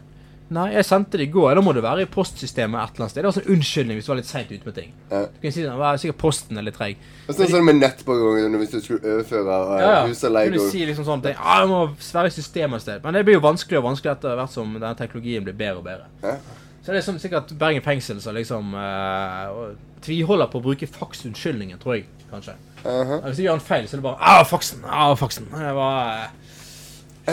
Nei, 0.49 0.65
jeg 0.73 0.85
sendte 0.87 1.19
det 1.19 1.27
i 1.27 1.31
går. 1.31 1.51
Da 1.59 1.61
må 1.61 1.73
det 1.77 1.83
være 1.85 2.03
i 2.03 2.09
postsystemet 2.09 2.79
et 2.79 2.95
eller 2.95 3.05
annet 3.05 3.13
sted. 3.13 3.21
Det 3.21 3.29
var 3.29 3.35
sånn 3.35 3.51
unnskyldning 3.53 3.99
hvis 3.99 4.07
du 4.07 4.11
var 4.11 4.17
litt 4.17 4.29
seint 4.29 4.49
ute 4.49 4.65
med 4.65 4.77
ting. 4.79 4.93
Ja. 5.11 5.19
Du 5.29 5.43
kan 5.43 5.53
si 5.53 5.65
det, 5.65 5.73
«Vel, 5.81 5.99
Sikkert 6.01 6.19
posten 6.23 6.57
er 6.57 6.65
litt 6.65 6.77
treg. 6.79 7.03
Og 7.27 7.37
sånn 7.37 7.51
som 7.51 7.67
med 7.67 7.83
gangen, 7.83 8.57
hvis 8.63 8.71
du 8.73 8.79
skulle 8.81 9.13
overføre 9.13 9.57
uh, 9.59 9.73
Ja, 9.77 9.91
ja. 9.91 9.99
husleie 10.09 10.49
Kunne 10.49 10.71
si 10.71 10.81
liksom 10.89 11.05
sånne 11.05 11.27
ting. 11.27 11.37
Ja, 11.37 11.59
det 11.61 11.69
må 11.69 11.83
være 11.93 12.31
i 12.31 12.33
systemet 12.33 12.81
et 12.81 12.87
sted. 12.87 13.03
Men 13.05 13.19
det 13.19 13.25
blir 13.27 13.37
jo 13.37 13.43
vanskeligere 13.45 13.83
og 13.83 13.91
vanskeligere 13.91 14.17
etter 14.17 14.41
hvert 14.41 14.55
som 14.55 14.73
denne 14.79 14.95
teknologien 14.97 15.45
blir 15.45 15.59
bedre 15.59 15.83
og 15.83 15.85
bedre. 15.85 16.09
Ja. 16.25 16.65
Så 16.79 16.95
det 16.95 17.03
er 17.03 17.05
sånn 17.05 17.21
sikkert 17.21 17.53
Bergen 17.59 17.85
fengsel 17.85 18.17
som 18.23 18.33
liksom 18.33 18.73
uh, 18.73 19.75
tviholder 20.01 20.49
på 20.49 20.57
å 20.61 20.65
bruke 20.71 20.89
faksunnskyldningen, 20.89 21.77
tror 21.83 21.99
jeg 21.99 22.07
kanskje. 22.31 22.57
Uh 22.81 22.89
-huh. 22.89 23.21
Hvis 23.27 23.37
de 23.37 23.43
gjør 23.43 23.53
en 23.53 23.67
feil, 23.69 23.87
så 23.87 23.95
er 23.95 23.97
det 23.97 24.03
bare 24.03 24.17
Ah, 24.19 24.43
faksen! 24.43 24.79
Ah, 24.85 25.15
faksen! 25.15 25.45
Det 25.51 25.75
var 25.75 26.23
eh, 26.23 26.29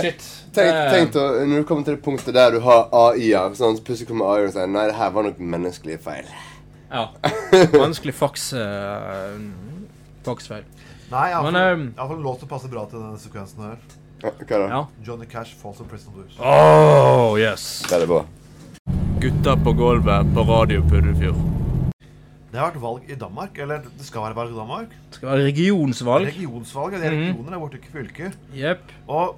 Shit. 0.02 0.26
Tenk, 0.56 0.76
tenk 0.92 1.12
da, 1.12 1.24
når 1.44 1.56
du 1.62 1.64
kommer 1.68 1.84
til 1.84 1.96
det 1.96 2.02
punktet 2.04 2.34
der 2.34 2.50
du 2.56 2.60
har 2.64 2.88
AI-er, 2.92 3.54
sånn, 3.58 3.76
så 3.76 3.82
plutselig 3.84 4.08
kommer 4.08 4.30
AI 4.34 4.46
og 4.46 4.52
sier 4.54 4.66
'nei, 4.66 4.86
det 4.86 4.94
her 4.96 5.10
var 5.10 5.22
nok 5.22 5.38
menneskelige 5.38 5.98
feil'. 5.98 6.30
Ja. 6.90 7.08
Vanskelig 7.84 8.14
faks 8.14 8.52
uh, 8.54 9.36
Faksfeil. 10.24 10.64
Nei, 11.10 11.30
iallfall 11.30 11.44
har 11.44 11.52
Men, 11.52 11.54
fått- 11.54 11.72
ehm, 11.72 11.84
jeg 11.94 12.00
har 12.02 12.08
fått 12.08 12.22
lov 12.24 12.38
til 12.38 12.46
å 12.46 12.50
passe 12.50 12.68
bra 12.70 12.84
til 12.90 12.98
denne 13.02 13.18
sekvensen 13.18 13.62
her. 13.62 13.76
Hva 14.22 14.32
da? 14.48 14.66
Ja. 14.72 14.80
Johnny 15.04 15.26
Cash, 15.26 15.54
Falls 15.60 15.80
of 15.80 15.88
Prison 15.90 16.12
Blues. 16.14 16.38
Oh, 16.40 17.36
yes. 17.38 17.82
Det 17.88 18.00
er 18.02 18.06
bra. 18.06 18.24
Gutta 19.20 19.56
på 19.56 19.72
gulvet 19.76 20.32
på 20.34 20.44
Radio 20.48 20.82
Puddefjord. 20.82 21.38
Det 22.50 22.58
har 22.62 22.70
vært 22.72 22.80
valg 22.80 23.10
i 23.12 23.14
Danmark. 23.20 23.58
Eller 23.60 23.82
det 23.84 24.06
skal 24.06 24.22
være 24.24 24.34
valg 24.38 24.50
i 24.54 24.56
Danmark. 24.56 24.88
Det 25.10 25.18
skal 25.20 25.28
være 25.28 25.44
regionsvalg. 25.50 26.26
Regionsvalg, 26.30 26.92
ja, 26.94 26.98
Det 26.98 27.06
er 27.06 27.10
Mhm. 27.12 27.26
regioner 27.28 27.50
der 27.50 27.58
borte, 27.58 27.76
ikke 27.76 27.92
fylker. 27.92 28.32
Yep. 28.56 28.80
Og 29.08 29.36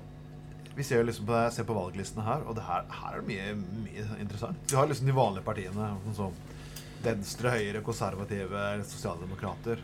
vi 0.78 0.84
ser 0.86 1.00
jo 1.02 1.08
liksom 1.08 1.26
på, 1.26 1.34
det- 1.34 1.52
ser 1.56 1.66
på 1.66 1.74
valglistene 1.74 2.22
her, 2.22 2.44
og 2.46 2.54
det 2.54 2.62
her, 2.62 2.84
her 3.00 3.16
er 3.16 3.20
det 3.20 3.28
mye, 3.28 3.54
mye 3.84 4.20
interessant. 4.22 4.58
Vi 4.70 4.76
har 4.78 4.86
liksom 4.86 5.08
de 5.10 5.14
vanlige 5.16 5.46
partiene, 5.46 5.88
sånn 6.06 6.14
som 6.14 6.36
venstre, 7.02 7.50
høyre, 7.54 7.82
konservative, 7.86 8.66
sosialdemokrater. 8.86 9.82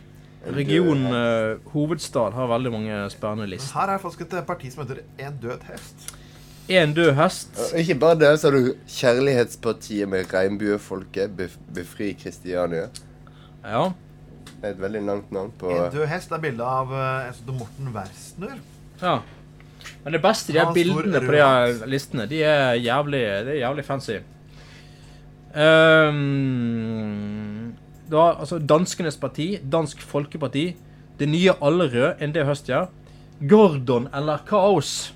Region 0.55 1.07
uh, 1.09 1.57
hovedstad 1.73 2.35
har 2.37 2.47
veldig 2.51 2.71
mange 2.71 2.97
spennende 3.09 3.47
lister. 3.49 3.73
Her 3.75 3.95
er 3.95 4.01
faktisk 4.03 4.21
et 4.27 4.35
parti 4.45 4.69
som 4.71 4.83
heter 4.83 5.01
En 5.17 5.39
død 5.41 5.63
hest. 5.71 6.05
En 6.69 6.93
død 6.93 7.11
hest. 7.17 7.59
Ikke 7.77 7.95
bare 8.01 8.19
det, 8.19 8.31
så 8.39 8.51
har 8.51 8.57
du 8.59 8.73
Kjærlighetspartiet 8.87 10.09
med 10.09 10.31
regnbuefolket. 10.33 11.33
Bef 11.37 11.57
Befri 11.73 12.11
Kristiania. 12.13 12.87
Ja. 13.65 13.87
Det 14.45 14.69
er 14.69 14.75
et 14.75 14.81
veldig 14.81 15.01
langt 15.07 15.31
navn 15.33 15.51
på 15.59 15.71
En 15.73 15.91
død 15.93 16.05
hest 16.13 16.31
er 16.31 16.43
bilde 16.45 16.63
av 16.65 16.93
heter 16.93 17.57
Morten 17.57 17.89
Werstner. 17.95 18.61
Ja. 19.01 19.17
Men 20.05 20.13
det 20.13 20.21
beste, 20.21 20.53
de 20.53 20.59
her 20.61 20.69
bildene 20.73 21.19
på 21.23 21.33
de 21.33 21.39
her 21.41 21.87
listene, 21.89 22.27
de 22.29 22.43
er 22.45 22.75
jævlig, 22.77 23.21
de 23.47 23.55
er 23.55 23.61
jævlig 23.63 23.85
fancy. 23.87 24.19
Um, 25.55 27.71
da, 28.11 28.25
altså 28.35 28.59
Danskenes 28.59 29.17
parti, 29.17 29.55
Dansk 29.71 30.03
Folkeparti, 30.05 30.75
Det 31.15 31.29
nye 31.31 31.53
Allerød, 31.63 32.19
enn 32.19 32.33
det 32.35 32.43
høst, 32.45 32.69
ja. 32.69 32.85
Gordon 33.49 34.09
eller 34.13 34.37
Kaos. 34.45 35.13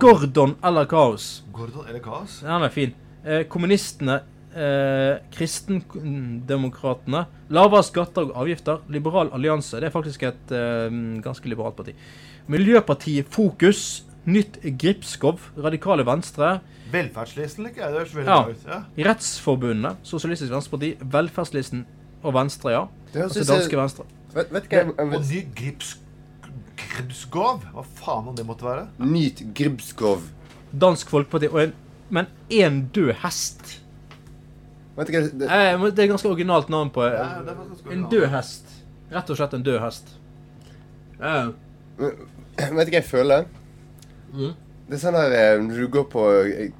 Gordon 0.00 0.56
eller 0.64 0.88
Kaos. 0.88 1.44
Gordon 1.52 1.88
eller 1.88 2.00
Kaos? 2.00 2.40
Ja, 2.42 2.56
den 2.56 2.66
er 2.66 2.72
fin. 2.72 2.94
Eh, 3.24 3.44
kommunistene, 3.52 4.20
eh, 4.56 5.20
kristendemokratene, 5.36 7.26
lavere 7.52 7.82
skatter 7.84 8.30
og 8.30 8.36
avgifter, 8.42 8.80
Liberal 8.88 9.30
allianse. 9.36 9.76
Det 9.76 9.90
er 9.90 9.94
faktisk 9.94 10.22
et 10.22 10.56
eh, 10.56 10.88
ganske 11.22 11.48
liberalt 11.48 11.76
parti. 11.76 11.92
Miljøpartiet 12.48 13.28
Fokus, 13.30 14.02
Nytt 14.26 14.58
Gripskov, 14.78 15.40
Radikale 15.58 16.04
Venstre. 16.06 16.60
Velferdslisten 16.92 17.64
liker 17.66 17.82
jeg. 17.82 17.92
Det 17.92 17.98
høres 17.98 18.14
veldig 18.14 18.28
Ja. 18.28 18.42
bra 18.42 18.50
ut. 18.52 18.66
Ja. 18.66 19.08
Rettsforbundet, 19.10 19.96
Sosialistisk 20.06 20.52
Venstreparti, 20.52 20.92
Velferdslisten 21.00 21.86
og 22.22 22.34
Venstre, 22.34 22.70
ja. 22.70 22.84
Det 23.12 23.22
Altså 23.22 23.44
danske 23.44 23.76
Venstre. 23.76 24.04
Vet, 24.34 24.52
vet 24.52 24.68
jeg, 24.70 24.86
jeg 24.86 24.94
Og 24.98 25.10
vet, 25.10 25.30
ny 25.30 25.46
Grips... 25.54 25.98
Gripskov? 26.76 27.62
Hva 27.72 27.82
faen 27.84 28.28
om 28.28 28.36
det 28.36 28.44
måtte 28.46 28.64
være? 28.66 28.86
Nyt 28.98 29.42
Gribskov. 29.54 30.22
Dansk 30.80 31.08
Folkeparti 31.12 31.48
og 31.52 31.62
en 31.62 31.72
Men 32.12 32.26
én 32.50 32.82
død 32.94 33.12
hest. 33.22 33.80
Vet 34.96 35.08
ikke, 35.08 35.22
det, 35.22 35.48
Eh, 35.50 35.78
det 35.80 35.98
er 35.98 36.02
et 36.02 36.08
ganske 36.10 36.28
originalt 36.28 36.68
navn 36.68 36.90
på 36.90 37.02
Ja, 37.02 37.40
ganske 37.42 37.92
En 37.92 38.02
død 38.10 38.26
hest. 38.28 38.64
Rett 39.12 39.30
og 39.30 39.36
slett 39.36 39.54
en 39.54 39.62
død 39.62 39.80
hest. 39.80 40.08
Ja. 41.20 41.46
Vet 41.98 42.68
du 42.68 42.74
hva 42.74 42.92
jeg 42.92 43.04
føler? 43.04 43.44
Mm. 44.32 44.52
Det 44.88 44.96
er 44.96 45.00
sånn 45.02 45.16
der 45.16 45.34
eh, 45.36 45.58
Når 45.62 45.76
du 45.82 45.88
går 45.92 46.04
på 46.12 46.22
eh, 46.42 46.70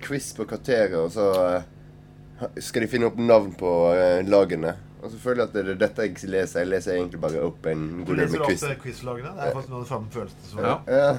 quiz 0.00 0.30
på 0.36 0.46
kvarteret, 0.48 0.94
og 0.96 1.10
så 1.12 1.26
eh, 1.56 2.54
skal 2.62 2.82
de 2.86 2.88
finne 2.92 3.08
opp 3.10 3.18
navn 3.20 3.50
på 3.58 3.72
eh, 3.94 4.20
lagene. 4.26 4.76
Og 5.00 5.10
så 5.12 5.18
føler 5.20 5.42
jeg 5.42 5.48
at 5.48 5.54
det 5.56 5.62
er 5.74 5.80
dette 5.80 6.06
jeg 6.06 6.28
leser. 6.30 6.60
Jeg 6.64 6.70
leser 6.74 6.94
egentlig 6.96 7.20
bare 7.22 7.42
opp 7.44 7.66
en 7.70 7.84
Du 8.00 8.04
god 8.04 8.16
del 8.16 8.24
leser 8.24 8.32
med 8.32 8.40
opp 8.44 8.50
quiz. 8.52 8.62
eh, 8.68 8.78
quizlagene. 8.82 9.34
Det 9.36 9.46
er 9.48 9.54
faktisk 9.56 9.70
noe 9.72 9.78
av 9.78 9.84
det 9.84 9.92
samme 9.94 10.10
følelsen 10.16 10.50
som 10.50 10.64
Ja. 10.64 10.74
Ja. 10.88 11.12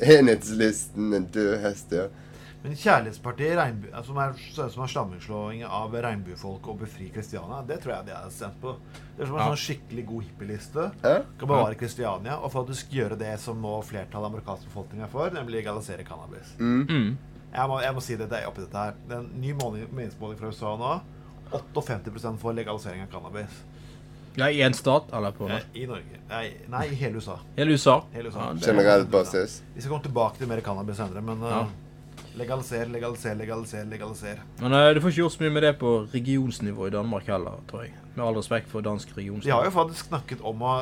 Enhetslisten, 0.16 1.12
en 1.14 1.26
død 1.34 1.56
hest, 1.64 1.92
ja. 1.92 2.06
Men 2.62 2.74
Kjærlighetspartiet, 2.76 3.54
regnbu 3.56 3.86
eh, 3.88 4.02
som 4.04 4.18
er, 4.20 4.34
som 4.52 4.82
er 4.84 4.90
sammenslåing 4.92 5.62
av 5.64 5.94
regnbuefolk 6.04 6.66
og 6.68 6.78
Befri 6.82 7.06
Kristiania, 7.14 7.62
det 7.66 7.78
tror 7.80 7.94
jeg 7.94 8.06
de 8.10 8.12
er 8.12 8.26
stemt 8.34 8.58
på. 8.60 8.74
Det 9.16 9.22
er 9.24 9.26
som 9.30 9.36
en 9.38 9.40
Ja. 9.40 9.46
sånn 9.48 9.62
skikkelig 9.62 10.04
god 10.10 10.22
hippieliste. 10.26 10.90
Ja. 11.02 11.22
Kan 11.40 11.48
bevare 11.48 11.74
Kristiania 11.80 12.36
og 12.36 12.52
faktisk 12.52 12.90
gjøre 12.92 13.16
det 13.18 13.38
som 13.40 13.56
nå 13.62 13.80
flertallet 13.82 14.26
av 14.26 14.34
amerikansk 14.34 14.64
befolkning 14.68 15.00
er 15.02 15.08
for, 15.08 15.30
nemlig 15.30 15.62
legalisere 15.64 16.04
cannabis. 16.04 16.52
Mm. 16.58 17.16
Jeg, 17.52 17.68
må, 17.68 17.80
jeg 17.82 17.94
må 17.94 18.00
si 18.04 18.16
det, 18.16 18.28
det 18.30 18.42
er 18.42 18.46
oppi 18.52 18.60
dette 18.66 18.76
her. 18.76 18.92
Det 19.08 19.16
er 19.16 19.20
en 19.24 19.32
ny 19.40 19.52
måling- 19.54 19.88
meningsmåling 19.92 20.38
fra 20.38 20.46
USA 20.52 20.76
nå. 20.76 21.00
58% 21.50 22.38
for 22.38 22.52
legalisering 22.54 23.02
av 23.02 23.08
cannabis. 23.10 23.50
Ja, 24.36 24.46
I 24.50 24.60
én 24.62 24.72
stat, 24.74 25.08
eller 25.12 25.32
på 25.32 25.48
Eh, 25.50 25.60
I 25.74 25.86
Norge. 25.86 26.20
Nei, 26.28 26.54
nei, 26.68 26.84
i 26.92 26.94
hele 26.94 27.16
USA. 27.16 27.38
hele 27.56 27.72
USA? 27.72 28.04
Hele 28.12 28.28
USA. 28.28 28.38
Ja, 28.38 28.54
Generelt 28.72 29.10
basis. 29.10 29.62
Vi 29.74 29.80
skal 29.80 29.90
komme 29.90 30.02
tilbake 30.04 30.38
til 30.38 30.46
mer 30.46 30.60
cannabis 30.60 30.96
senere, 30.96 31.20
men 31.22 31.40
Ja. 31.40 31.62
uh, 31.62 31.66
legaliser, 32.40 32.90
legaliser, 32.90 33.36
legaliser, 33.38 33.86
legaliser. 33.90 34.42
Men 34.60 34.74
uh, 34.74 34.88
du 34.96 35.00
får 35.04 35.12
ikke 35.12 35.22
gjort 35.22 35.36
så 35.36 35.44
mye 35.44 35.54
med 35.56 35.66
det 35.66 35.72
på 35.80 35.94
regionsnivå 36.12 36.88
i 36.88 36.94
Danmark 36.94 37.28
heller, 37.30 37.60
tror 37.70 37.84
jeg. 37.86 37.94
Med 38.16 38.24
all 38.26 38.38
respekt 38.40 38.70
for 38.72 38.84
dansk 38.84 39.12
regionsnivå. 39.16 39.48
De 39.48 39.54
har 39.54 39.68
jo 39.68 39.74
faktisk 39.74 40.10
snakket 40.10 40.44
om 40.46 40.64
å 40.66 40.76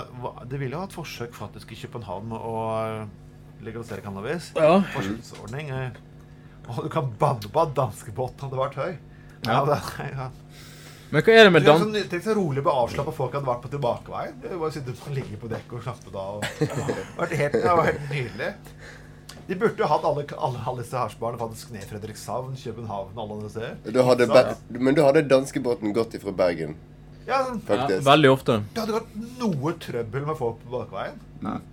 Det 0.48 0.60
ville 0.60 0.76
jo 0.76 0.82
ha 0.82 0.88
et 0.88 0.96
forsøk 0.96 1.34
faktisk 1.36 1.74
i 1.74 1.80
København 1.82 2.30
med 2.32 2.46
å 2.50 2.54
uh, 2.68 3.64
legalisere 3.64 4.04
cannabis. 4.04 4.52
Ja. 4.56 4.78
Forsøksordning. 4.94 5.70
eh. 5.74 6.04
Og 6.68 6.84
du 6.84 6.90
kan 6.92 7.12
banne 7.18 7.48
på 7.48 7.62
at 7.64 7.76
danskebåten 7.76 8.48
hadde 8.48 8.58
vært 8.60 8.80
høy. 8.80 8.96
Ja. 9.46 9.62
det, 9.64 9.78
ja. 10.18 10.30
Men 11.08 11.24
hva 11.24 11.32
er 11.32 11.46
det 11.48 11.52
med 11.54 11.64
dans... 11.64 11.80
Sånn, 11.80 11.94
så, 11.96 12.04
tenk 12.12 12.24
så 12.26 12.34
rolig 12.36 12.60
og 12.66 12.70
avslappa 12.74 13.14
folk 13.16 13.36
hadde 13.38 13.48
vært 13.48 13.62
på 13.64 13.70
tilbakeveien. 13.72 14.34
Bare 14.44 14.72
sitte 14.74 14.92
og 14.92 15.14
ligge 15.16 15.38
på 15.40 15.48
dekk 15.48 15.72
og 15.78 15.86
slappe 15.86 16.12
av. 16.12 16.44
Det, 17.30 17.38
helt, 17.40 17.56
det 17.56 17.76
var 17.78 17.86
helt 17.88 18.10
nydelig. 18.12 18.50
De 19.48 19.56
burde 19.56 19.80
jo 19.80 19.86
hatt 19.88 20.04
alle, 20.04 20.24
alle, 20.36 20.58
alle 20.66 20.82
disse 20.82 20.96
hasjbarene 21.00 21.38
faktisk 21.40 21.70
ned 21.72 21.86
Fredrikshavn, 21.88 22.52
København, 22.60 23.14
alle 23.16 23.32
andre 23.38 23.48
steder. 23.50 23.76
Du 23.96 24.02
hadde 24.04 24.26
Så- 24.28 24.56
Men 24.78 24.94
du 24.94 25.02
hadde 25.02 25.22
danskebåten 25.28 25.92
gått 25.96 26.14
ifra 26.14 26.32
Bergen. 26.36 26.74
Ja, 27.26 27.42
faktisk. 27.66 28.04
Ja, 28.04 28.10
veldig 28.12 28.30
ofte. 28.32 28.62
Det 28.74 28.80
hadde 28.80 28.92
gått 28.92 29.16
noe 29.40 29.72
trøbbel 29.80 30.26
med 30.26 30.36
folk 30.36 30.60
på 30.64 30.70
bakveien. 30.78 31.18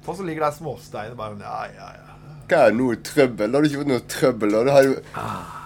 Folk 0.03 0.17
som 0.17 0.25
ligger 0.27 0.41
der 0.47 0.51
småsteiner 0.51 1.15
bare 1.15 1.35
Ja, 1.39 1.65
ja, 1.75 1.91
ja. 1.99 2.11
Hva 2.47 2.57
er 2.67 2.73
noe 2.77 2.95
trøbbel? 3.01 3.51
Da 3.51 3.57
hadde 3.57 3.69
ikke 3.71 3.79
vært 3.83 3.87
noe 3.89 4.03
trøbbel. 4.07 4.51
da. 4.51 4.63
Det 4.63 4.73
hadde, 4.75 5.01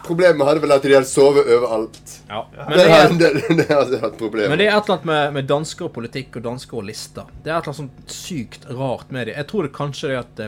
problemet 0.05 0.47
hadde 0.47 0.62
vel 0.64 0.72
at 0.72 0.82
de 0.86 0.93
hadde 0.95 1.10
sovet 1.10 1.49
overalt. 1.57 2.14
Ja. 2.30 2.43
Men 2.55 2.78
det, 2.78 2.86
er- 2.88 3.18
det, 3.20 3.57
det 3.57 3.68
hadde 3.68 3.99
vært 4.01 4.18
problemet. 4.22 4.49
Men 4.53 4.62
det 4.62 4.68
er 4.70 4.78
et 4.78 4.84
eller 4.88 4.95
annet 4.95 5.05
med, 5.12 5.34
med 5.34 5.47
dansker 5.49 5.89
og 5.89 5.93
politikk 5.97 6.38
og 6.39 6.45
dansker 6.47 6.78
og 6.80 6.86
lister. 6.88 7.26
Det 7.43 7.51
er 7.51 7.57
et 7.57 7.68
eller 7.68 7.74
annet 7.74 7.82
sånn 7.82 8.14
sykt 8.16 8.70
rart 8.80 9.12
med 9.12 9.28
det. 9.28 9.36
Jeg 9.41 9.47
tror 9.51 9.68
det 9.68 9.74
kanskje 9.76 10.14
er 10.14 10.20
at 10.22 10.39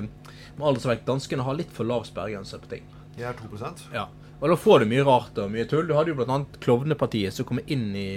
med 0.61 0.69
all 0.69 0.77
respekt, 0.77 1.07
danskene 1.09 1.45
har 1.45 1.57
litt 1.57 1.71
for 1.73 1.89
lav 1.89 2.05
sperregrense 2.07 2.59
på 2.61 2.69
ting. 2.75 2.89
De 3.17 3.25
er 3.27 3.37
2% 3.37 3.87
Ja. 3.95 4.07
Og 4.41 4.49
da 4.49 4.57
får 4.57 4.81
du 4.81 4.89
mye 4.89 5.03
rart 5.05 5.37
og 5.37 5.51
mye 5.53 5.67
tull. 5.69 5.85
Du 5.85 5.93
hadde 5.93 6.15
jo 6.15 6.23
annet 6.25 6.55
Klovnepartiet 6.63 7.35
som 7.35 7.45
kommer 7.45 7.67
inn 7.69 7.91
i, 7.93 8.09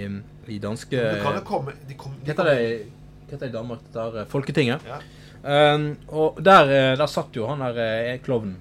i 0.49 0.57
danske 0.61 0.97
Men 0.97 1.19
det 1.19 1.25
kan 1.25 1.37
jo 1.37 1.43
komme 1.45 1.75
de 1.85 1.97
kom, 1.99 2.15
de 2.17 2.33
Hva 2.33 3.29
heter 3.29 3.43
det 3.43 3.51
i 3.51 3.53
Danmark? 3.53 3.83
Det 3.93 4.01
er 4.01 4.17
eh, 4.21 4.27
Folketinget. 4.31 4.87
Ja. 4.89 4.97
Um, 5.45 5.91
og 6.09 6.39
der, 6.41 6.71
eh, 6.73 6.95
der 6.97 7.09
satt 7.09 7.37
jo 7.37 7.45
han 7.45 7.61
der 7.61 7.77
eh, 7.83 8.17
klovnen 8.25 8.57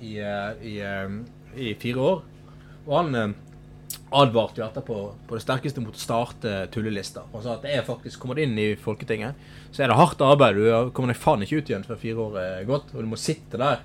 i, 0.00 0.14
i, 0.16 0.74
i 1.60 1.74
fire 1.80 2.08
år. 2.12 2.22
Og 2.86 2.96
han 2.96 3.34
advarte 4.10 4.60
jo 4.60 4.66
etterpå 4.66 4.96
på 5.28 5.36
det 5.38 5.42
sterkeste 5.44 5.82
mot 5.84 5.96
å 5.96 6.00
starte 6.00 6.52
tullelister. 6.74 7.24
Han 7.32 7.42
sa 7.44 7.56
at 7.56 7.64
det 7.66 7.72
er 7.76 7.86
faktisk, 7.86 8.20
kommer 8.22 8.38
inn 8.42 8.56
i 8.58 8.72
Folketinget, 8.80 9.34
så 9.72 9.82
er 9.84 9.92
det 9.92 9.98
hardt 9.98 10.22
arbeid. 10.24 10.56
Du 10.60 10.92
kommer 10.96 11.12
deg 11.12 11.20
faen 11.22 11.42
ikke 11.44 11.62
ut 11.62 11.72
igjen 11.72 11.86
før 11.86 12.00
fire 12.00 12.26
år 12.26 12.38
er 12.42 12.68
gått. 12.68 12.92
Og 12.94 13.02
du 13.04 13.10
må 13.10 13.20
sitte 13.20 13.60
der 13.60 13.82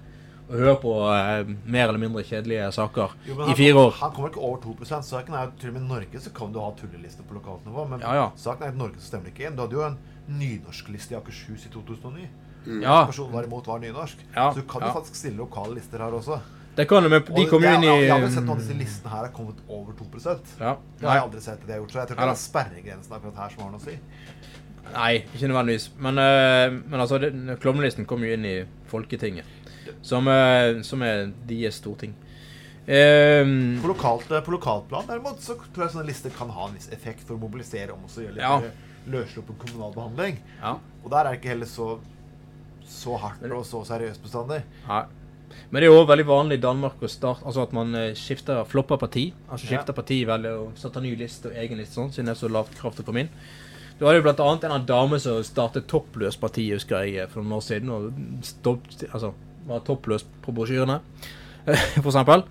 og 0.48 0.56
høre 0.56 0.76
på 0.80 0.92
eh, 1.12 1.50
mer 1.68 1.90
eller 1.90 2.00
mindre 2.00 2.22
kjedelige 2.24 2.70
saker 2.72 3.16
Jo, 3.28 3.36
i 3.52 3.56
fire 3.60 3.82
år. 3.82 3.98
Han 4.00 4.14
kommer 4.16 4.32
ikke 4.32 4.44
over 4.48 4.62
2 4.64 5.02
Saken 5.04 5.36
er 5.36 5.50
jo 5.50 5.56
til 5.60 5.74
og 5.74 5.76
med 5.76 5.84
i 5.84 5.90
Norge 5.90 6.22
så 6.24 6.32
kan 6.36 6.54
du 6.56 6.62
ha 6.64 6.70
tullelister 6.80 7.28
på 7.28 7.36
lokalt 7.36 7.66
nivå. 7.68 7.84
Men 7.92 8.04
Ja, 8.06 8.14
ja. 8.16 8.28
saken 8.40 8.64
er 8.64 8.72
at 8.72 8.80
Norge 8.80 9.02
så 9.02 9.10
stemmer 9.12 9.34
ikke 9.34 9.50
inn. 9.50 9.58
Du 9.58 9.66
hadde 9.66 9.76
jo 9.76 9.84
en 9.90 9.98
nynorskliste 10.32 11.16
i 11.16 11.18
Akershus 11.20 11.68
i 11.68 11.74
2009. 11.74 12.30
Mm. 12.68 12.82
Ja. 12.84 13.02
Personen 13.08 13.36
var 13.36 13.48
imot 13.48 13.68
var 13.68 13.80
nynorsk. 13.84 14.24
Ja, 14.36 14.54
Så 14.54 14.62
du 14.62 14.68
kan 14.72 14.88
jo 14.88 14.94
faktisk 14.96 15.16
stille 15.20 15.40
lokale 15.40 15.76
lister 15.76 16.00
her 16.04 16.16
også. 16.16 16.40
Det 16.78 16.86
kan 16.86 17.08
men 17.10 17.24
de 17.26 17.46
kom 17.50 17.64
jo 17.66 17.72
inn 17.74 17.84
i 17.84 17.88
jeg, 17.90 18.10
har 18.12 18.20
aldri 18.20 18.30
sett 18.36 18.44
noen 18.46 18.54
av 18.54 18.60
disse 18.62 18.76
listene 18.78 19.10
her 19.10 19.24
har 19.26 19.32
kommet 19.34 19.62
over 19.68 19.96
2 19.98 20.06
Det 20.14 20.60
Ja. 20.62 20.76
har 21.02 21.16
jeg 21.16 21.24
aldri 21.24 21.42
sett 21.42 21.62
at 21.62 21.66
de 21.66 21.74
har 21.74 21.80
gjort. 21.82 21.92
Så 21.92 21.98
jeg 21.98 22.08
tror 22.08 22.18
ikke 22.18 22.22
Ja 22.22 22.30
det 22.30 22.38
er 22.38 22.44
sperregrensen 22.44 23.16
akkurat 23.18 23.36
her 23.42 23.50
som 23.56 23.64
har 23.64 23.72
noe 23.72 23.82
å 23.82 23.86
si. 23.88 23.98
Nei, 24.94 25.14
ikke 25.36 25.50
nødvendigvis. 25.50 25.90
Men, 25.98 26.22
uh, 26.22 26.78
men 26.88 27.00
altså, 27.02 27.20
klovnelisten 27.60 28.06
kom 28.06 28.24
jo 28.24 28.34
inn 28.34 28.46
i 28.46 28.56
Folketinget. 28.88 29.46
Som, 30.02 30.28
uh, 30.28 30.82
som 30.84 31.02
er 31.02 31.32
deres 31.50 31.82
storting. 31.82 32.14
Um, 32.88 33.80
På 33.82 33.90
lokalt, 33.92 34.30
på 34.46 34.52
lokalplan 34.54 35.08
derimot 35.10 35.42
så 35.44 35.58
tror 35.60 35.84
jeg 35.88 35.92
sånne 35.92 36.08
lister 36.08 36.32
kan 36.32 36.50
ha 36.56 36.70
en 36.70 36.78
viss 36.78 36.88
effekt 36.96 37.26
for 37.28 37.36
å 37.36 37.42
mobilisere 37.42 37.92
om 37.92 38.06
også 38.08 38.24
gjøre 38.24 38.38
litt 38.38 38.46
Ja. 38.46 38.62
løssluppen 39.12 39.58
kommunal 39.60 39.92
behandling. 39.92 40.38
Ja. 40.62 40.78
Og 41.04 41.12
der 41.12 41.26
er 41.26 41.32
det 41.34 41.42
ikke 41.42 41.50
heller 41.52 41.66
så, 41.66 42.00
så 42.88 43.18
hardt 43.20 43.44
og 43.52 43.66
så 43.66 43.84
seriøst 43.84 44.24
bestandig. 44.24 44.62
Nei. 44.88 45.04
Men 45.72 45.82
det 45.82 45.88
er 45.90 45.94
også 45.94 46.10
veldig 46.12 46.26
vanlig 46.28 46.58
i 46.58 46.64
Danmark 46.64 47.02
å 47.04 47.10
starte 47.12 47.44
Altså 47.44 47.66
at 47.66 47.74
man 47.76 47.96
eh, 47.96 48.14
skifter 48.16 48.64
flopper 48.70 49.00
parti. 49.02 49.34
Altså 49.50 49.68
Ja. 49.68 49.78
skifter 49.78 49.94
parti 49.98 50.22
veldig 50.28 50.52
og 50.62 50.78
setter 50.80 51.04
ny 51.04 51.16
liste 51.20 51.50
og 51.52 51.58
egen 51.60 51.78
liste, 51.78 51.96
sånn, 52.00 52.12
siden 52.14 52.30
det 52.32 52.38
er 52.38 52.42
så 52.48 52.52
lavt 52.52 52.78
krav 52.80 52.96
til 52.96 53.04
å 53.04 53.10
komme 53.10 53.26
inn. 53.26 53.34
Du 54.00 54.06
hadde 54.06 54.22
jo 54.22 54.30
annet 54.30 54.64
en 54.64 54.76
av 54.76 54.86
dame 54.86 55.20
som 55.20 55.42
startet 55.44 55.88
Toppløs 55.90 56.38
parti, 56.38 56.70
husker 56.72 57.04
jeg, 57.04 57.16
eh, 57.18 57.28
for 57.28 57.42
noen 57.42 57.58
år 57.58 57.66
siden. 57.66 57.90
Og 57.90 58.46
stopp, 58.46 58.86
altså, 59.12 59.34
var 59.68 59.82
toppløs 59.82 60.24
på 60.46 60.54
brosjyrene, 60.54 61.02
for 62.04 62.12
eksempel. 62.12 62.46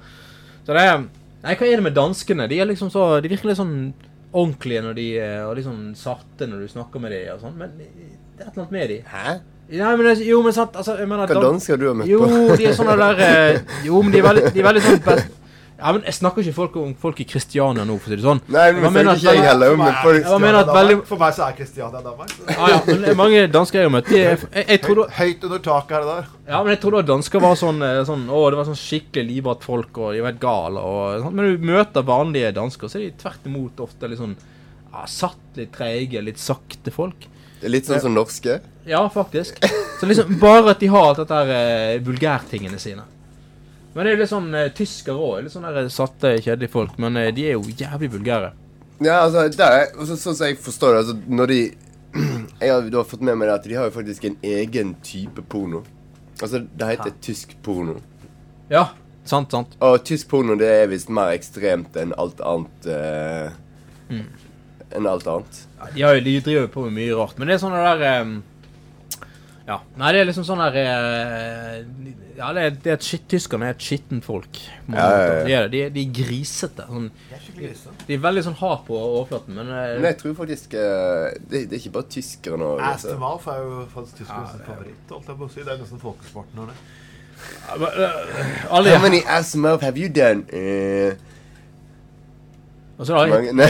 Så 0.67 0.75
det 0.75 0.83
er 0.83 1.07
Nei, 1.47 1.55
hva 1.55 1.67
er 1.69 1.77
det 1.79 1.85
med 1.85 1.95
danskene? 1.95 2.49
De 2.51 2.59
er 2.59 2.67
liksom 2.67 2.89
så 2.91 3.21
De 3.23 3.29
virker 3.31 3.47
litt 3.47 3.59
sånn 3.61 3.93
ordentlige 4.35 4.81
når 4.83 4.97
de 4.99 5.05
er 5.23 5.45
Og 5.47 5.53
litt 5.55 5.67
sånn 5.69 5.93
sarte 5.95 6.49
når 6.49 6.65
du 6.65 6.73
snakker 6.73 7.03
med 7.05 7.13
dem 7.15 7.29
og 7.37 7.45
sånn, 7.45 7.55
men 7.61 7.77
det 7.79 7.87
er 7.87 8.49
et 8.49 8.57
eller 8.57 8.65
annet 8.65 8.75
med 8.75 8.91
dem. 8.91 9.05
Hæ? 9.13 9.35
Nei, 9.69 9.97
men 9.99 10.05
det, 10.07 10.21
jo, 10.27 10.43
men 10.47 10.53
sant 10.55 10.77
altså, 10.79 10.95
jeg 11.01 11.09
mener, 11.11 11.27
Hva 11.27 11.35
dan- 11.41 11.49
dansker 11.57 11.77
du 11.81 11.89
har 11.89 11.95
møtt 11.99 12.07
på? 12.07 12.13
jo, 12.13 12.55
de 12.57 12.67
er 12.71 12.77
sånne 12.77 12.95
der 13.01 13.25
eh, 13.27 13.59
Jo, 13.89 13.99
men 14.03 14.13
de 14.15 14.21
er 14.23 14.29
veldig, 14.29 14.53
de 14.55 14.61
er 14.63 14.67
veldig 14.69 14.83
sånn 14.85 15.01
best, 15.09 15.33
Ja, 15.77 15.91
men 15.93 16.07
Jeg 16.07 16.15
snakker 16.17 16.41
ikke 16.41 16.55
folk 16.57 16.77
om 16.81 16.93
folk 17.03 17.19
i 17.21 17.27
Kristiania 17.29 17.83
nå, 17.85 17.97
for 18.01 18.09
å 18.09 18.15
si 18.15 18.17
det 18.17 18.25
sånn. 18.25 18.39
Nei, 18.49 18.69
men 18.73 18.87
Jeg 18.87 18.93
mener 18.95 19.11
at 19.13 19.19
ikke 19.21 19.35
jeg 19.35 19.43
heller, 19.45 19.75
men 19.77 19.99
For 20.05 20.15
er 20.15 20.23
Jeg 20.23 20.41
mener 20.47 20.59
at 20.63 20.71
veldig 20.79 20.97
For 21.11 21.21
meg 21.21 21.35
så 21.37 21.43
er 21.49 21.59
Kristiania 21.59 22.01
Danmark. 22.07 22.33
ja, 22.49 22.71
ja, 22.73 22.79
men 22.87 23.17
mange 23.19 23.43
dansker 23.53 23.83
jeg 23.83 23.91
har 23.91 23.95
møtt 23.99 24.09
de 24.09 24.23
er, 24.23 24.47
jeg, 24.55 24.65
jeg 24.71 24.83
tror 24.87 25.03
Høyt, 25.03 25.19
høyt 25.19 25.45
under 25.51 25.65
taket 25.67 25.99
er 25.99 26.07
det 26.07 26.15
der. 26.15 26.31
Ja, 26.55 26.63
men 26.63 26.73
jeg 26.73 26.81
trodde 26.87 27.03
at 27.05 27.11
dansker 27.11 27.45
var 27.45 27.59
sånn, 27.61 27.83
eh, 27.91 28.01
sånn 28.09 28.25
Å, 28.31 28.41
det 28.55 28.61
var 28.63 28.71
sånn 28.71 28.81
skikkelig 28.87 29.27
livbart 29.35 29.67
folk, 29.69 29.99
og 29.99 30.15
de 30.17 30.23
var 30.25 30.31
helt 30.33 30.41
gale 30.47 30.81
og 30.95 31.27
sånn. 31.27 31.35
Men 31.37 31.51
du 31.59 31.67
møter 31.75 32.07
vanlige 32.07 32.55
dansker, 32.57 32.89
så 32.89 33.03
er 33.03 33.09
de 33.11 33.17
tvert 33.21 33.51
imot 33.51 33.83
ofte 33.85 34.09
litt 34.15 34.23
sånn 34.23 34.37
ja, 34.95 35.05
satt, 35.11 35.43
litt 35.59 35.75
treige, 35.77 36.23
litt 36.25 36.39
sakte 36.41 36.95
folk. 36.95 37.29
Litt 37.63 37.87
sånn 37.89 38.01
som 38.03 38.15
norske. 38.15 38.59
Ja, 38.87 39.01
faktisk. 39.11 39.59
Så 40.01 40.07
liksom 40.07 40.37
Bare 40.41 40.71
at 40.75 40.81
de 40.83 40.87
har 40.93 41.07
alt 41.09 41.19
dette 41.23 41.35
her 41.35 41.53
eh, 41.57 42.01
vulgærtingene 42.05 42.79
sine. 42.79 43.03
Men 43.95 44.05
det 44.05 44.11
er 44.13 44.17
jo 44.17 44.21
litt 44.21 44.31
sånn 44.31 44.51
eh, 44.55 44.69
tyskere 44.77 45.17
òg. 45.17 45.39
Litt 45.47 45.55
sånn 45.55 45.65
der 45.65 45.89
satte, 45.91 46.35
kjedelige 46.45 46.71
folk. 46.75 46.99
Men 47.03 47.17
eh, 47.17 47.31
de 47.35 47.47
er 47.49 47.57
jo 47.57 47.63
jævlig 47.73 48.11
vulgære. 48.13 48.53
Ja, 49.01 49.23
altså, 49.25 49.47
der, 49.57 49.89
og 49.97 50.07
så- 50.09 50.19
sånn 50.21 50.37
som 50.37 50.47
jeg 50.51 50.59
forstår 50.61 50.93
det, 50.95 51.01
altså, 51.05 51.17
når 51.29 51.47
de 51.53 51.61
Jeg 52.63 52.71
har 52.73 52.87
da 52.93 53.03
fått 53.05 53.21
med 53.21 53.37
meg 53.37 53.49
det 53.49 53.55
at 53.59 53.65
de 53.69 53.75
har 53.77 53.89
jo 53.91 53.97
faktisk 53.97 54.25
en 54.25 54.37
egen 54.43 54.95
type 55.05 55.43
porno. 55.53 55.83
Altså, 56.41 56.63
det 56.77 56.87
heter 56.93 57.13
tysk 57.25 57.57
porno. 57.65 57.99
Ja, 58.73 58.87
sant, 59.29 59.51
sant. 59.53 59.75
Og 59.85 59.99
tysk 60.05 60.29
porno 60.31 60.57
det 60.57 60.69
er 60.83 60.89
visst 60.93 61.09
mer 61.13 61.33
ekstremt 61.37 61.97
enn 62.01 62.13
alt 62.21 62.41
annet 62.41 62.89
eh, 62.93 63.51
Mm. 64.07 64.23
Enn 64.95 65.07
alt 65.11 65.27
annet. 65.27 65.63
Ja, 65.99 66.13
de, 66.15 66.21
de 66.23 66.37
driver 66.47 66.69
på 66.71 66.85
med 66.87 66.95
mye 67.01 67.17
rart. 67.19 67.39
Men 67.41 67.49
det 67.51 67.57
er 67.57 67.63
sånn 67.65 67.75
der 67.75 68.23
um, 68.23 68.37
Ja. 69.67 69.81
Nei, 69.99 70.13
det 70.15 70.21
er 70.21 70.29
liksom 70.29 70.45
sånn 70.47 70.61
der 70.63 70.77
uh, 70.79 71.81
Ja, 72.37 72.53
det 72.55 72.63
er, 72.63 72.75
det 72.85 72.93
er 72.93 72.99
et 73.01 73.07
skitt, 73.09 73.25
tyskerne 73.33 73.67
er 73.67 73.75
et 73.75 73.83
skittent 73.83 74.23
folk. 74.25 74.61
Ja, 74.93 74.95
ja, 74.95 75.25
ja. 75.25 75.41
De 75.49 75.57
er 75.57 75.67
det. 75.67 75.73
De, 75.73 75.81
er- 75.89 75.95
de 75.97 76.05
er 76.07 76.13
grisete. 76.21 76.87
Sånn, 76.87 77.09
grisete. 77.57 77.95
de 78.07 78.15
er 78.15 78.23
veldig 78.29 78.45
sånn 78.47 78.59
hard 78.61 78.85
på 78.87 79.01
overflaten, 79.01 79.57
men 79.59 79.73
uh, 79.73 79.81
Men 79.97 80.11
jeg 80.13 80.21
tror 80.23 80.37
faktisk 80.45 80.77
uh, 80.79 81.33
det, 81.51 81.65
det 81.67 81.73
er 81.73 81.81
ikke 81.83 81.97
bare 81.99 82.11
tyskere 82.15 82.61
nå. 82.63 82.77
Ass 82.79 83.09
altså. 83.11 83.57
er 83.57 83.65
jo 83.65 83.81
faktisk 83.97 84.23
tyskernes 84.23 84.63
favoritt. 84.69 85.17
Alt 85.19 85.33
jeg 85.33 85.41
på 85.43 85.51
å 85.51 85.55
si. 85.57 85.65
Det 85.67 85.75
er 85.75 85.83
nesten 85.83 86.05
folkesporten. 86.05 86.69
alle, 88.71 88.91
How 88.97 89.03
many 89.03 89.23
Aston 89.27 89.61
mouth 89.61 89.83
have 89.83 89.99
you 89.99 90.09
done? 90.09 90.47
Eh, 90.53 91.17
Og 92.99 93.07
så 93.07 93.13
da 93.19 93.27
mange, 93.29 93.53
nei. 93.61 93.69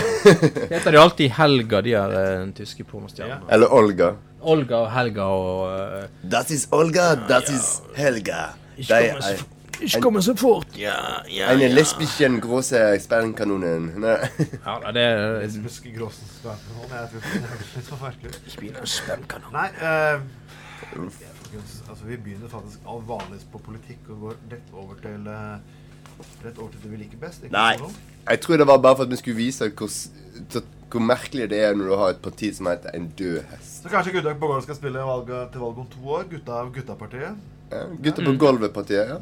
heter 0.71 0.93
de 0.95 0.99
alltid 1.01 1.31
Helga, 1.35 1.81
de 1.83 1.97
her 1.97 2.13
eh, 2.21 2.47
tyske 2.55 2.85
pornostjernene. 2.87 3.49
Eller 3.51 3.73
Olga. 3.75 4.13
Olga 4.47 4.77
og 4.85 4.91
Helga 4.95 5.23
og 5.35 5.61
uh, 5.67 6.05
Das 6.31 6.51
is 6.55 6.69
Olga, 6.73 7.15
das 7.29 7.51
is 7.51 7.83
Helga. 7.97 8.53
Ich 8.79 8.87
De 8.89 8.95
komme 9.11 9.23
så- 9.23 9.45
ich 9.83 9.97
komme 10.01 10.23
så 10.23 10.33
fort, 10.37 10.67
ja, 10.79 10.95
ja, 11.29 11.49
Eine 11.53 11.67
ja. 11.67 11.75
lesbischen 11.75 12.39
große 12.41 12.99
Sperrenkanonen. 13.01 13.91
Nei. 14.01 14.15
Ja, 14.65 14.93
det 14.93 15.03
er 15.03 15.41
Lesbiske 15.43 15.91
ikke 15.91 16.07
merkelig 18.01 18.31
ut. 18.31 18.41
Ich 18.47 18.57
bin 18.57 18.73
Spamkanon. 18.85 19.53
Nei, 19.53 19.69
eh, 19.83 20.21
altså 21.91 22.05
vi 22.07 22.17
begynner 22.17 22.49
faktisk 22.49 22.79
all 22.89 23.03
vanligst 23.09 23.51
på 23.53 23.59
politikk 23.59 24.09
og 24.15 24.21
går 24.21 24.35
rett 24.55 24.73
over 24.73 24.95
til 25.03 25.29
Rett 26.45 26.59
over 26.59 26.71
til 26.73 26.81
det 26.83 26.91
vi 26.91 26.97
liker 27.03 27.19
best. 27.21 27.43
ikke 27.45 27.53
Nei. 27.53 27.77
sånn? 27.77 27.93
Jeg 28.31 28.41
tror 28.41 28.57
det 28.57 28.67
var 28.67 28.79
bare 28.83 28.97
for 28.97 29.05
at 29.07 29.11
vi 29.11 29.17
skulle 29.21 29.37
vise 29.39 29.69
hvor, 29.79 29.91
hvor 30.91 31.01
merkelig 31.01 31.51
det 31.51 31.61
er 31.65 31.75
når 31.79 31.91
du 31.91 31.97
har 31.97 32.15
et 32.15 32.23
parti 32.23 32.51
som 32.57 32.67
heter 32.67 32.95
En 32.97 33.07
død 33.19 33.37
hest. 33.53 33.83
Så 33.83 33.89
kanskje 33.93 34.13
gutta 34.17 34.35
på 34.35 34.47
gulvet 34.51 34.65
skal 34.67 34.79
spille 34.79 34.99
valget 34.99 35.53
til 35.53 35.61
valg 35.63 35.79
om 35.79 35.87
to 35.93 36.09
år. 36.17 36.25
Gutta 36.31 36.65
Guttapartiet. 36.75 37.37
Ja, 37.71 37.81
Gutter 38.03 38.23
på 38.25 38.33
gulvet-partiet. 38.39 39.09
Ja. 39.09 39.17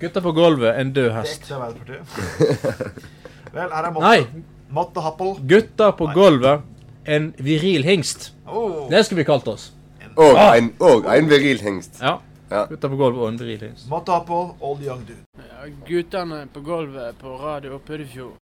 Gutter 0.00 0.20
på 0.22 0.32
gulvet, 0.32 0.76
en 0.80 0.92
død 0.94 1.10
hest. 1.16 1.48
Det 1.48 1.56
er 1.56 1.64
ekte 1.66 1.88
Arbeiderpartiet. 1.90 2.92
Vel, 3.56 3.70
her 3.72 3.88
er 3.88 3.90
Motte. 3.94 4.06
Nei. 4.06 4.44
Motte 4.70 5.02
Happel. 5.02 5.32
Gutter 5.50 5.90
på 5.98 6.06
gulvet, 6.14 6.62
en 7.06 7.32
viril 7.38 7.82
hingst. 7.86 8.28
Oh. 8.46 8.86
Det 8.90 9.02
skulle 9.06 9.22
vi 9.24 9.26
kalt 9.26 9.48
oss. 9.50 9.72
Og 10.16 10.38
Ah. 10.38 10.54
en, 10.58 10.70
og 10.80 11.06
en 11.12 11.26
viril 11.30 11.58
hengst. 11.60 11.98
Ja. 12.02 12.16
Ja. 12.50 12.66
På 12.66 12.94
gulvet 12.94 13.20
og 13.20 13.28
en 13.28 13.40
viril 13.40 13.68
hingst. 13.68 13.88
Motte 13.90 14.20
Old 14.60 14.84
Young 14.84 15.02
Dude. 15.08 15.24
Ja, 15.40 15.66
guttene 15.88 16.44
på 16.52 16.62
gulvet 16.66 17.18
på 17.18 17.34
radio 17.40 17.80
Puddefjord. 17.82 18.38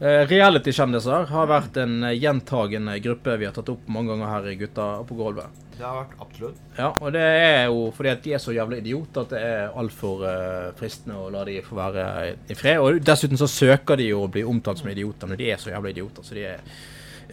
Eh, 0.00 0.22
Reality-kjendiser 0.24 1.26
har 1.28 1.48
vært 1.50 1.74
en 1.82 1.98
eh, 2.08 2.14
gjentagende 2.16 2.94
gruppe 3.04 3.34
vi 3.36 3.44
har 3.44 3.52
tatt 3.52 3.68
opp 3.68 3.88
mange 3.92 4.14
ganger 4.14 4.30
her 4.32 4.46
i 4.48 4.54
Gutta 4.56 4.86
på 5.04 5.16
gulvet. 5.18 5.58
Det 5.74 5.84
har 5.84 5.98
vært 5.98 6.22
absolutt. 6.24 6.62
Ja, 6.78 6.86
og 6.94 7.12
det 7.12 7.24
er 7.24 7.66
jo 7.68 7.82
fordi 7.92 8.12
at 8.14 8.22
de 8.24 8.32
er 8.32 8.40
så 8.40 8.54
jævla 8.56 8.78
idioter 8.80 9.26
at 9.26 9.34
det 9.34 9.42
er 9.44 9.76
altfor 9.82 10.24
uh, 10.24 10.70
fristende 10.76 11.18
å 11.20 11.28
la 11.32 11.44
de 11.48 11.58
få 11.64 11.76
være 11.76 12.06
i 12.52 12.56
fred. 12.56 12.80
Og 12.80 13.02
dessuten 13.04 13.40
så 13.40 13.48
søker 13.48 14.00
de 14.00 14.08
jo 14.08 14.22
å 14.24 14.32
bli 14.32 14.44
omtalt 14.48 14.80
som 14.80 14.88
idioter 14.92 15.28
når 15.28 15.40
de 15.40 15.52
er 15.52 15.60
så 15.60 15.72
jævla 15.72 15.92
idioter. 15.92 16.24
Så 16.24 16.36
de 16.36 16.46
er 16.48 16.64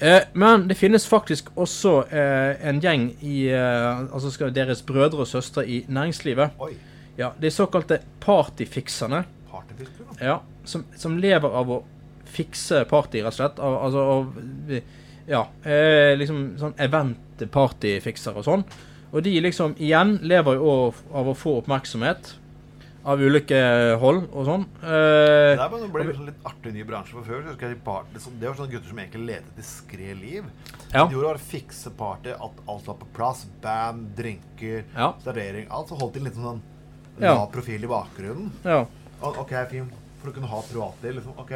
Eh, 0.02 0.22
men 0.34 0.68
det 0.68 0.78
finnes 0.78 1.08
faktisk 1.08 1.50
også 1.58 1.94
eh, 2.12 2.68
en 2.70 2.82
gjeng 2.84 3.10
i 3.26 3.48
eh, 3.50 4.04
altså 4.14 4.50
deres 4.54 4.84
brødre 4.86 5.24
og 5.26 5.30
søstre 5.30 5.66
i 5.68 5.84
næringslivet. 5.88 6.58
Oi. 6.62 6.74
Ja, 7.18 7.32
De 7.42 7.52
såkalte 7.52 8.00
partyfikserne. 8.22 9.24
Ja, 10.22 10.40
som, 10.66 10.86
som 10.98 11.18
lever 11.18 11.50
av 11.50 11.72
å 11.72 11.80
fikse 12.30 12.84
party, 12.90 13.24
rett 13.24 13.34
og 13.34 13.40
slett. 13.40 13.60
Av, 13.64 13.78
altså 13.88 14.04
av 14.14 14.76
Ja, 15.28 15.42
eh, 15.68 16.14
liksom 16.16 16.54
sånn 16.60 16.76
event-partyfikser 16.80 18.38
og 18.38 18.46
sånn. 18.46 18.64
Og 19.12 19.24
de 19.26 19.34
liksom 19.44 19.74
igjen 19.80 20.18
lever 20.24 20.60
jo 20.60 20.70
av, 20.72 21.02
av 21.16 21.32
å 21.32 21.36
få 21.36 21.58
oppmerksomhet 21.62 22.36
av 23.08 23.22
ulike 23.24 23.58
hold 24.02 24.26
og 24.34 24.46
sånn. 24.50 24.64
Eh, 24.84 25.56
Det 25.56 25.62
er 25.64 25.70
bare, 25.72 25.80
noe 25.82 25.94
ble 25.94 26.04
liksom 26.10 26.26
litt 26.28 26.42
artig 26.50 26.74
ny 26.76 26.84
bransje 26.84 27.14
for 27.16 27.24
før. 27.24 27.44
jeg 27.48 27.70
de 27.74 27.80
part, 27.86 28.06
liksom, 28.14 28.34
det 28.42 28.50
var 28.50 28.56
sånne 28.60 28.72
gutter 28.74 28.90
som 28.92 28.98
egentlig 29.00 29.26
levde 29.30 29.48
et 29.54 29.60
diskré 29.62 30.10
liv. 30.20 30.44
Ja. 30.94 31.06
De 31.08 31.16
gjorde 31.16 31.32
var 31.32 31.38
fikse 31.40 31.90
party, 31.98 32.30
at 32.36 32.60
alt 32.68 32.86
var 32.88 32.96
på 33.00 33.08
plass. 33.16 33.46
Band, 33.64 34.10
drinker, 34.18 34.84
Ja. 34.96 35.14
servering. 35.24 35.68
Alt 35.72 35.88
så 35.90 35.96
holdt 36.00 36.14
de 36.14 36.20
litt 36.28 36.36
sånn 36.36 36.62
Ja. 37.20 37.34
lav 37.36 37.52
profil 37.52 37.84
i 37.84 37.88
bakgrunnen. 37.88 38.52
Ja. 38.64 38.86
Og, 39.22 39.38
OK, 39.40 39.54
fint. 39.70 39.92
For 40.22 40.30
å 40.30 40.34
kunne 40.34 40.48
ha 40.48 40.62
privatliv. 40.62 41.16
Liksom. 41.16 41.34
OK. 41.40 41.50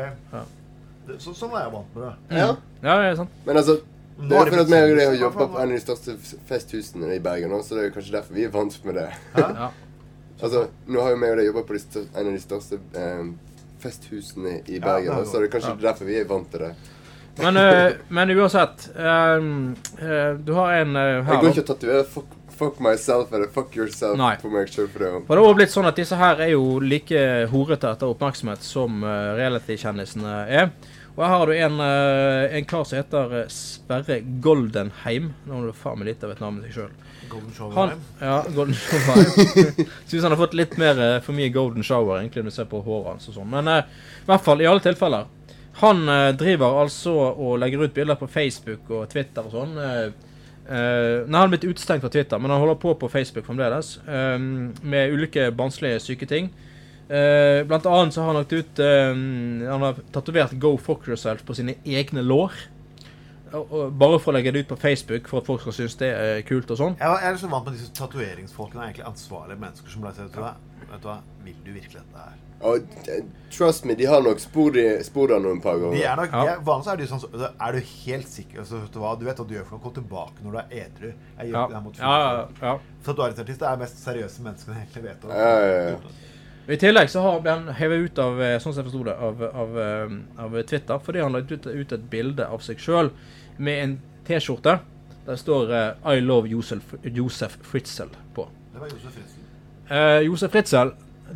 Det, 1.07 1.19
så, 1.19 1.33
sånn 1.33 1.49
var 1.51 1.63
jeg 1.63 1.71
vant 1.73 1.95
med 1.95 2.03
det. 2.03 2.37
Ja. 2.37 2.55
Ja, 2.83 2.95
det 3.01 3.11
er 3.11 3.15
sant. 3.15 3.29
Men 3.45 3.57
altså 3.57 3.81
det 4.21 4.31
er 4.37 4.45
er 4.45 4.51
fordi 4.51 4.65
vi 4.69 5.03
har 5.05 5.13
sånn. 5.13 5.19
jobba 5.19 5.47
på 5.47 5.57
en 5.59 5.69
av 5.69 5.69
de 5.69 5.79
største 5.79 6.17
festhusene 6.47 7.15
i 7.15 7.19
Bergen, 7.19 7.49
så 7.63 7.75
det 7.75 7.85
er 7.85 7.89
kanskje 7.95 8.11
derfor 8.11 8.33
vi 8.33 8.43
er 8.45 8.49
vant 8.53 8.85
med 8.85 8.95
det. 8.95 9.09
Ja. 10.41 10.47
Altså, 10.47 10.65
nå 10.87 11.01
har 11.05 11.13
jo 11.13 11.21
vi 11.21 11.29
og 11.29 11.37
deg 11.37 11.45
jobba 11.51 11.61
på 11.67 11.77
de 11.77 12.01
en 12.01 12.25
av 12.25 12.33
de 12.33 12.41
største 12.41 12.79
eh, 12.97 13.25
festhusene 13.81 14.57
i 14.65 14.79
Ja, 14.79 14.85
Bergen, 14.87 15.05
det 15.05 15.13
er 15.13 15.21
nå, 15.21 15.29
så 15.29 15.41
det 15.41 15.49
er 15.49 15.53
kanskje 15.53 15.75
Ja. 15.75 15.81
derfor 15.89 16.05
vi 16.09 16.19
er 16.19 16.25
vant 16.29 16.51
til 16.51 16.65
det. 16.65 16.75
Men, 17.37 17.57
uh, 17.57 17.91
men 18.09 18.29
uansett 18.35 18.89
um, 18.95 19.75
uh, 20.01 20.33
Du 20.35 20.53
har 20.53 20.73
en 20.81 20.95
her... 20.95 21.21
Jeg 21.23 21.41
går 21.41 21.49
ikke 21.53 21.63
og 21.63 21.69
tatoverer 21.69 22.03
fuck, 22.03 22.33
'fuck 22.57 22.81
myself' 22.83 23.33
eller 23.33 23.47
'fuck 23.47 23.77
yourself' 23.77 24.17
Nei. 24.17 24.35
på 24.35 24.49
meg 24.51 24.67
sjøl 24.67 24.89
for 24.91 24.99
det. 24.99 25.11
For 25.27 25.35
det 25.35 25.41
er 25.41 25.47
også 25.47 25.59
blitt 25.61 25.71
sånn 25.73 25.87
at 25.87 25.95
disse 25.95 26.17
her 26.19 26.41
er 26.43 26.51
jo 26.51 26.79
like 26.79 27.21
horete 27.49 27.89
etter 27.89 28.11
oppmerksomhet 28.11 28.61
som 28.61 29.03
uh, 29.03 29.33
reality-kjendisene 29.39 30.35
er. 30.49 30.69
Og 31.15 31.23
her 31.23 31.33
har 31.37 31.45
du 31.47 31.53
en, 31.53 31.79
en 31.81 32.65
kar 32.65 32.83
som 32.87 32.97
heter 32.97 33.47
Sperre 33.51 34.21
Goldenheim. 34.43 35.33
Nå 35.45 35.57
må 35.57 35.65
du 35.67 35.73
faen 35.75 35.99
meg 35.99 36.07
litt 36.07 36.23
av 36.23 36.31
et 36.31 36.39
navn 36.39 36.61
i 36.61 36.69
seg 36.69 36.77
sjøl. 36.77 36.93
Golden 37.31 37.51
Shower 37.55 37.75
Han, 37.77 38.01
ja, 38.19 38.37
Golden 38.55 38.75
Shower. 38.75 39.25
Syns 40.09 40.23
han 40.23 40.31
har 40.33 40.39
fått 40.41 40.57
litt 40.57 40.77
mer 40.81 40.99
eh, 41.01 41.19
for 41.25 41.37
mye 41.37 41.51
Golden 41.53 41.85
Shower, 41.87 42.19
egentlig, 42.19 42.43
når 42.43 42.53
du 42.53 42.57
ser 42.59 42.69
på 42.71 42.81
håret 42.85 43.13
hans 43.13 43.29
og 43.31 43.37
sånn. 43.39 43.51
Men 43.53 43.69
eh, 43.71 43.85
i 44.21 44.27
hvert 44.29 44.43
fall, 44.45 44.63
i 44.63 44.67
alle 44.69 44.83
tilfeller. 44.83 45.29
Han 45.81 46.03
eh, 46.11 46.31
driver 46.37 46.81
altså 46.83 47.13
og 47.31 47.59
legger 47.61 47.85
ut 47.85 47.95
bilder 47.95 48.19
på 48.19 48.29
Facebook 48.31 48.91
og 48.91 49.07
Twitter 49.11 49.47
og 49.47 49.55
sånn. 49.55 49.77
eh, 49.79 50.09
eh, 50.67 51.21
nei, 51.27 51.37
han 51.37 51.45
er 51.47 51.53
blitt 51.55 51.69
utestengt 51.69 52.03
fra 52.03 52.11
Twitter, 52.13 52.41
men 52.41 52.51
han 52.51 52.61
holder 52.63 52.81
på 52.81 52.95
på 52.99 53.11
Facebook 53.13 53.47
fremdeles. 53.47 53.95
eh, 54.07 54.37
med 54.83 55.15
ulike 55.15 55.51
barnslige 55.55 56.03
syke 56.03 56.27
ting. 56.29 56.51
Uh, 57.11 57.65
blant 57.67 57.83
annet 57.91 58.15
så 58.15 58.21
har 58.21 58.29
han 58.29 58.37
lagt 58.39 58.53
ut 58.55 58.79
eh, 58.79 59.09
Han 59.67 59.81
har 59.83 59.97
tatovert 60.15 60.53
'Go 60.55 60.77
fuck 60.79 61.09
yourself' 61.09 61.43
på 61.43 61.53
sine 61.57 61.73
egne 61.83 62.21
lår. 62.23 62.53
Bare 63.51 64.19
for 64.21 64.31
å 64.31 64.35
legge 64.37 64.53
det 64.55 64.63
ut 64.63 64.69
på 64.71 64.77
Facebook, 64.79 65.27
for 65.27 65.41
at 65.41 65.49
folk 65.49 65.63
skal 65.65 65.75
synes 65.75 65.97
det 65.99 66.11
er 66.15 66.45
kult 66.47 66.71
og 66.71 66.79
sånn. 66.79 66.95
Jeg, 66.99 67.17
er 67.27 67.35
liksom 67.35 67.51
vant 67.51 67.67
med 67.67 67.75
disse 67.75 67.91
tatoveringsfolkene 67.97 68.83
er 68.85 68.91
egentlig 68.91 69.09
ansvarlige 69.09 69.59
mennesker 69.65 69.91
som 69.91 70.05
ble 70.05 70.13
sett. 70.15 70.29
Vet 70.29 70.37
du 70.37 70.45
hva? 70.45 70.53
Vet 70.91 71.03
du 71.03 71.09
hva? 71.09 71.17
Vil 71.43 71.59
du 71.65 71.73
virkelig 71.73 71.99
dette 71.99 72.23
her? 72.29 72.39
Og 72.61 72.95
eh, 73.09 73.23
trust 73.51 73.87
me, 73.89 73.95
de 73.97 74.05
har 74.05 74.21
nok 74.21 74.39
spurt 74.39 74.77
han 74.77 75.43
noen 75.43 75.61
par 75.63 75.79
ganger. 75.81 75.97
De 75.97 76.03
er 76.05 76.19
nok, 76.19 76.35
ja. 76.35 76.55
er, 76.55 76.63
vanligvis 76.65 76.91
er 76.93 76.99
de 77.01 77.07
sånn 77.09 77.21
så- 77.23 77.49
Er 77.49 77.77
du 77.77 77.79
helt 77.81 78.29
sikker? 78.29 78.59
Altså, 78.63 78.81
vet 78.83 78.93
du, 78.93 78.99
hva? 79.01 79.13
du 79.19 79.25
vet 79.25 79.41
hva 79.41 79.47
du 79.47 79.55
gjør 79.55 79.65
for 79.67 79.77
noe. 79.77 79.83
Kom 79.87 79.95
tilbake 79.97 80.45
når 80.45 80.51
du 80.51 80.59
er 80.61 80.75
edru. 80.85 81.07
Jeg 81.39 81.49
gjør 81.49 81.57
Ja. 81.57 81.67
det 81.67 81.75
her 81.75 81.85
mot 81.87 81.97
Ja, 81.97 82.17
ja, 82.21 82.47
ja. 82.61 82.75
Tatueringsartist 83.03 83.61
er 83.61 83.81
mest 83.81 84.03
seriøse 84.05 84.45
menneskene 84.45 84.77
jeg 84.77 84.85
egentlig 84.87 85.03
vet 85.09 85.25
om. 85.25 85.31
Ja, 85.31 85.55
ja, 85.59 85.89
ja. 85.89 85.97
I 86.71 86.77
tillegg 86.77 87.09
så 87.09 87.21
har 87.25 87.41
han 87.41 87.67
hevet 87.73 88.05
ut 88.05 88.19
av 88.21 88.39
eh, 88.39 88.59
sånn 88.61 88.73
som 88.75 88.83
jeg 88.83 88.91
forsto 88.91 89.03
det, 89.03 89.15
av, 89.17 89.41
av, 89.43 89.77
eh, 89.81 90.11
av 90.45 90.61
Twitter 90.69 90.99
fordi 91.03 91.23
han 91.23 91.33
la 91.33 91.41
ut, 91.41 91.65
ut 91.67 91.91
et 91.97 92.09
bilde 92.11 92.45
av 92.45 92.61
seg 92.61 92.77
sjøl 92.77 93.09
med 93.61 93.83
en 93.83 93.93
T-skjorte. 94.27 94.79
Der 95.25 95.37
står 95.37 95.69
uh, 95.69 96.13
'I 96.13 96.19
love 96.19 96.49
Josef, 96.49 96.93
Josef 97.05 97.57
Fritzel' 97.61 98.13
på. 98.35 98.47
Det 98.73 98.81
var 98.81 98.89
Josef 98.89 99.13
Fritzel. 99.13 99.41
Uh, 99.91 100.25
Josef 100.25 100.51
Fritzel, 100.51 100.91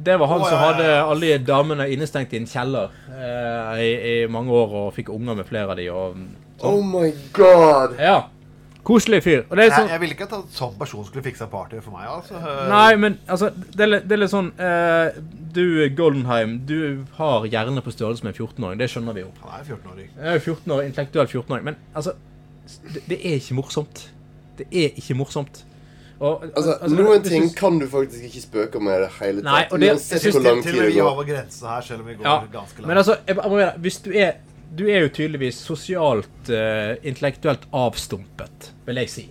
det 0.06 0.20
var 0.20 0.28
han 0.28 0.42
oh, 0.42 0.50
som 0.50 0.58
hadde 0.58 0.88
alle 1.04 1.38
damene 1.38 1.88
innestengt 1.92 2.34
i 2.34 2.42
en 2.42 2.48
kjeller 2.50 2.90
uh, 3.10 3.76
i, 3.80 3.92
i 4.12 4.16
mange 4.32 4.52
år 4.52 4.74
og 4.82 4.94
fikk 4.96 5.14
unger 5.14 5.38
med 5.38 5.48
flere 5.48 5.72
av 5.72 5.80
de 5.80 5.90
og 5.92 6.18
Oh 6.64 6.80
my 6.80 7.12
god! 7.36 7.98
Ja. 8.00 8.30
Koselig 8.86 9.24
fyr. 9.26 9.40
Og 9.50 9.58
det 9.58 9.64
er 9.66 9.70
Jeg, 9.70 9.74
sånn 9.80 9.90
jeg 9.90 10.00
ville 10.04 10.14
ikke 10.14 10.28
at 10.28 10.34
en 10.38 10.44
sånn 10.54 10.76
person 10.78 11.06
skulle 11.08 11.24
fiksa 11.26 11.48
party 11.50 11.80
for 11.82 11.92
meg. 11.98 12.06
altså. 12.08 12.42
Nei, 12.70 12.96
men 13.02 13.16
altså, 13.28 13.50
det 13.74 13.82
er, 13.88 14.00
det 14.06 14.12
er 14.14 14.22
litt 14.22 14.30
sånn 14.34 14.52
eh, 14.62 15.18
Du, 15.56 15.64
Goldenheim, 15.98 16.60
du 16.70 17.06
har 17.18 17.48
hjerne 17.50 17.82
på 17.82 17.92
størrelse 17.96 18.24
med 18.28 18.36
en 18.36 18.46
14-åring. 18.48 18.78
Det 18.80 18.90
skjønner 18.94 19.14
vi 19.18 19.22
jo. 19.26 19.32
Han 19.42 19.60
er 19.60 19.64
14-åring. 19.66 20.10
Jeg 20.20 20.36
er 20.36 20.40
14 20.44 20.72
år, 20.78 20.84
intellektuell 20.90 21.28
14-åring. 21.32 21.64
Men 21.72 21.76
altså 21.96 22.14
det, 22.94 23.02
det 23.10 23.20
er 23.26 23.40
ikke 23.42 23.58
morsomt. 23.58 24.04
Det 24.58 24.68
er 24.72 24.94
ikke 25.02 25.18
morsomt. 25.18 25.64
Og, 26.20 26.44
Altså, 26.56 26.78
altså, 26.82 26.96
Noen 26.96 27.24
ting 27.26 27.50
kan 27.58 27.76
du 27.82 27.88
faktisk 27.92 28.24
ikke 28.30 28.42
spøke 28.46 28.80
med 28.80 28.94
i 28.96 29.02
det 29.04 29.10
hele 29.20 29.42
tatt. 29.42 29.50
Nei, 29.50 29.64
og 29.72 29.80
det- 29.82 29.90
Uansett 29.92 30.12
jeg 30.14 30.22
synes 30.22 30.36
hvor 30.36 30.44
det- 30.44 30.52
lang 30.54 30.64
Til 30.64 30.72
tid 30.72 30.80
og 30.80 30.84
med 30.86 30.92
vi 30.94 31.00
har 31.00 31.10
går. 31.10 31.16
vår 31.16 31.28
grense 31.34 31.68
her, 31.68 31.82
selv 31.82 32.00
om 32.00 32.08
vi 32.08 32.14
går 32.14 32.24
Ja, 32.30 32.38
ganske 32.54 32.78
langt. 32.80 32.88
men 32.88 32.98
altså, 32.98 33.18
jeg, 33.28 33.36
jeg 33.36 33.74
hvis 33.84 33.98
du 34.06 34.12
er 34.16 34.32
Du 34.76 34.84
er 34.90 35.06
jo 35.06 35.12
tydeligvis 35.14 35.58
sosialt, 35.64 36.50
uh, 36.52 36.96
intellektuelt 37.08 37.64
avstumpet, 37.76 38.72
vil 38.88 39.00
jeg 39.00 39.12
si. 39.12 39.26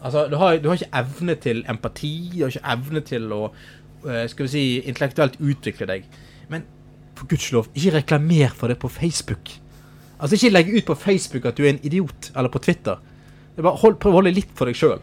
Altså, 0.00 0.26
du 0.28 0.36
har, 0.40 0.58
du 0.60 0.68
har 0.68 0.80
ikke 0.80 1.00
evne 1.00 1.36
til 1.40 1.62
empati, 1.68 2.12
du 2.34 2.42
har 2.44 2.52
ikke 2.52 2.74
evne 2.74 3.02
til 3.08 3.32
å 3.32 3.40
uh, 3.48 4.24
skal 4.28 4.46
vi 4.46 4.52
si, 4.52 4.64
intellektuelt 4.90 5.38
utvikle 5.40 5.88
deg. 5.88 6.08
Men 6.52 6.66
for 7.16 7.30
guds 7.30 7.48
lov, 7.54 7.70
ikke 7.72 7.94
reklamer 8.00 8.52
for 8.56 8.72
det 8.72 8.76
på 8.82 8.92
Facebook. 8.92 9.54
Altså, 10.18 10.36
ikke 10.36 10.52
legg 10.52 10.74
ut 10.74 10.88
på 10.90 10.98
Facebook 11.00 11.48
at 11.48 11.56
du 11.56 11.64
er 11.64 11.74
en 11.74 11.84
idiot, 11.86 12.32
eller 12.34 12.52
på 12.52 12.60
Twitter. 12.66 13.00
Det 13.54 13.62
er 13.62 13.68
bare 13.70 13.80
hold, 13.80 13.96
Prøv 14.02 14.12
å 14.12 14.20
holde 14.20 14.34
litt 14.36 14.52
for 14.56 14.68
deg 14.68 14.76
sjøl. 14.76 15.00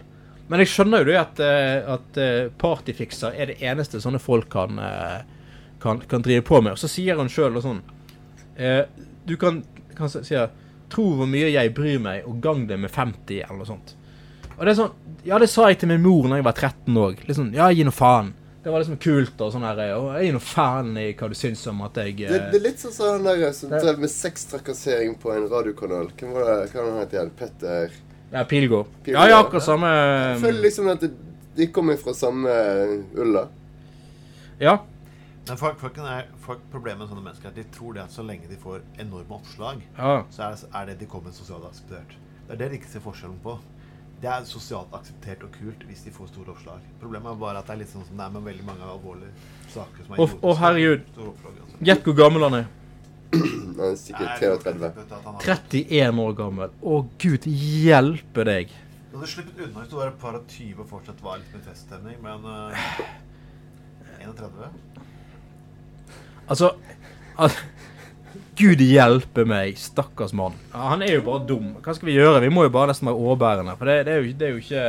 Men 0.48 0.62
jeg 0.62 0.72
skjønner 0.72 1.02
jo 1.04 1.10
det 1.10 1.18
at, 1.20 1.42
eh, 1.44 1.90
at 1.92 2.20
partyfikser 2.62 3.34
er 3.36 3.50
det 3.50 3.58
eneste 3.60 4.00
sånne 4.00 4.22
folk 4.24 4.48
kan, 4.54 4.80
kan, 5.84 6.00
kan 6.08 6.24
drive 6.24 6.46
på 6.48 6.62
med. 6.62 6.78
Og 6.78 6.82
så 6.82 6.90
sier 6.92 7.20
han 7.20 7.32
sjøl 7.32 7.58
og 7.58 7.66
sånn 7.66 7.82
eh, 8.56 8.86
Du 9.28 9.36
kan, 9.40 9.62
kan 9.98 10.10
si 10.14 10.24
si- 10.28 10.48
Tro 10.90 11.04
hvor 11.20 11.28
mye 11.28 11.50
jeg 11.52 11.74
bryr 11.76 12.00
meg, 12.00 12.24
og 12.30 12.38
gang 12.42 12.62
det 12.70 12.78
med 12.80 12.90
50, 12.94 13.42
eller 13.44 13.58
noe 13.60 13.68
sånt. 13.68 13.96
Og 14.58 14.62
det 14.66 14.72
er 14.72 14.78
sånn 14.82 14.94
Ja, 15.28 15.38
det 15.42 15.50
sa 15.52 15.68
jeg 15.68 15.80
til 15.82 15.90
min 15.92 16.02
mor 16.02 16.24
når 16.30 16.38
jeg 16.40 16.46
var 16.48 16.54
13 16.56 16.96
òg. 17.02 17.24
Liksom, 17.28 17.50
ja, 17.54 17.68
gi 17.76 17.84
nå 17.84 17.92
faen. 17.92 18.30
Det 18.64 18.72
var 18.74 18.82
liksom 18.82 18.98
kult 19.00 19.42
og 19.44 19.52
sånn 19.54 19.64
her. 19.64 19.80
Og 19.96 20.08
jeg 20.18 20.26
gir 20.28 20.34
nå 20.36 20.40
faen 20.44 20.90
i 21.00 21.06
hva 21.16 21.28
du 21.32 21.36
syns 21.40 21.62
om 21.72 21.82
at 21.86 22.00
jeg 22.02 22.18
eh, 22.26 22.32
Det, 22.34 22.40
det 22.52 22.58
er 22.60 22.64
litt 22.66 22.82
sånn 22.82 22.92
som 22.96 23.14
han 23.14 23.24
der 23.28 23.54
som 23.56 23.70
drev 23.72 24.00
med 24.02 24.12
sextrakassering 24.12 25.14
på 25.22 25.32
en 25.36 25.46
radiokanal. 25.52 26.10
Hvem 26.20 26.34
var 26.36 26.50
det? 26.50 26.58
Hva 26.74 26.84
han 26.84 26.98
het 27.00 27.16
han? 27.16 27.30
Petter 27.38 27.94
Ja, 28.34 28.44
Pilgaard. 28.44 28.90
Ja, 29.08 29.28
ja, 29.30 29.38
akkurat 29.40 29.64
samme 29.64 29.92
Jeg 29.94 30.42
føler 30.42 30.66
liksom 30.66 30.90
at 30.92 31.06
de 31.58 31.68
kommer 31.72 31.96
fra 32.02 32.14
samme 32.14 32.58
ulla. 33.16 33.46
Ja. 34.60 34.78
Men 35.48 35.58
folk, 35.60 35.80
folk 35.80 35.98
er, 36.04 36.28
folk, 36.44 36.60
problemet 36.72 37.00
med 37.06 37.10
sånne 37.12 37.24
mennesker 37.24 37.48
er 37.50 37.54
at 37.54 37.58
de 37.60 37.64
tror 37.76 37.94
det 37.96 38.02
at 38.04 38.12
så 38.14 38.24
lenge 38.26 38.50
de 38.50 38.58
får 38.60 38.82
enorme 39.00 39.38
oppslag, 39.38 39.82
Ja. 39.98 40.24
så 40.34 40.44
er 40.48 40.56
det, 40.56 40.70
er 40.76 40.86
det 40.92 40.96
de 41.00 41.06
kommer 41.12 41.32
sosialt 41.36 41.66
akseptert. 41.70 42.16
Det 42.48 42.56
er 42.56 42.62
det 42.64 42.70
de 42.72 42.80
ikke 42.82 42.90
ser 42.92 43.04
forskjellen 43.06 43.40
på. 43.44 43.58
Det 44.22 44.30
er 44.34 44.48
sosialt 44.50 44.94
akseptert 44.98 45.44
og 45.46 45.52
kult 45.54 45.84
hvis 45.86 46.02
de 46.08 46.12
får 46.12 46.32
store 46.32 46.50
oppslag. 46.56 46.82
Problemet 47.00 47.32
er 47.32 47.40
bare 47.44 47.60
at 47.62 47.68
det 47.70 47.76
er 47.76 47.82
litt 47.84 47.92
sånn 47.92 48.06
som 48.08 48.18
det 48.18 48.26
er 48.26 48.34
med 48.34 48.48
veldig 48.50 48.66
mange 48.66 48.88
alvorlige 48.90 49.32
saker. 49.70 50.08
som 50.08 50.16
er 50.16 50.24
Å, 50.24 50.28
å, 50.42 50.56
herregud. 50.58 51.06
altså. 51.22 51.78
Gjett 51.92 52.04
hvor 52.08 52.18
gammel 52.18 52.48
han 52.48 52.58
er. 52.64 52.68
Han 53.38 53.80
er 53.86 53.96
sikkert 54.00 54.40
33. 54.40 54.92
31 55.46 56.20
år 56.24 56.34
gammel. 56.40 56.74
Å, 56.82 56.98
gud 57.22 57.46
hjelpe 57.52 58.48
deg. 58.48 58.74
Du 59.12 59.20
hadde 59.20 59.30
sluppet 59.32 59.62
unna 59.68 59.84
hvis 59.84 59.92
du 59.92 59.96
var 60.00 60.10
et 60.12 60.18
par 60.22 60.36
og 60.40 60.48
20 60.50 60.82
og 60.82 60.90
fortsatt 60.90 61.22
var 61.24 61.38
litt 61.42 61.54
med 61.54 61.64
feststemning, 61.68 62.18
men 62.24 62.44
uh, 62.52 62.74
31? 64.20 64.72
Altså, 66.48 66.72
altså 67.38 67.60
Gud 68.58 68.82
hjelpe 68.82 69.44
meg, 69.46 69.76
stakkars 69.78 70.34
mann. 70.34 70.56
Ja, 70.72 70.88
Han 70.94 71.04
er 71.06 71.12
jo 71.20 71.26
bare 71.28 71.44
dum. 71.46 71.76
Hva 71.86 71.94
skal 71.94 72.10
vi 72.10 72.16
gjøre? 72.18 72.42
Vi 72.42 72.50
må 72.50 72.64
jo 72.66 72.72
bare 72.74 72.90
nesten 72.90 73.10
være 73.10 73.20
overbærende. 73.22 73.76
For 73.78 73.86
det, 73.90 73.98
det, 74.08 74.14
er, 74.16 74.24
jo, 74.24 74.34
det 74.40 74.48
er 74.48 74.56
jo 74.56 74.62
ikke 74.64 74.86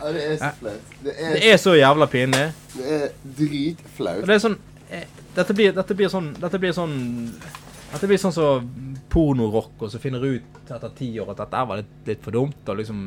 Ja, 0.00 0.12
det 0.12 0.24
er 0.26 0.36
så 0.40 0.50
flaut. 0.58 0.92
Det 1.04 1.14
Det 1.32 1.52
er 1.52 1.56
så 1.60 1.74
jævla 1.78 2.06
pinlig. 2.06 2.44
det 2.76 2.92
er 2.98 3.08
dritflaut. 3.38 4.26
Det 4.26 4.36
er 4.36 4.44
sånn 4.44 4.58
eh, 4.90 5.06
Dette 5.36 5.54
blir, 5.56 5.72
dette 5.76 5.96
blir 5.96 6.12
sånn 6.12 6.32
Dette 6.40 6.60
blir 6.60 6.74
sånn 6.76 6.96
Dette 7.90 8.06
blir 8.06 8.20
sånn 8.22 8.34
som 8.34 8.68
pornorock, 9.10 9.72
og 9.82 9.90
så 9.90 9.98
finner 9.98 10.22
du 10.22 10.36
ut 10.36 10.70
etter 10.70 10.92
ti 10.94 11.08
år 11.18 11.32
at 11.32 11.40
dette 11.42 11.62
var 11.66 11.80
litt, 11.80 11.96
litt 12.06 12.20
for 12.22 12.36
dumt. 12.36 12.60
Og 12.68 12.78
liksom 12.82 13.00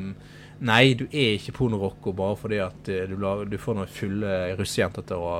Nei, 0.64 0.94
du 0.96 1.06
er 1.10 1.38
ikke 1.38 1.56
pornorocko 1.58 2.14
bare 2.16 2.36
fordi 2.40 2.60
at 2.64 2.90
eh, 2.92 3.06
du, 3.10 3.16
du 3.50 3.58
får 3.60 3.78
noen 3.78 3.90
fulle 3.92 4.34
russejenter 4.58 5.06
til 5.08 5.20
å 5.24 5.34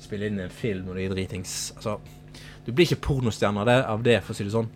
spille 0.00 0.30
inn 0.30 0.40
en 0.40 0.52
film 0.52 0.88
når 0.88 0.98
de 0.98 1.04
er 1.06 1.14
dritings. 1.14 1.56
Altså, 1.76 1.98
du 2.66 2.72
blir 2.72 2.88
ikke 2.88 3.04
pornostjerne 3.08 3.62
av 3.62 3.68
det, 3.68 3.78
av 3.94 4.04
det, 4.06 4.20
for 4.24 4.34
å 4.34 4.38
si 4.38 4.46
det 4.46 4.54
sånn. 4.54 4.70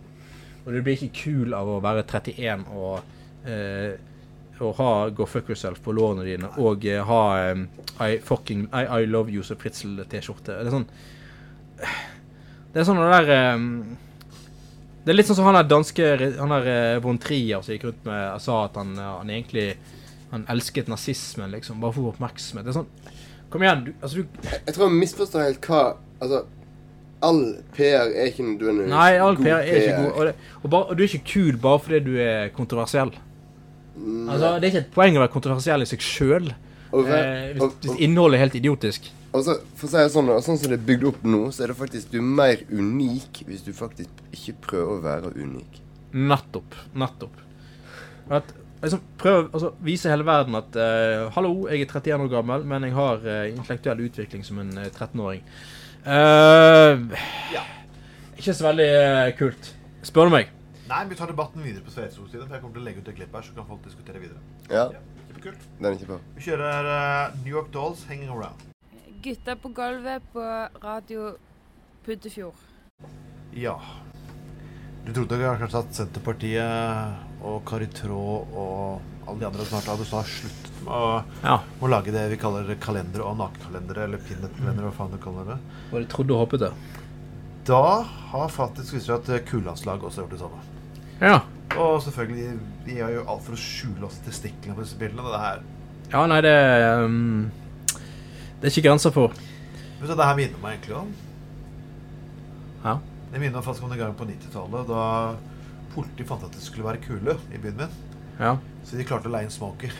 Og 0.65 0.73
du 0.73 0.81
blir 0.81 0.97
ikke 0.97 1.21
kul 1.23 1.53
av 1.55 1.69
å 1.69 1.81
være 1.83 2.05
31 2.09 2.65
og, 2.73 3.17
eh, 3.45 3.93
og 4.59 4.79
ha 4.79 4.91
Go 5.13 5.27
fuck 5.29 5.51
yourself 5.51 5.81
på 5.83 5.93
lårene 5.93 6.25
dine 6.25 6.49
og 6.63 6.87
eh, 6.89 7.03
ha 7.05 7.51
um, 7.51 7.67
I 8.01 8.17
fucking 8.23 8.65
I, 8.71 9.01
I 9.01 9.09
love 9.09 9.29
you 9.29 9.43
som 9.45 9.59
Fritzel-T-skjorte. 9.61 10.55
Det 10.57 10.71
er 10.71 10.73
sånn 10.73 10.87
Det 12.73 12.81
er 12.81 12.87
sånn 12.87 13.01
det 13.03 13.11
der 13.13 13.31
eh, 13.35 13.67
det 15.05 15.13
er 15.13 15.19
litt 15.19 15.27
sånn 15.29 15.37
som 15.37 15.45
han 15.45 15.59
der 15.59 15.67
danske 15.69 16.05
Han 16.39 16.53
der 16.55 16.71
eh, 16.71 16.99
von 17.03 17.19
Trier 17.21 17.61
som 17.61 17.75
gikk 17.75 17.91
rundt 17.91 18.07
med 18.07 18.23
og 18.31 18.41
sa 18.41 18.63
at 18.65 18.79
han, 18.79 18.95
han 18.97 19.29
egentlig 19.29 19.75
Han 20.31 20.47
elsket 20.49 20.89
nazismen, 20.89 21.51
liksom. 21.53 21.77
Bare 21.79 21.93
for 21.93 22.09
oppmerksomhet. 22.09 22.65
Det 22.65 22.73
er 22.73 22.79
sånn 22.79 22.89
Kom 23.53 23.63
igjen, 23.63 23.85
du 23.85 23.91
Altså, 24.01 24.21
du 24.21 24.49
Jeg 24.65 24.73
tror 24.75 24.87
jeg 24.87 24.99
misforstår 24.99 25.47
helt 25.49 25.69
hva 25.69 25.83
Altså, 26.21 26.43
all 27.25 27.41
PR 27.75 28.09
er 28.11 28.29
ikke 28.31 28.45
nødvendigvis 28.45 28.91
Nei, 28.91 29.11
all 29.21 29.37
god 29.37 29.45
PR 29.45 29.61
er 29.61 29.79
ikke 29.81 29.97
god. 30.01 30.11
Og, 30.11 30.25
det, 30.25 30.35
og, 30.61 30.69
bare, 30.69 30.83
og 30.85 30.97
du 30.97 31.03
er 31.03 31.09
ikke 31.09 31.31
kul 31.33 31.57
bare 31.61 31.81
fordi 31.85 31.99
du 32.05 32.13
er 32.21 32.51
kontroversiell. 32.55 33.11
Altså, 34.29 34.55
Det 34.59 34.63
er 34.63 34.71
ikke 34.73 34.83
et 34.85 34.95
poeng 34.95 35.17
å 35.17 35.23
være 35.23 35.33
kontroversiell 35.33 35.85
i 35.85 35.89
seg 35.89 36.03
sjøl. 36.03 36.51
Eh, 36.95 37.55
hvis, 37.57 37.77
hvis 37.83 38.01
innholdet 38.05 38.37
er 38.37 38.45
helt 38.45 38.57
idiotisk. 38.59 39.09
Altså, 39.35 39.57
for 39.75 39.87
å 39.87 39.91
si 39.91 39.99
det 39.99 40.11
sånn, 40.13 40.29
sånn 40.45 40.59
som 40.61 40.71
det 40.71 40.77
er 40.77 40.85
bygd 40.87 41.07
opp 41.09 41.23
nå, 41.27 41.41
så 41.51 41.65
er 41.65 41.73
det 41.73 41.79
faktisk 41.79 42.13
du 42.13 42.19
er 42.21 42.27
mer 42.37 42.61
unik 42.71 43.41
hvis 43.49 43.65
du 43.65 43.73
faktisk 43.75 44.21
ikke 44.35 44.55
prøver 44.69 44.93
å 44.93 45.01
være 45.03 45.31
unik. 45.35 45.81
Nettopp. 46.15 46.77
Nettopp. 46.95 47.41
At, 48.31 48.53
liksom, 48.85 49.01
prøv 49.21 49.49
altså, 49.53 49.71
vise 49.85 50.11
hele 50.11 50.25
verden 50.27 50.57
at 50.59 50.77
uh, 50.77 51.31
Hallo, 51.35 51.53
jeg 51.69 51.85
er 51.85 51.89
31 51.89 52.27
år 52.27 52.31
gammel, 52.35 52.65
men 52.69 52.87
jeg 52.87 52.95
har 52.97 53.23
uh, 53.25 53.45
intellektuell 53.49 54.03
utvikling 54.05 54.45
som 54.45 54.61
en 54.63 54.71
eh, 54.81 54.91
13-åring. 54.91 55.41
Eh, 56.05 57.23
Ikke 58.37 58.53
så 58.53 58.67
veldig 58.67 58.89
kult. 59.39 59.71
Spør 60.05 60.29
du 60.29 60.35
meg. 60.35 60.51
Nei, 60.85 61.01
vi 61.09 61.17
tar 61.17 61.31
debatten 61.31 61.63
videre 61.65 61.81
på 61.81 61.93
Sveitsos 61.93 62.29
side, 62.29 62.45
for 62.45 62.53
jeg 62.53 62.61
kommer 62.61 62.77
til 62.77 62.83
å 62.83 62.85
legge 62.85 63.01
ut 63.01 63.09
et 63.09 63.17
klipp 63.17 63.33
her, 63.33 63.45
så 63.47 63.55
kan 63.57 63.65
folk 63.65 63.81
diskutere 63.87 64.21
videre. 64.21 64.43
Ja. 64.69 64.85
Kjempekult. 65.31 65.65
Den 65.79 65.89
er 65.89 65.97
ikke 65.97 66.11
på. 66.11 66.19
Vi 66.37 66.45
kjører 66.45 66.89
New 67.41 67.53
York 67.55 67.73
Dolls, 67.73 68.05
'Hanging 68.05 68.29
Around'. 68.29 68.69
Gutta 69.25 69.55
på 69.57 69.73
gulvet 69.73 70.21
på 70.33 70.45
radio 70.83 71.31
Puddefjord. 72.05 72.59
Ja. 73.57 73.79
Du 75.05 75.13
trodde 75.13 75.37
kanskje 75.37 75.81
at 75.81 75.97
Senterpartiet 75.97 77.34
og 77.45 77.61
Kari 77.69 77.87
Traa 77.93 78.39
og 78.57 79.01
alle 79.25 79.39
de 79.41 79.47
andre 79.47 79.65
snart 79.65 79.87
hadde 79.89 80.05
sluttet 80.05 80.83
med 80.85 80.93
å, 80.93 81.23
Ja. 81.43 81.57
med 81.79 81.87
å 81.87 81.91
lage 81.91 82.13
det 82.13 82.27
vi 82.29 82.37
kaller 82.41 82.75
kalendere 82.81 83.25
og 83.25 83.37
nakenkalendere, 83.39 84.03
eller 84.05 84.21
pinnetkalendere, 84.21 84.89
hva 84.89 84.93
faen 84.99 85.11
du 85.15 85.17
kaller 85.21 85.45
det. 85.53 85.57
Bare 85.91 86.05
trodde 86.11 86.35
og 86.35 86.43
håpet 86.45 86.59
det. 86.65 86.71
Da 87.65 88.03
har 88.03 88.49
faktisk 88.53 88.93
vist 88.93 89.07
seg 89.09 89.15
at 89.15 89.29
eh, 89.29 89.41
også 89.65 89.89
har 89.89 90.25
gjort 90.25 90.31
det 90.35 90.39
samme. 90.39 90.61
Ja. 91.21 91.39
Og 91.79 92.01
selvfølgelig, 92.05 92.59
de 92.85 92.97
gjør 92.99 93.13
jo 93.15 93.23
alt 93.31 93.43
for 93.47 93.55
å 93.55 93.59
skjule 93.59 94.05
oss 94.05 94.19
testiklene 94.25 94.75
på 94.77 94.83
disse 94.85 94.99
bildene. 94.99 95.31
Det 95.33 95.41
her 95.41 95.63
Ja, 96.11 96.25
nei, 96.29 96.41
det 96.45 96.53
um, 97.01 97.51
Det 98.61 98.69
er 98.69 98.73
ikke 98.75 98.89
grenser 98.89 99.11
for. 99.11 99.33
Vet 99.99 100.09
du, 100.09 100.13
det 100.15 100.27
her 100.27 100.37
minner 100.37 100.61
meg 100.61 100.77
egentlig 100.77 100.97
om 100.99 101.11
Ja. 102.85 102.99
Det 103.31 103.39
minner 103.41 103.57
meg 103.57 103.65
faktisk 103.65 103.83
om 103.87 103.91
en 103.91 103.97
gang 103.99 104.13
på 104.15 104.27
90-tallet, 104.29 104.87
da 104.87 105.35
politiet 105.95 106.27
fant 106.29 106.43
at 106.45 106.53
det 106.55 106.61
skulle 106.63 106.85
være 106.87 107.01
kule 107.05 107.37
i 107.55 107.61
byen 107.61 107.79
min. 107.79 107.95
Ja. 108.39 108.57
Så 108.85 108.99
de 108.99 109.07
klarte 109.07 109.31
å 109.31 109.33
leie 109.33 109.47
en 109.47 109.53
smoker. 109.53 109.95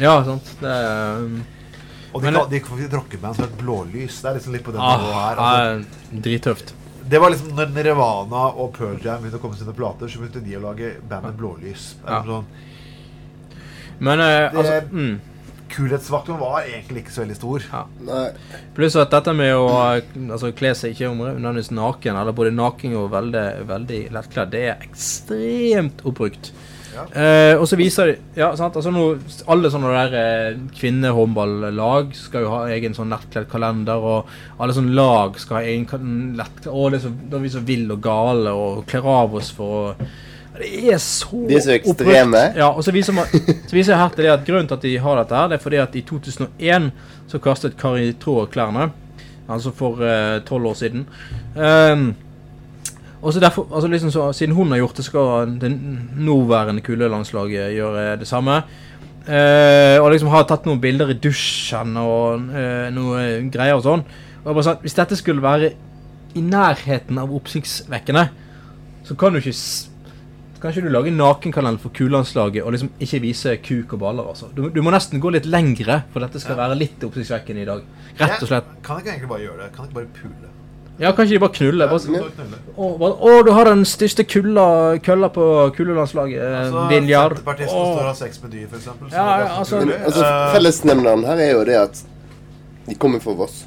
Ja, 0.00 0.14
sant. 0.26 0.48
Det 0.60 0.70
um, 1.20 1.36
Og 2.14 2.22
de, 2.22 2.30
kal- 2.30 2.48
de 2.50 2.58
gikk 2.60 2.70
faktisk 2.70 2.88
et 2.88 2.96
rockeband 2.98 3.36
som 3.36 3.44
het 3.48 3.58
Blålys. 3.58 4.20
Det 4.22 4.30
er 4.30 4.38
liksom 4.38 4.54
litt 4.54 4.64
på 4.66 4.72
det 4.74 4.80
ah, 4.82 4.94
nivået 4.96 5.18
her. 5.18 5.42
Altså, 5.44 6.00
ah, 6.14 6.18
Drittøft. 6.28 6.74
det 7.10 7.20
var 7.20 7.34
liksom 7.34 7.50
når 7.58 7.74
Nirvana 7.74 8.44
og 8.54 8.72
Pearl 8.78 8.96
Jam 9.04 9.20
begynte 9.22 9.36
å 9.36 9.42
komme 9.42 9.58
sine 9.58 9.74
plater, 9.76 10.08
så 10.08 10.22
begynte 10.22 10.40
de 10.46 10.56
å 10.56 10.62
lage 10.64 10.94
bandet 11.10 11.36
Blålys. 11.38 11.90
Er 12.06 12.14
Ja. 12.16 12.22
Sånn, 12.30 12.46
Men 13.98 14.18
uh, 14.22 14.26
det, 14.26 14.58
altså 14.58 14.80
mm. 14.90 15.14
Kulhetsfaktoren 15.74 16.40
var 16.40 16.60
egentlig 16.62 17.04
ikke 17.04 17.14
så 17.14 17.24
veldig 17.24 17.38
stor. 17.38 17.64
Ja. 17.72 18.28
Pluss 18.76 18.98
at 19.00 19.14
dette 19.14 19.34
med 19.36 19.54
å 19.58 19.66
altså, 19.74 20.52
kle 20.56 20.74
seg 20.78 20.94
ikke 20.94 21.10
nødvendigvis 21.18 21.72
naken, 21.74 22.20
eller 22.20 22.36
både 22.36 22.54
naken 22.54 22.94
og 23.00 23.10
veldig, 23.14 23.46
veldig 23.70 24.04
lettkledd, 24.14 24.54
det 24.54 24.62
er 24.70 24.86
ekstremt 24.86 26.04
oppbrukt. 26.06 26.52
Ja. 26.94 27.04
Eh, 27.10 27.52
og 27.58 27.66
så 27.66 27.78
viser 27.78 28.06
de 28.06 28.14
Ja, 28.38 28.52
sant. 28.58 28.76
Altså 28.78 28.92
nå, 28.94 29.04
alle 29.50 29.70
sånne 29.72 29.94
der 29.94 30.12
eh, 30.18 30.58
kvinnehåndballag 30.78 32.14
skal 32.18 32.44
jo 32.44 32.52
ha 32.52 32.60
egen 32.74 32.94
sånn 32.94 33.10
lettkledd 33.10 33.48
kalender, 33.50 33.98
og 33.98 34.62
alle 34.62 34.76
sånne 34.76 34.94
lag 34.94 35.40
skal 35.42 35.58
ha 35.58 35.64
egen 35.72 36.36
lettkledd 36.38 36.70
Å, 36.70 36.84
det 36.92 37.00
er 37.00 37.04
så, 37.08 37.10
da 37.10 37.40
er 37.40 37.44
vi 37.48 37.54
så 37.56 37.64
ville 37.66 37.96
og 37.96 38.04
gale 38.04 38.54
og 38.54 38.84
kler 38.90 39.10
av 39.10 39.34
oss 39.40 39.50
for 39.54 39.80
å 39.80 40.12
Det 40.54 40.92
er 40.92 41.00
så 41.02 41.40
De 41.48 41.56
er 41.56 41.64
så 41.64 41.72
ekstreme. 41.74 42.38
oppbrukt. 42.38 42.58
Ja, 42.60 42.68
og 42.70 42.84
så 42.86 42.92
viser, 42.94 43.16
man, 43.16 43.26
så 43.68 43.74
viser 43.74 43.92
jeg 43.94 44.00
her 44.00 44.12
til 44.14 44.24
det 44.24 44.34
at 44.34 44.44
grunnen 44.46 44.68
til 44.70 44.78
at 44.78 44.84
de 44.86 44.98
har 44.98 45.16
dette, 45.18 45.34
her 45.34 45.48
Det 45.48 45.58
er 45.58 45.62
fordi 45.62 45.80
at 45.82 45.96
i 45.98 46.04
2001 46.06 46.92
så 47.32 47.40
kastet 47.42 47.78
Kari 47.80 48.12
Traa 48.22 48.46
klærne. 48.46 48.92
Altså 49.48 49.72
for 49.74 49.98
tolv 50.46 50.70
år 50.70 50.74
siden. 50.78 51.08
Um, 51.56 52.14
og 53.24 53.32
så 53.32 53.40
derfor, 53.40 53.66
altså 53.74 53.88
liksom 53.88 54.10
så, 54.10 54.32
Siden 54.32 54.54
hun 54.54 54.70
har 54.70 54.78
gjort 54.78 54.96
det, 54.96 55.04
skal 55.04 55.54
det 55.60 55.80
nåværende 56.16 56.82
kulelandslaget 56.84 57.72
gjøre 57.74 58.16
det 58.20 58.28
samme. 58.28 58.62
Uh, 59.28 59.96
og 60.04 60.10
liksom 60.12 60.28
har 60.28 60.44
tatt 60.44 60.66
noen 60.68 60.80
bilder 60.82 61.14
i 61.14 61.16
dusjen 61.16 61.96
og 61.96 62.42
uh, 62.52 62.90
noe 62.92 63.22
greier 63.52 63.78
og 63.78 63.86
sånn. 63.86 64.02
Og 64.42 64.50
jeg 64.50 64.58
bare 64.58 64.66
sa, 64.66 64.74
Hvis 64.82 64.98
dette 64.98 65.16
skulle 65.16 65.44
være 65.44 65.70
i 66.36 66.42
nærheten 66.44 67.18
av 67.18 67.32
oppsiktsvekkende, 67.32 68.26
så 69.08 69.16
kan 69.16 69.32
du 69.32 69.40
ikke 69.40 69.56
kan 70.64 70.72
ikke 70.72 70.86
du 70.86 70.92
lage 70.94 71.10
nakenkanal 71.12 71.76
for 71.82 71.92
kulandslaget 71.92 72.64
og 72.64 72.72
liksom 72.72 72.88
ikke 73.04 73.18
vise 73.20 73.52
kuk 73.60 73.92
og 73.92 74.00
baller? 74.00 74.30
altså? 74.32 74.48
Du, 74.56 74.70
du 74.72 74.80
må 74.82 74.90
nesten 74.94 75.20
gå 75.20 75.28
litt 75.34 75.44
lengre 75.44 75.98
for 76.14 76.24
dette 76.24 76.40
skal 76.40 76.56
være 76.56 76.78
litt 76.80 77.04
oppsiktsvekkende 77.04 77.60
i 77.60 77.68
dag. 77.68 77.82
Rett 78.16 78.40
og 78.40 78.48
slett. 78.48 78.70
Jeg 78.78 78.84
kan 78.86 79.02
ikke 79.02 79.12
egentlig 79.12 79.28
bare 79.34 79.44
gjøre 79.44 79.58
det. 79.60 79.66
Kan 79.76 79.84
ikke 79.90 79.98
bare 80.00 80.08
pule. 80.16 80.50
Ja, 81.02 81.10
kan 81.12 81.26
ikke 81.26 81.34
de 81.34 81.42
bare 81.42 81.54
knulle? 81.58 81.88
Bare, 81.90 82.00
Ja, 82.14 82.22
bare 82.22 82.32
knulle. 82.38 82.58
å, 82.78 82.88
bare, 83.02 83.14
å, 83.28 83.44
du 83.44 83.50
har 83.52 83.64
den 83.68 83.84
største 83.84 84.24
kulla, 84.30 84.66
kølla 85.02 85.28
på 85.34 85.46
kulelandslaget, 85.76 86.38
eh, 86.40 86.58
Altså, 86.62 86.86
Vinjard. 86.94 87.36
som 87.36 87.52
Å. 87.52 87.68
står 87.68 88.00
og 88.00 88.08
har 88.08 88.14
sex 88.14 88.40
med 88.44 88.50
dyr, 88.54 88.66
for 88.70 88.78
så 88.78 88.94
Ja, 89.12 89.24
ja, 89.42 89.48
altså- 89.58 89.82
altså, 89.84 90.22
Eh, 90.24 90.54
fellesnevneren 90.54 91.24
her 91.26 91.36
er 91.44 91.50
jo 91.52 91.64
det 91.64 91.76
at 91.82 92.02
de 92.88 92.94
kommer 92.94 93.20
fra 93.20 93.34
Voss. 93.34 93.66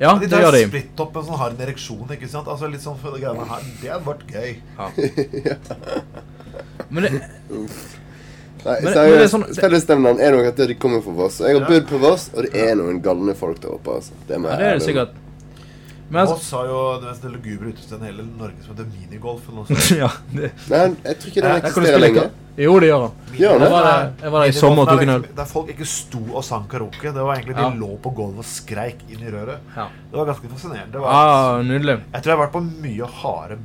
Ja, 0.00 0.14
de 0.16 0.20
det 0.26 0.30
tar 0.32 0.40
gjør 0.46 0.52
de. 0.56 0.62
splitt-toppen 0.70 1.24
sånn 1.26 1.36
har 1.38 1.50
en 1.50 1.58
ereksjon, 1.66 2.08
ikke 2.16 2.28
sant? 2.32 2.46
Altså 2.48 2.70
litt 2.72 2.80
sånn 2.80 2.96
for 2.98 3.12
det 3.12 3.20
greiene 3.22 3.44
her. 3.50 3.62
Det 3.82 3.90
hadde 3.90 4.06
vært 4.06 4.24
gøy. 4.32 4.50
Men 6.90 7.02
det, 7.04 7.10
Nei, 8.60 8.74
Men- 8.74 8.84
men 8.84 8.92
det 8.92 8.96
er 8.96 9.06
seriøst, 9.06 9.32
sånn- 9.32 9.54
fellesnevneren 9.56 10.18
er 10.20 10.32
nok 10.36 10.46
at 10.50 10.56
de 10.68 10.74
kommer 10.74 11.00
fra 11.02 11.12
Voss. 11.16 11.38
Jeg 11.40 11.54
har 11.54 11.62
Ja. 11.62 11.68
bodd 11.68 11.86
på 11.88 11.98
Voss, 11.98 12.28
og 12.34 12.42
det 12.44 12.54
er 12.54 12.74
noen 12.76 13.00
galne 13.00 13.34
folk 13.34 13.58
der 13.60 13.70
oppe. 13.72 13.88
altså. 13.94 14.10
Det, 14.28 14.36
ja, 14.42 14.56
det 14.56 14.66
er 14.66 14.78
det 14.78 14.82
sikkert. 14.84 15.14
Men 16.10 16.26
Voss 16.26 16.50
har 16.52 16.66
jo 16.66 16.78
det 17.00 17.06
mest 17.12 17.24
lugubre 17.30 17.68
utestedet 17.70 18.02
i 18.02 18.06
hele 18.10 18.24
Norge 18.38 18.64
som 18.64 18.74
heter 18.74 18.88
minigolf. 18.90 19.42
eller 19.48 19.82
ja, 20.02 20.08
det, 20.34 20.48
Nei, 20.68 20.80
jeg 21.04 21.18
tror 21.20 21.30
ikke 21.30 21.42
den 21.44 21.60
kan 21.60 21.68
eksisterer 21.70 22.02
lenger. 22.02 22.30
Jo, 22.60 22.72
det 22.82 22.88
gjør 22.90 23.04
den 23.04 23.38
Jeg 23.40 23.60
det? 23.62 23.68
var 23.70 23.84
der, 23.86 24.08
jeg 24.24 24.32
var 24.34 24.42
der 24.42 24.50
i 24.50 24.56
sommer 24.58 24.82
og 24.82 24.88
er 24.88 24.92
tok 24.98 25.02
en 25.06 25.12
øl. 25.14 25.26
Der 25.38 25.44
folk 25.48 25.68
ikke 25.70 25.86
sto 25.86 26.20
og 26.34 26.42
sang 26.44 26.66
karaoke. 26.68 27.12
Det 27.14 27.22
var 27.24 27.38
egentlig 27.38 27.56
de 27.56 27.62
Ja. 27.62 27.70
lå 27.78 27.92
på 28.02 28.10
gulvet 28.18 28.42
og 28.42 28.48
skreik 28.50 29.04
inn 29.08 29.22
i 29.22 29.30
røret. 29.32 29.62
Ja. 29.76 29.86
Det 30.10 30.18
var 30.18 30.26
ganske 30.32 30.50
fascinerende. 30.50 30.92
Det 30.92 31.00
var, 31.00 31.14
Ah, 31.14 31.62
nydelig. 31.62 31.96
Jeg 32.12 32.22
tror 32.22 32.32
jeg 32.32 32.36
har 32.38 32.42
vært 32.46 32.56
på 32.58 32.64
mye 32.82 33.06
harde, 33.22 33.58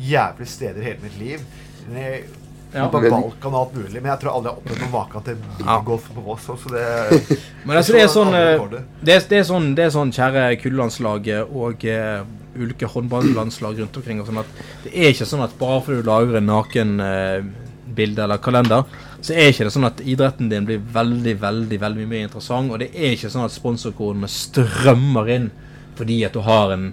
jævlige 0.00 0.46
steder 0.50 0.80
i 0.80 0.84
hele 0.88 1.02
mitt 1.04 1.18
liv. 1.20 1.44
Men 1.88 2.02
jeg- 2.02 2.24
Ja. 2.74 2.88
På 2.90 2.98
Balkan 3.00 3.54
og 3.54 3.58
alt 3.60 3.74
mulig. 3.78 4.00
Men 4.02 4.10
jeg 4.10 4.20
tror 4.24 4.32
aldri 4.34 4.50
jeg 4.50 4.54
har 4.54 4.62
opplevd 4.62 4.80
noe 4.82 4.92
maken 4.94 5.26
til 5.28 5.36
Golf 5.86 6.08
på 6.14 6.24
Voss. 6.26 6.46
Så 6.64 6.72
det, 6.72 6.86
Men 7.66 7.76
altså, 7.78 7.92
det 7.94 8.00
er 8.02 8.08
sånn 8.10 8.34
eh, 8.34 8.64
det, 9.04 9.14
er- 9.18 9.28
det 9.30 9.38
er 9.38 9.44
sånn, 9.50 9.68
det 9.78 9.84
er 9.86 9.92
sånn 9.94 10.10
kjære 10.16 10.46
kullandslaget 10.62 11.52
og 11.54 11.86
uh, 11.86 12.24
ulike 12.58 12.88
håndballandslag 12.90 13.78
rundt 13.82 13.98
omkring 14.00 14.20
og 14.22 14.26
sånn 14.30 14.42
at 14.42 14.50
det 14.84 14.92
er 14.94 15.12
ikke 15.14 15.26
sånn 15.30 15.44
at 15.46 15.54
bare 15.58 15.80
fordi 15.86 16.02
du 16.02 16.08
lager 16.10 16.38
en 16.40 16.48
naken 16.50 16.92
uh, 17.02 17.38
bilde 17.94 18.24
eller 18.24 18.40
kalender, 18.42 18.82
så 19.24 19.34
er 19.38 19.52
ikke 19.52 19.68
det 19.68 19.72
sånn 19.74 19.86
at 19.86 20.00
idretten 20.02 20.48
din 20.50 20.66
blir 20.66 20.80
veldig, 20.94 21.34
veldig 21.40 21.78
veldig 21.80 22.06
mye 22.10 22.26
interessant. 22.26 22.72
Og 22.74 22.80
det 22.82 22.88
er 22.92 23.14
ikke 23.14 23.30
sånn 23.30 23.46
at 23.46 23.54
sponsorkronene 23.54 24.26
strømmer 24.30 25.30
inn 25.36 25.46
fordi 25.94 26.16
at 26.26 26.34
du 26.34 26.40
har 26.42 26.72
en 26.74 26.88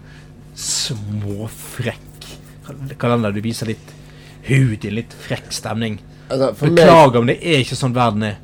småfrekk 0.61 2.27
kalender. 3.01 3.34
Du 3.34 3.41
viser 3.43 3.71
litt 3.71 3.89
hud 4.47 4.85
i 4.85 4.87
en 4.87 4.95
litt 4.95 5.13
frekk 5.27 5.51
stemning. 5.53 5.99
Altså, 6.31 6.53
for 6.55 6.67
meg, 6.71 6.75
Beklager, 6.79 7.19
men 7.25 7.35
det 7.35 7.41
er 7.43 7.59
ikke 7.65 7.75
sånn 7.75 7.93
verden 7.95 8.23
er. 8.23 8.37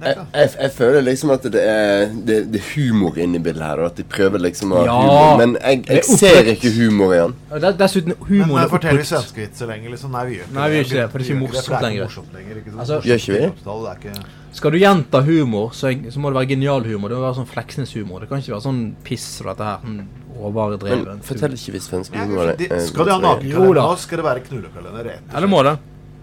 Jeg, 0.00 0.16
jeg, 0.32 0.50
jeg 0.62 0.70
føler 0.72 1.02
liksom 1.04 1.30
at 1.34 1.42
det 1.52 1.60
er, 1.60 2.06
det, 2.24 2.36
det 2.54 2.60
er 2.62 2.68
humor 2.72 3.18
inni 3.20 3.38
bildet 3.44 3.60
her. 3.66 3.80
Og 3.82 3.90
at 3.90 3.98
de 4.00 4.04
prøver 4.08 4.40
liksom 4.40 4.72
å 4.72 4.78
ha 4.80 4.84
Ja. 4.86 4.94
humor. 4.96 5.36
Men 5.42 5.56
jeg, 5.60 5.82
jeg 5.90 6.04
ser 6.20 6.48
ikke 6.54 6.70
humor 6.72 7.12
i 7.12 7.18
den. 7.20 7.34
Dessuten, 7.76 8.14
Men, 8.14 8.26
humoren 8.30 8.54
men 8.54 8.64
er 8.64 8.70
forteller 8.72 9.02
vi 9.02 9.04
oppbrukt. 9.04 9.10
svenskevitser 9.12 9.68
lenger? 9.68 9.90
Liksom? 9.96 10.14
Nei, 10.16 10.22
vi 10.30 10.38
gjør 10.38 10.46
ikke 10.46 10.56
Nei, 10.56 10.68
vi 10.70 10.76
gjør 10.78 10.86
ikke 10.88 11.00
det, 11.00 11.08
for 11.10 11.18
det 11.18 11.26
er 11.26 11.32
ikke 11.34 11.42
morsomt 11.42 11.76
er 11.76 11.84
lenger. 11.84 12.78
Altså- 12.78 13.00
Gjør 13.04 13.20
ikke 13.20 13.32
vi? 13.36 13.40
Det 13.40 13.76
er 13.90 13.98
ikke... 14.00 14.24
Skal 14.52 14.74
du 14.74 14.80
gjenta 14.80 15.20
humor, 15.22 15.70
så, 15.76 15.92
så 16.10 16.20
må 16.22 16.32
det 16.32 16.40
være 16.40 16.50
genial 16.56 16.82
humor. 16.82 17.12
Det 17.12 17.18
må 17.20 17.22
være 17.22 17.38
sånn 17.38 17.50
Fleksnes-humor. 17.50 18.24
Det 18.24 18.30
kan 18.32 18.42
ikke 18.42 18.56
være 18.56 18.64
sånn 18.64 18.80
piss 19.06 19.26
som 19.38 19.50
dette 19.52 19.68
her. 19.68 19.84
Sånn 19.84 20.00
overdreven. 20.40 21.04
Men 21.06 21.22
fortell 21.26 21.54
ikke 21.56 21.76
hvis 21.76 21.86
svenske 21.90 22.24
humor. 22.24 22.54
er 22.54 22.82
skal 22.86 23.08
de 23.08 23.14
ha 23.14 23.20
nakenkalender 23.26 24.00
skal 24.00 24.22
det 24.22 24.26
være 24.26 24.44
knullekalender. 24.48 25.12
Ja, 25.20 25.44
det 25.44 25.50
må 25.50 25.62
det. 25.66 25.76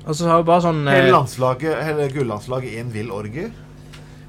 Altså, 0.08 0.24
så 0.24 0.28
har 0.32 0.42
vi 0.42 0.48
bare 0.48 0.64
sånn 0.64 0.84
Hele 0.88 1.08
eh, 1.10 1.14
landslaget, 1.14 1.80
hele 1.84 2.12
gullandslaget 2.14 2.76
i 2.76 2.78
en 2.80 2.92
vill 2.94 3.10
orgie. 3.12 3.50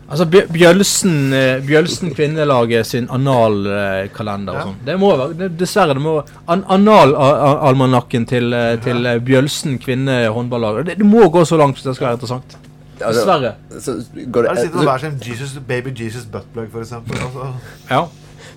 Altså 0.09 0.25
Bjølsen, 0.33 1.17
eh, 1.37 1.59
Bjølsen 1.63 2.15
kvinnelaget 2.17 2.89
sin 2.89 3.07
analkalender 3.13 4.57
og 4.57 4.71
sånn. 4.71 4.79
Det 4.87 4.97
må 4.99 5.13
være 5.21 5.37
det, 5.39 5.51
Dessverre, 5.61 5.95
det 5.95 6.03
må 6.03 6.17
an, 6.49 6.65
Analalmanakken 6.79 8.27
til, 8.27 8.51
eh, 8.57 8.75
til 8.83 9.07
Bjølsen 9.23 9.79
kvinnehåndballag. 9.85 10.83
Det, 10.89 10.99
det 11.03 11.07
må 11.07 11.29
gå 11.31 11.45
så 11.47 11.61
langt 11.61 11.79
hvis 11.79 11.87
det 11.87 11.95
skal 11.99 12.11
være 12.11 12.19
interessant. 12.19 12.59
Altså, 13.01 13.21
Dessverre. 13.21 13.55
Så 13.81 13.95
går 14.33 14.43
det, 14.49 14.59
sitter 14.61 14.85
hver 14.89 14.99
sin 14.99 15.19
Jesus, 15.23 15.53
Baby 15.69 15.93
Jesus 16.05 16.25
buttplug, 16.27 16.71
for 16.73 16.81
eksempel. 16.81 17.17
Altså, 17.19 17.53
Ja. 17.91 18.05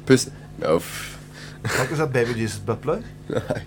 Puss 0.08 0.30
uff. 0.76 1.18
har 1.66 1.78
du 1.78 1.84
ikke 1.92 1.98
sett 1.98 2.14
Baby 2.14 2.38
Jesus 2.42 2.60
buttplug? 2.66 3.04
Nei. 3.30 3.62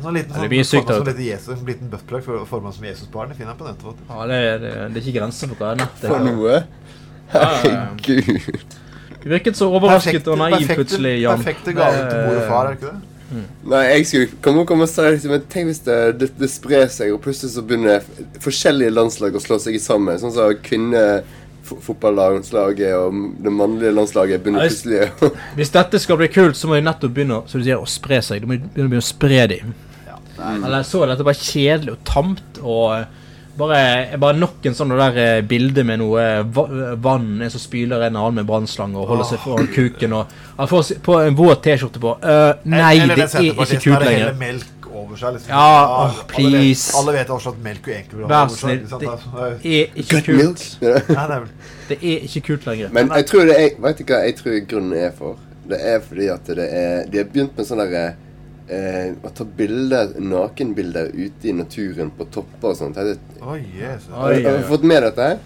Sånn 0.00 0.14
liten, 0.16 0.32
Ja, 0.32 0.48
det 0.48 0.64
sånn, 0.64 0.86
som 0.86 1.04
liten 1.04 1.24
Jesus, 1.26 1.48
en 1.58 1.66
liten 1.66 1.90
buttplug 1.92 2.22
for- 2.24 2.46
formet 2.48 2.74
som 2.74 2.84
Jesusbarn. 2.84 3.28
Det 3.28 3.36
finner 3.36 3.52
jeg 3.52 3.58
på 3.58 3.66
nettet. 3.68 3.98
Ja, 4.08 4.26
det, 4.26 4.36
er- 4.48 4.58
det, 4.62 4.94
det 4.94 5.02
er 5.02 5.08
ikke 5.10 5.18
grenser 5.20 5.48
for 5.50 5.56
hva 5.60 5.74
nettet 5.76 6.08
For 6.08 6.18
noe. 6.24 6.62
Herregud. 7.34 8.76
Du 9.22 9.28
virket 9.28 9.56
så 9.58 9.68
overrasket 9.68 10.22
Perfekte- 10.24 10.32
og 10.32 10.38
naiv 10.40 10.66
plutselig, 10.72 11.20
Jan. 11.20 11.36
Perfekte 11.42 11.72
gave 11.76 12.04
til 12.08 12.22
mor 12.24 12.38
og 12.40 12.46
far, 12.48 12.66
er 12.66 12.74
det 12.74 12.80
ikke 12.80 12.92
det? 12.94 13.09
Nei, 13.30 13.84
jeg 13.92 14.06
skulle 14.08 14.26
komme, 14.42 14.82
og 14.82 14.88
si 14.90 15.28
men 15.30 15.44
Tenk 15.52 15.66
hvis 15.70 15.84
det, 15.86 15.98
det, 16.20 16.28
det 16.40 16.48
sprer 16.50 16.88
seg, 16.90 17.12
og 17.14 17.22
plutselig 17.24 17.52
så 17.54 17.62
begynner 17.66 17.98
forskjellige 18.42 18.96
landslag 18.96 19.32
å 19.38 19.42
slå 19.42 19.56
seg 19.62 19.74
sammen. 19.82 20.18
Sånn 20.18 20.34
som 20.34 20.62
kvinnefotballandslaget 20.66 22.92
og 22.98 23.08
det 23.44 23.52
mannlige 23.54 23.92
landslaget 23.94 24.42
begynner 24.42 24.60
Nei, 24.64 24.70
plutselig 24.72 25.00
Hvis 25.58 25.74
dette 25.76 25.96
skal 26.02 26.16
bli 26.20 26.28
kult, 26.32 26.56
så 26.58 26.64
må 26.66 26.72
de 26.78 26.88
nettopp 26.88 27.12
begynne 27.16 27.38
som 27.50 27.58
du 27.62 27.64
sier, 27.68 27.78
å 27.78 27.90
spre 27.90 28.18
seg. 28.26 28.36
Du 28.42 28.46
må 28.50 28.54
begynne, 28.74 29.02
å 29.02 29.12
spre 29.12 29.42
dem. 29.54 29.68
Eller 30.40 30.82
så 30.88 30.98
er 31.04 31.08
dette 31.12 31.26
bare 31.26 31.38
kjedelig 31.38 31.92
og 31.94 32.00
tamt 32.08 32.52
og 32.64 32.86
bare, 33.58 34.16
bare 34.18 34.36
nok 34.38 34.64
en 34.66 34.74
sånn 34.74 34.92
der 34.96 35.16
eh, 35.20 35.40
bilde 35.46 35.82
med 35.84 35.98
noe 36.00 36.22
eh, 36.22 36.42
vann 37.02 37.40
en 37.42 37.50
som 37.50 37.60
spyler 37.62 38.06
en 38.06 38.16
annen 38.16 38.34
med 38.40 38.46
brannslange 38.48 38.96
og 38.96 39.08
holder 39.10 39.24
seg 39.32 39.40
foran 39.44 39.66
kuken 39.74 40.12
og 40.12 40.34
Han 40.60 40.68
får 40.68 40.90
på 41.02 41.16
en 41.24 41.34
våt 41.38 41.62
T-skjorte 41.64 42.00
på. 42.02 42.10
Uh, 42.20 42.52
nei, 42.68 42.98
Eller 43.00 43.16
det 43.16 43.26
er 43.34 43.46
ikke 43.48 43.78
kult 43.80 43.98
det 44.00 44.06
lenger. 44.10 44.24
hele 44.26 44.36
melk 44.38 44.88
over 44.92 45.16
seg. 45.16 45.32
Liksom. 45.38 45.48
Ja, 45.48 45.68
alle 45.96 46.12
vet- 46.18 46.26
please. 46.34 46.96
Alle 46.98 47.12
vet 47.16 47.30
også 47.30 47.52
at 47.54 47.62
melk 47.64 47.86
jo 47.88 47.92
egentlig 47.94 48.18
vil 48.18 48.26
ha 48.26 48.30
Vær 48.32 48.42
over 48.42 48.56
seg. 48.56 48.60
snill. 48.60 49.00
Det 49.00 49.08
Altså, 49.08 49.28
er 49.64 49.86
ikke 49.96 50.20
kult. 50.26 50.64
det 50.80 51.40
Det 51.88 51.98
er 52.02 52.26
ikke 52.28 52.40
kult 52.50 52.66
lenger. 52.66 52.88
Men 52.92 53.08
jeg 53.16 53.26
tror 53.26 53.46
det 53.48 53.56
er 53.60 53.70
Vet 53.86 53.98
du 53.98 54.04
hva 54.12 54.18
jeg 54.26 54.36
tror 54.36 54.58
grunnen 54.68 54.98
er 55.00 55.14
for? 55.16 55.36
Det 55.70 55.78
er 55.80 56.00
fordi 56.02 56.26
at 56.28 56.46
det 56.46 56.66
er 56.66 57.04
De 57.10 57.18
har 57.22 57.24
begynt 57.32 57.56
med 57.56 57.66
sånn 57.66 57.78
derre 57.84 58.04
eh, 58.70 59.12
Å 59.26 59.30
ta 59.34 59.44
bilder, 59.44 60.12
nakenbilder 60.20 61.10
ute 61.14 61.48
i 61.50 61.52
naturen 61.52 62.10
på 62.16 62.26
topper 62.30 62.68
og 62.72 62.76
sånt. 62.78 62.96
Har 62.96 63.04
du- 63.04 63.44
Oi, 63.52 63.64
Jesus. 63.78 64.10
Har 64.14 64.32
har 64.34 64.58
du 64.58 64.64
fått 64.68 64.82
med 64.84 65.02
dette 65.02 65.20
har 65.20 65.38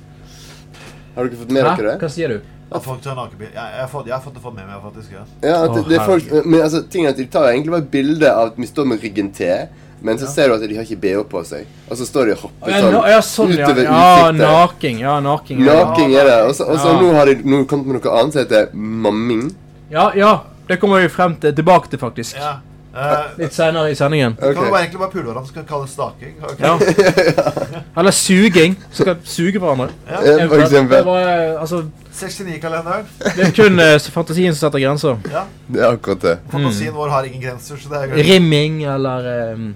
Har 1.16 1.25
dere 1.29 1.37
fått 1.41 1.51
med 1.51 1.64
Hæ? 1.64 1.77
dere 1.77 1.93
det? 1.93 2.01
Hva 2.03 2.11
sier 2.11 2.29
du? 2.29 2.41
At 2.75 2.83
folk 2.83 3.01
tar 3.03 3.14
nakenbilder. 3.14 3.55
Ja, 3.55 3.64
jeg, 3.70 3.81
har 3.85 3.89
fått, 3.89 4.07
jeg 4.07 4.14
har 4.14 4.20
fått 4.25 4.35
det 4.35 4.43
fått 4.43 4.55
med 4.57 4.66
meg, 4.66 4.83
faktisk. 4.83 5.12
ja. 5.12 5.25
Ja, 5.43 5.64
at 5.64 5.75
det, 5.77 5.83
det 5.89 5.99
er 6.01 6.07
folk. 6.07 6.47
Men 6.47 6.61
altså, 6.64 6.81
ting 6.91 7.05
er 7.07 7.11
at 7.11 7.16
de 7.16 7.27
tar 7.27 7.49
egentlig 7.53 7.70
bare 7.70 7.89
bilde 7.93 8.31
av 8.33 8.47
at 8.49 8.57
vi 8.59 8.66
står 8.66 8.87
med 8.91 9.01
ryggen 9.05 9.29
til, 9.33 9.68
men 10.03 10.18
så 10.18 10.27
ser 10.27 10.49
du 10.49 10.55
at 10.57 10.64
de 10.68 10.75
har 10.77 10.83
ikke 10.85 10.99
BH 11.01 11.22
på 11.31 11.45
seg. 11.47 11.66
Og 11.89 11.97
så 11.97 12.05
står 12.09 12.27
de 12.27 12.33
og 12.33 12.39
hopper 12.49 12.72
sånn, 12.75 12.93
ja, 12.97 13.05
ja, 13.14 13.20
sånn, 13.20 13.53
utover 13.55 13.83
ja 13.85 14.01
utsiktet. 14.01 14.41
naking. 14.41 14.99
Ja, 15.05 15.20
naking. 15.20 15.61
ja. 15.64 15.77
Naking 15.85 16.14
er 16.18 16.25
det. 16.25 16.39
Og 16.49 16.55
så 16.59 16.66
og 16.68 16.79
så 16.83 16.91
Ja. 16.93 17.01
nå 17.01 17.12
har 17.14 17.27
de 17.27 17.35
nå 17.45 17.64
kommet 17.68 17.87
med 17.87 18.03
noe 18.03 18.12
annet 18.18 18.33
som 18.33 18.43
heter 18.43 18.68
mamming. 18.75 19.55
Ja, 19.91 20.11
ja. 20.16 20.41
Det 20.66 20.81
kommer 20.81 21.01
vi 21.01 21.09
frem 21.09 21.37
til, 21.37 21.53
tilbake 21.55 21.89
til, 21.91 21.99
faktisk. 21.99 22.37
Ja. 22.37 22.57
Eh, 22.95 23.23
Litt 23.41 23.53
senere 23.57 23.91
i 23.91 23.95
sendingen. 23.99 24.37
Kan 24.39 24.55
du 24.55 24.61
egentlig 24.77 24.99
bare 25.01 25.11
pule 25.11 25.25
hverandre, 25.27 25.49
skal 25.51 25.65
kalle 25.67 25.87
det 25.87 25.91
staking. 25.91 26.35
Okay. 26.43 26.63
Ja. 27.75 27.81
Eller 28.01 28.11
suging. 28.15 28.77
Skal 28.95 29.17
suge 29.27 29.59
hverandre. 29.59 29.89
Ja. 30.07 30.21
Ja, 30.23 30.47
for 30.49 30.63
eksempel. 30.63 30.97
Det, 31.01 31.07
var, 31.07 31.27
eh, 31.33 31.61
altså, 31.61 31.81
69-kalenderen. 32.15 33.09
det 33.37 33.47
er 33.49 33.51
kun 33.57 33.81
uh, 33.83 33.99
fantasien 34.15 34.55
som 34.55 34.69
setter 34.69 34.85
grenser. 34.85 35.19
Ja. 35.33 35.43
Det 35.67 35.83
er 35.83 35.97
akkurat 35.97 36.23
det. 36.23 36.37
Fantasien 36.53 36.93
Mm. 36.93 36.97
vår 37.01 37.09
har 37.17 37.25
ingen 37.27 37.43
grenser, 37.43 37.77
så 37.83 37.89
det 37.91 37.99
er 38.03 38.07
greit. 38.13 38.27
Rimming 38.31 38.79
eller 38.85 39.29
um, 39.55 39.67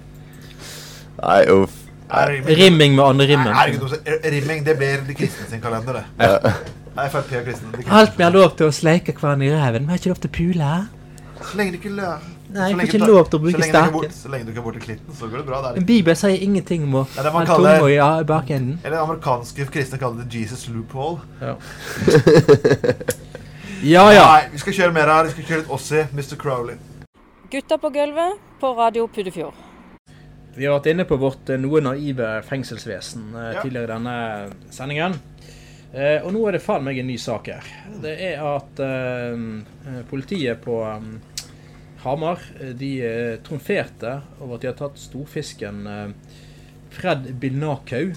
Nei, 1.19 1.41
uff. 1.51 1.75
Rimming- 2.47 2.95
med 2.95 3.03
andre 3.05 3.27
rimmen. 3.29 3.51
Nei, 3.51 3.53
herregud, 3.59 3.83
altså, 3.83 3.99
Rimming, 4.31 4.63
det 4.65 4.77
blir 4.79 5.03
de 5.07 5.13
kristne 5.19 5.45
sin 5.51 5.61
kalender, 5.61 5.99
det. 5.99 6.05
Ja. 6.23 6.53
Nei, 6.95 7.09
Frp 7.11 7.35
og 7.35 7.45
kristne. 7.45 7.67
de 7.71 7.77
kristne. 7.83 7.99
Alt 7.99 8.15
vi 8.17 8.23
har 8.23 8.31
lov 8.33 8.55
til 8.57 8.65
å 8.71 8.71
sleike 8.73 9.13
hverandre 9.19 9.45
i 9.51 9.53
ræven. 9.53 9.85
Vi 9.85 9.91
har 9.93 9.99
ikke 10.01 10.09
lov 10.15 10.21
til 10.23 10.31
å 10.31 10.37
pule. 10.39 10.71
Så 11.51 11.57
lenge 11.59 11.75
du 11.75 11.77
ikke 11.83 11.91
lører. 11.99 12.23
Nei, 12.49 12.69
jeg 12.71 12.77
får 12.79 12.87
ikke 12.87 12.99
du- 13.05 13.11
lov 13.13 13.29
til 13.29 13.39
å 13.39 13.41
bruke 13.43 13.63
staken. 13.63 13.91
bort- 13.93 14.11
Så 14.11 14.29
lenge 14.31 14.45
du 14.45 14.51
ikke 14.51 14.59
er 14.59 14.65
borti 14.71 14.79
klitten, 14.81 15.13
så 15.13 15.27
går 15.29 15.37
det 15.37 15.45
bra. 15.45 15.61
Det 15.61 15.69
er 15.71 15.77
En 15.77 15.85
bibel 15.85 16.15
sier 16.15 16.41
ingenting 16.41 16.83
om 16.83 16.93
å 16.93 17.03
ha 17.05 17.45
tunga 17.45 17.75
i 17.89 18.23
bakenden. 18.23 18.79
Eller 18.83 18.97
amerikanske 18.97 19.65
kristne 19.69 19.99
kaller 19.99 20.23
det 20.23 20.33
Jesus 20.33 20.67
loophole. 20.69 21.19
Ja. 21.41 21.55
Ja, 23.81 24.11
ja. 24.13 24.25
Nei, 24.27 24.49
vi 24.51 24.57
skal 24.59 24.73
kjøre 24.75 24.91
mer 24.93 25.07
her. 25.07 25.23
Vi 25.29 25.31
skal 25.31 25.45
kjøre 25.47 25.61
litt 25.61 25.69
Ossie, 25.71 26.01
Mr. 26.11 26.35
Crowley. 26.41 26.75
Gutta 27.49 27.77
på 27.79 27.89
gulvet 27.95 28.41
på 28.59 28.73
Radio 28.75 29.07
Puddefjord. 29.07 29.53
Vi 30.57 30.65
har 30.67 30.75
vært 30.79 30.89
inne 30.91 31.05
på 31.07 31.15
vårt 31.21 31.47
eh, 31.53 31.57
noe 31.61 31.79
naive 31.85 32.41
fengselsvesen 32.49 33.29
eh, 33.35 33.53
Ja. 33.55 33.61
tidligere 33.63 33.87
i 33.87 33.93
denne 33.93 34.49
sendingen. 34.75 35.15
Eh, 35.93 36.19
og 36.25 36.33
nå 36.35 36.43
er 36.49 36.57
det 36.57 36.61
faen 36.65 36.83
meg 36.83 36.99
en 36.99 37.07
ny 37.07 37.15
sak 37.17 37.47
her. 37.47 37.63
Det 38.03 38.17
er 38.19 38.43
at 38.43 38.83
politiet 40.09 40.59
på 40.61 40.75
Hamar 42.03 42.39
eh, 42.59 42.73
de 42.77 42.91
eh, 43.03 43.37
trumferte 43.43 44.21
over 44.39 44.55
at 44.55 44.63
de 44.63 44.69
har 44.71 44.77
tatt 44.79 44.99
storfisken 44.99 45.87
eh, 45.87 46.35
Fred 46.95 47.27
Binakau 47.41 48.13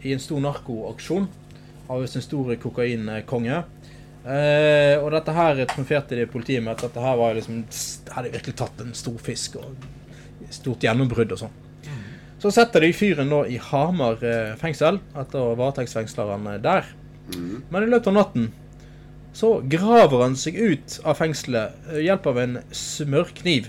i 0.00 0.14
en 0.14 0.22
stor 0.22 0.40
narkoaksjon 0.44 1.26
av 1.90 2.04
sin 2.08 2.24
store 2.24 2.56
kokainkonge. 2.60 3.62
Eh, 4.20 4.94
og 5.00 5.10
dette 5.14 5.34
her 5.34 5.64
trumferte 5.68 6.16
de 6.16 6.28
politiet 6.30 6.62
med 6.64 6.76
at 6.76 6.86
dette 6.86 7.02
her 7.02 7.18
var 7.18 7.34
liksom 7.36 7.64
hadde 8.14 8.32
virkelig 8.36 8.56
tatt 8.60 8.84
en 8.84 8.94
stor 8.96 9.18
fisk. 9.20 9.58
og 9.60 9.88
stort 10.50 10.82
gjennombrudd 10.82 11.34
og 11.36 11.44
sånn. 11.44 11.58
Så 12.40 12.50
setter 12.50 12.82
de 12.82 12.88
fyren 12.96 13.28
nå 13.30 13.44
i 13.52 13.58
Hamar 13.60 14.16
fengsel, 14.58 14.96
etter 15.14 15.52
varetektsfengsler 15.60 16.32
han 16.32 16.48
der. 16.64 16.88
Men 17.36 17.84
i 17.84 17.90
løpet 17.90 18.08
av 18.10 18.16
natten 18.16 18.48
så 19.32 19.60
graver 19.70 20.24
han 20.24 20.34
seg 20.36 20.56
ut 20.58 20.98
av 21.06 21.14
fengselet 21.20 21.76
ved 21.90 22.02
hjelp 22.08 22.26
av 22.26 22.38
en 22.42 22.58
smørkniv. 22.74 23.68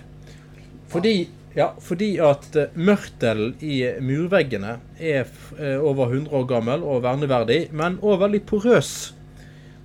Fordi, 0.92 1.16
ja, 1.56 1.70
fordi 1.80 2.16
at 2.24 2.56
eh, 2.60 2.74
mørtelen 2.76 3.54
i 3.64 3.82
murveggene 4.04 4.78
er 5.00 5.28
eh, 5.60 5.78
over 5.80 6.12
100 6.12 6.34
år 6.36 6.46
gammel 6.50 6.84
og 6.84 7.04
verneverdig, 7.06 7.68
men 7.72 8.00
òg 8.02 8.20
veldig 8.26 8.42
porøs. 8.50 8.92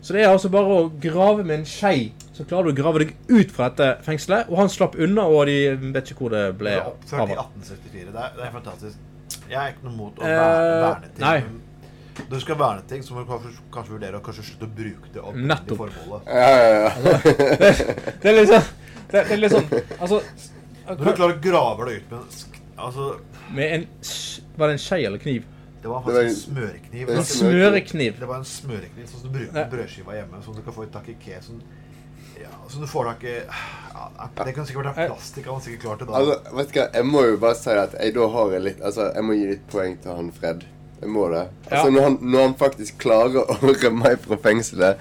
Så 0.07 0.15
det 0.15 0.23
er 0.23 0.31
altså 0.31 0.49
bare 0.55 0.71
å 0.71 0.89
grave 1.03 1.43
med 1.43 1.61
en 1.61 1.67
skei, 1.67 2.13
så 2.37 2.45
klarer 2.47 2.69
du 2.69 2.75
å 2.77 2.79
grave 2.79 3.01
deg 3.03 3.15
ut 3.33 3.51
fra 3.55 3.69
dette 3.73 4.05
fengselet. 4.07 4.47
Og 4.53 4.61
han 4.61 4.71
slapp 4.71 4.95
unna, 5.03 5.25
og 5.27 5.49
de 5.51 5.57
vet 5.95 6.13
ikke 6.13 6.27
hvor 6.27 6.35
det 6.37 6.45
ble 6.61 6.77
Det 6.77 6.83
er 6.83 6.91
oppført 6.93 7.33
i 7.33 7.39
av. 7.41 7.49
1874. 7.59 8.13
Det 8.13 8.23
er, 8.23 8.35
det 8.37 8.45
er 8.47 8.53
fantastisk. 8.55 9.01
Jeg 9.51 9.59
er 9.59 9.73
ikke 9.73 9.87
noe 9.89 9.97
mot 9.97 10.21
å 10.21 10.27
Eh, 10.27 10.37
verne, 10.37 10.85
verne 10.85 11.11
til. 11.11 11.25
nei. 11.27 11.66
Du 12.31 12.37
skal 12.41 12.59
verne 12.61 12.83
ting, 12.89 13.03
så 13.05 13.15
må 13.15 13.23
du 13.25 13.31
kanskje, 13.31 13.53
kanskje 13.75 13.93
vurdere 13.97 14.19
å 14.21 14.25
kanskje 14.25 14.45
slutte 14.51 14.69
å 14.69 14.75
bruke 14.79 15.11
det 15.15 15.23
opprinnelige 15.23 15.77
formålet. 15.81 16.29
Ja, 16.29 16.51
ja, 16.57 16.69
ja. 16.77 16.91
det, 17.63 17.73
det 18.23 18.31
er 18.31 18.39
litt 18.41 18.53
sånn 18.53 18.71
Det, 19.07 19.21
det 19.21 19.35
er 19.37 19.43
litt 19.43 19.53
sånn 19.55 19.69
Altså 20.01 20.23
Når 20.89 21.03
du 21.05 21.11
klarer 21.19 21.35
å 21.37 21.43
grave 21.45 21.87
det 21.91 21.99
ut 22.01 22.11
med 22.11 22.19
en 22.19 22.57
Altså, 22.87 23.05
Med 23.57 23.75
en 23.77 23.85
Var 24.59 24.73
det 24.73 24.75
en 24.79 24.83
skje 24.83 24.99
eller 25.07 25.23
kniv? 25.23 25.45
det 25.87 25.91
var 25.93 26.01
faktisk 26.03 26.27
en- 26.27 26.55
smørekniv. 26.57 27.11
en 27.15 27.25
smørekniv. 27.25 28.15
Det 28.19 28.27
var 28.27 28.41
en 28.41 28.47
smørekniv 28.51 29.05
sånn 29.07 29.21
som 29.21 29.29
du 29.31 29.37
bruker 29.39 29.53
på 29.55 29.77
brødskiva 29.77 30.15
hjemme. 30.17 30.41
Sånn 30.43 30.57
du 30.57 30.63
kan 30.67 30.75
få 30.75 30.83
et 30.83 30.91
tak 30.97 31.07
i 31.13 31.15
ke. 31.21 31.37
Sånn, 31.45 31.61
ja, 32.41 32.49
så 32.73 32.81
du 32.83 32.87
får 32.91 33.07
tak 33.13 33.23
i 33.29 33.35
ja, 33.37 34.07
Det 34.41 34.55
kan 34.57 34.67
sikkert 34.67 34.89
være 34.89 35.07
plastikk. 35.13 35.47
Han 35.47 35.63
sikkert 35.63 35.85
klart 35.85 36.03
det 36.03 36.09
da. 36.09 36.17
Altså, 36.19 36.57
vet 36.59 36.73
du 36.73 36.81
hva, 36.81 36.87
jeg 36.97 37.07
må 37.07 37.23
jo 37.29 37.37
bare 37.45 37.59
si 37.61 37.71
at 37.85 37.95
jeg 38.01 38.17
da 38.17 38.27
har 38.35 38.51
jeg 38.57 38.65
litt 38.67 38.83
Altså, 38.83 39.07
jeg 39.15 39.29
må 39.29 39.37
gi 39.39 39.47
litt 39.53 39.69
poeng 39.71 39.95
til 40.03 40.19
han 40.19 40.33
Fred. 40.41 40.67
Jeg 41.01 41.09
må 41.13 41.29
det. 41.33 41.45
Altså, 41.71 41.87
Ja. 41.87 41.91
når, 41.93 42.03
han, 42.03 42.19
når 42.23 42.41
han 42.47 42.55
faktisk 42.61 42.99
klarer 42.99 43.43
å 43.45 43.57
rømme 43.63 44.03
meg 44.03 44.19
fra 44.25 44.37
fengselet, 44.37 44.97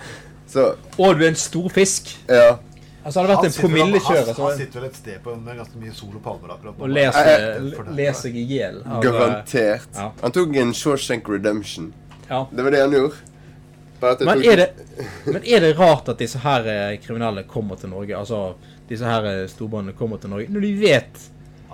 så 0.52 0.74
Og 1.00 1.18
du 1.20 1.24
er 1.26 1.30
en 1.30 1.36
stor 1.40 1.70
fisk. 1.70 2.12
Ja. 2.30 2.58
Altså 3.06 3.22
hadde 3.22 3.30
det 3.30 3.36
vært 3.36 3.44
Han 3.44 3.46
en 3.46 3.58
promillekjører 3.62 4.34
Han, 4.34 4.46
han 4.50 4.58
sitter 4.58 4.80
vel 4.80 4.86
et 4.90 4.96
sted 4.98 5.20
på 5.24 5.36
med 5.38 5.58
ganske 5.60 5.78
mye 5.78 5.94
sol 5.94 6.16
og 6.18 6.24
palmer 6.26 6.54
akkurat 6.56 6.78
nå. 6.80 6.84
og 6.84 6.90
Eh, 8.10 8.14
seg 8.18 8.36
i 8.36 8.46
hjel. 8.50 8.80
eh, 8.82 9.00
Garantert. 9.04 9.88
Ja. 9.96 10.08
Han 10.24 10.32
tok 10.34 10.56
en 10.58 10.74
Shawshank 10.74 11.30
Redemption. 11.30 11.92
Ja. 12.30 12.46
Det 12.52 12.64
var 12.66 12.72
det 12.72 12.82
han 12.82 12.92
gjorde. 12.98 13.14
Bare 14.02 14.12
at 14.18 14.20
Men 14.26 14.42
er, 14.44 14.56
det, 14.56 14.70
men 15.26 15.42
er 15.46 15.60
det 15.64 15.78
rart 15.80 16.10
at 16.10 16.18
disse 16.20 16.42
her 16.44 16.66
eh, 16.68 16.98
kriminelle 17.00 17.44
kommer 17.48 17.76
til 17.80 17.90
Norge? 17.94 18.18
Altså, 18.18 18.56
disse 18.90 19.06
her 19.06 19.48
storbåndene 19.48 19.94
kommer 19.98 20.18
til 20.18 20.30
Norge, 20.34 20.50
når 20.50 20.62
de 20.66 20.74
vet 20.82 21.22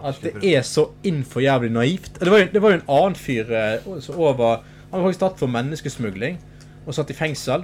at 0.07 0.21
det 0.23 0.33
er 0.53 0.63
så 0.67 0.87
innenfor 1.03 1.43
jævlig 1.43 1.71
naivt? 1.73 2.15
Det 2.19 2.31
var 2.31 2.43
jo, 2.43 2.47
det 2.53 2.61
var 2.63 2.73
jo 2.73 2.79
en 2.79 2.89
annen 2.97 3.17
fyr 3.19 3.51
eh, 3.57 3.91
som 4.03 4.19
over 4.19 4.63
Han 4.91 4.99
var 4.99 5.05
faktisk 5.07 5.23
tatt 5.23 5.39
for 5.39 5.51
menneskesmugling 5.51 6.39
og 6.81 6.95
satt 6.97 7.13
i 7.13 7.15
fengsel. 7.15 7.63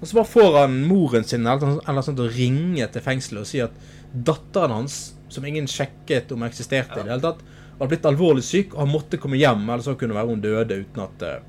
Og 0.00 0.08
så 0.08 0.16
bare 0.18 0.28
får 0.28 0.56
han 0.60 0.80
moren 0.88 1.24
sin 1.24 1.46
eller, 1.46 1.78
eller 1.86 2.04
sånt 2.04 2.20
å 2.20 2.30
ringe 2.32 2.88
til 2.90 3.04
fengselet 3.04 3.44
og 3.44 3.48
si 3.48 3.60
at 3.62 3.76
datteren 4.12 4.74
hans, 4.74 4.96
som 5.30 5.44
ingen 5.46 5.68
sjekket 5.70 6.32
om 6.34 6.42
eksisterte 6.46 6.98
i 6.98 7.04
det 7.04 7.12
hele 7.12 7.22
tatt, 7.22 7.44
var 7.76 7.90
blitt 7.90 8.08
alvorlig 8.08 8.42
syk, 8.44 8.74
og 8.74 8.82
han 8.82 8.92
måtte 8.92 9.20
komme 9.20 9.38
hjem, 9.38 9.62
eller 9.68 9.84
så 9.84 9.94
kunne 10.00 10.16
være 10.16 10.32
hun 10.32 10.42
døde 10.42 10.80
uten 10.80 11.02
at 11.04 11.24
eh, 11.28 11.44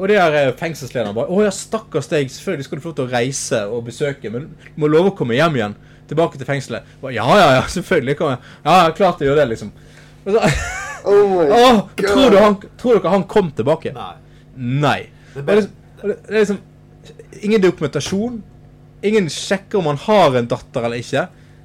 og 0.00 0.08
de 0.08 0.16
her 0.16 0.30
fengselslederen 0.32 0.58
fengselslederne 0.60 1.14
bare 1.14 1.28
'Å 1.28 1.44
ja, 1.44 1.50
stakkars 1.52 2.08
deg. 2.08 2.30
Selvfølgelig 2.30 2.64
skal 2.64 2.78
du 2.78 2.82
få 2.82 2.88
lov 2.88 2.96
til 2.96 3.04
å 3.04 3.12
reise 3.12 3.58
og 3.68 3.84
besøke, 3.84 4.30
men 4.30 4.46
du 4.48 4.80
må 4.80 4.88
love 4.88 5.10
å 5.10 5.16
komme 5.16 5.34
hjem 5.34 5.58
igjen. 5.58 5.74
Tilbake 6.10 6.38
til 6.40 6.46
fengselet.' 6.48 6.86
Bare, 7.02 7.14
ja, 7.16 7.24
ja, 7.38 7.48
ja, 7.58 7.62
selvfølgelig 7.70 8.16
kan 8.18 8.34
jeg. 8.34 8.38
Ja, 8.66 8.76
ja, 8.84 8.90
klart 8.98 9.20
jeg 9.22 9.30
gjør 9.30 9.40
det, 9.42 9.48
liksom. 9.54 9.72
Og 10.26 10.32
så, 10.34 10.50
Oh 11.04 11.28
my 11.32 11.46
Åh, 11.56 11.76
God. 11.96 12.06
tror, 12.10 12.30
du 12.30 12.36
han, 12.38 12.56
tror 12.78 12.98
dere 12.98 13.12
han 13.14 13.24
kom 13.30 13.50
tilbake? 13.56 13.92
Nei. 13.96 14.14
Nei. 14.56 14.98
Det 15.34 15.46
er 15.48 15.60
liksom- 15.62 15.76
og 16.02 16.08
det, 16.08 16.16
det 16.26 16.34
er 16.34 16.40
liksom 16.44 16.60
Ingen 17.42 17.62
dokumentasjon. 17.62 18.42
Ingen 19.02 19.28
sjekker 19.32 19.78
om 19.78 19.86
han 19.86 19.96
har 19.96 20.34
en 20.36 20.46
datter 20.50 20.84
eller 20.84 21.00
ikke. 21.00 21.22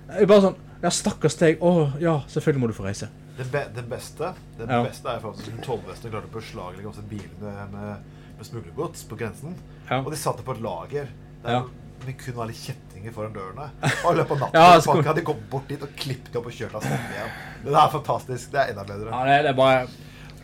Det 0.07 0.21
er 0.23 0.29
bare 0.29 0.41
sånn 0.45 0.55
Ja, 0.85 0.89
stakkars 0.93 1.35
deg. 1.39 1.57
Å 1.65 1.71
ja, 1.99 2.19
selvfølgelig 2.29 2.61
må 2.61 2.67
du 2.69 2.73
få 2.77 2.85
reise. 2.85 3.09
Det, 3.37 3.47
be, 3.51 3.65
det 3.75 3.83
beste 3.89 4.29
Det 4.57 4.67
Ja. 4.69 4.83
beste 4.85 5.09
er 5.11 5.19
faktisk 5.19 5.49
at 5.57 5.65
tollvesenet 5.65 6.11
klarte 6.13 6.29
å 6.29 6.35
beslaglegge 6.37 6.87
liksom, 6.87 7.09
bilene 7.09 7.67
med, 7.73 8.05
med, 8.37 8.45
smuglergods 8.47 9.03
på 9.09 9.17
grensen. 9.19 9.55
Ja. 9.89 9.99
Og 9.99 10.11
de 10.13 10.17
satte 10.21 10.43
på 10.45 10.51
et 10.55 10.61
lager 10.63 11.07
der 11.43 11.51
Ja. 11.51 11.63
vi 12.05 12.13
kun 12.13 12.35
var 12.37 12.45
litt 12.47 12.61
kjettinger 13.05 13.13
foran 13.13 13.33
dørene. 13.35 13.69
Og 14.05 14.13
i 14.13 14.17
løpet 14.19 14.31
av 14.31 14.39
natten 14.39 14.59
Ja, 14.61 14.79
sko... 14.81 14.95
hadde 15.01 15.19
de 15.21 15.25
gått 15.27 15.43
bort 15.51 15.67
dit 15.69 15.81
og 15.85 15.93
klippet 15.99 16.35
opp 16.39 16.45
og 16.49 16.55
kjørt 16.55 16.75
av 16.75 16.81
stedet 16.85 17.13
igjen. 17.13 17.37
Det 17.65 17.75
er 17.77 17.93
fantastisk. 17.93 18.51
Det 18.53 18.59
er 18.61 18.73
enda 18.73 18.83
bedre. 18.87 19.11
Ja, 19.11 19.23
det, 19.29 19.37
det 19.45 19.53
er 19.53 19.59
bare 19.59 19.85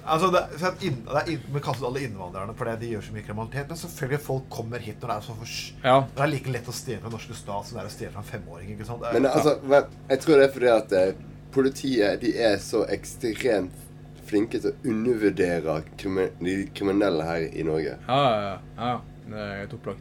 Altså, 0.02 0.32
det, 0.34 0.40
så 0.58 0.72
at 0.72 0.82
inn, 0.82 0.96
det 1.06 1.14
er 1.20 1.28
inn, 1.30 1.42
Vi 1.54 1.60
kaster 1.62 1.86
alle 1.86 2.00
innvandrerne 2.02 2.56
fordi 2.58 2.72
de 2.82 2.88
gjør 2.96 3.04
så 3.06 3.14
mye 3.14 3.26
kriminalitet. 3.28 3.68
Men 3.70 3.78
selvfølgelig 3.78 4.20
folk 4.26 4.48
kommer 4.50 4.82
hit 4.82 4.98
når 5.04 5.12
det 5.12 5.18
er 5.18 5.26
så 5.28 5.36
for, 5.38 5.52
Ja. 5.86 5.98
Det 6.16 6.24
er 6.26 6.32
like 6.32 6.54
lett 6.56 6.72
å 6.72 6.74
stjele 6.74 7.02
fra 7.04 7.10
den 7.12 7.18
norske 7.20 7.38
stat 7.38 7.68
som 7.70 7.78
det 7.78 7.84
er 7.84 7.90
å 7.92 7.94
stjele 7.94 8.14
fra 8.16 8.24
en 8.24 8.32
femåring. 8.32 8.72
ikke 8.74 8.88
sant? 8.90 9.02
Det 9.04 9.12
er- 9.12 9.20
Men 9.20 9.30
altså, 9.30 9.54
jeg 10.10 10.20
tror 10.26 10.38
det 10.42 10.48
er 10.50 10.54
fordi 10.58 10.72
at 10.74 10.92
eh, 10.98 11.14
politiet 11.54 12.22
de 12.26 12.34
er 12.50 12.58
så 12.58 12.82
ekstremt 12.90 13.78
flinke 14.26 14.60
til 14.64 14.72
å 14.72 14.90
undervurdere 14.90 15.84
krimi 16.00 16.30
de 16.40 16.58
kriminelle 16.74 17.24
her 17.28 17.46
i 17.54 17.64
Norge. 17.68 17.98
Ja, 18.08 18.22
ja, 18.24 18.42
ja. 18.42 18.58
ja. 18.80 19.00
Det 19.32 19.38
er 19.38 19.58
helt 19.62 19.74
opplagt. 19.78 20.00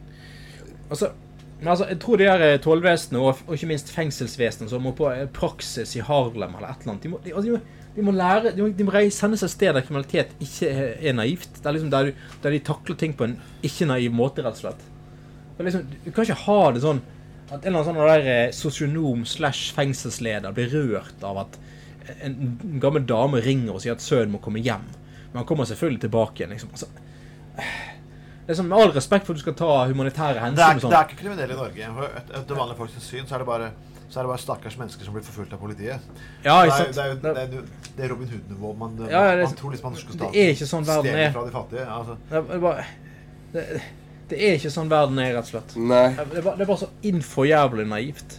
Altså, 0.89 1.11
men 1.61 1.69
altså, 1.69 1.85
jeg 1.91 1.99
tror 2.01 2.17
de 2.17 2.25
her 2.25 2.57
tollvesenet 2.57 3.21
og, 3.21 3.43
og 3.45 3.53
ikke 3.53 3.69
minst 3.69 3.91
fengselsvesenet 3.93 4.71
som 4.71 4.81
må 4.81 4.95
på 4.97 5.11
eh, 5.13 5.27
praksis 5.29 5.93
i 5.93 6.01
Harlem 6.01 6.55
eller 6.57 6.71
et 6.71 6.81
eller 6.81 6.95
annet, 6.95 7.03
de 7.05 7.11
må, 7.11 7.19
de, 7.21 7.35
altså, 7.35 7.51
de 7.51 7.53
må, 7.53 7.89
de 7.95 8.05
må 8.07 8.13
lære 8.15 8.53
De 8.55 8.63
må, 8.63 8.69
de 8.73 8.87
må 8.87 9.03
sende 9.13 9.37
seg 9.37 9.51
sted 9.53 9.75
der 9.77 9.85
kriminalitet 9.85 10.33
ikke 10.41 10.71
er, 10.71 11.13
naivt. 11.13 11.59
Det 11.59 11.69
er 11.69 11.77
liksom 11.77 11.91
der, 11.93 12.13
der 12.41 12.55
de 12.55 12.63
takler 12.65 12.97
ting 12.97 13.13
på 13.17 13.27
en 13.27 13.37
ikke-naiv 13.67 14.15
måte, 14.15 14.41
rett 14.41 14.57
og 14.57 14.63
slett. 14.63 14.87
Liksom, 15.61 15.85
du 16.01 16.09
kan 16.09 16.25
ikke 16.25 16.39
ha 16.47 16.61
det 16.73 16.81
sånn 16.81 17.03
at 17.51 17.59
en 17.59 17.67
eller 17.67 17.83
annen 17.83 17.89
sånn 17.91 18.09
der 18.09 18.29
eh, 18.31 18.55
sosionom 18.55 19.25
slash 19.29 19.75
fengselsleder 19.77 20.55
blir 20.55 20.73
rørt 20.73 21.21
av 21.27 21.43
at 21.43 21.59
en 22.25 22.79
gammel 22.81 23.05
dame 23.05 23.41
ringer 23.45 23.75
og 23.75 23.83
sier 23.83 23.93
at 23.93 24.01
sønnen 24.01 24.33
må 24.33 24.41
komme 24.41 24.63
hjem. 24.63 24.87
Men 25.29 25.43
han 25.43 25.47
kommer 25.47 25.69
selvfølgelig 25.69 26.07
tilbake 26.07 26.41
igjen. 26.41 26.55
liksom. 26.55 26.71
Altså, 26.73 26.89
det 28.51 28.57
sånn, 28.59 28.67
Med 28.71 28.83
all 28.83 28.91
respekt 28.95 29.25
for 29.27 29.33
at 29.33 29.39
du 29.39 29.45
skal 29.45 29.55
ta 29.57 29.71
humanitære 29.89 30.43
hensyn 30.43 30.59
Det 30.59 30.67
er, 30.67 30.81
sånn. 30.83 30.93
det 30.93 30.99
er 30.99 31.07
ikke 31.09 31.21
kriminelle 31.23 31.55
i 31.55 31.61
Norge. 31.61 32.11
Etter 32.41 32.59
vanlige 32.59 32.77
folks 32.81 33.07
syn 33.07 33.25
så 33.29 33.37
er 33.39 33.43
det 33.45 33.49
bare 33.49 33.71
så 34.11 34.19
er 34.19 34.25
det 34.25 34.31
bare 34.33 34.43
stakkars 34.43 34.75
mennesker 34.75 35.07
som 35.07 35.15
blir 35.15 35.23
forfulgt 35.23 35.53
av 35.55 35.59
politiet. 35.61 36.07
Ja, 36.43 36.57
det, 36.67 36.73
er, 36.75 36.89
det, 36.91 37.03
er, 37.05 37.13
det, 37.23 37.31
er, 37.31 37.91
det 37.95 38.03
er 38.03 38.09
Robin 38.11 38.27
Hood-nivå. 38.27 38.73
Man, 38.75 38.97
Ja, 39.07 39.21
ja, 39.29 39.45
man 39.45 39.55
tror 39.55 39.71
liksom 39.71 39.87
man 39.87 39.95
norske 39.95 40.11
det 40.11 40.17
staten 40.17 40.35
er 40.41 40.51
ikke 40.51 40.67
sånn 40.67 40.87
verden 40.89 41.15
er. 41.21 41.31
fra 41.31 41.43
de 41.45 41.53
fattige. 41.55 41.85
Altså. 41.95 42.17
Det 42.27 42.41
er 42.41 42.65
bare, 42.65 42.83
det, 43.53 43.63
det 44.33 44.41
er 44.49 44.57
ikke 44.59 44.73
sånn 44.75 44.91
verden 44.91 45.23
er, 45.23 45.31
rett 45.37 45.47
og 45.47 45.53
slett. 45.53 45.77
Nei. 45.79 46.03
Det 46.17 46.25
er 46.41 46.43
bare, 46.49 46.57
det 46.59 46.65
er 46.65 46.71
bare 46.73 46.81
så 46.83 46.91
innfor 47.07 47.47
jævlig 47.47 47.87
naivt. 47.87 48.37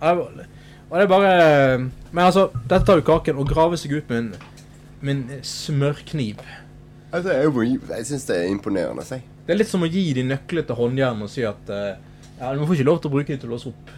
Og 0.00 0.30
det 0.38 1.02
er 1.02 1.10
bare 1.10 1.34
Men 1.82 2.24
altså, 2.24 2.46
dette 2.70 2.84
tar 2.86 3.02
jo 3.02 3.06
kaken 3.10 3.42
og 3.42 3.50
graver 3.50 3.82
seg 3.82 3.98
ut 3.98 4.14
med 4.14 4.18
en, 4.22 4.30
med 5.00 5.16
en 5.16 5.42
smørkniv. 5.46 6.38
Altså, 7.10 7.32
jeg, 7.34 7.50
må 7.54 7.64
jeg 7.66 8.06
syns 8.06 8.24
det 8.28 8.36
er 8.38 8.48
imponerende. 8.52 9.04
Si. 9.06 9.18
Det 9.46 9.54
er 9.54 9.58
litt 9.58 9.70
som 9.70 9.82
å 9.82 9.90
gi 9.90 10.04
de 10.14 10.24
nøkler 10.28 10.66
til 10.66 10.78
håndjern 10.78 11.24
og 11.26 11.30
si 11.32 11.42
at 11.46 11.72
eh, 11.74 11.98
ja, 12.40 12.52
du 12.54 12.62
får 12.64 12.78
ikke 12.78 12.86
lov 12.86 13.00
til 13.02 13.10
å 13.10 13.14
bruke 13.16 13.32
dem 13.32 13.40
til 13.42 13.50
å 13.50 13.56
låse 13.56 13.72
opp. 13.72 13.90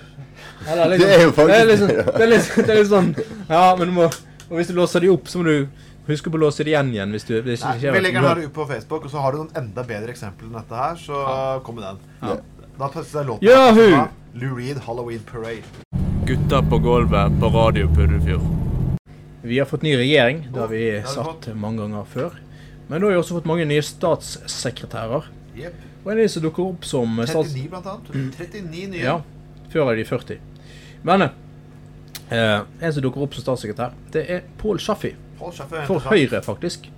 Eller 0.67 0.97
Det 1.03 1.09
er 1.13 1.25
jo 1.27 1.33
faktisk 1.37 1.53
det 1.53 1.59
er 1.61 1.69
liksom, 1.69 1.93
det, 1.93 2.23
er 2.25 2.31
litt, 2.33 2.49
det 2.57 2.73
er 2.73 2.79
litt 2.81 2.91
sånn 2.91 3.11
Ja, 3.51 3.63
men 3.79 3.91
du 3.91 3.95
må 3.95 4.07
Og 4.09 4.55
hvis 4.59 4.71
du 4.71 4.75
låser 4.79 5.05
de 5.05 5.11
opp, 5.13 5.29
så 5.31 5.43
må 5.43 5.45
du 5.47 5.83
huske 6.09 6.33
på 6.33 6.41
å 6.41 6.43
låse 6.43 6.65
de 6.67 6.73
igjen 6.73 6.91
igjen. 6.93 7.13
Hvis 7.15 7.29
du 7.29 7.37
hvis 7.37 7.63
Nei, 7.63 7.77
det 7.77 7.85
skjer 7.85 7.95
vi 7.95 8.03
legger 8.03 8.25
den 8.25 8.31
her 8.33 8.41
ut 8.49 8.55
på 8.57 8.67
Facebook, 8.69 9.07
og 9.07 9.13
så 9.13 9.23
har 9.23 9.37
du 9.37 9.43
noen 9.43 9.61
enda 9.61 9.85
bedre 9.87 10.11
eksempler 10.13 10.49
enn 10.49 10.59
dette 10.59 10.81
her, 10.81 10.99
så 10.99 11.23
kom 11.67 11.79
med 11.79 11.87
den. 11.87 12.01
Ja. 12.25 12.35
Da 12.81 12.89
passer 12.91 13.21
det 13.21 13.29
låten. 13.29 13.47
Yahoo! 13.47 14.09
Lou 14.35 14.57
Reed, 14.57 14.81
'Halloween 14.83 15.23
Parade'. 15.29 15.63
Gutta 16.27 16.63
på 16.63 16.79
gulvet 16.83 17.39
på 17.41 17.53
Radio 17.55 17.89
Puddefjord. 17.95 18.49
Vi 19.43 19.59
har 19.59 19.67
fått 19.67 19.83
ny 19.83 19.95
regjering. 19.97 20.49
Det 20.53 20.61
har 20.61 20.69
vi 20.69 20.85
det 20.91 21.05
har 21.07 21.09
vi 21.09 21.15
sagt 21.15 21.49
mange 21.55 21.83
ganger 21.85 22.05
før. 22.09 22.41
Men 22.93 23.01
nå 23.01 23.09
har 23.09 23.15
vi 23.17 23.21
også 23.23 23.39
fått 23.39 23.47
mange 23.49 23.65
nye 23.65 23.81
statssekretærer. 23.89 25.29
Yep. 25.57 25.77
Og 26.03 26.11
en 26.13 26.19
av 26.19 26.21
de 26.21 26.29
som 26.29 26.43
dukker 26.45 26.67
opp 26.75 26.85
som 26.85 27.21
stats... 27.25 27.55
39 27.57 27.69
blant 27.73 27.87
annet. 27.89 28.11
39 28.37 28.83
nye. 28.93 29.01
Ja. 29.01 29.15
Før 29.73 29.93
er 29.93 29.97
de 29.97 30.05
40. 30.05 30.43
Men 31.09 31.25
eh, 31.25 32.59
en 32.61 32.93
som 32.93 33.05
dukker 33.07 33.25
opp 33.25 33.39
som 33.39 33.47
statssekretær, 33.47 33.95
det 34.13 34.27
er 34.29 34.45
Pål 34.61 34.83
Sjaffi. 34.85 35.15
Paul 35.39 35.55
Schaffi 35.57 35.79
er 35.81 35.89
For 35.89 36.03
interessant. 36.03 36.35
Høyre, 36.35 36.43
faktisk. 36.45 36.91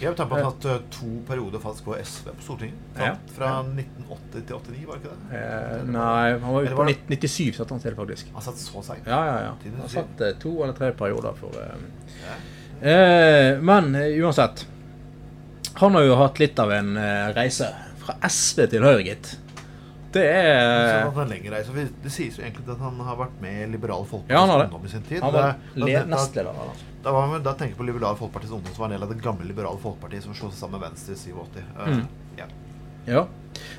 Jeg 0.00 0.08
har 0.08 0.16
ta 0.18 0.24
på 0.26 0.34
at 0.34 0.42
har 0.42 0.50
hatt 0.50 0.64
uh, 0.66 0.80
to 0.96 1.10
perioder 1.28 1.60
faktisk 1.62 1.86
på 1.86 1.94
SV 2.00 2.32
på 2.32 2.42
Stortinget. 2.42 2.80
Ja. 2.98 3.12
fra 3.36 3.52
1980 3.68 4.48
til 4.48 4.56
89, 4.56 4.86
var 4.88 4.96
det 4.96 5.04
ikke 5.04 5.12
det? 5.14 5.38
Eh, 5.38 5.84
nei, 5.92 6.32
han 6.32 6.48
var 6.48 6.58
Eller 6.58 6.72
ute 6.72 6.78
var 6.80 6.80
på 6.80 6.88
det- 6.88 6.96
1997, 7.04 7.56
satt 7.60 7.70
han 7.76 7.84
til, 7.84 7.96
faktisk. 8.00 8.32
Han 8.34 8.46
satt 8.48 8.58
så 8.64 8.82
seint. 8.88 9.06
Ja, 9.12 9.20
ja, 9.28 9.36
ja. 9.44 9.74
Han 9.78 9.92
satt 9.92 10.24
eh, 10.24 10.34
to 10.42 10.56
eller 10.64 10.74
tre 10.80 10.90
perioder 10.98 11.36
for 11.38 11.60
eh, 11.60 12.38
eh, 12.90 13.60
Men 13.60 13.94
eh, 13.94 14.16
uansett. 14.24 14.66
Han 15.80 15.94
har 15.98 16.02
jo 16.06 16.14
hatt 16.20 16.38
litt 16.38 16.58
av 16.62 16.70
en 16.72 16.96
eh, 16.96 17.32
reise 17.34 17.68
fra 18.04 18.14
SV 18.28 18.66
til 18.70 18.84
Høyre, 18.86 19.02
gitt. 19.06 19.32
Det 20.14 20.22
er. 20.30 21.08
Det 21.10 22.12
sies 22.14 22.36
jo 22.38 22.44
egentlig 22.44 22.68
at 22.70 22.82
han 22.84 23.00
har 23.02 23.16
vært 23.18 23.40
med 23.42 23.64
i 23.64 23.70
Liberal 23.72 24.04
Folkepartis 24.06 24.30
Ja. 24.54 24.66
Ungdom 24.68 24.84
i 24.86 24.90
sin 24.92 25.02
tid. 25.08 25.22
Han 25.24 25.32
var 25.34 25.56
da- 25.74 26.04
nestleder, 26.06 26.50
altså. 26.54 26.90
Da, 27.04 27.12
var 27.12 27.26
han, 27.26 27.42
da 27.42 27.52
tenker 27.52 27.74
jeg 27.74 27.80
på 27.80 27.86
Liberal 27.88 28.14
Folkepartis 28.16 28.52
Ungdom, 28.54 28.72
som 28.76 28.84
var 28.84 28.92
en 28.92 28.94
del 28.98 29.02
av 29.02 29.10
det 29.10 29.22
gamle 29.24 29.44
Liberale 29.48 29.80
Folkepartiet 29.82 30.22
som 30.22 30.36
slo 30.38 30.50
seg 30.52 30.60
sammen 30.62 30.78
med 30.80 30.86
Venstre 30.90 31.16
i 31.18 31.34
87. 31.34 31.64
Uh, 31.74 31.88
Mm. 31.88 32.06
ja. 32.38 32.46
Ja. 33.06 33.26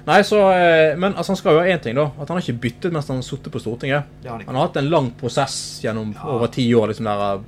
Nei, 0.06 0.20
så 0.24 0.38
eh, 0.54 0.94
Men 0.98 1.16
altså, 1.18 1.32
han 1.34 1.38
skal 1.40 1.56
jo 1.56 1.60
ha 1.64 1.70
én 1.74 1.82
ting, 1.82 1.96
da. 1.98 2.06
At 2.22 2.30
han 2.30 2.38
har 2.38 2.44
ikke 2.46 2.62
byttet 2.62 2.94
mens 2.94 3.08
han 3.10 3.18
har 3.18 3.26
sittet 3.26 3.52
på 3.52 3.60
Stortinget. 3.60 4.04
Han. 4.28 4.44
Han 4.46 4.56
har 4.56 4.68
hatt 4.68 4.78
en 4.78 4.90
lang 4.92 5.10
prosess 5.20 5.56
gjennom 5.84 6.14
over 6.24 6.48
ti 6.54 6.68
år. 6.78 6.88
liksom 6.92 7.06
der, 7.10 7.42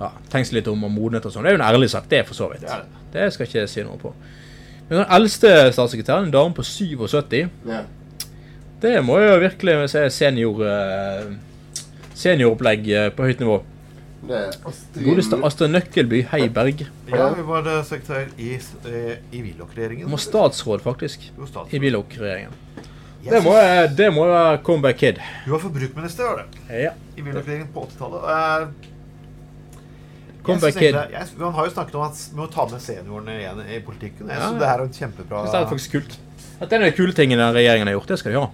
ja, 0.00 0.10
Tenkt 0.32 0.52
litt 0.56 0.68
om 0.72 0.84
og 0.88 0.90
modnet 0.94 1.26
og 1.28 1.34
sånn. 1.34 1.44
Det 1.44 1.52
er 1.52 1.58
jo 1.58 1.60
en 1.62 1.68
ærlig 1.68 1.90
sak, 1.92 2.08
det, 2.08 2.24
for 2.26 2.34
så 2.38 2.48
vidt. 2.52 2.64
Det 2.64 2.78
det. 2.80 3.04
Det 3.12 3.32
skal 3.34 3.46
jeg 3.46 3.52
ikke 3.54 3.72
si 3.74 3.84
noe 3.84 4.00
på. 4.00 4.14
Men 4.88 5.02
den 5.02 5.10
eldste 5.18 5.52
statssekretæren, 5.76 6.30
en 6.30 6.32
dame 6.32 6.54
på 6.56 6.64
77, 6.64 7.48
Ja. 7.68 7.82
det 8.80 9.04
må 9.04 9.18
jo 9.20 9.34
virkelig 9.42 9.90
si 9.92 10.08
senior 10.10 10.62
eh, 10.64 11.26
senioropplegg 12.14 12.88
eh, 12.88 13.10
på 13.14 13.26
høyt 13.28 13.40
nivå. 13.42 13.58
Godeste 14.22 15.38
Astrid 15.46 15.70
Nøkkelby 15.70 16.24
Heiberg. 16.32 16.82
ja, 17.06 17.28
vi 17.36 17.44
var 17.46 17.68
eh, 17.70 17.84
sekretær 17.86 18.26
i, 18.36 18.54
eh, 18.58 19.12
i 19.30 19.42
Willoch-regjeringen. 19.44 20.08
Hun 20.08 20.16
var 20.16 20.22
statsråd, 20.24 20.82
faktisk. 20.82 21.30
Statsråd. 21.36 21.74
I 21.74 21.78
Willoch-regjeringen. 21.84 22.56
Det 23.28 23.40
må 23.44 23.54
det 23.98 24.08
må 24.14 24.26
være 24.26 24.60
comeback 24.66 24.98
kid. 24.98 25.18
Hun 25.44 25.52
var 25.52 25.62
forbrukerminister, 25.66 26.24
var 26.24 26.42
det. 26.42 26.82
Ja. 26.84 26.92
I 27.16 27.26
Willoch-regjeringen 27.26 27.72
på 27.74 27.86
80-tallet. 27.86 28.86
Comeback 30.48 30.78
kid. 30.78 30.98
Man 31.38 31.54
har 31.54 31.68
jo 31.68 31.74
snakket 31.76 31.98
om 31.98 32.06
at 32.08 32.22
vi 32.30 32.40
må 32.40 32.48
ta 32.52 32.66
med 32.70 32.82
seniorene 32.82 33.36
igjen 33.38 33.62
i 33.66 33.82
politikken. 33.84 34.30
Jeg 34.30 34.40
synes 34.40 34.56
ja. 34.56 34.62
det 34.62 34.70
her 34.72 34.82
er 34.82 34.88
en 34.88 34.96
kjempebra 34.98 35.44
det 35.46 35.54
er 35.60 35.70
faktisk 35.70 35.98
kult. 35.98 36.18
At 36.58 36.66
det 36.66 36.74
er 36.74 36.80
en 36.80 36.88
av 36.88 36.90
de 36.90 36.98
kule 36.98 37.14
tingene 37.14 37.52
regjeringen 37.54 37.90
har 37.90 37.98
gjort. 37.98 38.10
Det 38.10 38.18
skal 38.22 38.34
de 38.34 38.42
ha. 38.42 38.48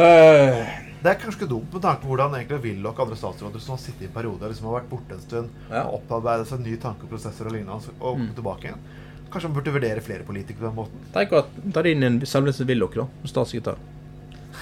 Eh, 0.00 0.79
Det 1.02 1.08
er 1.08 1.20
kanskje 1.22 1.46
dumt 1.48 1.72
med 1.72 1.80
tanke 1.82 2.02
på 2.02 2.10
hvordan 2.12 2.34
egentlig 2.36 2.60
Willoch 2.62 2.98
og 2.98 3.06
andre 3.06 3.16
statsråder 3.16 3.60
som 3.64 3.72
har 3.76 3.80
sittet 3.80 4.02
i 4.02 4.08
en 4.10 4.12
periode, 4.12 4.48
liksom 4.50 4.66
har 4.68 4.74
vært 4.80 4.90
borte 4.90 5.14
en 5.16 5.20
stund, 5.24 5.48
Ja. 5.70 5.84
og 5.86 5.94
opparbeidet 6.02 6.46
seg 6.50 6.60
nye 6.60 6.76
tankeprosesser 6.76 7.46
og 7.46 7.52
lignende, 7.52 7.72
og 8.00 8.16
kommet 8.16 8.28
Mm. 8.28 8.34
tilbake 8.36 8.64
igjen. 8.68 8.82
Kanskje 9.30 9.48
man 9.48 9.54
burde 9.62 9.72
vurdere 9.72 10.00
flere 10.02 10.24
politikere 10.24 10.60
på 10.60 10.68
den 10.68 10.76
måten. 10.76 11.00
Tenk 11.14 11.32
at 11.32 11.46
ta 11.72 11.80
inn 11.88 12.02
i 12.02 12.06
en 12.06 12.20
selveste 12.20 12.66
Willoch, 12.66 12.94
da. 12.94 13.06
som 13.24 13.44
Statssekretær. 13.44 13.76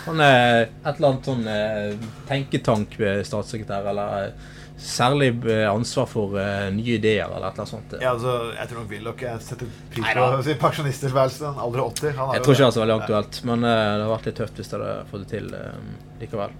Han 0.06 0.20
er 0.20 0.62
et 0.62 0.96
eller 0.96 1.08
annet 1.08 1.24
sånn 1.24 1.46
eh, 1.48 1.96
tenketank 2.28 2.96
ved 2.98 3.24
statssekretær, 3.26 3.86
eller 3.90 4.26
eh, 4.26 4.32
særlig 4.78 5.32
eh, 5.50 5.64
ansvar 5.70 6.06
for 6.06 6.36
uh, 6.38 6.68
nye 6.74 6.94
ideer, 6.96 7.26
eller 7.26 7.48
et 7.48 7.58
eller 7.58 7.64
annet 7.64 7.72
sånt. 7.72 7.96
Ja, 7.98 8.12
altså, 8.14 8.36
jeg 8.54 8.70
tror 8.70 8.80
nok 8.84 8.92
Willoch 8.94 9.24
setter 9.42 9.72
pris 9.90 10.14
på 10.14 10.28
sin 10.46 10.62
pensjonisttilværelse. 10.62 11.44
Han 11.50 11.58
er 11.58 11.66
aldri 11.66 11.84
80. 11.88 12.16
Han 12.20 12.32
Jeg 12.36 12.46
tror 12.46 12.54
ikke 12.54 12.62
det 12.62 12.70
er 12.70 12.78
så 12.78 12.84
veldig 12.84 12.96
aktuelt, 13.02 13.42
men 13.50 13.66
uh, 13.66 13.74
det 13.74 14.06
har 14.06 14.14
vært 14.14 14.30
litt 14.30 14.40
tøft 14.44 14.62
hvis 14.62 14.72
de 14.72 14.78
hadde 14.78 14.96
fått 15.10 15.26
det 15.26 15.30
til 15.34 15.52
uh, 15.52 15.92
likevel. 16.22 16.56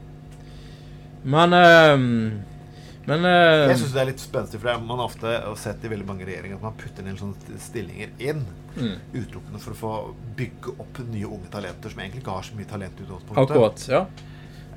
Men 1.29 1.53
eh, 1.53 1.97
Men 3.09 3.25
eh, 3.25 3.69
Jeg 3.71 3.79
syns 3.81 3.95
det 3.95 4.01
er 4.03 4.09
litt 4.11 4.23
spenstig, 4.23 4.61
for 4.61 4.69
det 4.69 4.75
man 4.85 5.01
har 5.01 5.09
ofte 5.09 5.37
sett 5.61 5.85
i 5.85 5.91
veldig 5.91 6.07
mange 6.09 6.27
regjeringer 6.29 6.59
at 6.59 6.64
man 6.66 6.77
putter 6.79 7.03
en 7.03 7.09
del 7.11 7.21
sånne 7.21 7.61
stillinger 7.69 8.14
inn 8.21 8.45
Mm. 8.79 8.99
utelukkende 9.11 9.59
for 9.59 9.75
å 9.75 9.79
få 9.79 9.93
bygge 10.39 10.71
opp 10.79 11.01
nye 11.11 11.27
unge 11.27 11.49
talenter 11.51 11.91
som 11.91 11.99
egentlig 11.99 12.21
ikke 12.23 12.35
har 12.37 12.45
så 12.47 12.55
mye 12.55 12.69
talent 12.71 13.01
i 13.01 13.03
utgangspunktet. 13.03 13.41
Akkurat, 13.43 13.87
ja. 13.91 14.05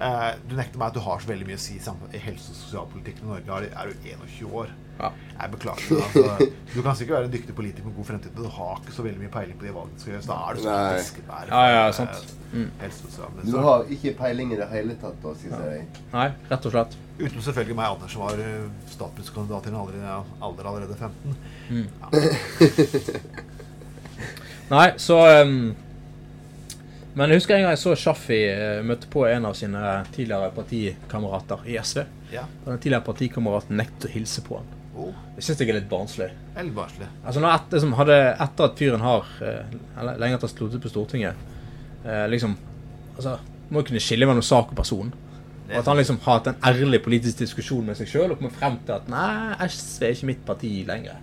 Eh, 0.02 0.32
du 0.50 0.56
nekter 0.58 0.80
meg 0.82 0.88
at 0.88 0.96
du 0.98 1.04
har 1.06 1.20
så 1.22 1.28
veldig 1.30 1.46
mye 1.46 1.58
å 1.60 1.62
si 1.62 1.76
i 1.78 2.22
helse- 2.26 2.50
og 2.50 2.56
sosialpolitikken 2.58 3.28
i 3.28 3.30
Norge. 3.46 3.68
Er, 3.70 3.86
du 3.92 3.94
21 4.10 4.48
år? 4.50 4.68
Ja. 5.02 5.10
Jeg 5.42 5.52
beklager. 5.52 6.02
Altså, 6.02 6.48
du 6.76 6.82
kan 6.86 6.96
sikkert 6.98 7.16
være 7.20 7.26
en 7.30 7.34
dyktig 7.34 7.54
politiker 7.58 7.86
med 7.88 7.96
god 7.98 8.06
fremtid, 8.10 8.32
men 8.36 8.44
du 8.46 8.50
har 8.58 8.74
ikke 8.82 8.94
så 8.96 9.04
veldig 9.06 9.22
mye 9.22 9.32
peiling 9.34 9.58
på 9.62 9.66
de 9.68 9.74
valgene 9.76 9.96
du 9.98 10.02
skal 10.04 10.14
gjøre. 10.14 10.24
Så 10.26 10.32
da 10.32 10.38
er 10.50 10.54
du 10.58 10.62
så 10.62 10.66
Nei. 10.74 10.98
fiskebær. 11.00 11.46
Ja, 11.54 11.62
ja, 11.76 11.84
sant. 11.98 12.16
eh, 12.18 12.22
Mm. 12.52 12.70
helse- 12.82 13.04
og 13.06 13.10
sosial- 13.12 13.52
Du 13.52 13.58
har 13.64 13.80
ikke 13.96 14.12
peiling 14.18 14.50
i 14.54 14.56
det 14.60 14.68
hele 14.70 14.94
tatt, 15.02 15.18
da, 15.24 15.30
sier 15.40 15.52
jeg. 15.72 15.86
Nei, 16.14 16.28
rett 16.50 16.66
og 16.66 16.72
slett. 16.74 16.96
Utenom 17.20 17.44
selvfølgelig 17.46 17.76
meg, 17.76 17.86
Anders, 17.94 18.12
som 18.12 18.22
var 18.22 18.34
eh, 18.34 18.68
statsministerkandidat 18.90 19.66
i 19.66 19.70
en 19.70 19.76
alder, 19.76 20.24
alder 20.42 20.64
allerede 20.66 20.96
15. 20.98 21.36
Mm. 21.70 21.88
Ja. 22.02 22.08
Nei, 24.72 24.92
så 24.98 25.18
ehm, 25.28 25.76
Men 27.14 27.32
jeg 27.32 27.42
husker 27.42 27.58
en 27.58 27.66
gang 27.66 27.74
jeg 27.74 27.82
så 27.82 27.94
Shaffi 28.00 28.38
eh, 28.48 28.82
møtte 28.88 29.10
på 29.12 29.26
en 29.28 29.48
av 29.50 29.56
sine 29.60 29.82
tidligere 30.16 30.52
partikamerater 30.56 31.66
i 31.68 31.76
SV. 31.82 32.06
Ja. 32.32 32.46
Den 32.64 32.80
tidligere 32.80 33.04
partikameraten 33.04 33.76
nektet 33.80 34.08
å 34.08 34.12
hilse 34.14 34.44
på 34.46 34.62
han. 34.62 34.70
Oh. 34.96 35.12
Jeg 35.36 35.48
syns 35.48 35.60
det 35.60 35.68
er 35.68 35.80
litt 35.80 35.90
barnslig. 35.92 36.30
Eller 36.56 36.72
barnslig. 36.76 37.10
Altså 37.26 37.44
etter, 37.48 37.84
som 37.84 37.96
hadde, 38.00 38.18
etter 38.46 38.68
at 38.68 38.80
fyren 38.80 39.04
har 39.04 39.28
eh, 39.44 39.76
eller 40.00 40.22
lenge 40.24 40.40
etter 40.40 40.52
sluttet 40.52 40.84
på 40.84 40.92
Stortinget 40.92 41.48
eh, 42.06 42.28
liksom 42.32 42.58
Altså, 43.12 43.36
må 43.76 43.82
kunne 43.86 44.00
skille 44.02 44.26
mellom 44.26 44.42
sak 44.42 44.70
og 44.72 44.78
person. 44.80 45.10
Og 45.68 45.76
at 45.78 45.88
han 45.88 46.00
liksom 46.00 46.18
har 46.24 46.40
hatt 46.40 46.48
en 46.50 46.64
ærlig 46.66 47.02
politisk 47.04 47.42
diskusjon 47.44 47.84
med 47.86 48.00
seg 48.00 48.08
sjøl 48.10 48.32
og 48.32 48.40
kommet 48.40 48.56
frem 48.56 48.78
til 48.88 48.96
at 48.96 49.10
nei, 49.12 49.68
SV 49.68 50.06
er 50.08 50.16
ikke 50.16 50.30
mitt 50.30 50.42
parti 50.48 50.72
lenger. 50.88 51.20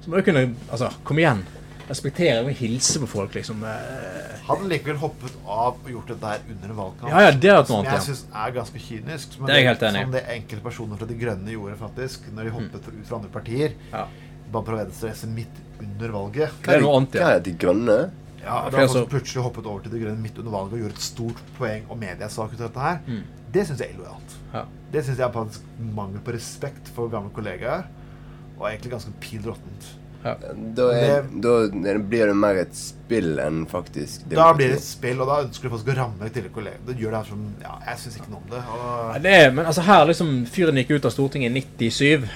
Så 0.00 0.10
må 0.10 0.20
du 0.20 0.24
kunne 0.26 0.44
Altså, 0.70 0.88
kom 1.04 1.18
igjen. 1.20 1.42
Respektere 1.88 2.40
og 2.42 2.48
hilse 2.58 2.98
på 2.98 3.06
folk, 3.06 3.34
liksom. 3.36 3.60
eh. 3.62 4.40
Han 4.48 4.64
likevel 4.70 4.96
hoppet 4.98 5.32
av 5.46 5.76
og 5.78 5.86
gjort 5.90 6.08
dette 6.08 6.26
her 6.32 6.40
under 6.50 6.68
en 6.72 6.76
valgkamp, 6.80 7.10
Ja, 7.12 7.20
ja, 7.26 7.30
det 7.30 7.50
er 7.50 7.56
noe 7.60 7.66
som 7.66 7.84
jeg 7.84 7.92
ja. 7.94 8.00
syns 8.02 8.24
er 8.34 8.52
ganske 8.56 8.78
kynisk. 8.82 9.32
Som 9.36 9.46
Det 9.46 9.54
er 9.54 9.60
jeg 9.60 9.68
helt 9.70 9.82
enig. 9.82 10.02
Som 10.06 10.12
det 10.16 10.24
enkelte 10.36 10.62
personer 10.66 10.96
fra 11.00 11.06
De 11.06 11.14
Grønne 11.20 11.54
gjorde, 11.54 11.76
faktisk, 11.80 12.28
når 12.34 12.44
de 12.44 12.50
hoppet 12.56 12.88
ut 12.90 13.06
fra 13.06 13.16
andre 13.20 13.30
partier. 13.34 13.76
Bare 13.92 14.62
prøvde 14.62 14.84
venstre 14.86 15.10
og 15.28 15.34
midt 15.34 15.62
under 15.82 16.14
valget. 16.14 16.50
Det 16.62 16.74
er 16.74 16.80
det- 16.80 17.20
Hva 17.20 17.34
er 17.36 17.40
De 17.40 17.52
Grønne? 17.52 18.10
Ja, 18.46 18.70
da 18.70 18.76
har 18.78 18.86
så- 18.86 18.94
folk 19.06 19.10
plutselig 19.10 19.42
hoppet 19.42 19.66
over 19.66 19.80
til 19.82 19.90
De 19.92 19.98
Grønne 19.98 20.18
midt 20.22 20.38
under 20.38 20.50
valget 20.52 20.72
og 20.72 20.78
gjorde 20.78 20.94
et 20.94 21.02
stort 21.02 21.40
poeng 21.58 21.82
og 21.90 21.98
mediesak 21.98 22.52
ut 22.52 22.60
av 22.60 22.68
dette 22.72 22.80
her. 22.80 22.98
Mm. 23.06 23.22
Det 23.52 23.66
syns 23.66 23.78
jeg 23.78 23.88
er 23.90 23.94
illojalt. 23.94 24.34
Ja. 24.54 24.64
Det 24.92 25.04
syns 25.04 25.16
jeg 25.18 25.26
er 25.26 25.92
mangel 25.94 26.20
på 26.20 26.32
respekt 26.32 26.88
for 26.94 27.08
gamle 27.08 27.30
kollegaer. 27.30 27.84
Og 28.58 28.68
egentlig 28.70 28.90
ganske 28.92 29.12
pil 29.20 29.40
råttent. 29.42 29.84
Da, 30.76 30.86
er, 30.92 31.22
da 31.44 31.52
blir 31.98 32.26
det 32.30 32.36
mer 32.36 32.58
et 32.62 32.74
spill 32.78 33.38
enn 33.42 33.62
faktisk 33.70 34.24
Da 34.32 34.48
blir 34.56 34.72
det 34.72 34.78
et 34.80 34.84
spill, 34.86 35.20
og 35.22 35.28
da 35.30 35.36
ønsker 35.44 35.68
du 35.68 35.72
faktisk 35.74 35.92
å 35.92 35.96
ramme 36.00 36.28
tidligere 36.30 36.54
kolleger. 36.56 36.80
Det 36.88 36.96
gjør 36.98 37.14
det 37.14 37.20
her 37.20 37.28
som 37.30 37.44
Ja, 37.62 37.74
jeg 37.86 38.02
syns 38.02 38.16
ikke 38.20 38.30
noe 38.32 38.40
om 38.42 38.50
det. 38.50 38.62
Ja, 38.66 38.80
Og 39.14 39.22
det 39.22 39.34
er, 39.40 39.50
men 39.54 39.66
altså 39.70 39.84
her 39.86 40.04
liksom 40.10 40.32
Fyren 40.50 40.80
gikk 40.82 40.90
ut 40.96 41.08
av 41.08 41.14
Stortinget 41.14 41.52
i 41.52 41.64
97. 41.88 42.28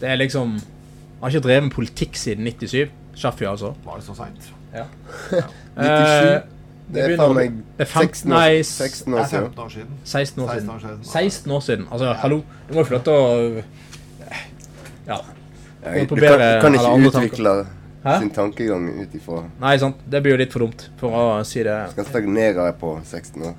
Det 0.00 0.08
er 0.12 0.16
liksom 0.20 0.56
Han 0.58 1.22
har 1.26 1.34
ikke 1.34 1.46
drevet 1.48 1.68
med 1.68 1.72
politikk 1.78 2.16
siden 2.20 2.44
97. 2.44 2.90
Shaffi, 3.16 3.44
altså. 3.46 3.74
var 3.84 3.96
det 4.00 4.04
så 4.08 4.14
seint? 4.18 4.50
Ja. 4.74 4.86
97? 5.30 6.42
Eh, 6.84 6.92
Det 6.92 7.00
er 7.00 7.16
faen 7.16 7.32
meg 7.34 7.54
det 7.78 7.86
er 7.86 7.88
15 7.88 8.28
16 8.28 8.28
år- 8.28 8.36
nei, 8.36 8.62
16 8.62 9.14
år 9.14 9.24
siden. 9.24 9.46
15 9.48 9.62
år 9.64 9.70
siden. 9.72 9.94
16 10.04 10.42
år 10.44 10.50
siden. 10.52 10.68
år 10.68 10.80
siden. 10.82 11.04
16 11.04 11.52
år 11.56 11.60
siden. 11.64 11.86
Altså, 11.90 12.10
hallo. 12.20 12.36
Du 12.68 12.74
må 12.74 12.82
jo 12.82 12.84
få 12.84 12.92
lov 12.92 13.04
til 13.06 13.12
å 13.14 13.62
Ja. 15.06 15.16
Gå 15.84 16.16
du 16.16 16.20
kan, 16.20 16.38
kan 16.62 16.74
eller 16.74 16.80
ikke 16.80 16.92
andre 16.94 17.10
utvikle 17.10 17.54
Hæ? 18.04 18.18
sin 18.20 18.30
tankegang 18.30 18.86
ut 19.02 19.14
ifra 19.16 19.42
Nei, 19.60 19.74
sant. 19.80 20.00
Det 20.08 20.20
blir 20.24 20.34
jo 20.34 20.40
litt 20.40 20.52
for 20.52 20.64
dumt 20.64 20.86
for 21.00 21.12
å 21.16 21.24
si 21.48 21.62
det. 21.64 21.76
Du 21.88 21.94
Skal 21.96 22.08
stagnere 22.10 22.66
på 22.80 22.94
16 23.04 23.42
år. 23.48 23.54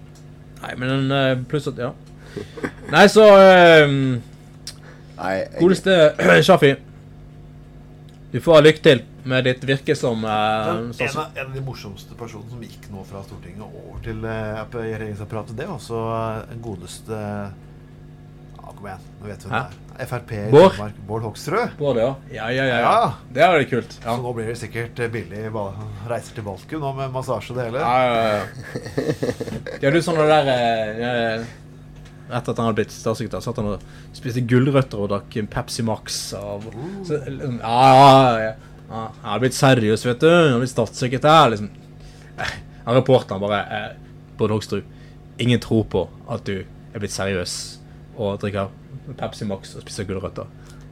Nei, 0.64 0.74
men 0.82 1.12
uh, 1.12 1.34
pluss 1.50 1.68
at 1.72 1.78
Ja. 1.82 1.92
Nei, 2.92 3.06
så 3.08 3.24
eh, 3.40 3.88
Nei, 5.16 5.34
jeg- 5.40 5.62
Godeste 5.62 5.98
Shafi. 6.48 6.76
Du 8.34 8.42
får 8.44 8.58
ha 8.58 8.64
lykke 8.66 8.84
til 8.84 9.04
med 9.26 9.46
ditt 9.48 9.64
virke 9.66 9.96
som 9.98 10.22
uh, 10.26 10.30
en, 10.30 10.90
av, 10.92 11.30
en 11.34 11.46
av 11.48 11.54
de 11.56 11.62
morsomste 11.66 12.14
personene 12.20 12.52
som 12.52 12.62
gikk 12.62 12.90
nå 12.94 13.06
fra 13.10 13.22
Stortinget 13.26 13.64
over 13.66 14.02
til 14.06 14.20
uh, 14.28 14.66
regjeringsapparatet, 14.76 15.56
det 15.58 15.66
er 15.66 15.72
også 15.74 16.02
godeste 16.62 17.16
Ja, 17.16 17.50
kom 18.78 18.88
igjen, 18.90 19.04
nå 19.22 19.28
vet 19.30 19.44
vi 19.46 19.50
hvem 19.50 19.56
det 19.56 19.82
er. 20.04 20.08
Frp 20.10 20.32
i 20.36 20.40
Bård? 20.52 20.74
Danmark. 20.76 20.96
Bård 21.08 21.24
Hoksrud. 21.24 21.76
Bård, 21.80 21.98
ja. 22.02 22.10
Ja, 22.36 22.48
ja, 22.52 22.66
ja, 22.68 22.80
ja. 22.84 23.14
Det 23.32 23.44
er 23.46 23.54
det 23.62 23.68
kult. 23.72 23.94
Ja. 24.04 24.16
Så 24.16 24.22
nå 24.26 24.34
blir 24.36 24.50
det 24.52 24.56
sikkert 24.60 25.00
eh, 25.00 25.08
billig 25.14 25.44
ba- 25.56 25.70
reiser 26.12 26.36
til 26.36 26.44
Balken 26.44 26.82
nå 26.84 26.92
med 26.98 27.14
massasje 27.16 27.54
og 27.54 27.60
det 27.62 27.68
hele. 27.70 27.80
Ja, 27.80 28.00
ja, 28.04 28.26
ja. 28.34 29.78
ja, 29.86 29.92
du 29.96 30.02
sånn 30.04 30.20
det 30.20 30.26
der 30.34 30.50
eh, 30.52 31.06
eh, 31.12 31.46
Etter 32.26 32.52
at 32.52 32.58
han 32.58 32.66
hadde 32.72 32.80
blitt 32.80 32.92
statssekretær, 32.92 33.44
satt 33.46 33.60
han 33.62 33.68
og 33.76 33.84
spiste 34.18 34.42
gulrøtter 34.50 34.98
og 35.06 35.12
drakk 35.14 35.36
Pepsi 35.54 35.84
Max. 35.86 36.18
Av, 36.40 36.64
så, 37.06 37.20
liksom, 37.30 37.60
ja, 37.62 37.82
ja, 37.86 38.08
ja, 38.10 38.48
ja. 38.50 38.54
Han 38.90 39.30
hadde 39.30 39.44
blitt 39.46 39.58
seriøs, 39.60 40.06
vet 40.10 40.24
du. 40.26 40.28
Han 40.32 40.50
hadde 40.56 40.64
blitt 40.66 40.74
statssekretær. 40.74 41.52
Liksom. 41.54 41.70
Eh, 42.42 42.56
Han 42.86 42.98
reporteren 43.00 43.42
bare 43.46 43.62
eh, 43.78 43.88
Bård 44.38 44.52
Hoksrud, 44.58 44.84
ingen 45.42 45.62
tror 45.64 45.86
på 45.90 46.04
at 46.30 46.44
du 46.50 46.58
er 46.66 47.00
blitt 47.02 47.14
seriøs 47.16 47.54
og 48.18 48.40
drikker 48.40 48.68
Pepsi 49.18 49.46
Max 49.46 49.76
og 49.76 49.82
spiser 49.86 50.04
gulrøtter. 50.10 50.46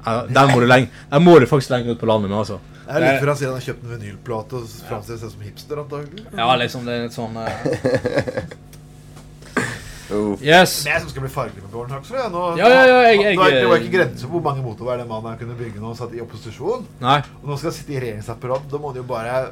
Eh, 0.05 0.21
Den 0.33 0.49
må 0.51 0.59
du 0.59 0.65
lenge, 0.67 0.89
den 1.11 1.23
må 1.23 1.39
du 1.39 1.45
faktisk 1.47 1.69
lenger 1.71 1.91
ut 1.95 1.99
på 1.99 2.05
landet 2.09 2.29
med, 2.29 2.37
altså. 2.39 2.59
Det 2.83 2.95
er 2.97 2.99
litt 3.05 3.21
før 3.23 3.27
han 3.31 3.37
sier 3.39 3.47
han 3.47 3.55
har 3.55 3.63
kjøpt 3.63 3.83
en 3.83 3.93
vinylplate 3.97 4.53
og 4.59 4.63
framstiller 4.89 5.19
seg 5.21 5.31
som 5.31 5.41
hipster, 5.47 5.79
antagelig. 5.79 6.25
Ja, 6.35 6.49
liksom 6.59 6.83
det 6.85 6.93
er 6.97 7.03
litt 7.07 7.15
sånn 7.15 7.37
uh... 7.39 7.47
Yes. 10.43 10.83
Men 10.83 10.91
jeg 10.93 11.01
som 11.01 11.09
skal 11.09 11.23
bli 11.23 11.31
fargelig 11.31 11.61
med 11.63 11.71
Bård 11.73 11.89
Hoksrud. 11.93 12.17
jeg. 12.19 12.31
Nå, 12.33 12.41
Ja, 12.59 12.67
ja, 12.69 12.81
ja, 12.85 12.97
jeg- 13.07 13.21
jeg- 13.23 13.37
nå 13.37 13.43
er- 13.47 13.51
det 13.51 13.67
var 13.69 13.77
ikke 13.79 13.93
grenser 13.97 14.27
for 14.27 14.33
hvor 14.39 14.43
mange 14.43 14.61
motorveier 14.61 14.97
den 14.99 15.07
mannen 15.07 15.37
kunne 15.39 15.55
bygge 15.57 15.79
når 15.79 15.87
han 15.87 15.95
satt 15.95 16.13
i 16.13 16.19
opposisjon. 16.21 16.85
Nei. 17.01 17.17
Og 17.41 17.49
nå 17.49 17.57
skal 17.57 17.71
han 17.71 17.77
sitte 17.79 17.93
i 17.93 17.99
regjeringsapparat. 17.99 18.67
Da 18.69 18.77
må 18.77 18.87
han 18.91 18.97
jo 18.97 19.03
bare 19.03 19.51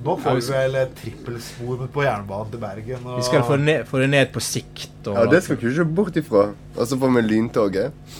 Nå 0.00 0.14
får 0.16 0.38
vi 0.38 0.52
vel 0.54 0.76
et 0.80 0.92
trippelspor 0.96 1.82
på 1.92 2.04
jernbanen 2.06 2.52
til 2.52 2.60
Bergen. 2.62 3.02
Og... 3.04 3.18
Vi 3.20 3.26
skal 3.26 3.42
få 3.44 3.58
det 3.60 3.66
ned, 3.66 3.82
få 3.88 4.00
det 4.00 4.08
ned 4.14 4.30
på 4.32 4.40
sikt. 4.40 4.94
Og 5.10 5.18
Ja, 5.18 5.26
det 5.28 5.42
skal 5.44 5.58
du 5.60 5.66
ikke 5.66 5.76
se 5.76 5.84
bort 6.00 6.16
ifra. 6.16 6.46
Og 6.76 6.86
så 6.88 6.96
får 7.00 7.12
vi 7.18 7.24
lyntoget. 7.26 8.16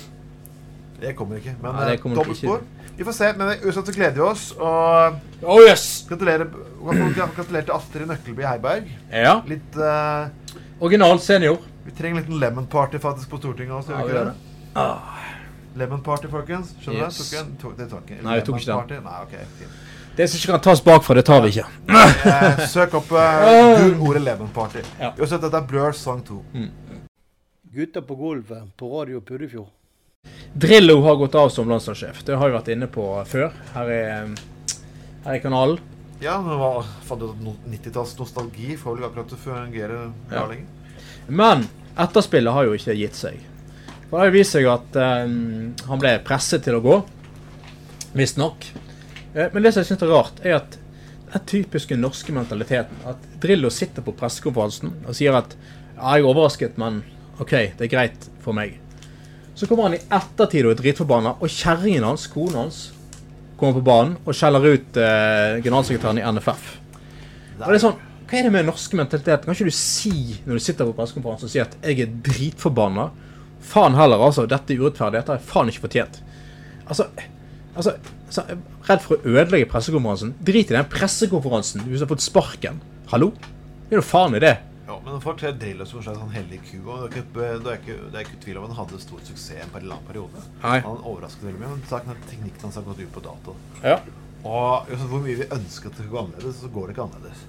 Det 1.00 1.14
kommer 1.16 1.40
ikke. 1.40 1.54
Men 1.62 1.80
ja, 1.80 1.94
eh, 1.94 2.00
kommer 2.02 2.20
dobbeltspor. 2.20 2.60
Vi 2.98 3.06
får 3.08 3.16
se. 3.16 3.32
Men 3.40 3.54
uansett 3.64 3.88
så 3.88 3.96
gleder 3.96 4.18
vi 4.18 4.24
oss. 4.26 4.50
Og 4.58 5.16
oh, 5.40 5.62
yes! 5.64 5.86
gratulerer, 6.10 6.50
gratulerer 6.84 7.64
til 7.64 7.76
Astrid 7.78 8.06
Nøkkelby 8.10 8.44
Heiberg. 8.44 8.92
Ja. 9.08 9.38
Litt 9.48 9.80
uh... 9.80 10.28
Original 10.84 11.20
senior. 11.20 11.62
Vi 11.86 11.96
trenger 11.96 12.20
en 12.20 12.26
liten 12.26 12.40
lemon 12.40 12.68
party 12.68 13.00
faktisk 13.00 13.32
på 13.32 13.40
Stortinget 13.40 13.78
også. 13.80 13.96
Ja, 13.96 14.04
vi 14.04 14.18
gjør 14.18 14.32
det? 14.34 14.36
Lemon 15.80 16.02
party, 16.04 16.28
folkens. 16.28 16.74
Skjønner 16.82 17.06
Yes. 17.06 17.16
du? 17.16 17.24
Tok 17.24 17.40
en- 17.40 17.56
tok- 17.62 17.76
Det 17.78 17.88
tok 17.88 18.10
Nei, 18.10 18.36
vi 18.36 18.44
tok 18.44 18.60
ikke 18.60 18.66
den. 18.66 18.76
party? 18.76 19.00
Nei, 19.04 19.22
ok. 19.22 19.34
fint. 19.58 19.86
Det 20.16 20.26
som 20.28 20.36
ikke 20.40 20.52
kan 20.52 20.60
tas 20.64 20.80
bakfra, 20.84 21.14
det 21.16 21.22
tar 21.28 21.40
vi 21.44 21.52
ikke. 21.54 21.66
Eh, 21.88 22.62
Søk 22.68 22.94
opp 22.98 23.12
uh, 23.14 23.20
Google 23.80 24.08
ordet 24.10 24.22
Lemon 24.26 24.48
Party. 24.52 24.82
Ja. 25.00 25.12
Uansett, 25.16 25.40
dette 25.44 25.56
er 25.60 25.68
Blur 25.70 25.94
sang 25.96 26.20
2. 26.26 26.40
Gutta 27.72 28.02
på 28.02 28.16
gulvet 28.18 28.72
på 28.76 28.90
Radio 28.92 29.20
Puddefjord. 29.24 29.70
Drillo 30.52 30.98
har 31.06 31.16
gått 31.16 31.34
av 31.38 31.48
som 31.54 31.68
landslagssjef. 31.70 32.24
Det 32.26 32.36
har 32.36 32.50
vi 32.50 32.56
vært 32.58 32.68
inne 32.74 32.88
på 32.92 33.04
før 33.30 33.54
her 33.76 33.92
i, 33.94 34.02
her 35.24 35.38
i 35.38 35.40
kanalen. 35.40 35.78
Ja, 36.20 36.34
det 36.44 36.58
var 36.60 36.82
fant 37.08 37.22
ut 37.24 37.30
at 37.30 37.70
90-talls 37.70 38.16
nostalgi 38.18 38.74
får 38.76 38.98
vel 38.98 39.06
akkurat 39.08 39.30
til 39.30 39.38
å 39.38 39.44
fungere 39.46 40.00
bra 40.28 40.42
Ja. 40.42 40.46
lenger. 40.50 40.66
Men 41.30 41.64
etterspillet 41.96 42.52
har 42.52 42.66
jo 42.68 42.74
ikke 42.76 42.98
gitt 42.98 43.16
seg. 43.16 43.38
For 44.10 44.18
det 44.18 44.20
har 44.24 44.28
jo 44.28 44.36
vist 44.36 44.52
seg 44.58 44.66
at 44.68 44.98
um, 45.00 45.70
han 45.86 46.02
ble 46.02 46.16
presset 46.26 46.66
til 46.66 46.76
å 46.76 46.82
gå. 46.84 46.98
Visstnok. 48.18 48.66
Eh, 49.34 49.48
men 49.52 49.62
det 49.62 49.72
som 49.72 49.82
jeg 49.82 49.90
syns 49.92 50.04
er 50.06 50.12
rart, 50.12 50.44
er 50.44 50.58
at 50.58 50.78
den 51.30 51.46
typiske 51.46 51.94
norske 51.94 52.32
mentaliteten 52.34 53.04
At 53.06 53.22
Drillo 53.38 53.70
sitter 53.70 54.02
på 54.02 54.16
pressekonferansen 54.18 54.90
og 55.04 55.14
sier 55.14 55.36
at 55.38 55.54
ja, 55.54 56.16
jeg 56.16 56.24
er 56.24 56.30
overrasket, 56.30 56.78
men 56.80 57.02
OK, 57.40 57.52
det 57.78 57.86
er 57.86 57.92
greit 57.92 58.26
for 58.42 58.56
meg. 58.56 58.78
Så 59.54 59.68
kommer 59.68 59.88
han 59.88 59.98
i 59.98 60.02
ettertid 60.02 60.64
og 60.64 60.74
er 60.74 60.80
dritforbanna, 60.80 61.34
og 61.38 61.52
kjerringen 61.52 62.06
hans, 62.06 62.26
kona 62.32 62.64
hans, 62.64 62.80
kommer 63.60 63.76
på 63.76 63.84
banen 63.84 64.14
og 64.24 64.36
skjeller 64.36 64.64
ut 64.64 65.00
eh, 65.00 65.58
generalsekretæren 65.60 66.20
i 66.20 66.24
NFF. 66.24 66.70
Og 67.60 67.66
det 67.66 67.76
er 67.76 67.82
sånn 67.82 67.98
Hva 68.30 68.38
er 68.38 68.46
det 68.46 68.52
med 68.54 68.68
norske 68.68 68.96
mentalitet? 68.96 69.44
Kan 69.44 69.56
ikke 69.56 69.68
du 69.68 69.74
si 69.74 70.38
når 70.46 70.56
du 70.56 70.64
sitter 70.64 70.88
på 70.88 70.94
pressekonferansen 70.96 71.48
og 71.48 71.52
sier 71.52 71.66
at 71.66 71.76
'jeg 71.82 72.06
er 72.06 72.12
dritforbanna'? 72.28 73.10
Faen 73.60 73.94
heller, 73.94 74.22
altså. 74.22 74.46
Dette 74.46 74.72
er 74.72 74.80
urettferdig. 74.80 75.18
Dette 75.18 75.32
har 75.32 75.38
jeg 75.38 75.48
faen 75.50 75.68
ikke 75.68 75.84
fortjent. 75.84 76.22
Altså, 76.86 77.08
altså, 77.76 77.96
jeg 78.38 78.56
er 78.56 78.60
Redd 78.86 79.04
for 79.04 79.18
å 79.18 79.34
ødelegge 79.34 79.68
pressekonferansen. 79.70 80.32
Drit 80.46 80.70
i 80.70 80.76
den 80.76 80.88
pressekonferansen 80.90 81.84
hvis 81.86 82.00
du 82.00 82.06
har 82.06 82.10
fått 82.10 82.24
sparken. 82.24 82.80
Hallo? 83.12 83.32
Det 83.86 83.96
er 83.96 84.00
jo 84.00 84.06
faen 84.06 84.36
i 84.38 84.42
det. 84.42 84.56
Ja, 84.90 84.96
men 85.04 85.20
folk 85.22 85.42
Drillo 85.60 85.84
som 85.86 86.00
en 86.00 86.16
sånn 86.18 86.32
hellig 86.34 86.58
ku. 86.66 86.78
Og 86.82 87.12
det, 87.12 87.20
er 87.20 87.22
ikke, 87.22 87.44
det, 87.62 87.70
er 87.70 87.78
ikke, 87.78 87.98
det 88.10 88.18
er 88.18 88.24
ikke 88.26 88.40
tvil 88.42 88.58
om 88.58 88.66
han 88.66 88.78
hadde 88.80 88.98
stor 89.02 89.20
suksess 89.22 89.68
en 89.78 89.86
lang 89.90 90.02
periode. 90.08 90.42
Nei. 90.64 90.80
Han 90.86 91.04
overrasket 91.06 91.46
veldig 91.46 91.60
mye, 91.62 91.70
men 91.76 91.86
saken 91.90 92.14
er 92.14 92.24
teknikken 92.26 92.66
hans 92.66 92.78
har 92.80 92.86
gått 92.88 93.04
ut 93.04 93.12
på 93.14 93.22
dato. 93.22 93.54
Ja. 93.84 94.00
Og 94.40 94.90
hvor 95.12 95.22
mye 95.22 95.38
vi 95.38 95.46
ønsker 95.46 95.90
at 95.90 95.94
det 95.94 96.02
skal 96.02 96.12
gå 96.14 96.20
annerledes, 96.24 96.58
så 96.62 96.72
går 96.74 96.88
det 96.88 96.96
ikke 96.96 97.06
annerledes. 97.06 97.46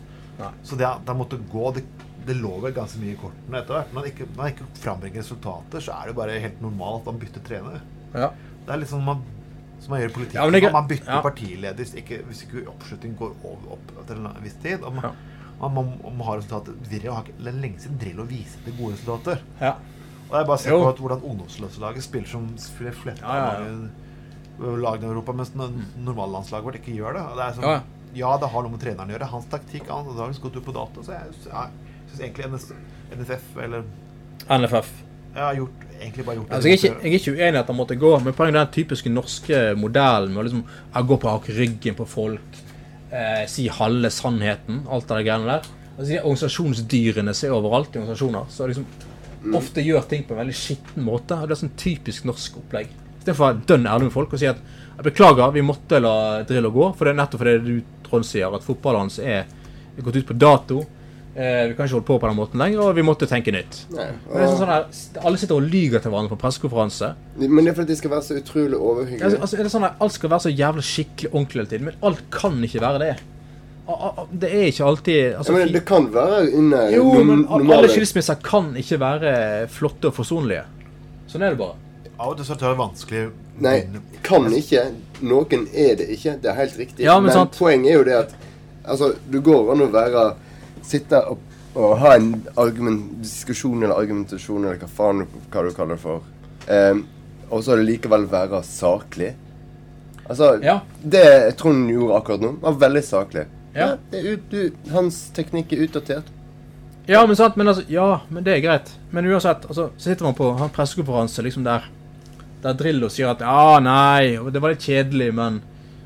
Så 0.66 0.78
det 0.78 0.90
det 1.06 1.16
måtte 1.18 1.38
gå 1.52 1.72
det, 1.78 1.84
det 2.26 2.38
lå 2.38 2.54
vel 2.62 2.74
ganske 2.76 3.02
mye 3.02 3.16
i 3.16 3.20
kortene 3.20 3.62
etter 3.62 3.78
hvert. 3.78 3.94
Når 3.94 4.02
han 4.02 4.12
ikke, 4.12 4.30
når 4.36 4.44
han 4.44 4.54
ikke 4.56 4.70
frambringer 4.84 5.24
resultater, 5.24 5.84
så 5.86 5.96
er 5.96 6.06
det 6.06 6.14
jo 6.14 6.20
bare 6.22 6.40
helt 6.46 6.64
normalt 6.64 7.04
at 7.04 7.12
han 7.12 7.22
bytter 7.22 7.46
trener. 7.48 7.86
Ja. 8.14 8.32
Det 8.66 8.76
er 8.76 8.86
sånn 8.90 9.06
man, 9.06 9.26
som 9.82 9.92
man 9.96 10.02
gjør 10.04 10.12
i 10.12 10.16
politikk. 10.20 10.38
Ja, 10.38 10.46
er 10.46 10.74
man 10.76 10.88
bytter 10.88 11.12
Ja. 11.16 11.22
partileder 11.26 11.96
ikke, 11.98 12.20
hvis 12.30 12.44
ikke 12.46 12.68
oppslutningen 12.70 13.18
går 13.18 13.32
over, 13.44 13.72
opp 13.78 13.94
etter 14.04 14.20
en 14.20 14.30
viss 14.44 14.58
tid. 14.62 14.84
Og 14.86 14.94
man, 14.94 15.16
man, 15.62 15.74
man, 15.74 15.90
man 16.18 16.28
har 16.28 16.38
resultater. 16.38 16.78
Virre 16.92 17.16
har 17.16 17.24
ikke 17.26 17.38
er 17.50 17.58
lenge 17.66 17.80
siden 17.82 17.98
Drillo 18.02 18.24
viste 18.30 18.62
til 18.66 18.78
gode 18.78 18.94
resultater. 18.94 19.42
Ja. 19.60 19.74
Og 20.30 20.38
jeg 20.38 20.48
bare 20.48 20.58
ser 20.64 20.70
se 20.72 20.78
på 20.80 20.90
at 20.94 21.02
hvordan 21.04 21.26
ungdomsløslaget 21.28 22.04
spiller 22.06 22.30
som 22.30 22.46
fletta 22.96 23.26
Ja, 23.26 23.60
ja, 23.60 23.66
ja. 23.66 24.76
lagene 24.86 25.10
i 25.10 25.12
Europa, 25.12 25.34
mens 25.34 25.50
no- 25.58 25.72
normallandslaget 26.06 26.66
vårt 26.66 26.76
ikke 26.80 26.94
gjør 26.96 27.18
det. 27.18 27.24
Det 27.36 27.44
er 27.48 27.58
sånn, 27.58 27.64
Ja, 27.68 27.72
ja. 27.74 27.82
ja, 28.22 28.38
det 28.38 28.50
har 28.54 28.62
noe 28.64 28.72
med 28.72 28.80
treneren 28.86 29.10
å 29.10 29.16
gjøre. 29.18 29.28
Hans 29.34 29.46
taktikk 29.52 29.90
han, 29.90 30.06
har 30.06 30.28
gått 30.46 30.56
ut 30.56 30.66
på 30.66 30.72
dato. 30.78 31.04
Så 31.04 31.12
jeg, 31.18 31.34
jeg 31.50 32.12
syns 32.12 32.22
egentlig 32.22 32.46
NS, 32.54 32.72
NFF 33.18 33.58
eller 33.66 33.84
NFF. 34.50 34.92
Jeg 35.34 35.44
har 35.44 35.56
gjort, 35.56 35.84
egentlig 36.02 36.26
bare 36.28 36.40
gjort 36.40 36.50
det 36.50 36.58
Altså, 36.58 36.70
jeg, 36.70 36.78
er 36.78 36.82
ikke, 36.82 37.02
jeg 37.02 37.12
er 37.12 37.20
ikke 37.20 37.36
uenig 37.36 37.58
i 37.58 37.62
at 37.62 37.70
han 37.72 37.78
måtte 37.78 38.00
gå, 38.02 38.12
men 38.20 38.36
poenget 38.38 38.58
er 38.58 38.66
den 38.66 38.74
typiske 38.76 39.14
norske 39.14 39.62
modellen 39.80 40.34
med 40.34 40.42
å 40.42 40.48
liksom, 40.48 40.66
gå 41.12 41.20
på 41.22 41.36
ryggen 41.60 41.98
på 42.00 42.08
folk, 42.10 42.60
eh, 43.12 43.46
si 43.52 43.68
halve 43.72 44.12
sannheten, 44.14 44.84
alt 44.90 45.08
det 45.12 45.22
greiene 45.28 45.50
der. 45.50 45.72
Altså, 45.92 46.10
de 46.10 46.20
organisasjonsdyrene 46.22 47.36
som 47.38 47.50
er 47.50 47.56
overalt 47.58 47.96
i 47.96 48.02
organisasjoner, 48.02 48.52
så 48.52 48.70
liksom 48.70 48.88
ofte 49.58 49.82
gjør 49.82 50.06
ting 50.10 50.24
på 50.28 50.36
en 50.36 50.44
veldig 50.44 50.58
skitten 50.58 51.06
måte. 51.06 51.38
Det 51.48 51.56
er 51.56 51.62
sånn 51.64 51.78
typisk 51.80 52.28
norsk 52.30 52.60
opplegg. 52.62 52.92
Istedenfor 53.22 53.46
å 53.46 53.50
være 53.52 53.66
dønn 53.70 53.90
ærlig 53.90 54.10
med 54.10 54.16
folk 54.16 54.34
og 54.34 54.42
si 54.42 54.50
at 54.50 54.62
jeg 55.02 55.06
beklager, 55.08 55.54
vi 55.56 55.64
måtte 55.66 56.00
la 56.02 56.16
Drillo 56.46 56.70
gå, 56.74 56.92
for 56.98 57.08
det 57.08 57.14
er 57.14 57.20
nettopp 57.22 57.42
fordi 57.42 57.56
du, 57.66 57.76
Trond, 58.06 58.28
sier 58.28 58.54
at 58.54 58.66
fotballen 58.66 59.08
hans 59.08 59.18
er 59.22 59.48
gått 60.02 60.20
ut 60.20 60.28
på 60.30 60.38
dato. 60.38 60.82
Eh, 61.32 61.68
vi 61.70 61.76
kan 61.78 61.86
ikke 61.88 61.96
holde 61.96 62.08
på 62.10 62.18
på 62.20 62.28
den 62.28 62.36
måten 62.36 62.60
lenger, 62.60 62.82
og 62.84 62.96
vi 62.98 63.04
måtte 63.08 63.28
tenke 63.30 63.54
nytt. 63.56 63.86
Nei, 63.96 64.10
Men 64.28 64.34
det 64.36 64.42
er 64.42 64.50
sånn, 64.50 64.58
sånn 64.60 64.72
her, 64.74 64.88
Alle 65.24 65.40
sitter 65.40 65.56
og 65.62 65.68
lyger 65.72 66.04
til 66.04 66.12
hverandre 66.12 66.34
på 66.34 66.40
pressekonferanse. 66.42 67.14
Men 67.40 67.64
det 67.64 67.72
er 67.72 67.78
fordi 67.78 67.94
de 67.94 68.00
skal 68.02 68.12
være 68.12 68.26
så 68.28 68.40
utrolig 68.42 68.80
overhyggelige. 68.80 69.30
Altså, 69.30 69.40
altså, 69.46 69.60
er 69.60 69.64
det 69.64 69.72
sånn 69.72 69.88
Alt 69.92 70.18
skal 70.18 70.34
være 70.34 70.46
så 70.46 70.52
jævlig 70.52 70.84
skikkelig 70.90 71.32
ordentlig 71.32 71.62
hele 71.62 71.72
tiden, 71.72 71.88
men 71.88 72.10
alt 72.10 72.26
kan 72.36 72.58
ikke 72.68 72.84
være 72.84 73.04
det. 73.06 73.14
Det 74.42 74.50
er 74.50 74.68
ikke 74.70 74.86
alltid 74.88 75.34
altså, 75.36 75.52
ja, 75.52 75.58
men 75.58 75.74
det 75.74 75.82
kan 75.88 76.06
være 76.14 76.44
under 76.56 76.92
Jo, 76.94 77.08
men 77.24 77.42
normale 77.42 77.80
alle 77.82 77.90
skilsmisser 77.92 78.38
kan 78.44 78.70
ikke 78.80 79.00
være 79.02 79.32
flotte 79.74 80.12
og 80.12 80.16
forsonlige. 80.16 80.64
Sånn 81.32 81.44
er 81.44 81.56
det 81.56 81.60
bare. 81.60 81.80
Av 82.22 82.30
og 82.30 82.38
til 82.38 82.48
så 82.48 82.54
er 82.56 82.62
det 82.62 82.78
vanskelig 82.80 83.24
Nei, 83.62 83.76
kan 84.26 84.48
ikke. 84.56 84.86
Noen 85.28 85.68
er 85.70 85.98
det 86.00 86.08
ikke. 86.16 86.38
Det 86.42 86.50
er 86.50 86.56
helt 86.58 86.78
riktig. 86.80 87.04
Ja, 87.06 87.20
men 87.20 87.34
men 87.36 87.52
poenget 87.54 87.92
er 87.92 88.00
jo 88.00 88.06
det 88.08 88.16
at 88.20 88.32
altså, 88.84 89.12
du 89.32 89.38
går 89.44 89.74
an 89.74 89.84
å 89.86 89.92
være 89.94 90.24
Sitte 90.86 91.22
og, 91.30 91.40
og 91.76 91.96
ha 92.02 92.16
en 92.18 92.34
argument, 92.60 93.14
diskusjon 93.24 93.84
eller 93.84 93.96
argumentasjon 93.96 94.66
eller 94.66 94.82
hva 94.82 94.90
faen 94.92 95.26
hva 95.26 95.64
du 95.66 95.72
kaller 95.76 95.96
det 95.96 96.04
for. 96.04 96.28
Um, 96.68 97.06
og 97.52 97.64
så 97.66 97.76
likevel 97.80 98.28
være 98.32 98.62
saklig. 98.64 99.34
Altså, 100.32 100.54
det 101.04 101.56
Trond 101.60 101.90
gjorde 101.92 102.20
akkurat 102.22 102.44
nå, 102.46 102.54
var 102.62 102.78
veldig 102.86 103.02
saklig. 103.04 103.48
Ja. 103.76 103.96
det 104.12 104.20
er 104.20 104.36
ut, 104.36 104.52
du, 104.52 104.92
hans 104.92 105.18
teknikk 105.36 105.74
er 105.76 105.86
utdatert. 105.86 106.30
Ja, 107.10 107.24
men 107.28 107.36
sant, 107.36 107.58
men 107.60 107.72
altså, 107.72 107.84
ja, 107.92 108.22
men 108.30 108.46
det 108.46 108.54
er 108.56 108.64
greit. 108.64 108.92
Men 109.12 109.28
uansett, 109.28 109.66
altså, 109.68 109.90
så 109.98 110.12
sitter 110.12 110.28
man 110.28 110.38
på 110.38 110.52
en 110.54 110.72
pressekonferanse 110.72 111.44
liksom 111.44 111.66
der 111.68 111.90
Der 112.62 112.76
Drillo 112.78 113.08
sier 113.10 113.32
at 113.32 113.40
ja, 113.42 113.80
nei, 113.82 114.38
det 114.54 114.62
var 114.62 114.76
litt 114.76 114.84
kjedelig, 114.86 115.32
men 115.34 115.62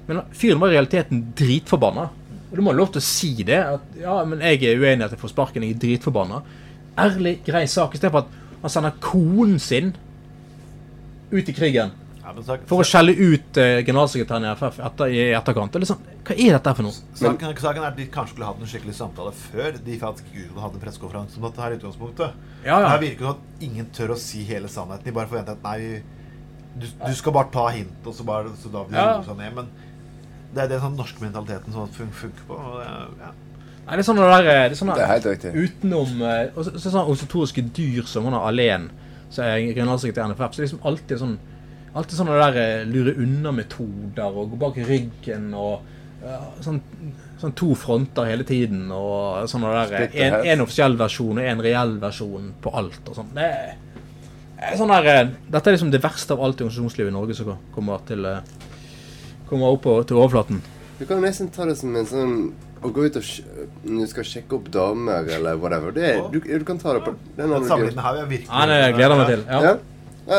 Men 0.08 0.22
fyren 0.32 0.60
var 0.62 0.70
i 0.70 0.76
realiteten 0.78 1.34
dritforbanna. 1.36 2.10
Og 2.56 2.62
du 2.62 2.64
må 2.64 2.72
ha 2.72 2.78
lov 2.80 2.94
til 2.96 3.02
å 3.04 3.04
si 3.04 3.34
det. 3.44 3.58
At 3.60 3.98
ja, 4.00 4.14
men 4.24 4.40
jeg 4.40 4.62
er 4.64 4.80
uenig 4.80 5.04
i 5.04 5.08
at 5.10 5.12
jeg 5.12 5.20
får 5.20 5.34
sparken, 5.34 5.66
jeg 5.68 5.76
er 5.76 5.82
dritforbanna. 5.84 6.38
Ærlig, 7.04 7.34
grei 7.44 7.66
sak. 7.68 7.98
Istedenfor 7.98 8.24
at 8.24 8.62
han 8.64 8.72
sender 8.72 8.94
konen 9.04 9.60
sin 9.60 9.92
ut 11.36 11.50
i 11.50 11.54
krigen. 11.58 11.92
Ja, 12.24 12.32
men 12.34 12.44
sak- 12.48 12.64
For 12.70 12.80
å 12.82 12.86
skjelle 12.88 13.12
ut 13.14 13.58
eh, 13.62 13.84
generalsekretæren 13.86 14.48
i 14.48 14.54
FF 14.56 14.80
etter, 14.88 15.12
i 15.12 15.20
etterkant. 15.36 15.76
Er 15.76 15.86
sånn, 15.92 16.00
hva 16.26 16.34
er 16.40 16.56
dette 16.56 16.74
for 16.80 16.88
noe? 16.88 16.96
Saken, 17.20 17.52
saken 17.62 17.84
er 17.84 17.90
at 17.92 18.00
de 18.00 18.08
kanskje 18.10 18.34
skulle 18.34 18.48
hatt 18.48 18.64
en 18.64 18.72
skikkelig 18.72 18.96
samtale 18.98 19.34
før 19.38 19.78
de 19.86 19.98
faktisk 20.02 20.40
hadde 20.56 20.80
en 20.80 20.82
pressekonferanse 20.88 21.38
om 21.38 21.46
dette 21.50 21.62
her 21.62 21.76
utgangspunktet. 21.78 22.40
Ja, 22.66 22.80
ja. 22.80 22.88
Her 22.96 23.04
virker 23.04 23.20
det 23.20 23.28
som 23.28 23.36
at 23.36 23.68
ingen 23.68 23.92
tør 23.94 24.16
å 24.16 24.18
si 24.18 24.42
hele 24.48 24.72
sannheten. 24.72 25.04
De 25.06 25.12
bare 25.20 25.28
forventer 25.30 25.60
at 25.60 25.68
nei, 25.68 26.02
du, 26.80 26.88
du 26.88 27.14
skal 27.20 27.36
bare 27.36 27.52
ta 27.54 27.68
hint, 27.76 28.00
og 28.08 28.16
så, 28.18 28.24
bare, 28.26 28.56
så 28.64 28.72
da 28.74 28.82
blir 28.88 28.98
det 28.98 29.06
Ja. 29.06 29.22
sånn 29.28 29.38
ned. 29.44 29.54
Men 29.60 29.70
det 30.56 30.64
er 30.64 30.72
den 30.72 30.84
sånn 30.84 30.96
norske 30.98 31.24
mentaliteten 31.24 31.76
som 31.76 31.90
fun 31.92 32.14
funker 32.16 32.48
på. 32.48 32.58
Og 32.58 32.78
det, 32.80 32.92
ja. 33.22 33.32
Nei, 33.86 33.98
det 33.98 34.02
er 34.02 34.08
sånn 34.08 34.22
der, 34.22 34.46
det 34.46 34.54
er 34.64 34.78
sånn 34.80 34.94
Det 34.96 35.04
er 35.06 35.12
helt 35.12 35.28
riktig. 35.30 35.52
Utenom 35.54 36.22
eh, 36.26 36.46
Og 36.56 36.64
så 36.66 36.72
så 36.74 36.88
sånne 36.90 37.04
organisatoriske 37.06 37.66
dyr 37.78 38.08
som 38.10 38.26
hun 38.26 38.34
har 38.34 38.48
alene, 38.50 39.12
så 39.30 39.44
er 39.46 39.60
generalsekretæren 39.76 40.34
i 40.34 40.34
NFF. 40.34 40.56
Så 40.56 40.62
det 40.62 40.64
er 40.64 40.70
liksom 40.72 40.88
alltid 40.92 41.22
sånn 41.22 41.36
Alltid 41.96 42.18
sånne 42.20 42.40
der 42.42 42.58
eh, 42.60 42.88
lure 42.92 43.14
unna-metoder 43.24 44.40
og 44.42 44.50
gå 44.52 44.58
bak 44.60 44.80
ryggen 44.84 45.54
og 45.56 45.86
ja, 46.26 46.42
sånn, 46.66 46.82
sånn 47.40 47.54
to 47.56 47.70
fronter 47.80 48.28
hele 48.28 48.44
tiden 48.48 48.90
og 48.92 49.46
sånn 49.48 49.64
der 49.64 49.94
eh, 50.02 50.18
en, 50.26 50.36
en 50.42 50.64
offisiell 50.66 50.98
versjon 51.00 51.40
og 51.40 51.48
en 51.48 51.64
reell 51.64 51.96
versjon 52.02 52.50
på 52.60 52.74
alt 52.76 53.12
og 53.12 53.20
sånn. 53.22 53.32
Det 53.38 53.48
er, 53.48 54.76
sånn 54.76 54.92
der 54.92 55.08
eh, 55.14 55.22
Dette 55.48 55.72
er 55.72 55.78
liksom 55.78 55.94
det 55.94 56.04
verste 56.04 56.36
av 56.36 56.44
alt 56.44 56.60
i 56.60 56.66
organisasjonslivet 56.66 57.14
i 57.14 57.16
Norge 57.16 57.38
som 57.38 57.54
kommer 57.76 58.04
til 58.10 58.28
Kommer 59.50 59.74
opp 59.76 59.84
på, 59.86 59.98
til 60.10 60.18
overflaten. 60.20 60.62
Du 61.00 61.06
kan 61.06 61.20
nesten 61.22 61.50
ta 61.54 61.66
det 61.68 61.76
som 61.78 61.96
en 61.96 62.08
sånn 62.08 62.38
Å 62.86 62.90
gå 62.94 63.04
ut 63.08 63.18
og 63.20 63.26
Når 63.84 64.06
du 64.06 64.12
skal 64.14 64.28
sjekke 64.30 64.56
opp 64.56 64.70
damer 64.72 65.28
eller 65.38 65.58
whatever. 65.60 65.92
Det 65.96 66.14
du, 66.32 66.40
du 66.40 66.66
kan 66.68 66.80
ta 66.82 66.94
det 66.96 67.04
på 67.06 67.16
den 67.36 67.50
andre 67.50 67.68
sammenligningen 67.68 68.06
her 68.06 68.16
vil 68.16 68.24
jeg 68.24 68.32
virkelig 68.32 68.80
Ja, 68.80 68.90
gleder 68.96 69.20
meg 69.20 69.32
til. 69.34 69.46
Ja. 69.50 69.62
Ja. 69.66 69.76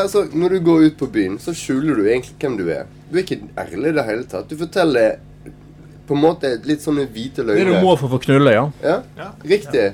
Altså, 0.01 0.25
når 0.35 0.49
du 0.57 0.59
går 0.65 0.81
ut 0.89 0.97
på 0.99 1.07
byen, 1.07 1.37
så 1.39 1.53
skjuler 1.55 1.95
du 1.95 2.07
egentlig 2.09 2.35
hvem 2.41 2.57
du 2.59 2.65
er. 2.73 2.89
Du 3.07 3.15
er 3.15 3.23
ikke 3.23 3.37
ærlig 3.61 3.93
i 3.93 3.95
det 3.95 4.03
hele 4.09 4.25
tatt. 4.27 4.49
Du 4.49 4.57
forteller 4.59 5.19
på 6.07 6.15
en 6.15 6.23
måte 6.23 6.49
litt 6.67 6.83
sånne 6.83 7.05
hvite 7.11 7.43
Det 7.47 7.63
du 7.67 7.73
må 7.83 7.93
for 7.99 8.07
å 8.07 8.15
få 8.15 8.19
knulle, 8.23 8.53
ja. 8.55 8.65
Ja, 8.83 9.29
riktig. 9.47 9.89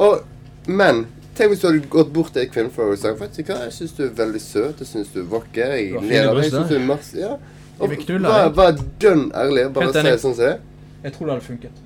Og, 0.00 0.22
men 0.68 1.06
tenk 1.36 1.52
hvis 1.52 1.62
du 1.62 1.68
hadde 1.68 1.90
gått 1.92 2.10
bort 2.12 2.32
til 2.34 2.44
en 2.46 2.52
kvinne 2.52 2.88
og 2.88 2.98
sagt 2.98 3.20
Vet 3.22 3.36
du 3.36 3.42
hva, 3.46 3.60
jeg 3.68 3.76
syns 3.76 3.94
du 3.96 4.02
er 4.08 4.14
veldig 4.18 4.42
søt, 4.42 4.82
jeg 4.82 4.90
syns 4.90 5.12
du 5.14 5.20
er 5.22 5.28
vakker, 5.32 5.76
jeg 5.76 5.92
Du 5.94 6.08
ler 6.08 6.30
av 6.30 6.40
deg, 6.40 6.48
jeg 6.48 6.54
syns 6.56 6.72
du 6.72 6.76
er 6.78 6.86
masse 6.88 7.20
Ja. 7.20 7.36
Jeg 7.80 7.90
vil 7.90 8.00
knulle 8.04 8.32
deg. 8.32 8.56
vær 8.56 8.80
dønn 9.00 9.28
ærlig. 9.34 9.66
Bare 9.74 9.92
si 9.92 10.02
det 10.02 10.16
sånn 10.22 10.34
som 10.34 10.44
det 10.44 10.50
er. 10.54 10.58
Jeg 11.04 11.14
tror 11.14 11.26
det 11.26 11.34
hadde 11.36 11.46
funket. 11.46 11.84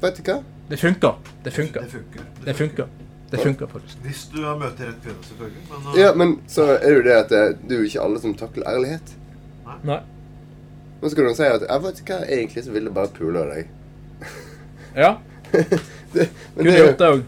Vet 0.00 0.18
du 0.20 0.30
hva? 0.30 0.36
Det 0.68 0.78
funker. 0.78 1.14
Det 1.44 1.52
funker. 1.52 1.80
Det 1.82 1.90
funker. 1.90 2.24
Det 2.44 2.54
funker. 2.56 2.88
Det 3.30 3.38
funker 3.42 3.66
faktisk. 3.66 3.98
Hvis 4.02 4.24
du 4.30 4.40
møter 4.40 4.86
rett 4.86 4.98
kvinne, 5.02 5.22
selvfølgelig. 5.26 5.62
Men, 5.70 5.86
uh, 5.86 5.98
Ja, 5.98 6.12
men 6.14 6.34
så 6.48 6.62
er 6.76 6.84
det 6.84 6.92
jo 6.94 7.02
det 7.02 7.14
at 7.16 7.30
det, 7.30 7.40
det 7.62 7.74
er 7.74 7.80
jo 7.80 7.88
ikke 7.88 8.02
alle 8.02 8.20
som 8.22 8.34
takler 8.38 8.68
ærlighet. 8.70 9.14
Nei. 9.66 9.78
Nei. 9.90 10.00
Men 11.00 11.10
så 11.10 11.14
skal 11.14 11.24
du 11.26 11.34
si 11.34 11.48
at 11.48 11.64
jeg 11.68 11.82
vet 11.82 12.02
ikke 12.02 12.18
hva, 12.18 12.28
egentlig 12.36 12.64
så 12.64 12.74
vil 12.76 12.86
jeg 12.86 12.94
bare 12.94 13.14
pule 13.16 13.46
deg. 13.54 13.72
Ja. 14.96 15.10
det, 15.52 16.28
men 16.54 16.62
Kunne 16.64 16.70
det, 16.70 16.78
gjort 16.78 16.98
det 16.98 17.08
òg. 17.12 17.24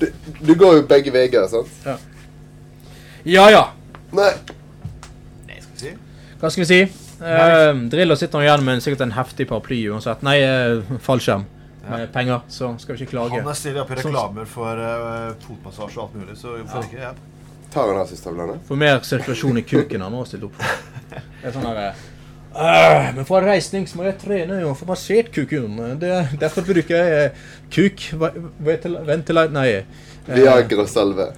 det, 0.00 0.08
det 0.46 0.54
går 0.58 0.76
jo 0.78 0.84
begge 0.88 1.12
veier, 1.12 1.48
sant? 1.52 1.74
Ja. 1.84 1.96
Ja 3.26 3.50
ja. 3.52 3.64
Nei. 4.16 4.30
Hva 6.46 6.50
skal 6.54 6.62
vi 6.62 6.66
si? 6.70 6.80
Uh, 7.18 7.72
Drillo 7.90 8.14
sitter 8.14 8.44
igjen 8.44 8.62
med 8.62 8.82
sikkert 8.84 9.00
en 9.02 9.14
heftig 9.16 9.48
paraply 9.50 9.80
uansett. 9.90 10.20
Nei, 10.22 10.36
uh, 10.46 10.98
fallskjerm. 11.02 11.42
Med 11.86 12.12
penger, 12.14 12.44
så 12.50 12.68
skal 12.78 12.94
vi 12.94 13.02
ikke 13.02 13.16
klage. 13.16 13.40
Han 13.40 13.50
er 13.50 13.58
stille 13.58 13.82
opp 13.82 13.90
i 13.90 13.96
Sånn- 13.98 14.14
reklamer 14.14 14.46
for 14.50 14.78
uh, 14.78 15.32
fotmassasje 15.42 15.98
og 15.98 16.04
alt 16.04 16.14
mulig, 16.20 16.36
så 16.38 16.54
hvorfor 16.54 16.86
ikke? 16.86 17.00
Ja. 17.02 17.10
Tar 17.74 17.90
han 17.90 17.98
av 17.98 18.60
Får 18.68 18.78
mer 18.78 19.02
sirkulasjon 19.02 19.58
i 19.58 19.64
kuken 19.66 20.04
har 20.04 20.10
han 20.10 20.20
også 20.20 20.36
stilt 20.36 20.46
opp 20.46 20.60
for. 20.60 20.86
Det 21.42 21.50
er 21.50 21.54
sånn 21.58 21.66
eh, 21.72 22.06
«Øh, 22.56 23.10
Men 23.18 23.26
for 23.28 23.44
reisning 23.44 23.90
så 23.90 23.98
må 23.98 24.06
jeg 24.06 24.16
trene 24.22 24.62
og 24.66 24.78
få 24.78 24.86
massert 24.88 25.34
kuken. 25.34 25.76
Det, 26.00 26.12
derfor 26.40 26.64
bruker 26.66 26.96
jeg 26.96 27.26
eh, 27.26 27.44
kuk 27.74 28.06
Ventilate 29.10 29.54
Nei. 29.54 29.68
eh, 29.82 30.34
Viagra-salve. 30.38 31.32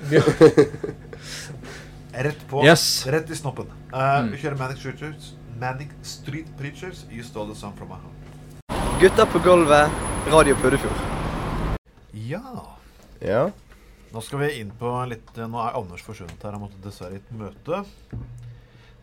Rett 2.19 2.41
på. 2.49 2.65
Yes. 2.67 3.07
Rett 3.07 3.31
i 3.31 3.37
snoppen. 3.37 3.67
Uh, 3.93 3.99
Mm. 3.99 4.31
Vi 4.33 4.39
kjører 4.43 4.59
Manic 4.59 4.79
Street, 4.83 5.27
Manic 5.61 5.91
Street 6.03 6.49
Preachers. 6.59 7.05
You 7.11 7.23
stole 7.23 7.53
the 7.53 7.59
sun 7.59 7.77
from 7.79 7.89
my 7.93 7.99
heart. 8.03 9.01
Gutta 9.01 9.27
på 9.27 9.39
gulvet, 9.39 9.91
Radio 10.27 10.57
Puddefjord. 10.59 10.99
Ja. 12.13 12.43
Ja. 13.21 13.45
Nå 14.13 14.23
skal 14.25 14.39
vi 14.43 14.49
inn 14.61 14.71
på 14.81 14.91
litt 15.07 15.37
Nå 15.37 15.61
er 15.63 15.77
Anders 15.79 16.03
forsvunnet 16.03 16.43
her. 16.43 16.57
Han 16.57 16.65
måtte 16.65 16.81
dessverre 16.83 17.19
i 17.19 17.21
et 17.21 17.31
møte. 17.39 17.85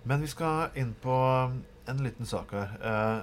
Men 0.03 0.22
vi 0.22 0.27
skal 0.27 0.76
inn 0.76 0.91
på 1.02 1.15
en 1.88 2.03
liten 2.03 2.26
sak 2.27 2.52
her. 2.52 2.76
Eh, 2.81 3.22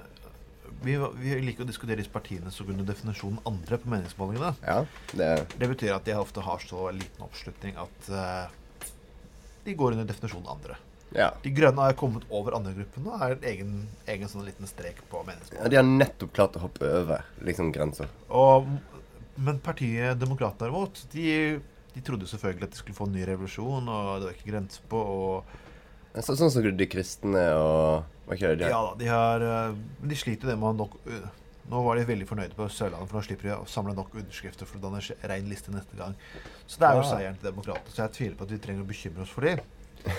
vi, 0.83 0.97
vi 1.21 1.35
liker 1.45 1.63
å 1.63 1.69
diskutere 1.69 1.99
disse 2.01 2.11
partiene 2.11 2.49
så 2.51 2.65
under 2.65 2.83
definisjonen 2.87 3.39
'andre' 3.45 3.77
på 3.77 3.91
meningsmålingene. 3.93 4.55
Ja, 4.65 4.85
det, 5.13 5.29
Det 5.59 5.69
betyr 5.69 5.93
at 5.95 6.05
de 6.05 6.17
ofte 6.17 6.41
har 6.41 6.59
så 6.59 6.89
liten 6.91 7.23
oppslutning 7.23 7.77
at 7.77 8.09
eh, 8.09 8.47
de 9.63 9.77
går 9.79 9.95
under 9.95 10.09
definisjonen 10.09 10.49
'andre'. 10.49 10.79
Ja. 11.13 11.29
De 11.43 11.51
grønne 11.53 11.85
har 11.85 11.95
kommet 11.97 12.25
over 12.33 12.55
andre 12.57 12.73
gruppen 12.73 13.05
og 13.09 13.21
er 13.21 13.35
en 13.35 13.43
egen, 13.49 13.73
egen 14.09 14.29
sånn 14.31 14.47
liten 14.47 14.69
strek 14.69 15.03
på 15.11 15.21
ja. 15.27 15.67
De 15.69 15.77
har 15.77 15.85
nettopp 15.85 16.33
klart 16.33 16.57
å 16.57 16.63
hoppe 16.65 16.89
over 16.89 17.27
liksom 17.45 17.69
grenser. 17.75 18.09
Og, 18.33 18.65
men 19.35 19.61
partiet 19.63 20.17
Demokratene 20.21 20.65
derimot, 20.65 21.03
de, 21.13 21.59
de 21.93 22.05
trodde 22.05 22.29
selvfølgelig 22.29 22.69
at 22.69 22.73
de 22.73 22.81
skulle 22.81 22.97
få 22.97 23.07
en 23.09 23.13
ny 23.17 23.27
revolusjon, 23.29 23.91
og 23.93 24.09
det 24.17 24.29
var 24.29 24.39
ikke 24.39 24.49
grenser 24.49 24.89
på. 24.89 25.03
og 25.03 26.17
Så, 26.17 26.33
sånn 26.39 26.51
som 26.53 26.65
de 26.65 26.89
kristne 26.89 27.45
og 27.59 28.09
Hva 28.25 28.39
ikke 28.39 28.55
det? 28.55 28.63
De, 28.63 28.73
Ja 28.73 28.81
da, 28.81 28.97
de 28.97 29.07
har 29.09 29.45
eh, 29.45 29.77
Men 30.01 30.11
de 30.11 30.17
sliter 30.17 30.53
det 30.53 30.57
med 30.61 30.77
nok 30.79 30.97
uh, 31.09 31.29
Nå 31.69 31.79
var 31.85 31.97
de 31.97 32.09
veldig 32.09 32.27
fornøyde 32.27 32.57
på 32.57 32.67
Sørlandet, 32.73 33.07
for 33.09 33.17
nå 33.17 33.23
slipper 33.23 33.47
de 33.47 33.55
å 33.55 33.69
samle 33.69 33.93
nok 33.95 34.17
underskrifter 34.19 34.67
for 34.67 34.81
å 34.81 34.83
danne 34.83 34.99
rein 35.31 35.45
liste 35.47 35.71
neste 35.71 35.95
gang. 35.95 36.11
Så 36.67 36.79
det 36.79 36.87
er 36.89 36.95
jo 36.97 37.03
seieren 37.05 37.35
til 37.39 37.49
demokratene. 37.51 37.91
Så 37.93 38.01
jeg 38.05 38.13
tviler 38.17 38.35
på 38.39 38.43
at 38.47 38.51
vi 38.55 38.57
trenger 38.63 38.83
å 38.85 38.87
bekymre 38.89 39.21
oss 39.25 39.33
for 39.35 39.41
dem. 39.45 39.59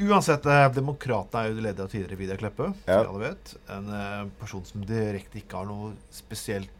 Uansett, 0.00 0.46
eh, 0.46 0.66
Demokratene 0.72 1.42
er 1.42 1.50
jo 1.50 1.64
leder 1.64 1.84
av 1.84 1.90
tidligere 1.92 2.16
Vidar 2.20 2.38
Kleppe, 2.40 2.68
som 2.84 2.92
Ja. 2.94 3.00
alle 3.08 3.18
vet. 3.30 3.54
En 3.68 3.88
eh, 3.92 4.28
person 4.40 4.64
som 4.64 4.84
direkte 4.86 5.40
ikke 5.42 5.56
har 5.58 5.66
noe 5.66 5.92
spesielt 6.14 6.70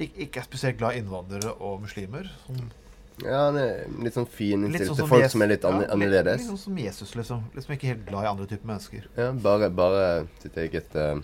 ik 0.00 0.16
ikke 0.24 0.40
er 0.40 0.46
spesielt 0.46 0.78
glad 0.80 0.96
i 0.96 0.98
innvandrere 1.02 1.52
og 1.60 1.82
muslimer. 1.84 2.26
Som, 2.46 2.56
ja, 3.22 3.42
litt 3.52 4.14
sånn 4.16 4.26
fin 4.26 4.64
innstilt 4.64 4.88
sånn 4.88 4.96
til 5.02 5.08
folk 5.10 5.22
Jesus, 5.22 5.32
som 5.36 5.42
er 5.44 5.50
litt 5.52 5.64
annerledes. 5.68 5.90
ja. 5.92 6.22
Litt, 6.24 6.40
litt 6.40 6.48
sånn 6.48 6.58
som 6.64 6.78
Jesus, 6.80 7.14
liksom. 7.18 7.42
Liksom 7.54 7.74
ikke 7.76 7.90
helt 7.92 8.06
glad 8.08 8.24
i 8.24 8.30
andre 8.30 8.46
typer 8.50 8.66
mennesker. 8.70 9.08
Ja, 9.16 9.30
bare, 9.32 9.68
bare 9.70 10.26
sitt 10.42 10.56
eget 10.56 10.96
eh, 10.96 11.20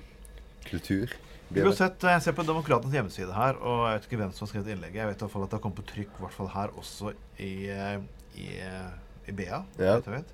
kultur. 0.69 1.11
Uansett, 1.55 2.03
jeg 2.03 2.23
ser 2.25 2.35
på 2.35 2.43
Demokratenes 2.47 2.95
hjemmeside 2.97 3.33
her, 3.37 3.59
og 3.63 3.85
jeg 3.87 3.99
vet 4.01 4.07
ikke 4.09 4.19
hvem 4.19 4.33
som 4.35 4.47
har 4.47 4.51
skrevet 4.51 4.73
innlegget. 4.75 4.99
Jeg 4.99 5.07
vet 5.13 5.21
i 5.21 5.25
hvert 5.25 5.33
fall 5.37 5.45
at 5.47 5.53
det 5.53 5.59
har 5.59 5.63
kommet 5.63 5.79
på 5.79 5.87
trykk 5.93 6.17
i 6.19 6.23
hvert 6.25 6.35
fall 6.35 6.49
her 6.57 6.73
også 6.81 7.13
i, 7.39 7.53
eh, 7.71 8.01
i, 8.35 8.49
eh, 8.67 9.29
i 9.31 9.35
BA. 9.39 9.61
Ja. 9.79 9.95
vet 10.01 10.09
vet. 10.17 10.33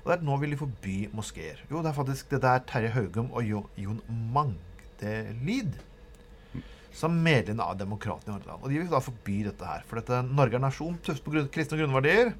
Og 0.00 0.08
det 0.08 0.14
er 0.14 0.20
at 0.22 0.24
nå 0.24 0.38
vil 0.40 0.54
de 0.54 0.60
forby 0.60 0.96
moskeer. 1.12 1.60
Jo, 1.70 1.82
det 1.82 1.90
er 1.90 1.98
faktisk 1.98 2.30
det 2.30 2.40
der 2.46 2.64
Terje 2.70 2.88
Haugum 2.94 3.28
og 3.32 3.44
Jo- 3.44 3.68
Jon 3.76 4.00
Magdelid 4.32 5.76
som 6.96 7.12
medlem 7.22 7.60
av 7.60 7.76
Demokratene 7.76 8.32
i 8.32 8.38
Hordaland. 8.38 8.62
Og 8.64 8.70
de 8.70 8.78
vil 8.78 8.88
da 8.88 9.00
forby 9.04 9.42
dette 9.44 9.66
her. 9.68 9.82
For 9.84 10.00
dette 10.00 10.22
Norge 10.30 10.54
er 10.56 10.62
nasjon, 10.62 10.96
tøft 11.04 11.22
på 11.26 11.34
grunn, 11.34 11.48
kristne 11.52 11.76
grunnverdier. 11.76 12.32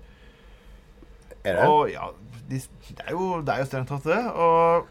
Er 1.44 1.58
det? 1.60 1.66
Og 1.68 1.90
ja, 1.92 2.06
de, 2.48 2.58
det, 2.62 3.04
er 3.04 3.12
jo, 3.12 3.42
det 3.44 3.52
er 3.52 3.60
jo 3.60 3.66
strengt 3.68 3.88
tatt 3.92 4.06
det. 4.08 4.22
Og, 4.32 4.88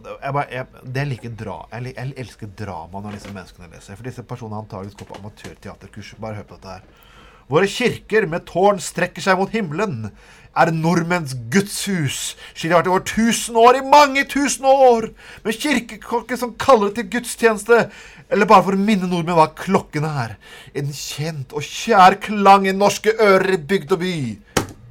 jeg 0.00 0.34
bare, 0.36 0.46
jeg, 0.50 0.82
det 0.82 1.02
jeg 1.02 1.10
liker 1.10 1.32
dra, 1.38 1.56
jeg, 1.72 1.94
jeg 1.96 2.14
elsker 2.24 2.52
drama 2.58 3.02
når 3.04 3.16
disse 3.18 3.32
menneskene 3.32 3.70
leser. 3.72 3.98
For 3.98 4.08
disse 4.08 4.24
personene 4.26 4.62
antakeligvis 4.62 4.98
går 5.00 5.10
på 5.10 5.18
amatørteaterkurs. 5.20 6.14
Bare 6.22 6.40
hør 6.40 6.48
på 6.48 6.58
dette 6.58 6.76
her. 6.76 7.08
Våre 7.52 7.68
kirker 7.68 8.24
med 8.30 8.46
tårn 8.48 8.78
strekker 8.80 9.24
seg 9.24 9.36
mot 9.40 9.52
himmelen. 9.52 10.08
Er 10.52 10.70
nordmenns 10.72 11.32
gudshus, 11.52 12.34
slik 12.52 12.70
det 12.70 12.74
har 12.74 12.82
vært 12.82 12.90
over 12.92 13.04
tusen 13.08 13.56
år, 13.56 13.78
i 13.80 13.86
mange 13.88 14.24
tusen 14.28 14.68
år. 14.68 15.08
Med 15.44 15.56
kirkekokke 15.60 16.36
som 16.40 16.52
kaller 16.60 16.92
det 16.92 17.00
til 17.00 17.10
gudstjeneste. 17.16 17.86
Eller 18.32 18.48
bare 18.48 18.64
for 18.68 18.76
å 18.76 18.80
minne 18.80 19.08
nordmenn 19.08 19.36
hva 19.36 19.48
klokken 19.56 20.06
er. 20.08 20.36
En 20.76 20.92
kjent 20.96 21.52
og 21.56 21.64
kjær 21.64 22.20
klang 22.24 22.68
i 22.68 22.76
norske 22.76 23.16
ører 23.16 23.56
i 23.56 23.60
bygd 23.72 23.96
og 23.96 24.04
by. 24.04 24.14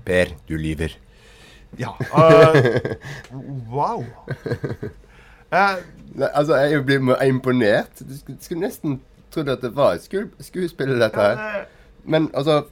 Per, 0.06 0.36
du 0.50 0.58
lyver. 0.58 0.98
Ja. 1.80 1.94
Uh, 2.12 2.96
wow. 3.72 4.04
Uh, 5.52 5.78
Nei, 6.20 6.28
altså, 6.34 6.56
jeg 6.60 6.84
blir 6.86 7.22
imponert. 7.24 8.02
Du 8.04 8.12
skulle, 8.42 8.62
nesten 8.66 8.98
trodd 9.32 9.50
at 9.54 9.62
det 9.64 9.72
var 9.76 9.96
et 9.96 10.04
skuespill, 10.44 10.98
dette 11.00 11.16
her. 11.24 11.66
Men 12.04 12.30
altså 12.36 12.66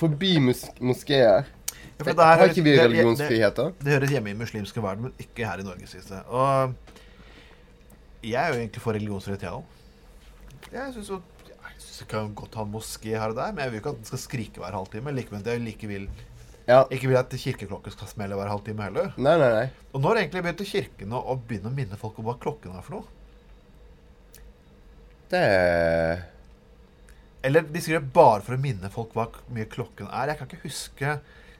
Forbi 0.00 0.38
mos 0.40 0.62
moskeer 0.80 1.42
Ja, 2.00 2.04
for 2.06 2.22
Har 2.22 2.46
ikke 2.48 2.62
vi 2.64 2.70
det- 2.70 2.78
det- 2.78 2.84
religionsfrihet, 2.86 3.56
da? 3.56 3.64
Det 3.84 3.92
høres 3.92 4.10
hjemme 4.14 4.30
i 4.30 4.32
muslimske 4.38 4.80
verden, 4.82 5.02
men 5.02 5.12
ikke 5.20 5.44
her 5.44 5.60
i 5.60 5.62
Norge, 5.66 5.86
sies 5.86 6.06
det. 6.08 6.22
Og 6.28 6.72
jeg 8.24 8.40
er 8.40 8.48
jo 8.54 8.54
egentlig 8.62 8.80
for 8.80 8.92
religionsfrihet, 8.96 9.42
jeg 9.42 9.50
òg. 9.50 9.64
Jeg 10.72 10.94
syns 10.94 11.10
jo 11.10 11.20
jeg 11.50 11.74
synes 11.78 12.00
jeg 12.00 12.08
kan 12.08 12.34
godt 12.34 12.54
ha 12.54 12.64
moské 12.64 13.12
her 13.18 13.28
og 13.28 13.36
der, 13.36 13.52
men 13.52 13.58
jeg 13.64 13.70
vil 13.72 13.78
ikke 13.82 13.88
at 13.92 13.96
den 13.96 14.04
skal 14.08 14.18
skrike 14.18 14.60
hver 14.62 14.72
halvtime. 14.72 15.12
Likevel 15.12 15.40
at 15.40 15.46
jeg 15.52 15.60
like 15.60 15.86
vil 15.86 16.08
Ja. 16.70 16.84
ikke 16.86 17.10
vil 17.10 17.18
at 17.18 17.32
kirkeklokken 17.34 17.94
skal 17.94 18.10
smelle 18.10 18.36
hver 18.38 18.50
halvtime 18.52 18.86
heller. 18.86 19.10
Nei, 19.18 19.36
nei, 19.40 19.48
nei. 19.56 19.64
Og 19.90 20.04
når 20.04 20.22
egentlig 20.22 20.44
begynte 20.46 20.68
kirken 20.68 21.16
å, 21.16 21.22
å 21.32 21.38
begynne 21.38 21.72
å 21.72 21.74
minne 21.74 21.98
folk 21.98 22.20
om 22.20 22.28
hva 22.30 22.36
klokken 22.40 22.76
er 22.78 22.84
for 22.86 23.00
noe? 23.00 23.16
Det 25.30 25.42
Eller 27.46 27.66
de 27.66 27.82
skriver 27.82 28.06
bare 28.14 28.42
for 28.44 28.56
å 28.56 28.60
minne 28.60 28.90
folk 28.92 29.14
hva 29.16 29.28
mye 29.54 29.68
klokken 29.70 30.10
er. 30.10 30.32
Jeg 30.32 30.40
kan 30.40 30.50
ikke 30.50 30.66
huske 30.66 31.16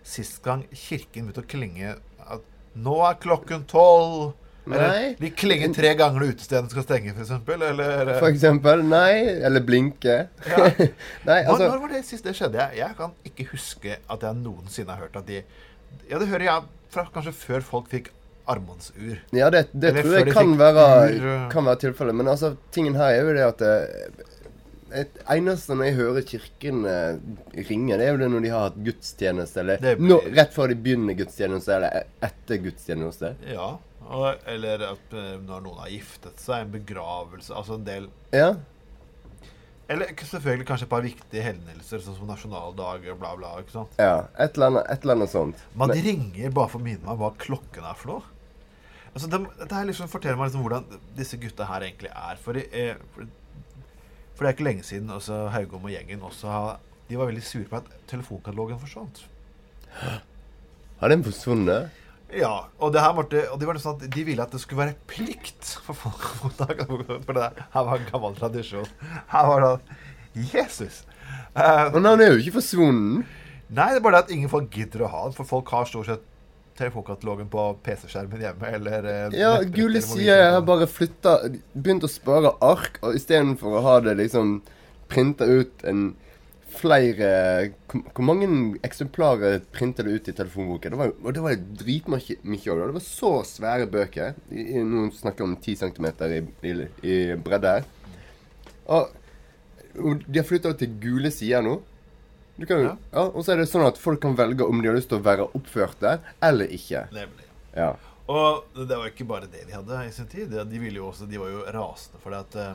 sist 0.07 0.41
gang 0.45 0.65
kirken 0.73 1.27
begynte 1.29 1.45
å 1.45 1.51
klinge 1.51 1.97
at 2.31 2.47
nå 2.79 2.97
er 3.07 3.19
klokken 3.23 3.67
tolv. 3.71 4.33
Eller 4.73 4.95
Nei. 4.95 5.09
de 5.21 5.31
klinger 5.43 5.75
tre 5.75 5.95
ganger 5.99 6.21
når 6.23 6.35
utestedet 6.37 6.71
skal 6.75 6.87
stenge, 6.87 7.15
f.eks. 7.17 7.33
Eller 7.57 8.13
For 8.19 8.29
eksempel. 8.31 8.85
Nei. 8.87 9.13
Eller 9.49 9.65
blinke. 9.67 10.17
Ja. 10.47 10.63
nei, 11.29 11.41
når, 11.43 11.51
altså 11.55 11.67
når 11.69 11.83
var 11.87 11.95
det 11.97 12.05
sist 12.09 12.25
det 12.29 12.37
skjedde? 12.39 12.63
Jeg, 12.63 12.81
jeg 12.85 12.97
kan 13.01 13.13
ikke 13.33 13.49
huske 13.53 13.99
at 13.99 14.25
jeg 14.29 14.41
noensinne 14.45 14.95
har 14.97 15.05
hørt 15.07 15.21
at 15.21 15.29
de 15.31 15.43
Ja, 16.11 16.19
det 16.23 16.29
hører 16.31 16.47
jeg 16.47 16.69
fra 16.91 17.07
kanskje 17.15 17.33
før 17.37 17.63
folk 17.67 17.91
fikk 17.91 18.11
armbåndsur. 18.51 19.21
Ja, 19.37 19.47
det, 19.55 19.69
det 19.79 19.93
tror 20.01 20.17
jeg 20.17 20.27
de 20.27 20.33
kan 20.35 20.57
være, 20.59 20.87
kan 21.53 21.67
være 21.69 21.79
tilfellet. 21.85 22.17
Men 22.19 22.31
altså, 22.33 22.55
tingen 22.75 22.97
her 22.99 23.13
er 23.15 23.21
jo 23.23 23.35
det 23.37 23.45
at 23.47 23.61
det, 23.63 24.27
et 24.91 25.21
eneste 25.31 25.77
når 25.79 25.87
jeg 25.87 25.95
hører 26.01 26.25
kirken 26.27 26.81
eh, 26.91 27.21
ringe, 27.69 27.95
det 28.01 28.09
er 28.09 28.11
jo 28.17 28.21
det 28.25 28.31
når 28.33 28.43
de 28.43 28.51
har 28.51 28.65
hatt 28.69 28.81
gudstjeneste. 28.89 29.63
Eller 29.63 29.79
blir- 29.85 30.01
nå, 30.11 30.19
rett 30.35 30.57
før 30.57 30.73
de 30.73 30.79
begynner 30.83 31.15
gudstjeneste, 31.19 31.77
eller 31.77 32.01
e- 32.01 32.27
etter 32.27 32.59
gudstjeneste. 32.65 33.31
Ja. 33.53 33.69
Og, 34.09 34.41
eller 34.49 34.83
at 34.89 35.13
eh, 35.15 35.35
når 35.45 35.61
noen 35.67 35.81
har 35.85 35.91
giftet 35.93 36.39
seg, 36.41 36.65
en 36.65 36.71
begravelse 36.73 37.53
Altså 37.55 37.77
en 37.77 37.85
del 37.87 38.07
Ja. 38.35 38.55
Eller 39.91 40.13
selvfølgelig 40.17 40.67
kanskje 40.69 40.87
et 40.87 40.91
par 40.93 41.03
viktige 41.03 41.43
hendelser, 41.43 41.99
sånn 42.05 42.15
som 42.17 42.29
nasjonaldager, 42.31 43.17
bla, 43.19 43.33
bla. 43.37 43.57
ikke 43.61 43.75
sant? 43.75 43.97
ja. 43.99 44.29
Et 44.39 44.55
eller 44.55 44.71
annet, 44.71 44.87
et 44.95 45.03
eller 45.05 45.17
annet 45.19 45.33
sånt. 45.33 45.65
Man 45.75 45.91
Men- 45.91 46.05
ringer 46.05 46.53
bare 46.55 46.71
for 46.71 46.79
å 46.79 46.85
minne 46.85 47.03
meg 47.05 47.19
hva 47.19 47.33
klokken 47.43 47.85
er 47.91 47.99
for 47.99 48.13
noe. 48.13 48.23
Altså, 49.11 49.27
det, 49.27 49.41
Dette 49.59 49.75
her 49.75 49.89
liksom 49.89 50.09
forteller 50.09 50.39
meg 50.39 50.47
liksom 50.53 50.63
hvordan 50.63 51.01
disse 51.19 51.37
gutta 51.43 51.67
her 51.67 51.83
egentlig 51.89 52.13
er. 52.15 52.39
For, 52.39 52.55
eh, 52.55 52.95
for, 53.17 53.27
for 54.37 54.45
det 54.47 54.53
er 54.53 54.55
ikke 54.55 54.69
lenge 54.69 54.87
siden 54.87 55.11
også 55.11 55.49
Haugom 55.51 55.85
og 55.89 55.91
gjengen 55.91 56.23
også 56.23 56.77
De 57.11 57.19
var 57.19 57.27
veldig 57.27 57.43
sure 57.43 57.67
på 57.67 57.81
at 57.81 57.91
telefonkatalogen 58.07 58.79
forsvant. 58.79 59.25
Har 61.01 61.09
den 61.11 61.25
forsvunnet? 61.27 61.91
Ja, 62.37 62.69
og 62.79 62.93
det 62.95 63.03
her 63.03 63.15
måtte, 63.17 63.43
og 63.51 63.59
de 63.61 63.67
var 63.69 63.79
sånn 63.83 63.99
at 63.99 64.15
de 64.15 64.25
ville 64.27 64.45
at 64.45 64.53
det 64.55 64.61
skulle 64.63 64.85
være 64.85 64.97
plikt 65.11 65.73
for 65.85 65.99
folk 65.99 66.27
å 66.31 66.49
motta. 66.49 66.69
For 67.27 67.37
det 67.37 67.49
her 67.59 67.87
var 67.89 67.97
en 67.97 68.09
gammel 68.11 68.37
tradisjon. 68.39 68.89
Her 69.33 69.51
var 69.51 69.67
det 69.67 69.75
Jesus! 70.53 71.03
Uh, 71.57 71.91
Men 71.95 72.07
han 72.07 72.23
er 72.23 72.35
jo 72.35 72.43
ikke 72.45 72.59
forsvunnet. 72.61 73.39
Nei, 73.71 73.87
det 73.93 74.01
er 74.01 74.05
bare 74.05 74.19
det 74.19 74.27
at 74.27 74.35
ingen 74.35 74.51
folk 74.51 74.71
gidder 74.75 75.07
å 75.07 75.11
ha 75.11 75.25
den. 75.29 75.35
For 75.37 75.47
folk 75.47 75.71
har 75.75 75.87
stort 75.91 76.09
sett 76.11 76.27
telefonkatalogen 76.81 77.51
på 77.53 77.67
PC-skjermen 77.85 78.43
hjemme. 78.43 78.73
Eller 78.79 79.07
eh, 79.11 79.39
Ja, 79.39 79.53
gule 79.63 80.01
sider 80.03 80.57
har 80.57 80.65
bare 80.67 80.89
flytta 80.91 81.37
Begynt 81.75 82.07
å 82.07 82.11
spare 82.11 82.55
ark, 82.65 82.99
og 83.05 83.19
istedenfor 83.19 83.79
å 83.79 83.85
ha 83.85 83.97
det 84.07 84.17
liksom 84.23 84.61
Printa 85.11 85.47
ut 85.47 85.85
en 85.91 86.13
flere 86.71 87.29
Hvor 87.89 88.25
mange 88.25 88.49
eksemplarer 88.87 89.61
printer 89.75 90.07
du 90.07 90.15
ut 90.15 90.29
i 90.29 90.35
telefonboken? 90.37 90.95
Det 90.95 91.01
var, 91.01 91.15
og 91.23 91.37
det 91.37 91.45
var 91.45 91.63
dritmye 91.83 92.21
òg. 92.23 92.83
det. 92.87 92.97
Var 92.97 93.05
så 93.05 93.33
svære 93.47 93.89
bøker. 93.91 94.37
I, 94.51 94.83
noen 94.83 95.11
snakker 95.15 95.47
om 95.47 95.57
10 95.57 95.77
cm 95.83 96.09
i, 96.31 96.43
i, 96.71 96.75
i 97.03 97.17
bredde. 97.41 97.81
Og, 98.91 99.11
og 99.99 100.27
de 100.27 100.41
har 100.41 100.47
flytta 100.47 100.75
det 100.75 100.85
til 100.85 100.99
gule 101.03 101.33
sider 101.35 101.65
nå. 101.67 101.81
Du 102.61 102.67
kan, 102.69 102.83
ja. 102.85 102.97
ja. 103.15 103.25
og 103.25 103.41
så 103.45 103.55
er 103.55 103.63
det 103.63 103.71
sånn 103.71 103.87
at 103.87 103.99
folk 103.99 104.21
kan 104.21 104.35
velge 104.37 104.67
om 104.69 104.83
de 104.83 104.91
har 104.91 104.97
lyst 104.99 105.09
til 105.13 105.21
å 105.21 105.25
være 105.25 105.49
oppførte 105.57 106.19
eller 106.45 106.73
ikke. 106.77 107.07
Nemlig. 107.17 107.47
Ja. 107.73 107.95
Og 108.31 108.67
det 108.77 108.95
var 108.95 109.07
jo 109.07 109.13
ikke 109.15 109.27
bare 109.27 109.49
det 109.51 109.65
de 109.67 109.75
hadde 109.75 110.03
i 110.07 110.13
sin 110.15 110.29
tid. 110.31 110.53
De, 110.53 110.79
ville 110.79 111.01
jo 111.01 111.09
også, 111.09 111.27
de 111.27 111.41
var 111.41 111.51
jo 111.51 111.65
rasende 111.75 112.21
for 112.23 112.37
at 112.37 112.59
eh, 112.61 112.75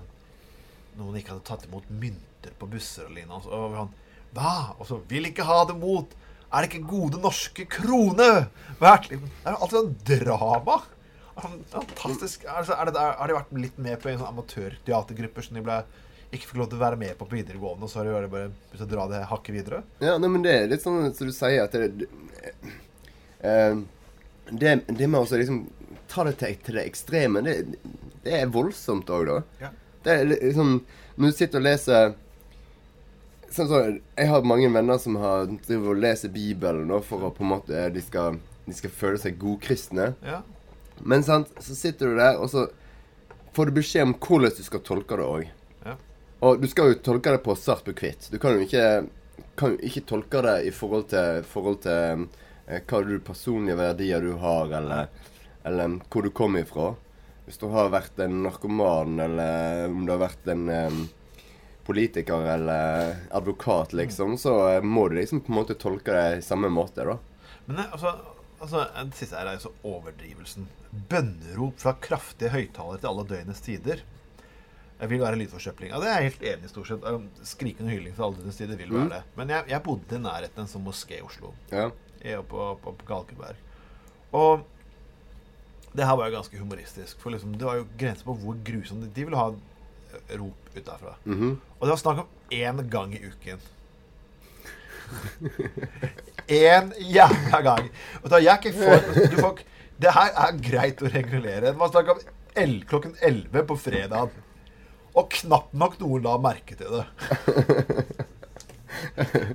noen 1.00 1.20
ikke 1.20 1.36
hadde 1.36 1.46
tatt 1.48 1.68
imot 1.70 1.88
mynter 1.92 2.35
på 2.60 2.70
busser 2.72 3.08
og 3.08 3.16
lignende. 3.16 3.50
Og 3.50 3.78
han 3.80 3.94
Hva? 4.36 4.76
Og 4.80 4.88
så 4.90 5.00
vil 5.10 5.30
ikke 5.30 5.48
ha 5.48 5.62
det 5.70 5.78
mot 5.80 6.12
Er 6.52 6.64
det 6.64 6.72
ikke 6.72 6.90
gode 6.90 7.22
norske 7.24 7.66
krone? 7.72 8.48
Vært 8.80 9.10
Det 9.12 9.20
er 9.44 9.56
alltid 9.56 9.78
sånn 9.80 9.96
drama. 10.08 10.82
Fantastisk. 11.36 12.46
Altså, 12.48 12.76
er 12.78 12.92
det, 12.92 13.06
har 13.20 13.28
de 13.28 13.36
vært 13.36 13.56
litt 13.60 13.80
med 13.82 14.00
på 14.00 14.12
en 14.12 14.20
sånn 14.22 14.32
amatørteatergruppe 14.32 15.44
som 15.44 15.58
de 15.58 15.64
ble 15.66 15.82
ikke 16.36 16.50
fikk 16.50 16.60
lov 16.60 16.70
til 16.72 16.80
å 16.80 16.84
være 16.84 17.00
med 17.00 17.18
på 17.18 17.28
på 17.28 17.38
videregående, 17.38 17.86
og 17.86 17.92
så 17.92 18.02
har 18.02 18.08
de 18.10 18.30
bare 18.32 18.50
begynt 18.72 18.86
å 18.86 18.90
dra 18.92 19.06
det 19.12 19.22
hakket 19.30 19.56
videre? 19.56 19.82
Ja, 20.04 20.18
nei, 20.20 20.30
men 20.32 20.44
det 20.44 20.56
er 20.56 20.70
litt 20.72 20.84
sånn 20.84 21.14
som 21.16 21.30
du 21.30 21.34
sier, 21.36 21.64
at 21.64 21.76
det 21.76 21.92
det, 22.02 22.08
eh, 23.46 23.78
det, 24.50 24.74
det 24.88 25.08
med 25.08 25.22
å 25.22 25.40
liksom 25.40 25.62
ta 26.12 26.26
det 26.28 26.38
til, 26.42 26.58
til 26.66 26.80
det 26.80 26.86
ekstreme, 26.90 27.44
det, 27.46 27.56
det 28.26 28.36
er 28.42 28.52
voldsomt 28.52 29.10
òg, 29.14 29.30
da. 29.30 29.40
Ja. 29.62 29.72
Det 30.06 30.14
er 30.14 30.28
liksom 30.30 30.76
Når 31.16 31.32
du 31.32 31.38
sitter 31.38 31.62
og 31.62 31.66
leser 31.66 32.14
sånn 33.54 33.70
sånn, 33.70 34.00
Jeg 34.18 34.30
har 34.32 34.48
mange 34.48 34.70
venner 34.74 34.98
som 35.02 35.18
har 35.22 35.46
driver 35.68 35.94
og 35.94 36.02
leser 36.02 36.32
Bibelen 36.34 36.88
nå 36.90 37.02
for 37.06 37.28
å 37.28 37.34
på 37.34 37.44
en 37.46 37.54
måte 37.56 37.90
De 37.94 38.02
skal, 38.04 38.40
de 38.66 38.76
skal 38.76 38.94
føle 38.94 39.22
seg 39.22 39.40
godkristne. 39.42 40.14
Ja. 40.26 40.42
Men 41.04 41.24
sant, 41.24 41.52
så 41.60 41.76
sitter 41.76 42.14
du 42.14 42.20
der, 42.20 42.40
og 42.40 42.50
så 42.50 42.68
får 43.56 43.70
du 43.70 43.78
beskjed 43.80 44.08
om 44.08 44.16
hvordan 44.20 44.56
du 44.56 44.64
skal 44.64 44.84
tolke 44.86 45.20
det 45.20 45.28
òg. 45.28 45.46
Ja. 45.86 45.96
Og 46.48 46.62
du 46.62 46.68
skal 46.72 46.92
jo 46.92 47.00
tolke 47.04 47.36
det 47.36 47.44
på 47.44 47.56
svart 47.60 47.86
på 47.88 47.96
hvitt. 47.96 48.30
Du 48.32 48.40
kan 48.42 48.56
jo 48.56 48.66
ikke, 48.66 49.06
kan 49.60 49.76
jo 49.76 49.80
ikke 49.90 50.06
tolke 50.08 50.44
det 50.46 50.58
i 50.70 50.74
forhold 50.76 51.10
til, 51.12 51.44
forhold 51.52 51.82
til 51.86 52.26
eh, 52.68 52.82
hva 52.88 53.02
du 53.04 53.18
personlige 53.24 53.80
verdier 53.80 54.24
du 54.24 54.36
har, 54.42 54.72
eller, 54.80 55.12
eller 55.68 56.00
hvor 56.10 56.26
du 56.26 56.32
kommer 56.36 56.66
ifra. 56.66 56.94
Hvis 57.46 57.62
du 57.62 57.68
har 57.70 57.92
vært 57.94 58.20
en 58.24 58.42
narkoman, 58.48 59.20
eller 59.28 59.86
om 59.92 60.08
du 60.08 60.16
har 60.16 60.24
vært 60.24 60.52
en 60.52 60.68
eh, 60.72 61.04
politiker 61.86 62.48
eller 62.56 63.16
advokat, 63.36 63.94
liksom, 63.94 64.38
så 64.41 64.56
eh, 64.74 64.82
må 64.82 65.07
du 65.10 65.16
liksom 65.20 65.41
på 65.45 65.52
en 65.53 65.60
måte 65.60 65.76
tolke 65.80 66.14
det 66.16 66.40
i 66.40 66.41
samme 66.45 66.70
måte, 66.74 67.06
da. 67.06 67.18
Men 67.68 67.78
det, 67.82 67.86
altså, 67.94 68.16
altså, 68.60 68.86
det 69.06 69.16
siste 69.20 69.38
er 69.38 69.52
altså 69.53 69.72
overdrivelsen. 69.86 70.68
Bønnerop 71.12 71.80
fra 71.82 71.94
kraftige 72.02 72.49
høyttalere 72.53 73.02
til 73.03 73.10
alle 73.12 73.26
døgnets 73.30 73.62
tider. 73.66 74.03
Jeg 74.95 75.10
vil 75.12 75.20
være 75.20 75.36
lydforsøpling. 75.41 75.90
Ja, 75.91 75.99
det 75.99 76.07
er 76.12 76.22
jeg 76.22 76.30
helt 76.32 76.44
enig 76.53 76.70
i, 76.70 76.72
stort 76.72 76.88
sett. 76.88 77.07
Skrikende 77.49 77.91
hylling 77.91 78.14
fra 78.16 78.30
alle 78.30 78.38
døgnets 78.40 78.57
tider 78.62 78.78
vil 78.80 78.94
Mm. 78.94 78.99
være 79.02 79.10
det. 79.18 79.24
Men 79.36 79.49
jeg, 79.52 79.66
jeg 79.74 79.84
bodde 79.84 80.16
i 80.16 80.22
nærheten 80.24 80.62
av 80.62 80.64
en 80.64 80.72
sånn 80.72 80.86
moské 80.86 81.18
i 81.20 81.26
Oslo. 81.26 81.52
Ja. 81.74 81.90
Jeg 82.24 82.38
er 82.40 82.45
på, 82.48 82.70
på, 82.82 82.94
på 82.95 83.06
Galkeberg. 83.10 83.60
Og 84.34 84.64
det 85.95 86.06
her 86.07 86.16
var 86.20 86.28
jo 86.32 86.38
ganske 86.38 86.57
humoristisk. 86.60 87.20
For 87.20 87.32
liksom, 87.36 87.57
det 87.60 87.68
var 87.68 87.82
jo 87.82 87.90
grenser 87.99 88.26
på 88.28 88.38
hvor 88.40 88.56
grusomt 88.68 89.03
De, 89.03 89.10
de 89.16 89.26
ville 89.28 89.38
ha 89.40 89.49
eh, 89.52 89.60
rop 90.38 90.76
utafra. 90.76 91.16
Mm 91.24 91.40
-hmm. 91.40 91.56
Og 91.80 91.88
det 91.88 91.90
var 91.90 91.98
snakk 91.98 92.18
om 92.20 92.28
én 92.52 92.90
gang 92.90 93.14
i 93.14 93.26
uken. 93.28 93.60
Én 96.48 96.92
jævla 97.00 97.62
gang. 97.62 97.90
Og 98.24 98.30
da 98.30 98.36
jeg 98.36 98.58
ikke 98.66 98.78
for 98.78 99.30
du 99.32 99.38
får, 99.42 99.60
Det 100.02 100.12
her 100.12 100.32
er 100.36 100.58
greit 100.60 101.02
å 101.02 101.08
regulere. 101.08 101.72
Det 101.72 101.80
var 101.80 101.88
snakk 101.88 102.10
om 102.10 102.20
el, 102.56 102.84
klokken 102.88 103.16
11 103.22 103.64
på 103.64 103.78
fredag. 103.80 104.30
Og 105.16 105.30
knapt 105.30 105.74
nok 105.74 106.00
noen 106.00 106.24
la 106.24 106.38
merke 106.38 106.76
til 106.76 106.88
det. 106.98 107.06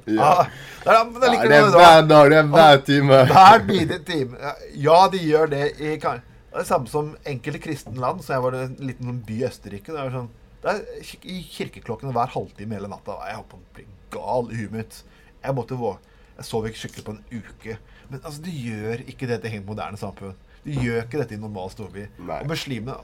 Ja. 0.05 0.47
men 0.85 1.15
det 1.21 1.29
er, 1.29 1.49
det 1.49 1.57
er 1.57 1.71
hver 1.73 2.03
dag, 2.07 2.31
det 2.31 2.39
er 2.39 2.49
hver 2.53 2.81
time. 2.85 3.21
Hver 3.31 3.63
bidige 3.67 3.99
time. 4.05 4.53
Ja, 4.77 4.99
de 5.13 5.19
gjør 5.19 5.47
det 5.51 5.63
i 5.79 5.95
Det 5.97 6.05
er 6.05 6.59
det 6.59 6.67
samme 6.69 6.91
som 6.93 7.15
enkelte 7.27 7.63
kristne 7.63 8.01
land. 8.01 8.23
Så 8.25 8.35
jeg 8.35 8.43
var 8.43 8.57
i 8.57 8.63
en 8.67 8.77
liten 8.79 9.23
by 9.27 9.39
i 9.41 9.47
Østerrike. 9.49 9.93
Det 9.93 9.99
var 9.99 10.13
sånn 10.15 10.29
det 10.61 10.73
er 10.73 11.15
i 11.25 11.39
kirkeklokkene 11.49 12.13
hver 12.17 12.33
halvtime 12.35 12.77
hele 12.77 12.91
natta. 12.93 13.17
Jeg 13.29 13.39
holdt 13.39 13.51
på 13.53 13.61
å 13.61 13.75
bli 13.77 13.87
gal 14.13 14.51
i 14.53 14.59
huet 14.61 14.75
mitt. 14.75 15.01
Jeg 15.41 15.57
måtte 15.57 15.79
vå 15.81 15.95
Jeg 16.37 16.49
sov 16.49 16.67
ikke 16.69 16.81
skikkelig 16.81 17.05
på 17.05 17.15
en 17.15 17.25
uke. 17.33 17.79
Men 18.09 18.21
altså, 18.23 18.41
du 18.45 18.51
gjør 18.51 19.03
ikke 19.13 19.29
dette 19.29 19.49
i 19.51 19.59
et 19.59 19.67
moderne 19.67 20.01
samfunn. 20.01 20.37
Du 20.65 20.71
gjør 20.73 21.03
ikke 21.05 21.21
dette 21.21 21.37
i 21.37 21.39
en 21.39 21.45
normal 21.45 21.73
storby. 21.73 22.07
Og 22.21 22.47
muslimene 22.49 22.97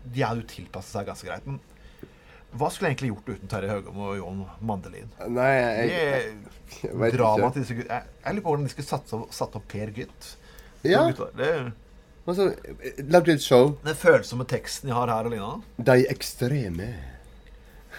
de 0.00 0.24
hadde 0.24 0.42
jo 0.42 0.48
tilpasset 0.50 0.96
seg 0.96 1.06
ganske 1.10 1.28
greit. 1.28 1.46
Men 1.46 1.60
hva 2.50 2.70
skulle 2.72 2.88
jeg 2.88 2.96
egentlig 2.96 3.12
gjort 3.12 3.28
uten 3.30 3.50
Terje 3.52 3.70
Høgom 3.70 4.00
og 4.02 4.16
John 4.18 4.40
Mandelin? 4.66 5.12
Nei, 5.30 5.50
jeg, 5.54 5.90
jeg, 5.92 6.32
jeg 6.82 6.96
vet 6.98 7.14
drama 7.14 7.50
ikke. 7.52 7.84
Jeg, 7.84 8.08
jeg 8.24 8.34
lurer 8.34 8.42
på 8.46 8.54
hvordan 8.54 8.66
de 8.66 8.72
skulle 8.72 8.90
satt, 8.90 9.14
satt 9.36 9.58
opp 9.60 9.68
Per 9.70 9.92
Gynt. 9.94 10.32
Ja. 10.82 11.04
To 11.14 11.28
gutter. 12.30 12.54
Det, 12.62 12.80
Altså, 12.90 13.06
lagd 13.12 13.28
et 13.28 13.42
show. 13.42 13.76
den 13.84 13.94
følsomme 13.94 14.44
teksten 14.48 14.88
jeg 14.88 14.94
har 14.96 15.06
her, 15.12 15.26
Alina. 15.28 15.50
De 15.78 16.06
ekstreme. 16.10 16.94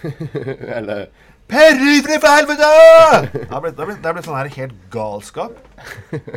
Eller 0.78 1.06
Perifri 1.52 2.16
for 2.24 2.32
helvete! 2.32 2.68
Det 3.34 3.48
har 3.52 3.62
blitt, 3.66 3.76
blitt, 3.76 4.02
blitt 4.06 4.26
sånn 4.28 4.38
her 4.40 4.48
helt 4.56 4.76
galskap. 4.94 5.58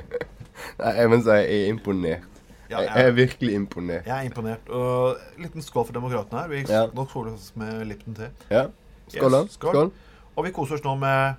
Nei, 0.81 0.93
jeg 0.99 1.11
må 1.12 1.19
si 1.23 1.37
jeg 1.37 1.59
er 1.61 1.69
imponert. 1.71 2.25
Ja, 2.71 2.81
Jeg 2.81 2.89
jeg- 2.89 3.07
er 3.07 3.12
virkelig 3.15 3.55
imponert. 3.55 4.07
Jeg 4.09 4.16
er 4.16 4.27
imponert. 4.27 4.69
Og 4.75 5.21
liten 5.39 5.62
skål 5.62 5.87
for 5.87 5.93
demokratene 5.95 6.41
her. 6.41 6.49
Vi 6.51 6.65
Ja. 6.73 6.87
nok 6.97 7.11
soler 7.12 7.33
oss 7.37 7.53
med 7.55 7.87
Lipton 7.87 8.15
te. 8.19 8.31
Ja. 8.51 8.66
Skål, 9.09 9.31
da. 9.31 9.43
Yes, 9.45 9.53
skål. 9.59 9.73
Skål. 9.77 9.93
Og 10.37 10.45
vi 10.45 10.51
koser 10.51 10.75
oss 10.75 10.83
nå 10.83 10.97
med 10.99 11.37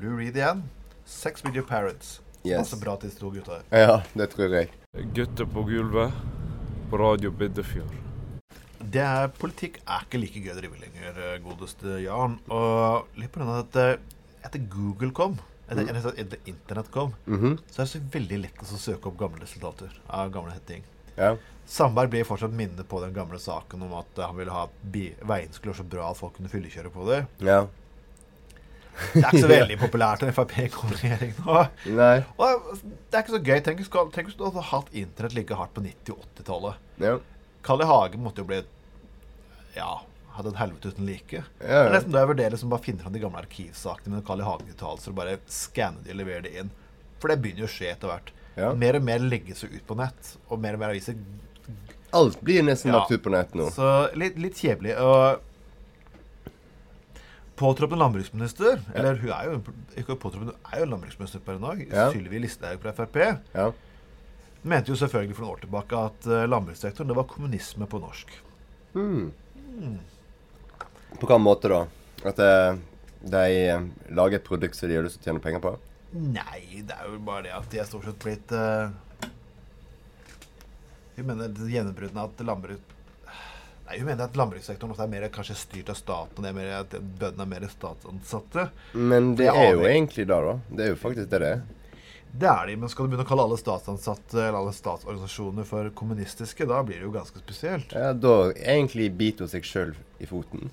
Lou 0.00 0.16
Reed 0.16 0.36
igjen. 0.40 0.62
Sex 1.04 1.44
with 1.44 1.54
your 1.56 1.66
parents. 1.66 2.20
Yes. 2.44 2.56
Passer 2.70 2.80
bra 2.80 2.96
til 2.96 3.10
de 3.10 3.16
to 3.20 3.30
gutta 3.34 3.58
her. 3.58 3.64
Ja, 3.82 4.00
det 4.16 4.30
tror 4.32 4.48
jeg. 4.56 4.70
Gutter 5.00 5.44
på 5.44 5.62
gulvet 5.62 6.12
på 6.90 6.98
Radio 6.98 7.30
Biddefjord. 7.30 7.92
Det 8.90 8.98
er, 9.04 9.28
politikk 9.38 9.76
er 9.86 10.02
ikke 10.02 10.18
like 10.18 10.40
gøy 10.42 10.50
å 10.50 10.56
drive 10.56 10.80
lenger, 10.80 11.20
eh, 11.22 11.36
godeste 11.44 12.00
Jan. 12.02 12.34
Og 12.50 13.06
litt 13.20 13.30
på 13.30 13.38
grunn 13.38 13.52
av 13.52 13.60
at 13.68 13.76
eh, 13.78 14.00
etter 14.42 14.64
Google 14.66 15.12
kom, 15.14 15.36
etter, 15.68 15.84
Mm. 15.84 15.94
etter, 15.94 16.18
etter 16.18 16.38
Internett 16.44 16.90
kom, 16.90 17.14
Mhm. 17.26 17.60
så 17.70 17.82
er 17.82 17.84
det 17.84 17.92
så 17.92 18.00
veldig 18.18 18.40
lett 18.42 18.58
å 18.74 18.82
søke 18.82 19.06
opp 19.06 19.16
gamle 19.16 19.38
resultater 19.38 19.90
av 20.08 20.32
gamle 20.32 20.58
ting. 20.66 20.82
Ja. 21.16 21.36
Sandberg 21.66 22.10
blir 22.10 22.24
fortsatt 22.24 22.50
minnet 22.52 22.88
på 22.88 23.00
den 23.00 23.14
gamle 23.14 23.38
saken 23.38 23.80
om 23.84 23.92
at 23.94 24.06
han 24.16 24.34
ville 24.36 24.50
ha 24.50 24.66
skulle 25.54 25.72
være 25.72 25.84
så 25.84 25.88
bra 25.88 26.10
at 26.10 26.16
folk 26.16 26.34
kunne 26.34 26.48
fyllekjøre 26.50 26.90
på 26.90 27.06
det. 27.06 27.26
Ja. 27.38 27.68
Det 29.14 29.22
er 29.24 29.30
ikke 29.30 29.42
så 29.44 29.50
veldig 29.60 29.78
populært 29.80 30.22
når 30.24 30.34
Frp 30.36 30.54
kommer 30.74 30.98
i 30.98 31.00
regjering 31.08 31.32
nå. 31.44 31.60
Nei. 31.96 32.16
Og 32.36 32.66
det 32.82 33.16
er 33.16 33.22
ikke 33.24 33.36
så 33.36 33.42
gøy. 33.46 33.60
Tenk 33.64 33.80
hvis 33.84 34.36
du- 34.36 34.44
hadde 34.48 34.66
hatt 34.70 34.90
internett 34.92 35.34
like 35.38 35.54
hardt 35.54 35.74
på 35.74 35.82
90- 35.86 36.12
og 36.14 36.24
80-tallet. 36.36 36.74
Ja. 37.00 37.16
Kalle 37.62 37.86
Hage 37.88 38.18
måtte 38.20 38.40
jo 38.42 38.48
bli 38.50 38.62
Ja, 39.76 40.00
hadde 40.36 40.50
et 40.54 40.60
helvete 40.60 40.90
uten 40.94 41.06
like. 41.06 41.32
Ja, 41.32 41.44
Det 41.60 41.70
er 41.70 41.84
ja. 41.86 41.92
nesten 41.94 42.12
da 42.12 42.22
jeg 42.24 42.30
vurderer 42.32 42.56
som 42.58 42.70
bare 42.72 42.82
finner 42.84 43.02
fram 43.06 43.12
de 43.16 43.20
gamle 43.22 43.40
arkivsakene 43.44 44.14
med 44.16 44.24
Kalle 44.26 44.44
Hagen-uttalelser 44.48 45.12
og 45.12 45.18
bare 45.20 45.38
skanne 45.46 46.02
de 46.04 46.10
og 46.14 46.20
levere 46.22 46.42
de 46.48 46.54
inn. 46.64 46.70
For 47.20 47.28
det 47.28 47.40
begynner 47.42 47.66
jo 47.66 47.68
å 47.70 47.74
skje 47.74 47.90
etter 47.92 48.08
hvert. 48.10 48.32
Ja. 48.56 48.72
Mer 48.74 48.96
og 48.98 49.04
mer 49.06 49.18
legges 49.22 49.62
jo 49.62 49.68
ut 49.70 49.84
på 49.86 49.96
nett, 50.00 50.34
og 50.48 50.58
mer 50.60 50.74
og 50.74 50.80
mer 50.82 50.90
aviser 50.94 51.16
Alt 52.12 52.40
blir 52.42 52.64
nesten 52.66 52.90
Ja. 52.90 52.98
lagt 52.98 53.12
ut 53.14 53.22
på 53.22 53.30
nett 53.30 53.52
nå. 53.54 53.68
Så 53.70 53.86
litt, 54.18 54.36
litt 54.42 54.56
kjedelig. 54.58 54.96
Og 54.98 55.40
påtroppende 57.60 58.00
landbruksminister 58.00 58.80
Eller 58.94 59.18
hun 59.20 59.32
er 59.36 59.48
jo 59.48 59.58
ikke 60.00 60.16
påtroppende, 60.16 60.54
hun 60.56 60.72
er 60.72 60.82
jo 60.82 60.88
landbruksminister 60.94 61.42
per 61.44 61.58
i 61.58 61.62
dag. 61.64 61.82
Ja. 61.90 62.06
Sylvi 62.14 62.40
Listhaug 62.40 62.80
fra 62.82 62.94
Frp. 62.96 63.18
Ja. 63.52 63.66
Mente 64.62 64.92
jo 64.92 64.98
selvfølgelig 65.00 65.36
for 65.36 65.46
noen 65.46 65.56
år 65.56 65.64
tilbake 65.64 66.04
at 66.10 66.28
eh, 66.28 66.46
landbrukssektoren 66.48 67.10
det 67.10 67.16
var 67.16 67.28
kommunisme 67.28 67.88
på 67.88 68.00
norsk. 68.00 68.32
Mm. 68.94 69.30
Mm. 69.80 69.98
På 71.14 71.20
hvilken 71.22 71.44
måte 71.44 71.70
da? 71.72 71.82
At 72.28 72.42
eh, 72.44 72.80
de 73.20 73.44
eh, 73.60 73.86
lager 74.16 74.40
et 74.40 74.48
produkt 74.48 74.76
som 74.76 74.88
de 74.88 74.98
har 74.98 75.06
lyst 75.06 75.20
til 75.20 75.28
å 75.28 75.30
tjene 75.30 75.44
penger 75.44 75.64
på? 75.64 75.74
Nei, 76.16 76.82
det 76.84 76.96
er 76.96 77.08
jo 77.08 77.20
bare 77.24 77.46
det 77.46 77.56
at 77.56 77.68
de 77.72 77.80
er 77.80 77.88
stort 77.88 78.08
sett 78.08 78.18
blitt 78.18 78.50
uh, 78.50 78.90
mener 81.22 81.52
det 81.54 81.68
gjennombruddene 81.70 82.24
at 82.24 82.40
landbruk 82.42 82.96
Nei, 83.90 83.98
Hun 83.98 84.06
mener 84.06 84.28
at 84.28 84.36
landbrukssektoren 84.38 84.92
også 84.94 85.02
er 85.02 85.10
mer 85.10 85.24
kanskje 85.34 85.56
styrt 85.58 85.88
av 85.90 85.96
staten, 85.98 86.44
det 86.44 86.50
er 86.52 86.54
mer 86.54 86.68
at 86.76 86.92
bøndene 86.94 87.42
er 87.42 87.48
mer 87.50 87.64
statsansatte. 87.72 88.68
Men 88.94 89.32
det 89.34 89.48
er 89.50 89.72
jo 89.72 89.80
egentlig 89.82 90.28
det, 90.30 90.36
da. 90.44 90.52
Det 90.68 90.84
er 90.84 90.92
jo 90.92 90.98
faktisk 91.00 91.30
det 91.32 91.40
det 91.42 91.48
er. 91.56 91.62
Det 92.30 92.46
er 92.46 92.68
de, 92.68 92.76
men 92.78 92.92
skal 92.92 93.08
du 93.08 93.10
begynne 93.10 93.24
å 93.26 93.28
kalle 93.32 93.46
alle 93.48 93.56
statsansatte 93.58 94.36
eller 94.38 94.58
alle 94.60 94.74
statsorganisasjoner 94.76 95.66
for 95.66 95.90
kommunistiske, 95.98 96.68
da 96.70 96.84
blir 96.86 97.00
det 97.00 97.08
jo 97.08 97.14
ganske 97.16 97.42
spesielt. 97.42 97.90
Ja, 97.98 98.12
Da 98.14 98.34
egentlig 98.52 99.08
biter 99.18 99.48
hun 99.48 99.50
seg 99.50 99.66
sjøl 99.66 99.96
i 100.22 100.28
foten. 100.30 100.70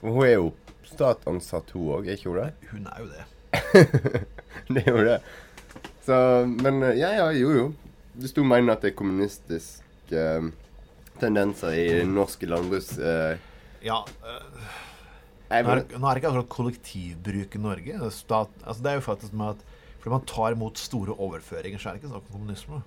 For 0.00 0.16
hun 0.16 0.26
er 0.26 0.34
jo 0.34 0.48
statsansatt, 0.88 1.70
hun 1.76 1.92
òg, 2.00 2.08
er 2.08 2.18
ikke 2.18 2.32
hun 2.32 2.40
det? 2.40 2.48
Hun 2.72 2.88
er 2.90 3.04
jo 3.04 3.12
det. 3.12 3.28
det 4.74 4.82
er 4.82 4.90
jo 4.90 5.04
det. 5.06 5.20
Så 6.02 6.18
Men 6.50 6.82
eh, 6.82 6.98
ja, 6.98 7.12
ja, 7.20 7.30
jo, 7.30 7.54
jo. 7.54 7.70
Hvis 8.18 8.34
du 8.34 8.42
mener 8.42 8.74
at 8.74 8.82
det 8.82 8.90
er 8.90 8.98
kommunistisk 8.98 10.10
eh, 10.10 10.50
tendenser 11.22 11.76
i 11.76 11.88
norsk 12.08 12.46
landbruks... 12.50 12.94
Uh, 12.98 13.36
Ja 13.80 14.02
Uh, 14.20 14.70
Jeg 15.50 15.64
nå, 15.66 15.72
er, 15.72 15.80
nå 15.98 16.06
er 16.06 16.14
det 16.14 16.20
ikke 16.20 16.28
akkurat 16.30 16.50
kollektivbruk 16.52 17.54
i 17.56 17.60
Norge. 17.62 17.94
Det 17.98 18.06
er 18.06 18.12
Stat, 18.14 18.50
altså 18.62 18.84
det 18.84 18.90
er 18.92 18.98
jo 19.00 19.04
faktisk 19.08 19.32
med 19.34 19.56
at 19.56 19.64
fordi 20.00 20.12
man 20.14 20.22
tar 20.30 20.54
imot 20.54 20.78
store 20.80 21.12
overføringer, 21.18 21.80
så 21.80 21.90
er 21.90 21.96
det 21.96 22.00
ikke 22.00 22.10
snakk 22.12 22.28
om 22.30 22.34
kommunisme. 22.36 22.78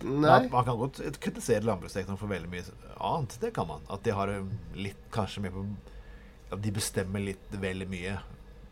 Nei. 0.00 0.20
Man, 0.22 0.46
man 0.52 0.64
kan 0.64 0.78
godt 0.80 1.00
kritisere 1.20 1.66
landbrukssektoren 1.66 2.16
for 2.20 2.30
veldig 2.30 2.48
mye 2.52 2.62
annet. 2.96 3.34
Det 3.42 3.50
kan 3.56 3.66
man. 3.68 3.82
At 3.92 4.06
de 4.06 4.14
har 4.16 4.30
um, 4.38 4.46
litt 4.78 5.02
kanskje 5.12 5.42
mye 5.44 5.52
på 5.52 5.64
At 6.54 6.62
de 6.64 6.72
bestemmer 6.78 7.20
litt 7.26 7.58
veldig 7.60 7.88
mye. 7.90 8.14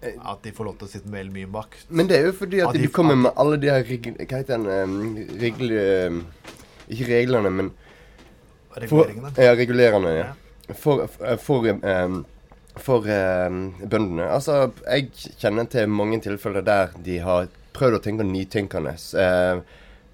At 0.01 0.41
de 0.47 0.55
får 0.55 0.69
lov 0.71 0.79
til 0.79 0.87
å 0.89 0.93
sitte 0.95 1.13
veldig 1.13 1.35
mye 1.35 1.51
makt. 1.59 1.85
Men 1.91 2.09
det 2.09 2.17
er 2.23 2.31
jo 2.31 2.39
fordi 2.39 2.63
at 2.63 2.71
At 2.71 2.79
de, 2.79 2.87
de- 2.87 2.95
kommer 2.95 3.19
med 3.27 3.35
alle 3.37 3.59
de 3.61 3.69
her 3.75 3.85
regl... 3.91 4.15
Hva 4.23 4.41
heter 4.41 4.55
den 4.55 4.71
um, 4.71 5.21
regl... 5.43 5.75
um, 5.77 6.23
Ikke 6.89 7.11
reglene, 7.11 7.51
men 7.53 7.73
Reguleringene. 8.85 9.33
For, 9.35 9.45
ja, 9.45 9.55
regulerende. 9.59 10.15
Ja. 10.17 10.33
For, 10.77 11.07
for 11.43 11.69
um, 11.83 12.19
for 12.79 13.07
um, 13.11 13.63
bøndene. 13.83 14.29
Altså, 14.31 14.69
jeg 14.87 15.09
kjenner 15.41 15.67
til 15.71 15.89
mange 15.91 16.21
tilfeller 16.23 16.63
der 16.63 16.93
de 17.05 17.19
har 17.25 17.49
prøvd 17.75 17.99
å 17.99 18.03
tenke 18.05 18.27
nytenkende. 18.27 18.95
Uh, 19.15 19.63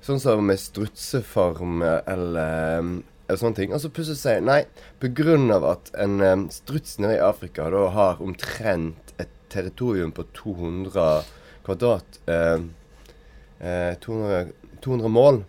sånn 0.05 0.21
som 0.21 0.45
med 0.45 0.61
strutsefarm 0.61 1.83
eller 1.83 2.03
eller, 2.15 2.91
eller 3.27 3.41
sånne 3.41 3.59
ting. 3.59 3.75
Og 3.75 3.83
så 3.83 3.93
plutselig 3.93 4.21
sier 4.21 4.45
nei, 4.45 4.63
pga. 5.03 5.39
at 5.71 5.93
en 6.07 6.21
um, 6.21 6.49
struts 6.53 6.99
nede 6.99 7.19
i 7.19 7.25
Afrika 7.25 7.69
da 7.73 7.89
har 7.93 8.23
omtrent 8.25 9.15
et 9.19 9.33
territorium 9.53 10.13
på 10.13 10.25
200 10.35 11.25
kvadrat 11.65 12.21
eh, 12.27 12.61
eh, 13.59 13.95
200, 14.05 14.49
200 14.85 15.09
mål 15.09 15.45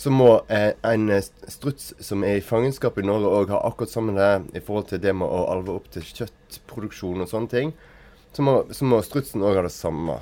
så 0.00 0.08
må 0.08 0.30
eh, 0.48 0.70
en 0.88 1.10
eh, 1.12 1.26
struts 1.52 1.90
som 2.00 2.24
er 2.24 2.38
i 2.38 2.44
fangenskap 2.44 2.96
i 2.96 3.04
Norge 3.04 3.28
òg 3.36 3.50
ha 3.52 3.58
akkurat 3.68 3.92
samme 3.92 4.14
det 4.16 4.56
i 4.56 4.62
forhold 4.64 4.88
til 4.88 5.02
det 5.02 5.12
med 5.12 5.28
å 5.28 5.42
alve 5.52 5.74
opp 5.76 5.90
til 5.92 6.06
kjøttproduksjon 6.06 7.20
og 7.20 7.28
sånne 7.28 7.52
ting. 7.52 7.72
Så 8.32 8.46
må, 8.46 8.62
så 8.72 8.88
må 8.88 9.02
strutsen 9.04 9.44
òg 9.44 9.58
ha 9.58 9.66
det 9.66 9.74
samme. 9.74 10.16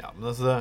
Ja, 0.00 0.08
men 0.14 0.30
altså 0.30 0.54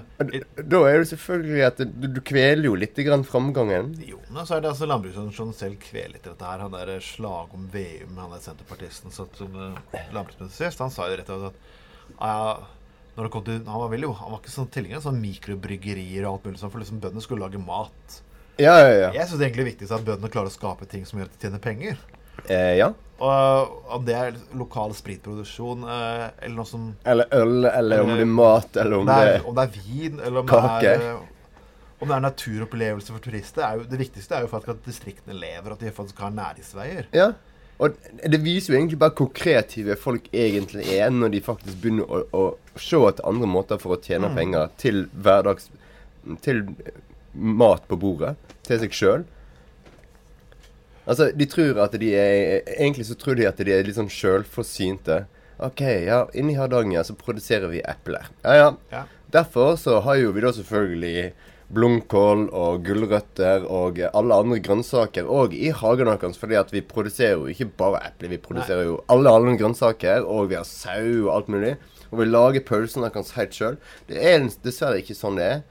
Da 0.58 0.82
er 0.90 1.00
det 1.00 1.08
selvfølgelig 1.14 1.64
at 1.70 1.80
du, 1.88 2.08
du 2.12 2.20
kveler 2.26 2.68
jo 2.68 2.76
litt 2.76 3.00
grann 3.08 3.24
framgangen. 3.24 3.94
Jo, 4.04 4.20
men 4.28 4.44
så 4.44 4.58
er 4.58 4.66
det 4.66 4.74
altså 4.74 4.90
landbruksorganisasjonen 4.92 5.56
selv 5.56 5.80
kveler 5.86 6.18
litt 6.18 6.28
dette 6.28 6.52
her. 6.52 6.66
Han 6.66 6.76
der 6.76 6.92
slag 7.06 7.56
om 7.56 7.70
Veum, 7.72 8.20
han 8.20 8.36
der 8.36 8.44
senterpartisten 8.44 9.16
som 9.16 9.56
uh, 9.56 9.80
landbruksminister, 10.12 10.76
han 10.84 10.92
sa 10.92 11.08
jo 11.08 11.22
rett 11.22 11.32
og 11.32 11.46
slett 11.46 11.62
at 12.10 12.26
ah, 12.28 12.66
når 13.16 13.28
det 13.28 13.32
kom 13.38 13.46
til, 13.48 13.62
han 13.64 13.84
var, 13.86 13.94
veldig, 13.94 14.12
han 14.20 14.34
var 14.34 14.42
ikke 14.42 14.58
sånn 14.58 14.74
tilhenger 14.74 15.00
av 15.00 15.08
sånn 15.08 15.24
mikrobryggerier 15.24 16.26
og 16.26 16.34
alt 16.34 16.50
mulig 16.50 16.60
sånn, 16.60 16.74
for 16.74 16.84
liksom 16.84 17.00
bøndene 17.04 17.24
skulle 17.24 17.48
lage 17.48 17.62
mat. 17.64 18.20
Ja, 18.60 18.76
ja, 18.84 18.94
ja. 19.06 19.10
Jeg 19.16 19.28
syns 19.30 19.42
egentlig 19.42 19.64
det 19.64 19.70
viktigste 19.74 19.96
er 19.96 20.02
at 20.02 20.08
bøndene 20.08 20.32
klarer 20.34 20.52
å 20.52 20.56
skape 20.56 20.88
ting 20.92 21.06
som 21.08 21.20
gjør 21.22 21.30
at 21.32 21.38
de 21.38 21.46
tjener 21.48 21.64
penger. 21.64 21.98
Eh, 22.48 22.76
ja. 22.80 22.92
Og 23.20 23.90
om 23.98 24.06
det 24.08 24.16
er 24.16 24.38
lokal 24.56 24.94
spritproduksjon 24.96 25.82
eh, 25.84 26.28
eller 26.46 26.56
noe 26.56 26.68
som 26.70 26.86
Eller 27.04 27.28
øl, 27.36 27.66
eller 27.68 28.06
om 28.06 28.14
det 28.14 28.24
er 28.24 28.32
mat, 28.32 28.80
eller 28.80 29.02
om 29.02 29.10
det 29.10 29.18
er, 29.28 29.42
om 29.50 29.58
det 29.58 29.66
er 29.68 29.74
vin, 29.76 30.22
eller 30.24 30.40
om 30.40 30.48
kaker. 30.48 30.86
det 30.86 30.94
er 30.96 31.10
eh, 31.18 31.28
om 32.00 32.08
det 32.08 32.16
er 32.16 32.24
naturopplevelser 32.24 33.12
for 33.12 33.20
turister. 33.26 33.66
Er 33.68 33.82
jo, 33.82 33.84
det 33.92 33.98
viktigste 34.00 34.38
er 34.38 34.46
jo 34.46 34.52
faktisk 34.54 34.72
at 34.72 34.86
distriktene 34.88 35.36
lever, 35.36 35.74
at 35.74 35.82
de 35.84 35.92
faktisk 35.92 36.22
har 36.24 36.32
næringsveier. 36.32 37.10
Ja. 37.12 37.34
Og 37.80 37.96
det 38.24 38.40
viser 38.44 38.74
jo 38.74 38.78
egentlig 38.80 39.00
bare 39.00 39.16
hvor 39.20 39.28
kreative 39.36 39.96
folk 40.00 40.26
egentlig 40.36 40.88
er 40.96 41.12
når 41.12 41.34
de 41.36 41.42
faktisk 41.44 41.78
begynner 41.84 42.08
å, 42.08 42.22
å 42.36 42.80
se 42.80 43.00
etter 43.08 43.28
andre 43.28 43.48
måter 43.52 43.80
for 43.84 43.96
å 43.96 44.00
tjene 44.04 44.32
Mm. 44.32 44.36
penger 44.40 44.72
til 44.80 45.06
hverdags 45.12 45.70
Til 46.44 46.64
mat 47.40 47.88
på 47.90 47.98
bordet. 48.00 48.36
Til 48.68 48.82
seg 48.84 48.96
sjøl. 48.96 49.28
Altså, 51.10 51.32
de 51.34 51.46
tror 51.50 51.80
at 51.82 51.96
de 51.98 52.12
er 52.14 52.60
Egentlig 52.76 53.08
så 53.08 53.16
tror 53.18 53.40
de 53.40 53.48
at 53.50 53.58
de 53.58 53.74
er 53.74 53.86
litt 53.88 53.98
sånn 53.98 54.12
sjølforsynte. 54.14 55.24
OK, 55.60 55.82
ja, 56.06 56.24
inni 56.38 56.54
Hardanger 56.56 57.04
så 57.04 57.16
produserer 57.20 57.72
vi 57.72 57.82
epler. 57.84 58.30
Ja, 58.46 58.54
ja. 58.56 58.68
Ja. 58.94 59.06
Derfor 59.34 59.76
så 59.78 59.98
har 60.06 60.20
jo 60.20 60.32
vi 60.34 60.44
da 60.46 60.54
selvfølgelig 60.56 61.32
blomkål 61.70 62.48
og 62.56 62.86
gulrøtter 62.88 63.66
og 63.70 64.00
alle 64.10 64.38
andre 64.42 64.58
grønnsaker 64.66 65.28
òg 65.30 65.54
i 65.58 65.70
hagen 65.76 66.10
vår. 66.10 66.38
Fordi 66.40 66.58
at 66.58 66.72
vi 66.74 66.82
produserer 66.86 67.36
jo 67.38 67.50
ikke 67.52 67.70
bare 67.82 68.02
epler, 68.08 68.32
vi 68.34 68.42
produserer 68.42 68.88
jo 68.88 69.02
alle 69.12 69.34
andre 69.34 69.58
grønnsaker. 69.60 70.24
Og 70.26 70.50
vi 70.54 70.58
har 70.58 70.68
sau 70.70 71.28
og 71.28 71.34
alt 71.36 71.52
mulig. 71.52 71.76
Og 72.10 72.24
vi 72.24 72.30
lager 72.30 72.66
pølsene 72.66 73.12
våre 73.12 73.26
helt 73.36 73.58
sjøl. 73.60 73.78
Det 74.10 74.18
er 74.18 74.48
dessverre 74.64 75.04
ikke 75.04 75.18
sånn 75.18 75.38
det 75.38 75.50
er. 75.58 75.62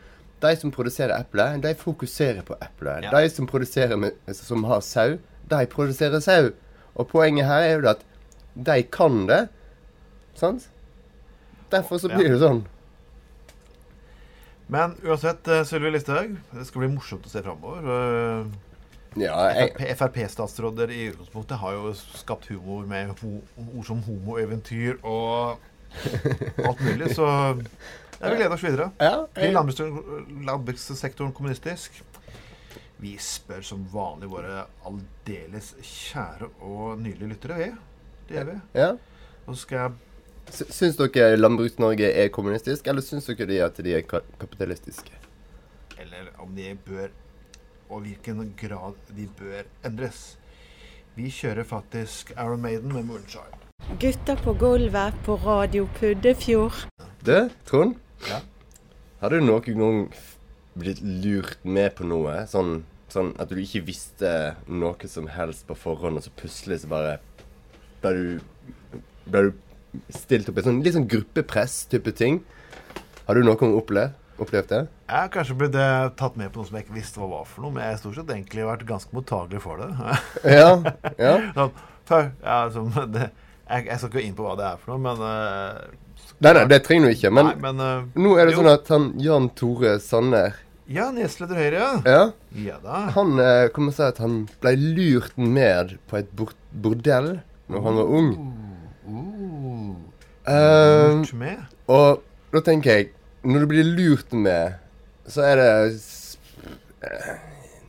De 0.40 0.56
som 0.56 0.70
produserer 0.70 1.14
epler, 1.18 1.58
de 1.60 1.74
fokuserer 1.74 2.42
på 2.46 2.54
epler. 2.62 3.02
Ja. 3.02 3.10
De 3.10 3.30
som 3.30 3.46
produserer 3.46 3.96
med, 3.96 4.12
som 4.32 4.64
har 4.64 4.80
sau, 4.86 5.18
de 5.50 5.66
produserer 5.66 6.20
sau. 6.22 6.50
Og 6.94 7.08
poenget 7.10 7.46
her 7.46 7.62
er 7.66 7.78
jo 7.80 7.88
at 7.90 8.04
de 8.54 8.82
kan 8.82 9.26
det. 9.26 9.48
Sant? 10.34 10.68
Derfor 11.70 11.98
så 11.98 12.08
Ja. 12.10 12.16
blir 12.16 12.28
det 12.28 12.40
sånn. 12.40 12.64
Men 14.68 14.94
uansett, 15.02 15.48
eh, 15.48 15.64
Sylvi 15.64 15.90
Listhaug, 15.90 16.36
det 16.52 16.66
skal 16.66 16.80
bli 16.84 16.88
morsomt 16.92 17.24
å 17.24 17.28
se 17.32 17.40
framover. 17.42 18.50
Ja, 19.16 19.48
jeg- 19.54 19.96
Frp-statsråder 19.96 20.90
i 20.90 21.10
utgangspunktet 21.12 21.56
har 21.58 21.72
jo 21.72 21.92
skapt 21.94 22.46
humor 22.46 22.86
med 22.86 23.10
ord 23.74 23.86
som 23.86 24.02
homoeventyr 24.02 24.98
og 25.02 25.58
alt 26.64 26.80
mulig, 26.80 27.14
så 27.16 27.58
jeg 28.20 28.30
vil 28.30 28.38
glede 28.40 28.54
oss 28.54 28.64
videre. 28.64 28.90
Ja, 29.00 29.26
Blir 29.34 29.44
jeg- 29.44 30.44
landbrukssektoren 30.44 31.32
kommunistisk? 31.32 32.02
Vi 32.98 33.16
spør 33.22 33.62
som 33.62 33.84
vanlig 33.92 34.28
våre 34.30 34.64
aldeles 34.86 35.74
kjære 35.82 36.48
og 36.66 36.98
nydelige 36.98 37.28
lyttere, 37.28 37.58
vi. 37.58 37.68
Det 38.28 38.36
gjør 38.36 38.44
vi. 38.52 38.56
Ja. 38.74 38.88
Og 39.46 39.54
så 39.54 39.60
skal 39.62 39.78
jeg 39.78 39.92
Syns 40.50 40.96
dere 40.96 41.36
Landbruks-Norge 41.36 42.08
er 42.08 42.28
kommunistisk, 42.32 42.86
eller 42.88 43.02
syns 43.04 43.26
dere 43.28 43.46
de 43.46 43.58
at 43.60 43.76
de 43.84 43.92
er 43.94 44.00
kapitalistiske? 44.40 45.12
Eller 46.00 46.30
om 46.40 46.54
de 46.56 46.74
bør 46.86 47.08
Og 47.90 48.00
hvilken 48.00 48.54
grad 48.56 48.94
de 49.16 49.28
bør 49.38 49.62
endres. 49.84 50.36
Vi 51.16 51.30
kjører 51.30 51.64
faktisk 51.64 52.30
Iron 52.36 52.60
Maiden 52.60 52.92
med 52.92 53.04
Moonshine. 53.04 53.56
Gutta 54.00 54.34
på 54.36 54.52
gulvet 54.58 55.14
på 55.24 55.36
Radio 55.36 55.88
Puddefjord. 55.98 56.86
Du, 57.24 57.48
Trond? 57.64 57.96
Ja. 58.26 58.40
Har 59.22 59.34
du 59.34 59.40
noen 59.42 59.78
gang 59.78 60.02
blitt 60.78 61.00
lurt 61.02 61.64
med 61.66 61.94
på 61.98 62.06
noe? 62.06 62.40
Sånn, 62.50 62.82
sånn 63.12 63.32
at 63.42 63.50
du 63.50 63.58
ikke 63.62 63.86
visste 63.88 64.32
noe 64.66 65.10
som 65.10 65.30
helst 65.32 65.66
på 65.68 65.76
forhånd, 65.78 66.20
og 66.20 66.26
så 66.26 66.34
plutselig 66.38 66.82
så 66.82 66.90
bare 66.90 67.16
ble 68.02 68.12
du, 68.14 69.02
ble 69.26 69.48
du 69.48 69.52
stilt 70.14 70.48
opp 70.50 70.60
i 70.60 70.64
sånn 70.66 70.82
litt 70.84 70.96
sånn 70.96 71.08
gruppepress-type 71.10 72.14
ting? 72.18 72.42
Har 73.26 73.36
du 73.36 73.44
noen 73.44 73.58
gang 73.60 73.74
opplevd, 73.76 74.14
opplevd 74.38 74.70
det? 74.70 74.82
Jeg 75.08 75.24
har 75.24 75.32
kanskje 75.34 75.56
blitt 75.58 75.76
eh, 75.76 76.06
tatt 76.20 76.38
med 76.38 76.52
på 76.52 76.60
noe 76.60 76.68
som 76.68 76.78
jeg 76.78 76.86
ikke 76.86 76.98
visste 76.98 77.20
hva 77.20 77.30
var 77.32 77.48
for 77.48 77.64
noe, 77.64 77.74
men 77.74 77.84
jeg 77.84 77.96
har 77.96 78.02
stort 78.02 78.20
sett 78.20 78.32
egentlig 78.34 78.66
vært 78.68 78.86
ganske 78.88 79.16
mottagelig 79.16 79.62
for 79.64 79.82
det. 79.82 79.90
Ja, 80.58 80.70
ja. 81.18 81.34
sånn, 81.56 82.30
ja 82.44 82.58
som, 82.74 82.92
det, 83.14 83.30
jeg, 83.68 83.88
jeg 83.88 83.98
skal 83.98 84.12
ikke 84.12 84.18
gå 84.20 84.26
inn 84.26 84.36
på 84.38 84.46
hva 84.46 84.54
det 84.60 84.68
er 84.68 84.84
for 84.84 84.94
noe, 84.94 85.02
men 85.08 85.26
eh, 85.26 86.06
Nei, 86.38 86.52
nei, 86.54 86.64
det 86.70 86.78
trenger 86.86 87.08
du 87.10 87.14
ikke. 87.16 87.30
Men, 87.34 87.48
Nei, 87.50 87.56
men, 87.64 87.80
uh, 87.82 88.18
nå 88.22 88.36
er 88.38 88.46
det 88.46 88.52
jo. 88.54 88.60
sånn 88.60 88.70
at 88.70 88.90
han 88.94 89.06
Jan 89.18 89.48
Tore 89.58 89.96
Sanner 90.02 90.54
Ja, 90.88 91.08
nestleder 91.12 91.58
Høyre, 91.58 91.88
ja. 92.06 92.20
Ja. 92.54 92.76
Da. 92.84 93.00
Han 93.16 93.34
eh, 93.42 93.66
kommer 93.74 93.92
til 93.92 93.98
å 93.98 93.98
si 93.98 94.04
at 94.06 94.20
han 94.22 94.36
ble 94.62 94.72
lurt 94.78 95.34
med 95.36 95.96
på 96.08 96.16
et 96.20 96.30
bordell 96.38 97.40
når 97.68 97.82
han 97.84 97.98
var 97.98 98.14
ung. 98.20 98.30
Uh, 100.48 101.18
Lurt 101.18 101.34
med? 101.36 101.58
og 101.92 102.22
da 102.54 102.60
tenker 102.64 102.94
jeg 102.94 103.08
Når 103.44 103.60
du 103.64 103.66
blir 103.68 103.84
lurt 103.84 104.32
med, 104.32 104.78
så 105.28 105.42
er 105.44 105.60
det 105.60 105.68
eh, 107.04 107.34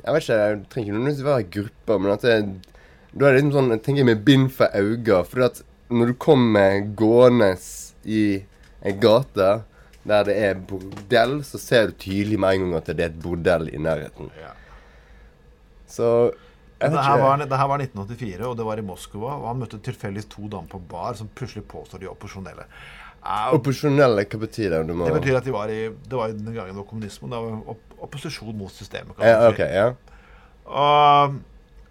Jeg 0.04 0.14
vet 0.16 0.26
ikke, 0.26 0.38
det 0.40 0.68
trenger 0.74 0.90
ikke 0.90 0.98
nødvendigvis 0.98 1.26
være 1.30 1.48
grupper, 1.56 2.02
men 2.04 2.12
at 2.14 2.26
det, 2.28 2.36
da 3.14 3.30
er 3.30 3.38
det 3.38 3.40
liksom 3.40 3.56
sånn 3.56 3.74
jeg 3.76 3.84
tenker 3.88 4.08
med 4.10 4.24
bind 4.28 4.50
for 4.56 4.76
øynene. 4.76 5.24
For 5.32 5.46
at 5.48 5.62
når 5.90 6.12
du 6.12 6.16
kommer 6.22 6.84
gående 7.00 7.54
i 8.06 8.24
en 8.86 9.00
gate 9.02 9.50
der 10.10 10.26
det 10.26 10.36
er 10.40 10.60
bordell, 10.68 11.42
så 11.46 11.60
ser 11.62 11.90
du 11.90 11.98
tydelig 12.00 12.40
med 12.40 12.56
en 12.56 12.64
gang 12.64 12.78
at 12.80 12.92
det 12.94 13.04
er 13.04 13.12
et 13.12 13.20
bordell 13.22 13.68
i 13.70 13.82
nærheten. 13.82 14.32
Så 15.90 16.32
jeg 16.80 16.92
Det 16.92 17.04
her, 17.04 17.16
ikke 17.16 17.24
var, 17.24 17.38
det 17.38 17.58
her 17.60 17.68
var 17.68 17.82
1984, 17.84 18.46
og 18.48 18.58
det 18.58 18.66
var 18.66 18.80
i 18.80 18.86
Moskva. 18.88 19.34
Og 19.36 19.48
han 19.50 19.60
møtte 19.60 19.82
tilfeldigvis 19.84 20.30
to 20.32 20.48
damer 20.48 20.70
på 20.72 20.80
bar 20.80 21.18
som 21.20 21.28
plutselig 21.36 21.66
påstår 21.68 22.00
de 22.00 22.08
er 22.08 22.14
opposisjonelle. 22.14 22.64
Uh, 23.20 23.50
Opposisjonelle, 23.58 24.24
hva 24.24 24.40
betyr 24.40 24.70
det? 24.72 24.80
Du 24.88 24.94
må... 24.96 25.10
Det 25.10 25.18
betyr 25.18 25.42
at 25.42 25.44
de 25.44 25.52
var 25.52 25.68
i 25.68 25.90
Det 25.92 26.16
var 26.16 26.32
den 26.32 26.54
gangen 26.56 26.72
det 26.72 26.80
var 26.80 26.88
kommunisme. 26.88 27.28
Det 27.28 27.42
var 27.44 27.74
opp, 27.74 27.98
opposisjon 28.08 28.56
mot 28.56 28.72
systemet. 28.72 29.12
kan 29.18 29.28
Ja, 29.28 29.50
okay, 29.50 29.68
ja. 29.76 29.90
Og, 30.64 31.36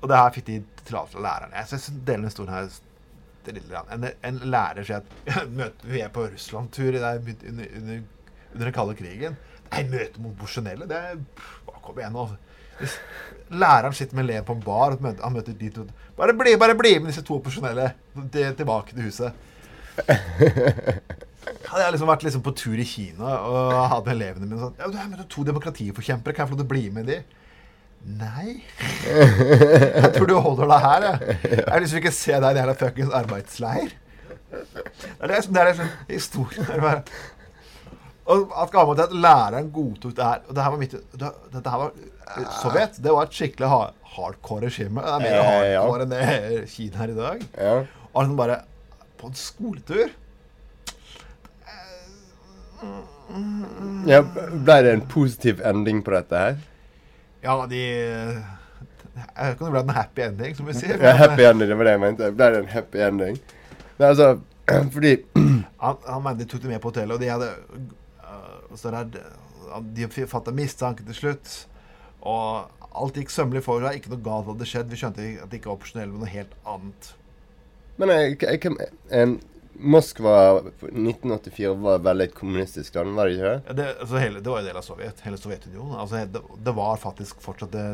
og 0.00 0.08
det 0.08 0.22
her 0.22 0.32
fikk 0.38 0.46
de 0.46 0.62
tillatelse 0.86 1.20
av 1.20 1.26
læreren. 1.26 1.52
Jeg 1.58 1.68
synes 1.74 1.90
delen 2.08 2.24
av 2.24 2.32
historien 2.32 2.54
her 2.54 2.70
er 3.52 3.58
litt. 3.58 3.72
En, 3.94 4.08
en 4.30 4.40
lærer 4.52 4.86
sier 4.86 5.02
at 5.02 5.46
møter, 5.60 5.88
vi 5.90 6.02
er 6.04 6.12
på 6.14 6.26
Russland-tur 6.28 6.98
under, 6.98 7.22
under, 7.52 8.02
under 8.52 8.64
den 8.64 8.76
kalde 8.76 8.98
krigen. 8.98 9.38
Nei, 9.68 9.84
møte 9.92 10.22
mot 10.22 10.34
opposisjonelle? 10.36 10.88
Det 10.88 11.00
er 11.12 11.18
Kom 11.88 11.98
igjen, 12.00 12.12
nå. 12.12 12.24
Hvis 12.78 12.98
læreren 13.50 13.94
sitter 13.96 14.16
med 14.18 14.26
elev 14.26 14.44
på 14.46 14.54
en 14.54 14.62
bar, 14.62 14.92
og 14.94 15.02
møter, 15.02 15.24
han 15.24 15.34
møter 15.34 15.56
de 15.56 15.70
to 15.72 15.86
Bare 16.18 16.34
bli, 16.34 16.56
bare 16.58 16.74
bli 16.76 16.96
med 16.98 17.12
disse 17.12 17.22
to 17.26 17.38
porsjonelle 17.42 17.92
tilbake 18.34 18.94
til 18.94 19.06
huset. 19.06 19.32
Hadde 21.68 21.82
jeg 21.82 21.94
liksom 21.94 22.10
vært 22.10 22.24
liksom 22.26 22.42
på 22.44 22.52
tur 22.58 22.78
i 22.78 22.86
Kina 22.86 23.32
og 23.48 23.72
hadde 23.92 24.12
elevene 24.12 24.46
mine 24.46 24.60
sånn 24.60 24.76
Ja, 24.78 24.88
har 25.00 25.08
møtt 25.10 25.28
to 25.32 25.44
demokratiforkjempere, 25.48 26.34
kan 26.34 26.44
jeg 26.44 26.50
få 26.50 26.56
lov 26.56 26.60
til 26.60 26.66
å 26.68 26.72
bli 26.72 26.84
med 26.94 27.08
de? 27.08 27.18
Nei. 28.18 28.58
Jeg 30.02 30.12
tror 30.14 30.28
du 30.30 30.36
holder 30.40 30.70
deg 30.70 30.84
her, 30.84 31.06
jeg. 31.08 31.38
Jeg 31.50 31.64
har 31.68 31.82
lyst 31.82 31.92
til 31.92 32.00
ikke 32.02 32.12
se 32.16 32.36
deg 32.36 32.44
i 32.46 32.50
en 32.54 32.60
jævla 32.62 32.74
fuckings 32.80 33.16
arbeidsleir. 33.18 33.90
Det 34.48 34.62
er 35.20 35.32
liksom, 35.34 35.52
det 35.54 35.60
er 35.60 35.68
liksom 35.72 35.90
historien 36.08 36.70
her. 36.70 37.02
Og 38.28 38.52
at 38.62 38.72
gammelt 38.72 39.00
at 39.00 39.12
læreren 39.12 39.68
godtok 39.72 40.14
det 40.16 40.24
her. 40.24 40.40
Og 40.48 40.54
det 40.56 40.64
her 40.64 40.72
var 40.72 40.80
midt 40.80 40.96
det, 40.96 41.32
Dette 41.52 41.72
her 41.74 41.82
var 41.82 41.92
Sovjet. 42.62 42.98
Det 43.00 43.12
var 43.12 43.24
et 43.28 43.36
skikkelig 43.36 43.68
hard, 43.72 43.94
hardcore 44.16 44.66
regime. 44.68 45.00
Det 45.04 45.12
er 45.14 45.22
mer 45.24 45.46
hardcore 45.48 46.04
enn 46.06 46.12
det 46.12 46.64
Kina 46.72 47.04
er 47.06 47.12
i 47.12 47.18
dag. 47.18 47.44
Og 48.12 48.18
han 48.22 48.34
bare 48.40 48.58
På 49.18 49.30
en 49.30 49.36
skoletur? 49.36 50.12
Ja, 54.08 54.20
Ble 54.22 54.76
det 54.86 54.92
en 54.94 55.06
positiv 55.10 55.60
ending 55.66 56.04
på 56.06 56.12
dette 56.14 56.42
her? 56.44 56.60
Ja, 57.48 57.66
de 57.66 57.80
Jeg 57.80 59.44
vet 59.46 59.54
ikke 59.54 59.64
om 59.64 59.72
det 59.72 59.72
ble 59.72 59.80
en 59.86 59.96
happy 59.96 60.22
ending, 60.22 60.56
som 60.56 60.66
vi 60.68 60.74
sier. 60.76 61.00
Ja, 61.00 61.14
happy 61.16 61.46
ending, 61.48 61.70
det 61.70 61.78
var 61.80 61.88
det 61.88 61.94
jeg 61.94 62.02
mente. 62.02 62.30
Ble 62.36 62.48
det 62.52 62.60
en 62.60 62.70
happy 62.70 63.00
ending? 63.02 63.38
Nei, 63.98 64.10
altså, 64.10 64.28
fordi 64.94 65.14
Han, 65.84 66.00
han 66.04 66.22
mente 66.24 66.44
de 66.44 66.50
tok 66.50 66.62
dem 66.62 66.74
med 66.74 66.82
på 66.82 66.92
hotellet, 66.92 67.14
og 67.16 67.22
de 67.22 67.30
hadde 67.30 67.48
uh, 68.20 68.76
så 68.76 68.92
der, 68.92 69.30
De 69.96 70.08
fatta 70.26 70.52
mistanke 70.54 71.06
til 71.06 71.16
slutt. 71.16 71.54
Og 72.20 72.68
alt 72.98 73.16
gikk 73.16 73.32
sømmelig 73.32 73.62
for 73.64 73.84
seg. 73.84 73.96
Ikke 73.96 74.12
noe 74.12 74.24
galt 74.24 74.50
hadde 74.50 74.68
skjedd. 74.68 74.90
Vi 74.92 75.00
skjønte 75.00 75.28
at 75.38 75.48
det 75.48 75.60
ikke 75.60 75.70
var 75.70 75.78
operasjonell, 75.78 76.12
men 76.12 76.24
noe 76.24 76.32
helt 76.32 76.56
annet. 76.68 77.12
Men 77.98 78.12
jeg, 78.14 78.36
jeg, 78.42 78.60
jeg, 78.64 78.90
en, 79.22 79.38
Moskva 79.78 80.36
1984 80.82 81.74
var 81.78 82.00
veldig 82.02 82.26
et 82.28 82.34
kommunistisk 82.34 82.96
land, 82.98 83.14
var 83.14 83.28
det 83.28 83.36
ikke 83.36 83.50
det? 83.50 83.58
Ja, 83.68 83.76
det, 83.78 83.86
altså 84.02 84.20
hele, 84.22 84.40
det 84.42 84.50
var 84.50 84.62
en 84.62 84.68
del 84.68 84.78
av 84.80 84.86
Sovjet. 84.86 85.20
Hele 85.22 85.38
Sovjetunionen. 85.38 85.94
Altså, 86.02 86.22
det, 86.34 86.42
det 86.66 86.74
var 86.74 86.98
faktisk 86.98 87.40
fortsatt 87.44 87.72
det, 87.72 87.84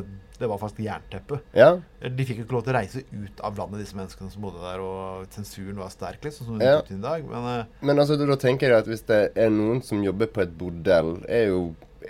det 0.40 0.48
var 0.50 0.60
faktisk 0.62 0.80
jernteppet. 0.86 1.44
Ja. 1.56 1.70
De 2.00 2.26
fikk 2.26 2.40
jo 2.40 2.46
ikke 2.46 2.56
lov 2.56 2.64
til 2.66 2.74
å 2.74 2.78
reise 2.78 3.04
ut 3.12 3.44
av 3.44 3.60
landet, 3.60 3.84
disse 3.84 3.98
menneskene 3.98 4.32
som 4.32 4.46
bodde 4.46 4.64
der. 4.64 4.80
Og 4.84 5.26
sensuren 5.36 5.80
var 5.82 5.92
sterk, 5.92 6.24
liksom, 6.24 6.48
som 6.48 6.62
Ja. 6.64 6.78
ja. 6.78 6.84
i 6.88 7.00
dag. 7.04 7.26
Men 7.28 7.50
eh, 7.52 7.72
Men 7.84 8.00
altså, 8.00 8.16
da, 8.20 8.38
tenker 8.40 8.72
jeg 8.72 8.84
at 8.84 8.88
hvis 8.90 9.04
det 9.10 9.22
er 9.36 9.52
noen 9.52 9.82
som 9.84 10.02
jobber 10.04 10.32
på 10.32 10.44
et 10.46 10.56
bordell, 10.58 11.18
jo, 11.50 11.64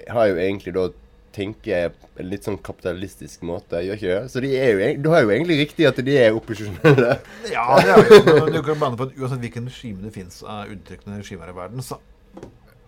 har 0.09 0.31
jo 0.31 0.39
egentlig 0.39 0.75
da 0.79 0.89
tenker 1.35 1.93
en 2.21 2.29
litt 2.31 2.47
sånn 2.47 2.59
kapitalistisk 2.65 3.43
måte, 3.47 3.81
gjør 3.83 3.99
ikke 3.99 4.11
det? 4.13 4.33
Så 4.33 4.43
de 4.45 4.53
er 4.57 4.73
jo, 4.73 4.91
du 5.03 5.09
har 5.13 5.25
jo 5.25 5.33
egentlig 5.35 5.59
riktig 5.65 5.89
at 5.89 5.99
de 6.07 6.19
er 6.21 6.37
opposisjonelle. 6.39 7.17
Ja, 7.53 7.67
det 7.81 7.95
er 7.95 8.11
jo 8.11 8.45
Du 8.55 8.61
kan 8.63 8.79
blande 8.79 9.01
på 9.01 9.09
at 9.09 9.17
Uansett 9.19 9.43
hvilken 9.43 9.67
regime 9.71 10.05
det 10.05 10.15
fins 10.15 10.43
av 10.43 10.71
undertrykkende 10.71 11.19
regimer 11.21 11.51
i 11.51 11.57
verden, 11.57 11.83
så 11.85 11.99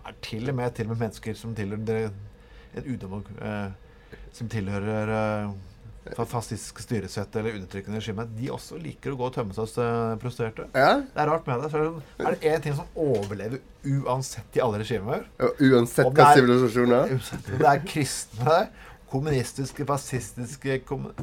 er 0.07 0.15
til 0.23 0.47
og 0.47 0.55
med, 0.55 0.71
til 0.77 0.87
og 0.87 0.95
med 0.95 1.03
mennesker 1.07 1.37
som 1.37 1.55
tilhører 1.57 2.07
en 2.77 2.87
udemok... 2.87 3.35
Eh, 3.41 3.67
som 4.37 4.49
tilhører 4.51 5.09
eh, 5.11 5.55
fascistisk 6.29 6.79
styresett 6.83 7.35
eller 7.35 7.57
undertrykkende 7.57 7.99
regime, 8.01 8.25
de 8.37 8.49
også 8.53 8.79
liker 8.81 9.13
å 9.13 9.19
gå 9.19 9.27
og 9.29 9.33
tømme 9.35 9.55
seg 9.55 9.65
hos 9.65 9.77
eh, 9.81 10.15
prostituerte. 10.21 10.67
Ja. 10.73 10.99
Det 11.13 11.23
er 11.23 11.31
rart 11.31 11.47
med 11.49 11.63
det. 11.63 11.71
Så 11.73 11.81
er 11.81 12.35
det, 12.35 12.51
én 12.51 12.63
ting 12.65 12.75
som 12.77 12.89
overlever 12.97 13.61
uansett 13.87 14.59
i 14.59 14.63
alle 14.63 14.81
regimer 14.81 15.25
Ja, 15.39 15.51
uansett 15.69 16.11
hva 16.11 16.31
sivilisasjonen 16.35 16.97
er. 16.97 17.31
Det 17.47 17.69
er 17.71 17.83
kristne, 17.87 18.59
kommunistiske, 19.11 19.87
fascistiske 19.87 20.81
kommu 20.87 21.13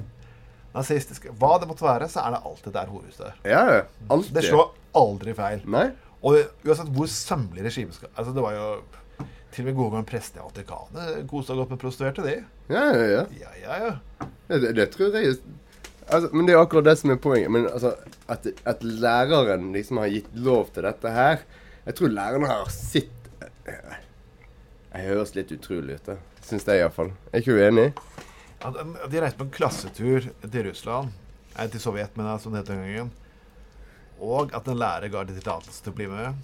Nazistiske 0.75 1.31
Hva 1.39 1.53
det 1.63 1.69
måtte 1.71 1.85
være, 1.87 2.09
så 2.11 2.25
er 2.25 2.35
det 2.35 2.41
alltid 2.49 2.75
der 2.75 2.89
horehus 2.91 3.21
der. 3.21 3.37
Ja, 3.47 3.61
alltid. 4.11 4.33
Det 4.35 4.43
slår 4.49 4.73
aldri 4.99 5.35
feil. 5.39 5.63
Nei. 5.71 5.85
Og 6.25 6.41
uansett 6.67 6.91
hvor 6.97 7.11
sømmelig 7.11 7.67
regimet 7.69 7.95
skal 7.95 8.11
Altså, 8.15 8.33
det 8.35 8.43
var 8.43 8.57
jo 8.57 8.69
til 9.55 9.63
og 9.63 9.69
med 9.69 9.77
gode 9.79 9.93
gamle 9.93 10.09
prester 10.09 10.41
i 10.41 10.45
Vatikanet 10.49 11.29
kosa 11.31 11.55
godt 11.55 11.71
med 11.71 11.79
prostituerte, 11.79 12.25
de. 12.27 12.41
Ja, 12.69 12.85
ja, 12.97 13.05
ja. 13.05 13.25
Ja, 13.41 13.51
ja, 13.63 13.79
ja. 13.87 14.27
Det, 14.47 14.73
det, 14.77 14.87
tror 14.93 15.17
jeg 15.17 15.37
altså, 16.07 16.29
Men 16.33 16.47
det 16.47 16.55
er 16.55 16.61
akkurat 16.61 16.85
det 16.85 16.97
som 17.01 17.13
er 17.13 17.21
poenget. 17.21 17.51
Men 17.53 17.67
altså, 17.69 17.95
at, 18.29 18.47
at 18.65 18.85
læreren 18.85 19.73
liksom 19.73 20.01
har 20.01 20.13
gitt 20.13 20.31
lov 20.37 20.71
til 20.73 20.87
dette 20.87 21.13
her 21.13 21.43
Jeg 21.87 21.99
tror 21.99 22.15
læreren 22.15 22.47
har 22.49 22.71
sitt 22.73 23.13
Jeg 23.67 25.09
høres 25.09 25.35
litt 25.35 25.53
utrolig 25.53 25.99
ut, 25.99 26.07
da. 26.07 26.17
Syns 26.45 26.67
jeg 26.69 26.85
iallfall. 26.85 27.11
Er 27.33 27.43
ikke 27.43 27.57
du 27.57 27.63
enig? 27.65 27.87
At, 28.65 28.77
at 28.79 29.11
de 29.13 29.21
reiste 29.21 29.41
på 29.41 29.47
en 29.49 29.53
klassetur 29.53 30.29
til 30.45 30.67
Russland, 30.69 31.11
Nei, 31.55 31.67
til 31.71 31.83
Sovjet, 31.83 32.17
men 32.19 32.29
som 32.43 32.55
det 32.55 32.63
het 32.63 32.71
den 32.73 32.83
gangen. 32.83 33.11
Og 34.23 34.55
at 34.57 34.69
en 34.71 34.79
lærer 34.79 35.11
ga 35.13 35.25
tillatelse 35.29 35.83
til 35.85 35.95
å 35.95 35.99
bli 35.99 36.07
med. 36.11 36.39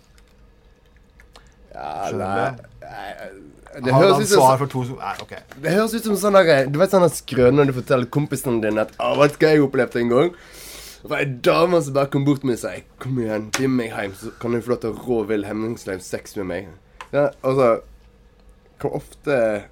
Ja, 1.74 1.90
Skjønner 2.08 2.56
du? 2.56 3.46
Det 3.84 3.92
høres 3.94 4.24
ut 4.24 4.32
som 4.32 4.96
Nei, 4.98 5.12
okay. 5.22 5.42
Det 5.62 5.74
høres 5.76 5.92
ut 5.94 6.06
som 6.08 6.16
sånn 6.18 6.38
der, 6.40 6.66
Du 6.66 6.80
vet 6.80 6.90
sånn 6.90 7.06
skrøne 7.14 7.60
når 7.60 7.70
du 7.70 7.76
forteller 7.78 8.10
kompisene 8.10 8.62
dine 8.64 8.82
at 8.82 8.96
ah, 8.98 9.14
'Vet 9.18 9.36
du 9.36 9.44
hva 9.44 9.52
jeg 9.54 9.62
opplevde 9.62 10.02
en 10.02 10.10
gang?' 10.10 10.32
Det 11.00 11.08
var 11.08 11.22
ei 11.22 11.28
dame 11.48 11.78
som 11.80 11.94
bare 11.96 12.10
kom 12.12 12.26
bort 12.26 12.42
med 12.44 12.58
seg 12.60 12.88
'Kom 12.98 13.20
igjen, 13.22 13.46
bli 13.54 13.68
med 13.68 13.76
meg 13.84 13.94
hjem, 13.94 14.16
så 14.18 14.32
kan 14.42 14.52
du 14.52 14.60
få 14.60 14.74
lov 14.74 14.80
til 14.82 14.90
å 14.90 15.04
rå 15.06 15.20
vill 15.30 15.46
hemningsløs 15.46 16.02
sex 16.02 16.36
med 16.40 16.50
meg'. 16.50 16.74
Ja, 17.12 17.30
altså 17.42 17.82
Hvor 18.80 18.96
ofte 18.96 19.64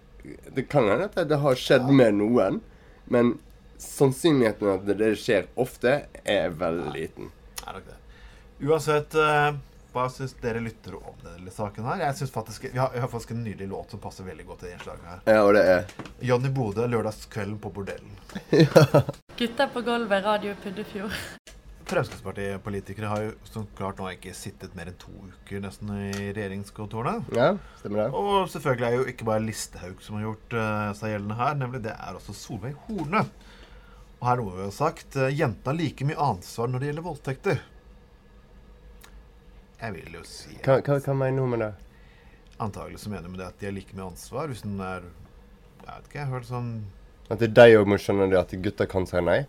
Det 0.54 0.68
kan 0.68 0.88
hende 0.88 1.08
at 1.08 1.28
det 1.28 1.38
har 1.40 1.54
skjedd 1.56 1.88
med 1.90 2.14
noen, 2.20 2.60
men 3.08 3.38
sannsynligheten 3.78 4.68
at 4.68 4.98
det 4.98 5.14
skjer 5.16 5.46
ofte, 5.56 6.02
er 6.26 6.50
veldig 6.50 6.92
liten. 6.92 7.30
Uansett, 8.60 9.14
eh, 9.14 9.54
hva 9.92 10.04
syns 10.12 10.34
dere 10.42 10.60
lytter 10.60 10.96
om 10.98 11.16
denne 11.22 11.52
saken 11.52 11.86
her? 11.88 12.02
Jeg 12.04 12.18
synes 12.20 12.32
faktisk, 12.34 12.66
vi 12.68 12.78
har, 12.78 12.90
vi 12.92 13.00
har 13.00 13.08
faktisk 13.08 13.32
en 13.34 13.44
nydelig 13.44 13.68
låt 13.70 13.94
som 13.94 14.00
passer 14.02 14.26
veldig 14.26 14.44
godt 14.46 14.62
til 14.62 14.68
det 14.68 14.74
innslaget 14.76 15.06
her. 15.08 15.22
Ja, 15.24 15.44
og 15.46 15.54
det 15.56 15.62
er 15.64 16.26
Johnny 16.30 16.50
Bodø, 16.52 16.86
'Lørdagskvelden 16.86 17.58
på 17.62 17.72
bordellen'. 17.72 18.18
ja. 18.62 19.04
Gutta 19.38 19.68
på 19.72 19.80
gulvet, 19.86 20.24
Radio 20.24 20.54
Puddefjord. 20.62 21.16
Fremskrittspartipolitikere 21.88 23.08
har 23.08 23.22
jo 23.24 23.30
som 23.48 23.64
klart 23.78 23.96
nå 23.96 24.10
ikke 24.12 24.34
sittet 24.36 24.74
mer 24.76 24.90
enn 24.90 24.98
to 25.00 25.12
uker 25.30 25.62
nesten 25.64 25.88
i 25.96 26.26
regjeringskontorene. 26.36 27.22
Ja, 27.32 27.54
stemmer 27.80 28.02
det. 28.02 28.08
Og 28.12 28.50
selvfølgelig 28.52 28.88
er 28.90 28.96
jo 28.98 29.06
ikke 29.08 29.28
bare 29.30 29.44
Listhaug 29.46 30.02
som 30.04 30.18
har 30.18 30.26
gjort 30.26 30.58
uh, 30.58 30.90
seg 30.98 31.14
gjeldende 31.14 31.38
her, 31.40 31.56
nemlig 31.62 31.80
det 31.86 31.94
er 31.96 32.18
også 32.18 32.36
Solveig 32.36 32.76
Horne. 32.84 33.24
Og 34.18 34.28
her 34.28 34.36
er 34.36 34.42
noe 34.42 34.58
vi 34.58 34.66
har 34.66 34.76
sagt. 34.76 35.16
uh, 35.16 35.32
Jenta 35.32 35.72
har 35.72 35.80
like 35.80 36.04
mye 36.10 36.20
ansvar 36.28 36.68
når 36.68 36.84
det 36.84 36.90
gjelder 36.90 37.08
voldtekter. 37.08 37.64
Jeg 39.78 39.94
vil 39.94 40.16
jo 40.18 40.24
si 40.26 40.56
Hva, 40.64 40.80
hva, 40.82 40.98
hva 40.98 41.14
mener 41.14 41.44
hun 41.44 41.54
med 41.54 41.62
det? 41.62 41.72
Antagelig 42.58 43.04
så 43.04 43.12
mener 43.12 43.28
hun 43.28 43.36
med 43.36 43.42
det 43.44 43.50
at 43.52 43.60
de 43.60 43.68
har 43.68 43.76
like 43.76 43.94
mye 43.94 44.08
ansvar. 44.10 44.50
Hvis 44.50 44.64
hun 44.66 44.80
er 44.82 45.06
Jeg 45.06 45.86
vet 45.86 46.08
ikke, 46.08 46.18
jeg 46.18 46.24
har 46.24 46.34
hørt 46.34 46.48
sånn 46.48 46.72
At 47.30 47.44
er 47.44 47.54
de 47.60 47.78
òg 47.78 47.86
må 47.88 48.00
skjønne 48.00 48.30
det 48.32 48.40
at 48.40 48.56
gutter 48.64 48.90
kan 48.90 49.06
si 49.08 49.22
nei? 49.22 49.44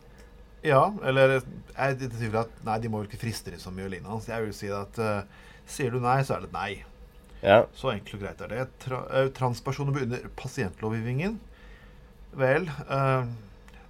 Ja, 0.65 0.89
eller 1.07 1.37
jeg 1.39 2.09
tviler 2.11 2.41
at 2.43 2.63
Nei, 2.67 2.77
de 2.83 2.91
må 2.91 2.99
vel 2.99 3.07
ikke 3.07 3.21
friste 3.21 3.53
dem 3.53 3.61
så 3.61 3.71
mye, 3.71 3.87
Lina. 3.91 4.17
Så 4.19 4.33
jeg 4.33 4.43
vil 4.43 4.55
si 4.57 4.71
at 4.75 4.99
uh, 4.99 5.21
sier 5.69 5.93
du 5.93 6.01
nei, 6.03 6.17
så 6.27 6.35
er 6.35 6.45
det 6.45 6.51
nei. 6.51 6.71
Ja. 7.39 7.61
Så 7.79 7.93
enkelt 7.93 8.17
og 8.17 8.25
greit 8.25 8.41
er 8.43 8.51
det. 8.51 8.65
Tra 8.83 8.99
eh, 9.15 9.29
transpersoner 9.35 9.95
blir 9.95 10.09
under 10.09 10.25
pasientlovgivningen. 10.39 11.37
Vel, 12.39 12.67
uh, 12.91 13.23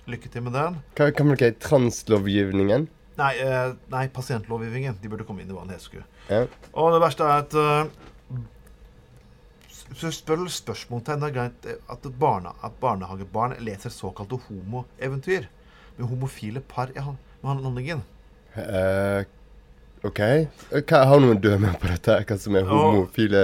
lykke 0.10 0.30
til 0.30 0.45
med 0.45 0.53
den. 0.60 0.78
Hva 0.99 1.10
kan 1.18 1.32
man 1.32 1.41
kalle 1.41 1.57
translovgivningen? 1.66 2.86
Nei, 3.19 3.33
eh, 3.43 3.73
nei, 3.91 4.05
pasientlovgivningen. 4.15 4.99
De 5.01 5.11
burde 5.11 5.25
komme 5.27 5.43
inn 5.43 5.51
i 5.51 5.55
hva 5.55 5.65
den 5.67 5.81
skulle. 5.83 6.05
Ja. 6.29 6.45
Og 6.73 6.93
det 6.95 7.01
verste 7.03 7.25
er 7.27 7.43
at 7.43 7.57
uh, 7.59 8.39
Spør 9.89 10.45
spørsmålstegn 10.53 11.25
er 11.25 11.33
greit 11.33 11.65
eh, 11.67 11.79
at, 11.89 12.05
barna, 12.21 12.53
at 12.63 12.75
barnehagebarn 12.81 13.57
leser 13.65 13.91
såkalte 13.93 14.37
homoeventyr 14.45 15.47
med 15.97 16.07
homofile 16.11 16.61
par 16.61 16.93
i 16.93 17.01
han- 17.01 17.17
med 17.41 17.63
handlingen. 17.63 18.03
Uh, 18.55 19.25
OK. 20.03 20.19
Hva 20.71 21.01
Har 21.09 21.19
noen 21.19 21.41
dømme 21.41 21.73
på 21.81 21.89
dette? 21.91 22.15
Hva 22.23 22.37
som 22.39 22.55
er 22.55 22.67
homofile 22.69 23.41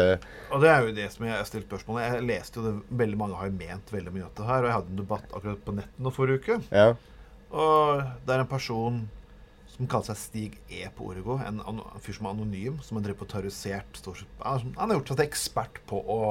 Og 0.54 0.62
det 0.64 0.70
er 0.72 0.86
jo 0.86 0.94
det 0.96 1.10
som 1.14 1.26
jeg 1.28 1.36
har 1.36 1.44
stilt 1.46 1.68
spørsmål 1.68 2.00
Jeg 2.02 2.24
leste 2.26 2.58
jo 2.58 2.64
det, 2.66 2.74
Veldig 3.02 3.20
mange 3.20 3.38
har 3.38 3.50
jo 3.52 3.58
ment 3.60 3.92
veldig 3.94 4.14
mye 4.14 4.24
om 4.24 4.32
dette 4.32 4.48
her. 4.48 4.64
Og 4.64 4.70
jeg 4.70 4.78
hadde 4.78 4.94
en 4.94 5.02
debatt 5.02 5.36
akkurat 5.36 5.66
på 5.66 5.76
nettet 5.76 6.00
nå 6.06 6.14
forrige 6.16 6.42
uke. 6.42 6.58
Ja. 6.72 6.88
Og 7.52 8.02
det 8.26 8.36
er 8.36 8.44
en 8.46 8.52
person 8.52 9.04
som 9.76 9.90
kaller 9.92 10.08
seg 10.08 10.20
Stig 10.20 10.60
E 10.72 10.86
på 10.96 11.10
Orego, 11.12 11.40
En, 11.44 11.60
en 11.68 11.82
fyr 12.04 12.16
som 12.16 12.30
er 12.30 12.36
anonym, 12.36 12.78
som 12.84 12.98
har 12.98 13.06
drevet 13.08 13.20
på 13.20 13.28
terrorisert 13.32 14.00
Han 14.44 14.76
har 14.78 14.96
gjort 14.96 15.12
seg 15.12 15.20
til 15.20 15.28
ekspert 15.28 15.82
på 15.90 16.00
å 16.00 16.22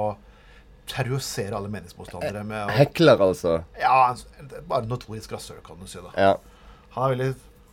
terrorisere 0.90 1.56
alle 1.56 1.70
meningsmotstandere. 1.72 2.44
Med 2.44 2.66
å, 2.66 2.76
Hekler, 2.76 3.20
altså? 3.24 3.56
ja, 3.80 4.12
bare 4.68 4.88
notorisk 4.88 5.32
rasshøl, 5.32 5.62
kan 5.64 5.80
du 5.80 5.88
si. 5.88 6.00
da 6.04 6.12
Ja. 6.16 6.34
Han, 6.94 7.14
veldig, 7.14 7.28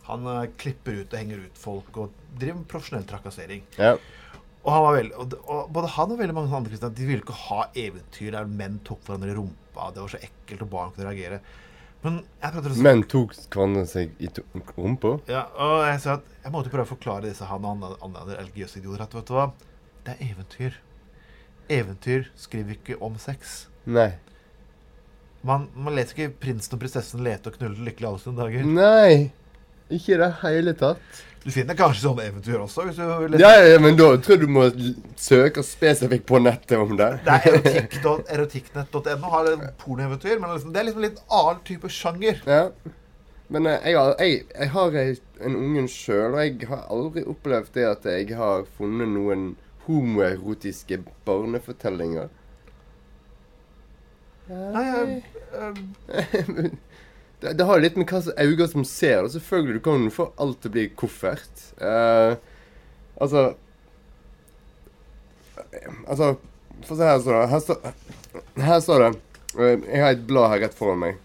han 0.08 0.28
eh, 0.32 0.46
klipper 0.58 1.02
ut 1.02 1.12
og 1.12 1.18
henger 1.20 1.44
ut 1.44 1.60
folk 1.60 1.98
og 2.00 2.14
driver 2.32 2.62
med 2.62 2.68
profesjonell 2.72 3.04
trakassering. 3.08 3.66
Ja. 3.76 3.94
Og, 4.62 4.70
han 4.70 4.86
var 4.86 4.96
veldig, 4.96 5.16
og, 5.18 5.36
og 5.42 5.74
både 5.74 5.92
han 5.96 6.14
og 6.14 6.22
veldig 6.22 6.36
mange 6.38 6.54
andre 6.54 6.70
kristne 6.70 6.92
De 6.94 7.06
ville 7.08 7.24
ikke 7.24 7.38
ha 7.48 7.64
eventyr 7.82 8.34
der 8.36 8.50
menn 8.50 8.78
tok 8.86 9.02
hverandre 9.06 9.32
i 9.32 9.36
rumpa. 9.38 9.90
Det 9.92 10.04
var 10.04 10.14
så 10.14 10.22
ekkelt, 10.22 10.64
og 10.64 10.72
barn 10.72 10.94
kunne 10.94 11.10
reagere. 11.10 11.42
Men 12.02 12.22
Menn 12.82 13.04
tok 13.06 13.34
hverandre 13.52 13.84
seg 13.86 14.16
i 14.18 14.28
rumpa? 14.74 15.20
ja, 15.30 15.44
og 15.54 15.84
jeg 15.86 16.00
sa 16.02 16.16
at 16.18 16.32
jeg 16.42 16.52
måtte 16.54 16.72
prøve 16.72 16.88
å 16.88 16.94
forklare 16.96 17.28
disse 17.28 17.46
han 17.46 17.62
og 17.62 17.76
andre, 17.76 17.92
andre 18.02 18.38
religiøse 18.40 18.80
idioter 18.80 19.04
at 19.04 19.14
vet 19.14 19.28
du 19.28 19.36
hva, 19.36 19.44
det 20.06 20.16
er 20.16 20.32
eventyr. 20.32 20.80
Eventyr 21.70 22.26
skriver 22.34 22.74
ikke 22.74 22.98
om 23.06 23.14
sex. 23.22 23.68
Nei. 23.86 24.10
Man, 25.46 25.68
man 25.74 25.94
leser 25.94 26.14
ikke 26.16 26.34
'Prinsen 26.42 26.74
og 26.74 26.82
prinsessen 26.82 27.22
lete 27.22 27.50
og 27.50 27.56
knulle 27.58 27.86
lykkelig 27.86 28.08
alle 28.08 28.22
sine 28.22 28.38
dager'. 28.38 28.66
Nei. 28.66 29.30
Ikke 29.92 30.14
i 30.16 30.18
det 30.22 30.30
hele 30.42 30.72
tatt. 30.78 31.20
Du 31.42 31.50
finner 31.50 31.74
kanskje 31.74 32.04
sånne 32.04 32.24
eventyr 32.30 32.60
også, 32.62 32.84
hvis 32.86 32.98
du 33.00 33.02
vil 33.24 33.40
Ja, 33.42 33.48
ja, 33.66 33.78
men 33.82 33.96
da 33.98 34.12
tror 34.22 34.36
jeg 34.36 34.42
du 34.44 34.52
må 34.54 34.68
søke 35.18 35.64
spesifikt 35.66 36.26
på 36.28 36.38
nettet 36.38 36.78
om 36.78 36.92
det. 36.96 37.08
Det 37.26 37.34
er 37.34 37.48
erotikk- 37.50 38.28
erotikknett.no 38.36 39.32
har 39.32 39.50
pornoeventyr, 39.82 40.38
men 40.38 40.52
liksom, 40.54 40.70
det 40.74 40.80
er 40.82 40.86
liksom 40.86 41.02
en 41.02 41.08
litt 41.08 41.22
annen 41.40 41.64
type 41.66 41.90
sjanger. 41.90 42.38
Ja. 42.46 42.60
Men 43.52 43.66
eh, 43.66 43.88
jeg, 43.90 44.14
jeg, 44.22 44.38
jeg 44.54 44.70
har 44.76 45.00
en 45.02 45.56
ungen 45.58 45.90
sjøl, 45.90 46.30
og 46.38 46.44
jeg 46.46 46.70
har 46.70 46.86
aldri 46.94 47.26
opplevd 47.34 47.74
det 47.74 47.88
at 47.90 48.06
jeg 48.12 48.38
har 48.38 48.62
funnet 48.78 49.10
noen 49.10 49.48
homoerotiske 49.88 51.00
barnefortellinger. 51.26 52.30
Nei, 54.52 54.86
jeg, 54.86 55.22
det, 57.42 57.52
det 57.58 57.66
har 57.68 57.82
litt 57.82 57.96
med 57.98 58.06
hva 58.08 58.20
slags 58.22 58.38
øyne 58.40 58.68
som 58.70 58.84
ser. 58.88 59.24
Og 59.26 59.34
selvfølgelig, 59.34 59.80
du 59.80 59.84
kan 59.88 60.06
få 60.14 60.28
alt 60.40 60.60
til 60.62 60.70
å 60.72 60.76
bli 60.78 60.86
koffert. 61.02 61.66
Uh, 61.82 62.36
altså 63.20 63.52
Altså, 66.08 66.34
få 66.86 66.96
se 66.96 67.06
her, 67.06 67.20
står 67.22 67.36
det. 67.38 67.48
Her, 67.52 68.64
her 68.66 68.80
står 68.84 69.02
det 69.04 69.08
eh, 69.56 69.84
Jeg 69.88 70.02
har 70.02 70.14
et 70.16 70.24
blad 70.28 70.50
her 70.52 70.62
rett 70.66 70.76
foran 70.76 71.00
meg. 71.02 71.18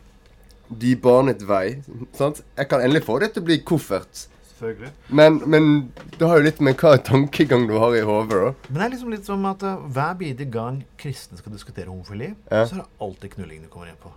De 0.68 0.94
banet 0.99 1.44
vei. 1.48 1.77
Sant? 2.18 2.41
Jeg 2.57 2.69
kan 2.72 2.84
endelig 2.84 3.06
få 3.07 3.18
det 3.23 3.31
til 3.35 3.44
å 3.44 3.48
bli 3.48 3.57
koffert. 3.68 4.26
Selvfølgelig. 4.57 4.91
Men, 5.19 5.38
men 5.53 5.68
det 6.18 6.27
har 6.27 6.39
jo 6.41 6.48
litt 6.48 6.60
med 6.65 6.80
hva 6.81 6.95
tankegang 7.07 7.68
du 7.69 7.76
har 7.80 7.95
i 7.95 8.03
hodet, 8.07 8.39
da. 8.41 8.53
Men 8.72 8.80
det 8.81 8.85
er 8.88 8.94
liksom 8.95 9.11
litt 9.14 9.27
som 9.30 9.44
at 9.49 9.64
uh, 9.64 9.84
hver 9.95 10.15
bidige 10.19 10.49
gang 10.53 10.80
kristne 10.99 11.38
skal 11.39 11.53
diskutere 11.56 11.91
homofili, 11.91 12.31
Ja. 12.49 12.64
så 12.65 12.80
er 12.80 12.81
det 12.81 12.88
alltid 13.06 13.35
knulling 13.38 13.61
du 13.64 13.69
kommer 13.72 13.91
inn 13.91 13.99
på. 14.02 14.11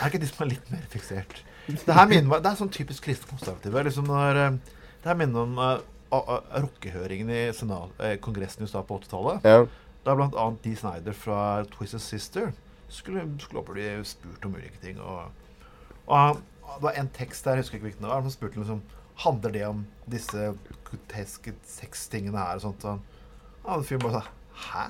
Er 0.00 0.08
ikke 0.08 0.22
de 0.22 0.28
som 0.30 0.44
er 0.44 0.54
litt 0.54 0.70
mer 0.72 0.84
fiksert? 0.92 1.42
Det 1.66 1.94
her 1.94 2.08
minner 2.10 2.30
meg, 2.30 2.42
det 2.42 2.50
er 2.52 2.58
sånn 2.58 2.72
typisk 2.74 3.04
kristne 3.06 3.28
konservative. 3.30 3.84
Liksom 3.86 4.08
når, 4.10 4.40
uh, 4.40 4.84
det 5.02 5.10
her 5.12 5.18
minner 5.18 5.46
om 5.46 5.60
uh, 5.60 5.76
uh, 6.12 6.38
rockehøringen 6.56 7.30
i 7.32 7.42
senat, 7.56 7.92
uh, 8.00 8.14
Kongressen 8.24 8.64
i 8.64 8.68
USA 8.68 8.82
på 8.86 8.98
80-tallet. 9.02 9.46
Ja. 9.46 9.66
Da 10.02 10.16
annet 10.18 10.64
Dee 10.64 10.78
Snyder 10.78 11.14
fra 11.14 11.42
Twisted 11.70 12.02
Sister 12.02 12.50
skulle, 12.90 13.22
skulle 13.38 13.62
bli 13.68 13.86
spurt 14.08 14.48
om 14.48 14.56
ulike 14.58 14.80
ting. 14.82 14.98
Og, 15.00 15.30
og 16.06 16.42
det 16.72 16.82
var 16.88 16.98
en 16.98 17.12
tekst 17.14 17.46
der, 17.46 17.60
jeg 17.60 17.66
husker 17.66 17.78
ikke 17.78 17.90
hvilken 17.90 18.08
det 18.08 18.12
var, 18.12 18.26
som 18.26 18.34
spurte 18.34 18.60
liksom 18.62 18.82
Handler 19.22 19.52
det 19.52 19.66
om 19.68 19.82
disse 20.08 20.46
groteske 20.86 21.52
sextingene 21.68 22.40
her 22.40 22.56
og 22.56 22.62
sånt? 22.64 22.86
Og 22.88 23.68
han, 23.68 23.84
fyren 23.84 24.00
bare 24.02 24.22
sa 24.22 24.62
Hæ? 24.62 24.86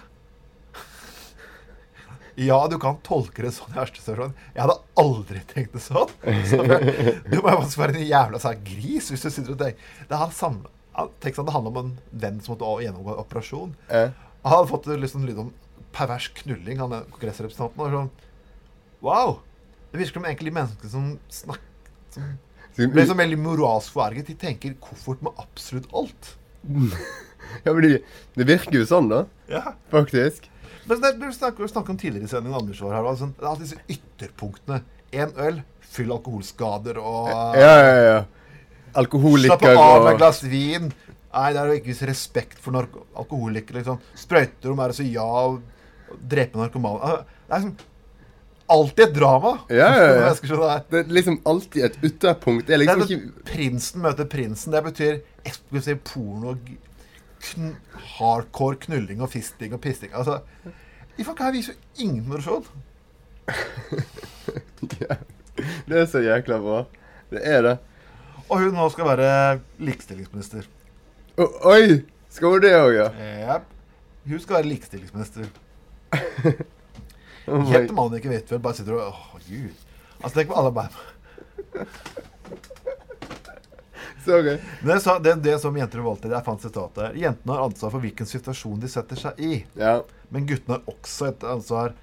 Ja, 2.40 2.58
du 2.70 2.78
kan 2.80 2.96
tolke 3.04 3.44
det 3.44 3.52
sånn 3.56 3.74
i 3.74 3.76
verste 3.76 4.00
situasjon. 4.00 4.34
Jeg 4.54 4.62
hadde 4.64 4.78
aldri 5.02 5.42
tenkt 5.50 5.74
det 5.76 5.82
sånn. 5.84 6.12
Så, 6.48 6.60
du 6.62 7.36
må 7.38 7.52
jo 7.52 7.58
faktisk 7.60 7.80
være 7.82 7.98
en 7.98 8.06
jævla 8.08 8.40
sær 8.42 8.60
gris 8.64 9.10
hvis 9.12 9.26
du 9.26 9.28
sitter 9.28 9.54
og 9.54 9.60
tenker 9.60 10.08
Det 10.08 10.20
samme 10.36 10.70
Tenk 11.22 11.36
sånn, 11.38 11.46
det 11.48 11.54
handler 11.54 11.72
om 11.72 11.78
en 11.80 11.92
venn 12.20 12.40
som 12.44 12.52
måtte 12.52 12.68
gjennomgå 12.84 13.14
en 13.14 13.20
operasjon. 13.22 13.70
Eh. 13.88 14.10
Han 14.42 14.52
hadde 14.52 14.68
fått 14.68 14.90
liksom 14.92 15.24
lyd 15.24 15.38
om 15.40 15.52
pervers 15.96 16.26
knulling, 16.42 16.82
han 16.82 16.98
kongressrepresentanten. 17.14 17.80
Og 17.80 17.96
sånn 17.96 18.10
Wow! 19.02 19.38
Det 19.90 20.00
virker 20.02 20.20
som 20.20 20.28
egentlig 20.28 20.52
mennesker 20.54 20.92
som 20.92 21.06
snakker 21.32 21.72
som 22.76 22.92
blir 22.92 23.08
så 23.08 23.16
veldig 23.16 23.38
moralsk 23.40 23.92
forarget. 23.92 24.28
De 24.28 24.36
tenker 24.38 24.76
koffert 24.80 25.24
med 25.24 25.36
absolutt 25.40 25.88
alt. 25.96 26.34
Ja, 27.66 27.72
men 27.74 27.82
det, 27.84 27.96
det 28.38 28.44
virker 28.48 28.78
jo 28.78 28.84
sånn, 28.88 29.10
da. 29.10 29.24
Ja. 29.50 29.74
Faktisk. 29.92 30.46
Men 30.88 31.00
det, 31.00 31.12
vi 31.20 31.32
snakket, 31.36 31.76
om 31.76 31.96
tidligere 31.96 32.24
i 32.26 32.30
sendingen 32.32 32.58
Anders 32.58 32.80
var 32.82 32.96
her, 32.96 33.06
altså, 33.12 33.28
det 33.36 33.44
er 33.44 33.50
alltid 33.52 33.66
disse 33.68 33.96
ytterpunktene. 33.96 34.80
Én 35.12 35.34
øl, 35.46 35.60
fyll 35.92 36.10
alkoholskader 36.14 36.98
og 36.98 37.28
Ja, 37.58 37.74
ja, 37.84 37.96
ja. 38.08 38.22
Alkoholiker 38.98 39.56
Slapp 39.56 39.78
av 39.78 40.04
med 40.04 40.12
et 40.14 40.18
glass 40.20 40.42
vin. 40.44 40.90
Nei, 41.32 41.46
det 41.54 41.60
er 41.62 41.70
jo 41.70 41.76
ikke 41.78 41.90
viss 41.92 42.02
respekt 42.08 42.58
for 42.60 42.76
alkoholikere. 43.16 43.78
Liksom. 43.80 44.00
Sprøyterom 44.20 44.82
er 44.84 44.92
å 44.92 44.96
si 44.96 45.06
ja 45.14 45.24
og 45.24 45.62
og 46.12 46.18
drepe 46.28 46.58
narkomane. 46.60 46.98
Altså, 47.00 47.24
Det 47.48 47.56
er 47.56 47.62
liksom 47.62 47.76
alltid 48.72 49.02
et 49.06 49.14
drama. 49.16 49.52
Ja, 49.72 49.88
ja, 49.96 50.08
ja. 50.18 50.32
Det. 50.42 50.82
Det 50.90 50.98
er 51.06 51.14
liksom 51.16 51.38
alltid 51.48 51.84
et 51.86 51.96
ytterpunkt. 52.04 52.66
Det 52.66 52.74
er 52.76 52.82
liksom 52.82 53.00
det 53.00 53.08
er 53.08 53.14
ikke 53.16 53.44
Prinsen 53.52 54.02
møter 54.04 54.28
prinsen. 54.28 54.72
Det 54.76 54.82
betyr 54.90 55.20
eksklusiv 55.48 56.02
porno, 56.04 56.52
g- 56.66 56.76
kn 57.42 57.74
hardcore 58.16 58.78
knulling 58.86 59.22
og 59.22 59.30
fisting 59.32 59.74
og 59.74 59.80
pisting. 59.84 60.12
Altså, 60.14 60.40
De 61.16 61.24
folka 61.26 61.44
her 61.48 61.52
viser 61.52 61.74
jo 61.74 62.06
ingen 62.06 62.24
moderasjon. 62.28 62.66
Det 65.88 65.98
er 65.98 66.06
så 66.08 66.22
jækla 66.22 66.58
bra. 66.62 66.78
Det 67.30 67.40
er 67.44 67.62
det. 67.62 67.76
Og 68.48 68.60
hun 68.60 68.74
nå 68.76 68.88
skal 68.92 69.08
være 69.08 69.28
likestillingsminister. 69.80 70.66
Å, 71.40 71.46
oi! 71.72 72.02
Skal 72.32 72.54
hun 72.54 72.62
det 72.64 72.72
òg, 72.76 72.92
ja? 72.96 73.08
Yep. 73.52 73.68
Hun 74.32 74.40
skal 74.42 74.58
være 74.60 74.70
likestillingsminister. 74.74 75.50
Oh 77.50 77.58
Helt 77.66 77.90
mannen 77.90 78.20
ikke 78.20 78.30
vet 78.30 78.50
vel, 78.52 78.60
bare 78.62 78.76
sitter 78.78 78.94
og 78.94 79.08
Åh, 79.08 79.40
gud. 79.48 79.80
Altså, 80.20 80.36
tenk 80.36 80.52
på 80.52 80.58
alle 80.60 80.70
beina. 80.76 81.88
Sorry. 84.24 84.56
Det, 84.82 85.00
så, 85.00 85.16
det, 85.18 85.34
det 85.42 85.56
som 85.62 85.76
jenter 85.76 86.02
valgte, 86.04 86.28
det 86.30 86.36
Jeg 86.38 86.46
fant 86.46 86.62
sitatet 86.62 87.02
her. 87.02 87.18
Jentene 87.24 87.56
har 87.56 87.66
ansvar 87.66 87.94
for 87.94 88.04
hvilken 88.04 88.28
situasjon 88.28 88.80
de 88.82 88.90
setter 88.90 89.18
seg 89.18 89.40
i. 89.42 89.52
Ja. 89.78 89.98
Men 90.30 90.46
guttene 90.48 90.78
har 90.78 90.94
også 90.94 91.32
et 91.32 91.46
ansvar 91.46 91.96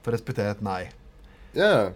for 0.00 0.12
å 0.12 0.16
respektere 0.16 0.54
et 0.54 0.62
nei. 0.64 0.82
Ja. 1.56 1.90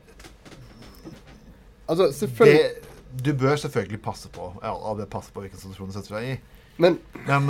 Altså, 1.89 2.11
selvfølgelig 2.13 2.59
Det, 2.59 3.23
du 3.25 3.33
bør 3.39 3.57
selvfølgelig 3.57 4.01
passe 4.05 4.29
på 4.33 4.51
ja, 4.63 4.73
passe 5.11 5.33
på 5.33 5.45
hvilken 5.45 5.61
situasjon 5.61 5.93
du 5.93 5.97
setter 5.97 6.19
deg 6.19 6.33
i. 6.35 6.35
Men, 6.79 6.99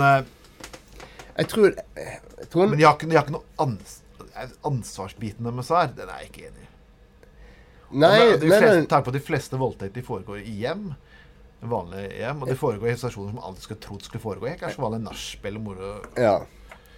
eh, 0.01 0.21
jeg 1.39 1.49
tror, 1.51 1.75
jeg 1.95 2.47
tror 2.51 2.67
Men 2.67 2.79
de 2.79 2.85
har 2.87 2.95
ikke, 2.95 3.09
de 3.09 3.17
har 3.17 3.27
ikke 3.27 3.35
noe 3.37 3.65
ans, 3.65 3.99
ansvarsbiten 4.65 5.45
deres 5.45 5.69
her. 5.75 5.93
Den 5.97 6.09
er 6.09 6.23
jeg 6.23 6.31
ikke 6.31 6.47
enig 6.49 6.65
i. 6.65 6.69
Nei, 7.89 8.17
Og 8.33 8.41
de 8.41 8.49
fleste, 8.51 8.73
nei. 8.77 8.89
Tenk 8.89 9.05
på 9.07 9.13
de 9.15 9.21
fleste 9.23 9.59
voldtekter 9.59 10.05
foregår 10.05 10.41
i 10.43 10.57
hjem. 10.61 10.91
Vanlige 11.61 12.15
hjem. 12.17 12.41
Og 12.41 12.47
det 12.47 12.57
foregår 12.57 12.87
i 12.87 12.95
situasjoner 12.95 13.33
som 13.33 13.41
alle 13.43 13.63
skulle 13.63 13.81
trodd 13.83 14.05
skulle 14.05 14.23
foregå 14.23 14.47
i. 14.47 14.55
Kanskje 14.59 14.83
vanlig 14.83 15.01
nachspiel 15.03 15.59
og 15.59 15.65
moro. 15.65 15.91
Ja. 16.17 16.37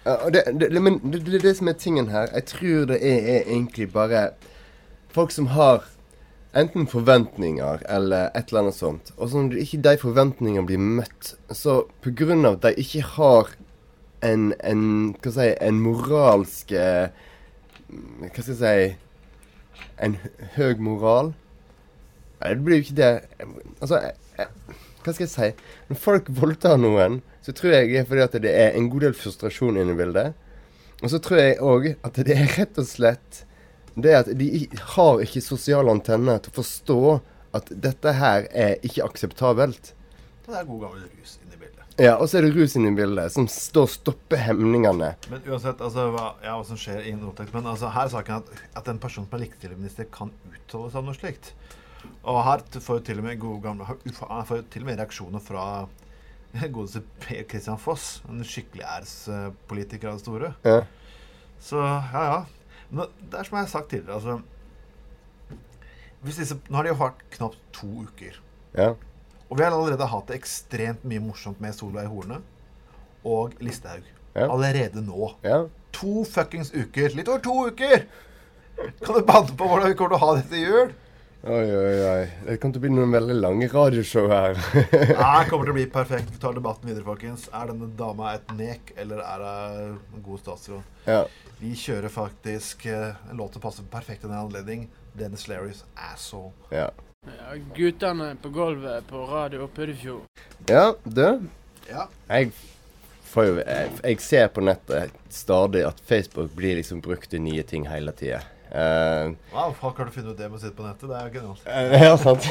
Og 0.04 0.32
det, 0.34 0.44
det, 0.60 0.82
men 0.82 0.98
det, 1.12 1.24
det, 1.26 1.42
det 1.42 1.56
som 1.56 1.68
er 1.70 1.76
tingen 1.78 2.08
her 2.10 2.26
Jeg 2.34 2.44
tror 2.50 2.88
det 2.90 2.96
er, 3.06 3.20
er 3.36 3.44
egentlig 3.46 3.92
bare 3.92 4.32
folk 5.14 5.30
som 5.30 5.46
har 5.54 5.84
enten 6.58 6.88
forventninger 6.90 7.84
eller 7.88 8.30
et 8.34 8.48
eller 8.50 8.60
annet 8.60 8.76
sånt, 8.76 9.12
og 9.16 9.30
som 9.30 9.52
ikke 9.52 9.78
de 9.84 9.92
forventningene 10.00 10.66
blir 10.66 10.80
møtt, 10.80 11.34
så 11.48 11.84
på 12.04 12.12
grunn 12.16 12.44
av 12.44 12.58
at 12.58 12.66
de 12.66 12.82
ikke 12.82 13.04
har 13.14 13.52
en, 14.22 14.50
en 14.64 14.82
Hva 15.22 15.30
skal 15.30 15.46
jeg 15.46 15.54
si 15.54 15.68
En 15.68 15.78
moralsk 15.82 16.74
eh, 16.78 17.08
Hva 17.88 18.42
skal 18.42 18.52
jeg 18.52 18.58
si 18.60 19.86
En 20.04 20.18
høg 20.56 20.82
moral 20.82 21.32
det 22.42 22.64
blir 22.64 22.76
jo 22.76 22.80
ikke 22.80 22.96
det. 22.96 23.20
Altså, 23.80 23.98
jeg, 24.00 24.12
jeg, 24.12 24.21
hva 24.36 25.12
skal 25.12 25.24
jeg 25.26 25.32
si? 25.32 25.48
Når 25.90 25.98
folk 25.98 26.28
voldtar 26.30 26.78
noen, 26.80 27.20
så 27.42 27.54
tror 27.56 27.74
jeg 27.74 27.90
det 27.90 28.02
er 28.02 28.08
fordi 28.08 28.24
at 28.24 28.36
det 28.44 28.52
er 28.54 28.76
en 28.78 28.88
god 28.92 29.08
del 29.08 29.16
frustrasjon 29.18 29.80
inne 29.80 29.96
i 29.96 29.98
bildet. 29.98 30.36
Og 31.02 31.10
så 31.10 31.18
tror 31.18 31.40
jeg 31.40 31.58
òg 31.58 31.88
at 32.06 32.20
det 32.22 32.36
er 32.36 32.52
rett 32.60 32.78
og 32.78 32.86
slett 32.86 33.42
det 33.98 34.14
at 34.16 34.30
de 34.38 34.68
har 34.94 35.20
ikke 35.20 35.42
sosiale 35.44 35.92
antenner 35.92 36.38
til 36.40 36.52
å 36.52 36.58
forstå 36.60 37.00
at 37.58 37.72
dette 37.84 38.14
her 38.16 38.46
er 38.48 38.78
ikke 38.86 39.04
akseptabelt. 39.04 39.92
Det 40.46 40.54
er 40.54 40.64
god 40.68 40.86
gammel 40.86 41.02
rus 41.02 41.34
inni 41.42 41.58
bildet. 41.58 41.82
Ja, 42.00 42.14
og 42.16 42.30
så 42.30 42.38
er 42.38 42.46
det 42.46 42.54
rus 42.56 42.76
inne 42.78 42.94
i 42.94 42.96
bildet, 42.96 43.34
som 43.34 43.48
står 43.50 43.90
stopper 43.92 44.40
hemningene. 44.40 45.12
Men 45.32 45.44
uansett, 45.50 45.82
altså, 45.84 46.08
hva, 46.14 46.30
ja, 46.44 46.56
hva 46.56 46.64
som 46.66 46.80
skjer 46.80 47.04
i 47.10 47.12
voldtekt 47.18 47.52
Men 47.54 47.68
altså, 47.74 47.90
her 47.92 48.08
er 48.08 48.14
saken 48.14 48.40
at, 48.40 48.64
at 48.80 48.88
en 48.88 49.02
person 49.02 49.26
som 49.26 49.36
er 49.36 49.44
likestillingsminister, 49.44 50.08
kan 50.14 50.32
uttale 50.48 50.88
seg 50.88 51.02
om 51.02 51.10
noe 51.10 51.18
slikt. 51.18 51.52
Og 52.22 52.38
her 52.46 52.62
får 52.78 53.00
jo 53.00 53.04
til 53.08 53.20
og 53.20 53.26
med 53.26 53.40
gode 53.42 53.60
gamle 53.64 53.86
Han 53.86 54.46
får 54.46 54.60
jo 54.60 54.64
til 54.70 54.84
og 54.84 54.88
med 54.90 55.00
reaksjoner 55.00 55.42
fra 55.42 55.66
godeste 56.74 57.02
Per 57.22 57.44
Christian 57.48 57.80
Foss, 57.80 58.22
en 58.28 58.44
skikkelig 58.44 58.84
ærespolitiker 58.84 60.10
av 60.10 60.18
det 60.18 60.24
store. 60.24 60.52
Ja. 60.66 60.82
Så 61.62 61.80
ja, 61.80 62.24
ja. 62.28 62.40
Men 62.92 63.08
det 63.22 63.38
er 63.38 63.48
som 63.48 63.56
jeg 63.56 63.64
har 63.64 63.72
sagt 63.72 63.88
tidligere, 63.90 64.18
altså 64.20 64.40
hvis 66.22 66.38
disse, 66.38 66.54
Nå 66.68 66.78
har 66.78 66.86
de 66.86 66.92
jo 66.92 66.98
vært 67.00 67.22
knapt 67.34 67.62
to 67.74 67.88
uker. 68.06 68.36
Ja. 68.76 68.92
Og 69.48 69.58
vi 69.58 69.64
har 69.64 69.74
allerede 69.74 70.06
hatt 70.06 70.28
det 70.30 70.38
ekstremt 70.38 71.02
mye 71.08 71.22
morsomt 71.24 71.58
med 71.60 71.74
Solveig 71.74 72.06
Horne 72.08 72.38
og 73.26 73.56
Listhaug. 73.60 74.06
Ja. 74.36 74.46
Allerede 74.46 75.02
nå. 75.04 75.32
Ja. 75.44 75.64
To 75.98 76.22
fuckings 76.24 76.70
uker. 76.72 77.12
Litt 77.16 77.28
over 77.28 77.42
to 77.44 77.56
uker! 77.68 78.06
Kan 79.02 79.18
du 79.18 79.26
banne 79.26 79.52
på 79.58 79.66
hvordan 79.68 79.90
vi 79.90 79.96
kommer 79.98 80.14
til 80.14 80.20
å 80.20 80.22
ha 80.22 80.36
dette 80.38 80.56
i 80.56 80.62
jul? 80.62 80.94
Oi, 81.42 81.76
oi, 81.76 81.94
oi. 82.06 82.26
Det 82.46 82.54
kommer 82.62 82.76
til 82.76 82.78
å 82.78 82.82
bli 82.84 82.90
noen 82.92 83.14
veldig 83.16 83.34
lange 83.34 83.66
radioshow 83.66 84.28
her. 84.30 84.54
Nei, 84.92 85.40
kommer 85.48 85.66
til 85.66 85.72
å 85.72 85.74
bli 85.74 85.86
perfekt. 85.90 86.28
Vi 86.30 86.38
tar 86.38 86.54
debatten 86.54 86.86
videre, 86.86 87.02
folkens. 87.02 87.48
Er 87.50 87.72
denne 87.72 87.88
dama 87.98 88.28
et 88.36 88.52
nek, 88.54 88.92
eller 89.02 89.24
er 89.26 89.42
hun 89.80 89.96
en 90.14 90.22
god 90.22 90.44
statsråd? 90.44 90.92
Ja. 91.08 91.24
Vi 91.58 91.72
kjører 91.80 92.14
faktisk 92.14 92.86
eh, 92.86 93.18
en 93.26 93.42
låt 93.42 93.58
som 93.58 93.64
passer 93.64 93.90
perfekt 93.90 94.22
i 94.22 94.28
denne 94.28 94.44
anledning. 94.44 94.86
Dennis 95.18 95.48
Larrys 95.50 95.82
'Asshole'. 95.96 96.54
Ja. 96.70 96.92
Ja, 97.26 97.58
guttene 97.74 98.36
på 98.38 98.54
gulvet 98.54 99.10
på 99.10 99.26
Radio 99.26 99.66
Puddefjord. 99.66 100.46
Ja, 100.70 100.94
du. 101.02 101.26
Ja. 101.90 102.06
Jeg 102.30 102.52
får 103.34 103.50
jo 103.50 103.60
jeg, 103.64 103.92
jeg 103.98 104.22
ser 104.22 104.46
på 104.54 104.62
nettet 104.62 105.10
stadig 105.26 105.82
at 105.90 105.98
Facebook 106.06 106.54
blir 106.54 106.78
liksom 106.78 107.02
brukt 107.02 107.34
til 107.34 107.42
nye 107.42 107.66
ting 107.66 107.90
hele 107.90 108.14
tida. 108.14 108.44
Eh, 108.72 109.32
Wow, 109.52 109.72
folk 109.76 109.98
har 110.00 110.08
du 110.08 110.14
funnet 110.14 110.32
ut 110.32 110.38
det 110.38 110.46
med 110.48 110.56
å 110.56 110.62
sitte 110.62 110.76
på 110.78 110.84
nettet? 110.86 111.08
Det 111.10 111.18
er 111.18 111.32
genialt. 111.34 111.64
Uh, 111.66 111.96
ja, 112.06 112.12
sant. 112.16 112.46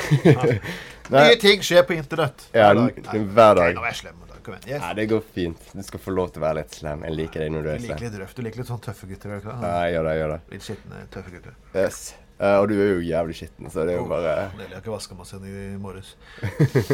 Nye 1.15 1.37
ting 1.41 1.63
skjer 1.65 1.83
på 1.89 1.95
internett. 1.97 2.43
Ja, 2.53 2.67
Hver 2.73 2.81
dag. 2.83 2.99
Nei, 3.07 3.23
hver 3.33 3.55
dag. 3.61 3.79
Jeg 3.89 3.97
slem 4.03 4.19
da. 4.27 4.37
Kom 4.41 4.55
igjen. 4.57 4.69
Yes. 4.73 4.81
Nei, 4.81 4.93
det 4.97 5.03
går 5.11 5.19
fint. 5.35 5.65
Du 5.77 5.81
skal 5.85 6.01
få 6.01 6.13
lov 6.17 6.31
til 6.33 6.41
å 6.41 6.45
være 6.47 6.61
litt 6.63 6.73
slem. 6.77 7.03
Jeg 7.05 7.13
liker 7.17 7.43
deg 7.43 7.51
når 7.53 7.61
du 7.65 7.69
Du 7.69 7.73
er 7.73 7.81
liker 7.83 7.97
slem. 7.99 8.05
litt 8.11 8.19
røft. 8.23 8.37
Du 8.37 8.45
liker 8.45 8.61
litt 8.63 8.69
sånn 8.71 8.81
tøffe 8.85 9.09
gutter. 9.09 9.35
ikke? 9.37 9.53
Ja, 9.61 9.73
jeg 9.85 9.93
gjør 9.97 10.07
det, 10.07 10.13
jeg 10.15 10.21
gjør 10.23 10.31
det. 10.33 10.39
Litt 10.55 10.65
skitne, 10.67 11.01
tøffe 11.13 11.33
gutter. 11.35 11.57
Yes. 11.77 11.99
Uh, 12.41 12.55
og 12.57 12.69
du 12.71 12.73
er 12.81 12.87
jo 12.95 13.03
jævlig 13.05 13.35
skitten, 13.37 13.69
så 13.69 13.83
det 13.85 13.93
er 13.93 13.99
jo 13.99 14.07
bare 14.09 14.31
Deilig. 14.57 14.71
Har 14.73 14.81
ikke 14.81 14.95
vaska 14.95 15.17
meg 15.19 15.27
siden 15.29 15.45
i 15.45 15.77
morges. 15.77 16.15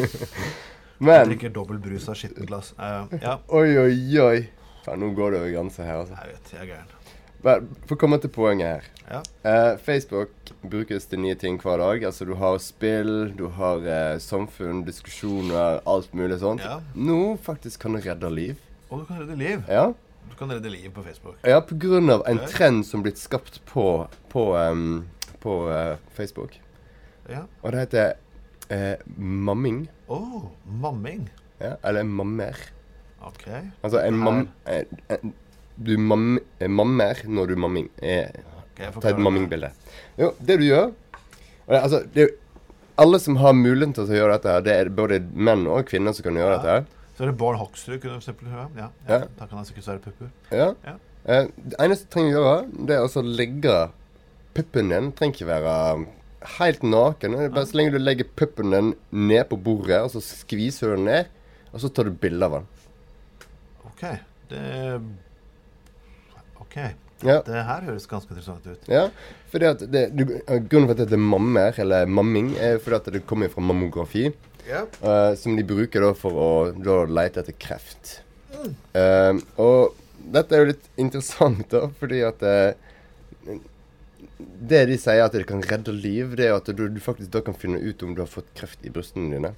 Men 0.99 1.13
Jeg 1.21 1.27
drikker 1.31 1.53
dobbel 1.55 1.79
brus 1.83 2.07
av 2.11 2.17
skittent 2.19 2.49
glass. 2.49 2.73
Uh, 2.79 3.05
ja. 3.21 3.37
Oi, 3.55 3.69
oi, 3.79 3.95
oi. 4.23 4.39
Faen, 4.83 4.99
nå 5.03 5.11
går 5.15 5.35
det 5.35 5.39
over 5.45 5.51
grensa 5.55 5.85
her, 5.87 6.01
altså. 6.03 6.17
Jeg 6.19 6.33
vet, 6.35 6.51
jeg 6.55 6.63
er 6.65 6.71
gæren. 6.73 6.96
Men 7.47 7.67
for 7.87 7.95
å 7.95 7.99
komme 8.01 8.17
til 8.19 8.31
poenget 8.33 8.67
her. 8.67 8.87
Ja. 9.07 9.19
Uh, 9.45 9.77
Facebook 9.79 10.51
brukes 10.67 11.05
til 11.07 11.21
nye 11.23 11.37
ting 11.39 11.55
hver 11.61 11.79
dag. 11.79 12.03
Altså, 12.09 12.27
du 12.27 12.33
har 12.39 12.57
spill, 12.59 13.31
du 13.39 13.45
har 13.55 13.85
uh, 13.85 14.17
samfunn, 14.19 14.83
diskusjoner, 14.87 15.79
alt 15.87 16.11
mulig 16.17 16.41
sånt. 16.43 16.65
Ja. 16.65 16.81
Nå 16.95 17.37
faktisk 17.45 17.85
kan 17.85 17.95
det 17.95 18.03
redde 18.09 18.31
liv. 18.33 18.59
Og 18.89 19.01
du 19.01 19.07
kan 19.07 19.21
redde 19.23 19.39
liv. 19.39 19.63
Ja. 19.71 19.93
Du 20.27 20.35
kan 20.35 20.51
redde 20.51 20.71
liv 20.73 20.91
på 20.91 21.05
Facebook. 21.05 21.39
Ja, 21.47 21.61
av 21.63 22.27
en 22.27 22.39
Ok. 22.43 22.49
trend 22.51 22.85
som 22.85 23.03
blitt 23.03 23.19
skapt 23.19 23.61
på, 23.65 24.07
på, 24.29 24.45
um, 24.57 25.07
på 25.39 25.55
uh, 25.71 25.95
Facebook. 26.17 26.59
Ja. 27.31 27.45
Og 27.63 27.71
det 27.71 27.85
heter 27.87 28.15
mamming. 29.15 29.85
Å, 30.11 30.19
oh, 30.19 30.47
mamming. 30.67 31.29
Ja, 31.63 31.77
eller 31.87 32.03
mammer. 32.03 32.59
OK. 33.23 33.47
Altså 33.83 34.03
en 34.03 34.19
mam... 34.19 34.49
En, 34.67 34.97
en- 35.07 35.35
du 35.77 35.97
mam, 35.97 36.39
eh, 36.59 36.67
mammer 36.67 37.23
når 37.25 37.47
du 37.53 37.55
mamming. 37.55 37.89
Eh, 38.01 38.29
ta 38.77 39.09
et 39.09 39.21
mammingbilde. 39.21 39.71
Jo, 40.17 40.33
det 40.41 40.59
du 40.59 40.65
gjør 40.67 40.91
det, 41.67 41.79
Altså, 41.81 42.03
det 42.13 42.23
er 42.23 42.35
alle 42.97 43.19
som 43.19 43.35
har 43.37 43.53
muligheten 43.53 43.93
til 43.93 44.09
å 44.09 44.17
gjøre 44.17 44.37
dette, 44.37 44.61
det 44.65 44.73
er 44.73 44.89
både 44.89 45.19
menn 45.33 45.67
og 45.69 45.85
kvinner 45.89 46.15
som 46.15 46.23
kan 46.25 46.39
gjøre 46.39 46.57
dette. 46.57 46.77
her. 46.77 46.85
Så 47.17 47.23
er 47.25 47.31
det 47.31 47.37
Bård 47.37 47.57
Hoksrud 47.57 47.99
kunne 48.01 48.19
du 48.19 48.25
for 48.25 48.49
høre. 48.49 48.69
Ja, 48.77 48.89
ja. 49.07 49.13
Ja. 49.13 49.19
Da 49.37 49.45
kan 49.47 49.57
han 49.57 49.65
sikkert 49.65 49.85
svære 49.87 50.01
pupper. 50.05 50.29
Ja. 50.51 50.73
Ja. 50.85 50.95
Eh, 51.25 51.47
det 51.57 51.79
eneste 51.81 52.05
du 52.05 52.13
trenger 52.13 52.37
å 52.37 52.43
gjøre, 52.43 52.85
det 52.87 52.95
er 52.97 53.07
å 53.07 53.23
legge 53.25 53.77
puppen 54.57 54.93
din. 54.93 55.11
Trenger 55.17 55.35
ikke 55.35 55.49
være 55.49 55.75
helt 56.57 56.83
naken. 56.85 57.33
Det 57.37 57.47
er 57.47 57.55
bare 57.55 57.69
så 57.69 57.79
lenge 57.79 57.95
du 57.97 57.99
legger 58.01 58.29
puppen 58.37 58.71
din 58.71 58.93
ned 59.11 59.49
på 59.49 59.57
bordet, 59.61 59.99
og 60.05 60.13
så 60.13 60.21
skviser 60.23 60.93
du 60.93 60.95
den 60.95 61.07
ned, 61.09 61.31
og 61.73 61.81
så 61.83 61.89
tar 61.93 62.07
du 62.07 62.11
bilde 62.11 62.45
av 62.45 62.59
den. 62.59 62.67
OK. 63.89 64.03
Det 64.51 65.01
OK. 66.67 66.79
Ja. 67.25 67.39
Det 67.41 67.61
her 67.65 67.85
høres 67.87 68.05
ganske 68.09 68.29
interessant 68.29 68.65
ut. 68.69 68.89
Ja, 68.91 69.07
fordi 69.49 69.69
at 69.71 69.81
det, 69.89 70.03
du, 70.13 70.23
Grunnen 70.69 70.85
for 70.85 70.93
at 70.93 70.99
det 70.99 71.07
heter 71.07 71.21
mammer, 71.21 71.79
eller 71.81 72.05
mamming, 72.05 72.51
er 72.61 72.77
fordi 72.83 72.99
at 72.99 73.09
det 73.15 73.23
kommer 73.29 73.49
fra 73.49 73.63
mammografi. 73.65 74.27
Ja. 74.67 74.83
Uh, 75.01 75.33
som 75.39 75.55
de 75.57 75.63
bruker 75.65 76.03
da 76.03 76.11
for 76.17 76.37
å 76.37 76.49
da 76.75 76.99
lete 77.09 77.41
etter 77.41 77.55
kreft. 77.57 78.19
Mm. 78.51 78.75
Uh, 78.93 79.39
og 79.63 79.95
dette 80.33 80.53
er 80.53 80.63
jo 80.63 80.71
litt 80.73 80.89
interessant, 80.99 81.63
da, 81.71 81.87
fordi 81.99 82.21
at 82.27 82.43
uh, 82.43 83.57
Det 84.37 84.83
de 84.89 84.97
sier 84.99 85.23
at 85.23 85.33
det 85.33 85.47
kan 85.49 85.63
redde 85.65 85.93
liv, 85.95 86.35
det 86.37 86.49
er 86.49 86.57
at 86.57 86.67
du, 86.75 86.83
du 86.91 86.99
faktisk 87.01 87.31
da 87.33 87.41
kan 87.45 87.55
finne 87.57 87.79
ut 87.81 88.03
om 88.03 88.13
du 88.13 88.21
har 88.21 88.29
fått 88.29 88.49
kreft 88.57 88.83
i 88.85 88.91
brystene 88.93 89.31
dine. 89.33 89.53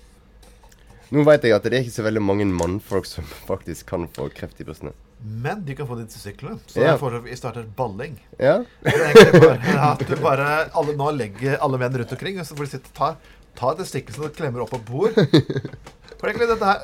Nå 1.09 1.23
vet 1.25 1.45
jeg 1.47 1.55
at 1.55 1.63
det 1.65 1.73
er 1.73 1.85
ikke 1.85 1.95
så 1.95 2.05
veldig 2.05 2.21
mange 2.21 2.45
mannfolk 2.45 3.07
som 3.09 3.25
faktisk 3.49 3.87
kan 3.89 4.07
få 4.15 4.27
kreft 4.35 4.59
i 4.61 4.67
brystene. 4.67 4.93
Men 5.19 5.65
de 5.67 5.75
kan 5.75 5.87
få 5.89 5.97
de 5.99 6.05
testiklene. 6.07 6.59
Så 6.69 6.79
Ja. 6.79 6.93
at 6.95 7.23
vi 7.25 7.35
starter 7.35 7.65
balling. 7.75 8.19
Ja. 8.39 8.59
Det 8.85 8.93
er 8.93 9.09
egentlig 9.11 9.41
bare 9.43 9.91
at 9.91 10.05
du 10.07 10.15
bare 10.23 10.49
alle, 10.73 10.95
Nå 10.95 11.09
legger 11.17 11.57
alle 11.59 11.77
menn 11.81 11.97
rundt 11.99 12.13
omkring, 12.15 12.39
og 12.39 12.45
så 12.47 12.55
får 12.55 12.69
de 12.69 12.71
sitte 12.77 12.93
ta, 12.95 13.15
ta 13.59 13.73
testikkel 13.75 14.15
som 14.15 14.23
du 14.29 14.29
klemmer 14.37 14.63
opp 14.63 14.71
på 14.71 14.79
bord. 14.87 15.17
For 16.19 16.27
egentlig 16.29 16.49
dette 16.51 16.67
her 16.67 16.79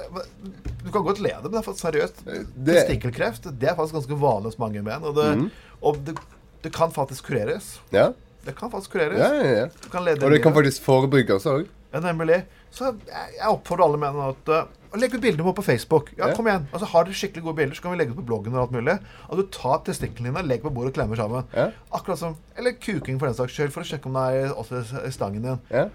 Du 0.84 0.92
kan 0.92 1.04
godt 1.06 1.20
le 1.24 1.32
det, 1.32 1.44
men 1.48 1.56
det 1.56 1.62
er 1.62 1.68
faktisk 1.70 1.86
seriøst. 1.88 2.20
Det- 2.26 2.76
Testikkelkreft 2.76 3.48
det 3.60 3.70
er 3.72 3.76
faktisk 3.78 3.96
ganske 4.02 4.20
vanlig 4.20 4.52
hos 4.52 4.60
mange 4.60 4.84
menn. 4.84 5.04
Og 5.08 5.16
det, 5.16 5.30
mm. 5.38 5.48
og 5.82 6.04
det, 6.06 6.18
det 6.66 6.74
kan 6.76 6.92
faktisk 6.92 7.30
kureres. 7.32 7.80
Ja. 7.96 8.10
Det 8.46 8.54
kan 8.58 8.70
faktisk 8.74 8.92
kureres. 8.94 9.18
Ja, 9.18 9.32
ja, 9.34 9.56
ja. 9.64 9.66
Du 9.82 9.90
kan 9.90 10.06
Og 10.08 10.32
det 10.32 10.44
kan 10.44 10.54
faktisk 10.54 10.84
forebygges 10.86 11.48
òg. 11.50 11.66
Ja, 11.96 12.00
nemlig. 12.04 12.44
Så 12.76 12.90
jeg, 12.90 13.36
jeg 13.38 13.48
oppfordrer 13.48 13.88
alle 13.88 14.00
menn 14.02 14.18
at 14.26 14.52
uh, 14.52 14.66
Legg 14.96 15.12
ut 15.12 15.18
ut 15.18 15.24
bilder 15.26 15.52
på 15.56 15.64
Facebook. 15.66 16.14
Ja, 16.16 16.30
kom 16.36 16.48
igjen. 16.48 16.70
Altså, 16.72 16.88
Har 16.88 17.04
dere 17.04 17.18
skikkelig 17.20 17.44
gode 17.44 17.58
bilder, 17.58 17.76
så 17.76 17.84
kan 17.84 17.92
vi 17.92 18.00
legge 18.00 18.16
ut 18.16 18.20
på 18.22 18.26
bloggen 18.30 18.56
og 18.56 18.62
alt 18.62 18.76
mulig. 18.76 18.96
Og 19.28 19.42
du 19.42 19.44
tar 19.52 19.82
testiklene 19.84 20.32
dine, 20.32 20.46
legger 20.48 20.70
på 20.70 20.76
bordet 20.78 20.94
og 20.94 20.96
klemmer 20.96 21.20
sammen. 21.20 21.44
Ja. 21.56 21.66
Akkurat 21.92 22.22
som 22.22 22.38
Eller 22.56 22.78
kuking, 22.80 23.20
for 23.20 23.28
den 23.28 23.36
saks 23.36 23.58
skyld, 23.58 23.74
for 23.76 23.84
å 23.84 23.90
sjekke 23.90 24.08
om 24.08 24.16
det 24.16 24.26
er 24.40 24.56
også 24.56 25.04
i 25.04 25.12
stangen 25.12 25.44
din. 25.44 25.62
Ja. 25.74 25.90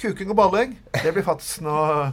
Kuking 0.00 0.32
og 0.34 0.36
balling, 0.40 0.72
det 1.04 1.12
blir 1.14 1.22
faktisk 1.22 1.62
ja, 1.62 2.10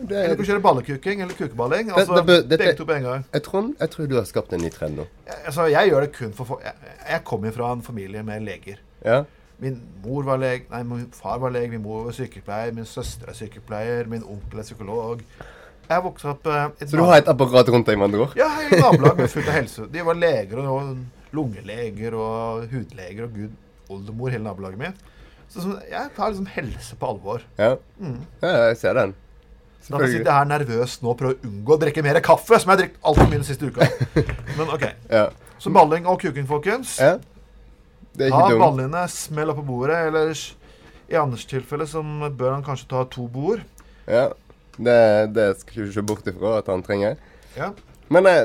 det 0.00 0.16
Eller 0.16 0.32
du 0.32 0.40
kan 0.40 0.48
kjøre 0.48 0.64
ballekuking 0.64 1.20
eller 1.20 1.36
kukeballing. 1.36 1.90
Altså, 1.92 2.22
det 2.24 2.56
begge 2.56 2.76
to 2.78 2.86
på 2.88 2.96
en 2.96 3.04
gang. 3.04 3.26
Jeg 3.36 3.44
tror, 3.44 3.66
jeg 3.80 3.92
tror 3.92 4.08
du 4.08 4.14
har 4.16 4.28
skapt 4.30 4.54
en 4.56 4.64
ny 4.64 4.70
trend 4.72 4.96
nå. 5.02 5.04
Altså, 5.44 5.66
jeg 5.68 5.90
gjør 5.90 6.06
det 6.06 6.14
kun 6.16 6.32
for 6.32 6.62
Jeg, 6.64 6.94
jeg 7.04 7.24
kommer 7.28 7.52
fra 7.52 7.74
en 7.76 7.84
familie 7.84 8.24
med 8.24 8.48
leger. 8.48 8.80
Ja. 9.04 9.26
Min 9.58 9.78
mor 10.04 10.22
var 10.26 10.38
lege, 10.38 10.68
nei, 10.70 10.82
min 10.86 11.06
far 11.14 11.40
var 11.42 11.50
lege, 11.50 11.72
min 11.72 11.82
mor 11.82 12.04
var 12.06 12.14
sykepleier, 12.14 12.74
min 12.76 12.86
søster 12.86 13.30
er 13.32 13.34
sykepleier, 13.38 14.06
min 14.10 14.22
onkel 14.22 14.62
er 14.62 14.66
psykolog. 14.68 15.24
Jeg 15.88 16.04
vokste 16.04 16.28
opp 16.30 16.46
eh, 16.52 16.66
Så 16.84 16.98
du 16.98 17.02
har 17.08 17.22
et 17.22 17.30
apparat 17.32 17.70
rundt 17.72 17.88
deg, 17.88 17.98
med 17.98 18.10
andre 18.10 18.26
ord? 18.26 18.34
Ja, 18.38 18.48
hele 18.60 18.82
nabolaget 18.84 19.22
med 19.24 19.32
fullt 19.34 19.48
av 19.48 19.56
helse. 19.56 19.86
De 19.92 20.04
var 20.06 20.18
leger 20.20 20.60
og 20.62 21.32
lungeleger 21.34 22.16
og 22.18 22.68
hudleger 22.70 23.26
og 23.26 23.38
gud 23.38 23.56
oldemor, 23.88 24.30
hele 24.34 24.44
nabolaget 24.44 24.82
mitt. 24.82 25.06
Så 25.48 25.64
jeg 25.88 26.12
tar 26.16 26.28
liksom 26.28 26.50
helse 26.52 26.98
på 27.00 27.08
alvor. 27.08 27.42
Ja. 27.58 27.74
Mm. 27.98 28.20
ja, 28.42 28.52
jeg 28.68 28.76
ser 28.82 29.00
den. 29.00 29.16
Da 29.88 30.04
sitter 30.04 30.26
jeg 30.26 30.34
her 30.34 30.48
nervøs 30.50 30.98
nå 31.00 31.14
og 31.14 31.16
prøver 31.16 31.38
å 31.38 31.48
unngå 31.48 31.76
å 31.78 31.80
drikke 31.80 32.02
mer 32.04 32.18
kaffe, 32.24 32.58
som 32.60 32.68
jeg 32.68 32.74
har 32.74 32.80
drukket 32.82 33.06
altfor 33.08 33.30
mye 33.30 33.38
den 33.40 33.46
siste 33.48 33.70
uka. 33.70 33.88
Men 34.58 34.72
OK. 34.74 34.84
Ja. 35.08 35.28
Så 35.58 35.72
balling 35.74 36.04
og 36.06 36.20
kuking, 36.20 36.44
folkens. 36.46 36.98
Ja. 37.00 37.16
Det 38.18 38.26
er 38.26 38.34
ikke 38.34 38.54
dumt. 38.56 38.62
ballene, 38.64 39.04
smell 39.12 39.52
opp 39.52 39.60
på 39.60 39.66
bordet. 39.68 39.98
Ellers, 40.08 40.44
i 41.08 41.16
Anders 41.18 41.46
tilfelle, 41.48 41.86
så 41.86 42.02
bør 42.02 42.56
han 42.56 42.64
kanskje 42.66 42.90
ta 42.90 43.04
to 43.12 43.28
bord. 43.30 43.62
Ja. 44.08 44.28
Det, 44.78 44.98
det 45.34 45.46
skal 45.60 45.84
du 45.84 45.88
ikke 45.92 46.06
bort 46.12 46.28
ifra 46.30 46.58
at 46.60 46.68
han 46.70 46.82
trenger. 46.86 47.16
Ja. 47.56 47.72
Men 48.14 48.26
eh, 48.30 48.44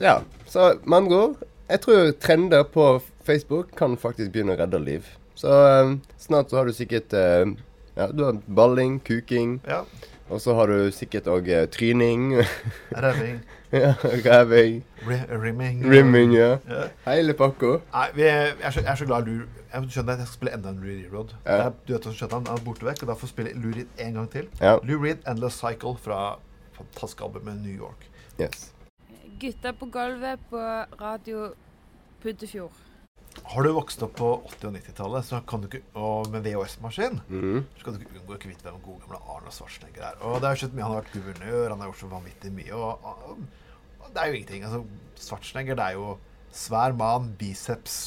ja. 0.00 0.18
Så 0.48 0.74
med 0.84 1.04
andre 1.04 1.16
ord, 1.16 1.44
jeg 1.68 1.80
tror 1.84 2.12
trender 2.20 2.64
på 2.68 2.88
Facebook 3.24 3.72
kan 3.76 3.96
faktisk 4.00 4.32
begynne 4.32 4.56
å 4.56 4.60
redde 4.60 4.80
liv. 4.84 5.08
Så 5.36 5.52
eh, 5.52 5.94
snart 6.20 6.52
så 6.52 6.60
har 6.60 6.68
du 6.68 6.76
sikkert 6.76 7.16
eh, 7.16 7.46
Ja, 7.94 8.08
du 8.10 8.24
har 8.26 8.40
balling, 8.46 8.98
kuking. 9.06 9.60
Ja. 9.68 9.84
Og 10.32 10.40
så 10.40 10.54
har 10.56 10.72
du 10.72 10.88
sikkert 10.92 11.28
òg 11.30 11.50
tryning. 11.70 12.32
Reving. 13.04 13.38
Ja, 13.82 13.92
ræving. 14.26 14.80
Ri- 15.08 15.26
rimming. 15.42 15.84
Rimming, 15.90 16.34
ja. 16.36 16.56
Ja. 16.68 16.86
Hele 17.08 17.34
pakka. 17.38 17.78
Nei, 17.92 18.06
vi 18.14 18.26
jeg, 18.26 18.54
er 18.60 18.70
så, 18.70 18.80
jeg 18.80 18.92
er 18.92 19.00
så 19.02 19.08
glad 19.10 19.28
Lur... 19.28 19.44
Jeg 19.74 19.90
skjønner 19.90 20.14
at 20.14 20.20
jeg 20.22 20.28
skal 20.28 20.38
spille 20.38 20.54
enda 20.54 20.70
en 20.70 20.76
Lou 20.78 20.86
Reed-road. 20.86 21.34
Ja. 21.46 21.70
Du 21.86 21.92
vet 21.92 22.04
hvordan 22.06 22.16
skjønner 22.18 22.36
han 22.38 22.50
er 22.52 22.62
borte 22.62 22.86
vekk, 22.86 23.02
og 23.02 23.10
da 23.10 23.18
får 23.18 23.32
jeg 23.42 23.56
Lou 23.58 23.74
Reed 23.74 24.04
en 24.06 24.20
gang 24.20 24.30
til. 24.30 24.46
Ja. 24.60 24.76
Lou 24.86 25.00
Reed 25.02 25.26
Endless 25.30 25.58
Cycle 25.58 25.96
fra 25.98 26.20
fantastiske 26.76 27.26
albumet 27.26 27.58
New 27.64 27.74
York. 27.74 28.06
Yes. 28.38 28.70
Gutta 29.40 29.74
på 29.74 29.90
gulvet 29.90 30.42
på 30.50 30.62
radio 31.00 31.50
Puddefjord. 32.22 32.84
Har 33.42 33.66
du 33.66 33.72
vokst 33.74 34.02
opp 34.06 34.14
på 34.16 34.28
80- 34.46 34.68
og 34.68 34.76
90-tallet, 34.76 35.26
så 35.26 35.40
kan 35.48 35.62
du 35.62 35.66
ikke, 35.66 35.82
og 35.98 36.30
med 36.30 36.44
VHS-maskin, 36.46 37.18
mm. 37.28 37.64
så 37.78 37.84
kan 37.84 37.96
du 37.96 38.04
ikke 38.04 38.20
unngå 38.20 38.36
å 38.36 38.40
kvitte 38.40 38.62
deg 38.62 38.70
hvem 38.70 38.84
gode 38.84 39.02
gamle 39.02 39.18
Arne 39.34 39.52
Schwarzenegger 39.52 40.06
er. 40.12 40.20
Og 40.22 40.38
det 40.38 40.50
har 40.52 40.60
skjedd 40.60 40.76
mye 40.76 40.86
Han 40.86 40.94
har 40.94 41.02
vært 41.02 41.16
guvernør, 41.16 41.72
han 41.72 41.82
har 41.82 41.90
gjort 41.90 42.02
så 42.04 42.10
vanvittig 42.12 42.52
mye, 42.54 42.78
og, 42.78 43.04
og 43.04 43.63
det 44.14 44.22
er 44.22 44.30
jo 44.30 44.38
ingenting. 44.38 44.64
Altså, 44.64 44.84
Schwarzenegger, 45.24 45.78
det 45.78 45.84
er 45.90 45.98
jo 45.98 46.14
svær 46.54 46.94
mann, 46.96 47.32
biceps, 47.38 47.98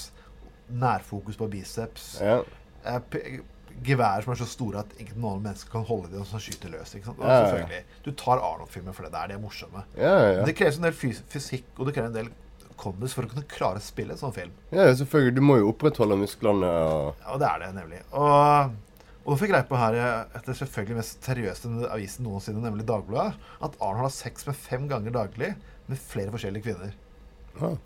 nærfokus 0.69 1.37
på 1.39 1.47
biceps. 1.51 2.17
Ja. 2.23 2.41
Eh, 2.87 3.39
Geværer 3.85 4.23
som 4.25 4.33
er 4.33 4.39
så 4.39 4.47
store 4.49 4.79
at 4.81 4.93
ikke 4.97 5.13
noen 5.21 5.43
mennesker 5.43 5.69
kan 5.69 5.83
holde 5.85 6.09
dem 6.09 6.23
som 6.25 6.41
skyter 6.41 6.71
løs. 6.73 6.95
Ikke 6.97 7.11
sant? 7.11 7.19
Ja, 7.21 7.43
selvfølgelig, 7.45 7.83
Du 8.07 8.09
tar 8.17 8.41
Arnold-filmer 8.41 8.95
for 8.97 9.05
det 9.05 9.11
der, 9.13 9.27
de 9.29 9.35
er 9.37 9.43
morsomme. 9.43 9.83
Ja, 9.99 10.15
ja. 10.17 10.31
Men 10.39 10.49
det 10.49 10.55
kreves 10.57 10.79
en 10.79 10.87
del 10.87 10.95
fys 10.97 11.19
fysikk 11.29 11.67
og 11.77 11.85
det 11.85 11.93
krever 11.93 12.09
en 12.09 12.15
del 12.15 12.31
kondis 12.77 13.13
for 13.13 13.25
å 13.27 13.29
kunne 13.29 13.45
klare 13.49 13.77
å 13.81 13.85
spille 13.85 14.15
en 14.15 14.21
sånn 14.21 14.33
film. 14.33 14.55
Ja, 14.71 14.87
selvfølgelig. 14.97 15.35
Du 15.37 15.43
må 15.45 15.59
jo 15.61 15.69
opprettholde 15.71 16.17
musklene 16.17 16.73
og 16.89 17.21
Ja, 17.21 17.37
det 17.41 17.51
er 17.51 17.63
det 17.65 17.69
nemlig. 17.77 18.01
Og, 18.17 18.73
og 19.25 19.31
nå 19.33 19.37
fikk 19.43 19.53
greie 19.53 19.69
på 19.69 19.77
her, 19.81 19.97
etter 20.37 20.57
selvfølgelig 20.57 20.97
mest 20.97 21.29
seriøse 21.29 21.71
avisen 21.93 22.25
noensinne, 22.25 22.63
nemlig 22.65 22.85
Dagbladet, 22.89 23.37
at 23.61 23.77
Arnold 23.77 24.07
har 24.07 24.13
sex 24.17 24.49
med 24.49 24.57
fem 24.57 24.89
ganger 24.89 25.13
daglig 25.21 25.53
med 25.87 25.97
flere 25.97 26.31
forskjellige 26.33 26.63
kvinner. 26.67 26.93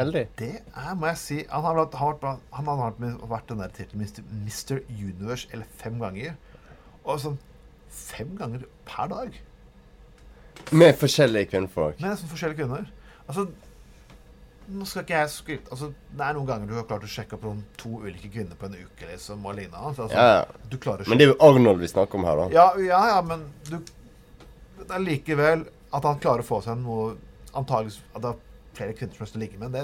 Heldig. 0.00 0.22
Det 0.38 0.50
er, 0.76 0.94
må 0.98 1.06
jeg 1.10 1.18
si 1.20 1.36
Han 1.50 1.62
har, 1.64 1.74
vært- 1.78 1.94
han 1.96 2.06
har, 2.08 2.16
vært- 2.22 2.56
han 2.56 2.66
har 2.70 2.76
vært, 2.80 2.98
med, 3.00 3.18
vært 3.30 3.48
den 3.48 3.58
der 3.62 3.68
tittelen 3.68 4.08
Mr. 4.44 4.80
Universe 4.90 5.48
eller 5.52 5.64
fem 5.80 5.98
ganger. 6.02 6.34
Og 7.04 7.20
sånn 7.22 7.38
fem 7.90 8.34
ganger 8.36 8.64
per 8.88 9.08
dag. 9.12 9.38
Med 10.72 10.96
forskjellige 10.98 11.50
kvinnfolk. 11.52 12.00
Med 12.00 12.18
sånn 12.18 12.28
forskjellige 12.32 12.64
kvinner. 12.64 12.90
Altså 13.28 13.46
Nå 14.68 14.82
skal 14.84 15.04
ikke 15.04 15.14
jeg 15.14 15.30
skryte 15.30 15.70
altså, 15.70 15.92
Det 16.10 16.24
er 16.26 16.32
noen 16.34 16.46
ganger 16.48 16.66
du 16.66 16.72
har 16.74 16.86
klart 16.90 17.04
å 17.06 17.10
sjekke 17.10 17.36
opp 17.36 17.44
noen 17.46 17.60
to 17.78 18.00
ulike 18.02 18.26
kvinner 18.34 18.56
på 18.58 18.66
en 18.66 18.72
uke 18.74 19.06
liksom, 19.12 19.44
og 19.46 19.54
lignende. 19.54 19.78
Altså, 19.78 20.08
Ja, 20.10 20.24
ja. 20.40 20.44
Du 20.72 20.74
klarer 20.82 21.06
å 21.06 21.08
Men 21.12 21.18
det 21.20 21.28
er 21.28 21.30
jo 21.30 21.36
Arnold 21.46 21.78
vi 21.84 21.86
snakker 21.92 22.18
om 22.18 22.24
her, 22.26 22.36
da. 22.40 22.46
Ja, 22.50 22.64
ja, 22.82 23.00
ja, 23.12 23.20
men 23.22 23.44
du 23.70 23.76
Det 23.78 24.90
er 24.90 25.04
likevel 25.04 25.62
at 25.94 26.08
han 26.08 26.18
klarer 26.22 26.42
å 26.44 26.48
få 26.48 26.58
seg 26.64 26.74
noe 26.82 27.14
Antakeligvis 27.56 28.02
at 28.12 28.20
det 28.20 28.28
er 28.34 28.40
flere 28.76 28.94
kvinner 28.98 29.14
som 29.14 29.22
har 29.22 29.26
lyst 29.26 29.32
til 29.32 29.40
å 29.40 29.44
ligge 29.46 29.60
med, 29.62 29.70
det, 29.72 29.82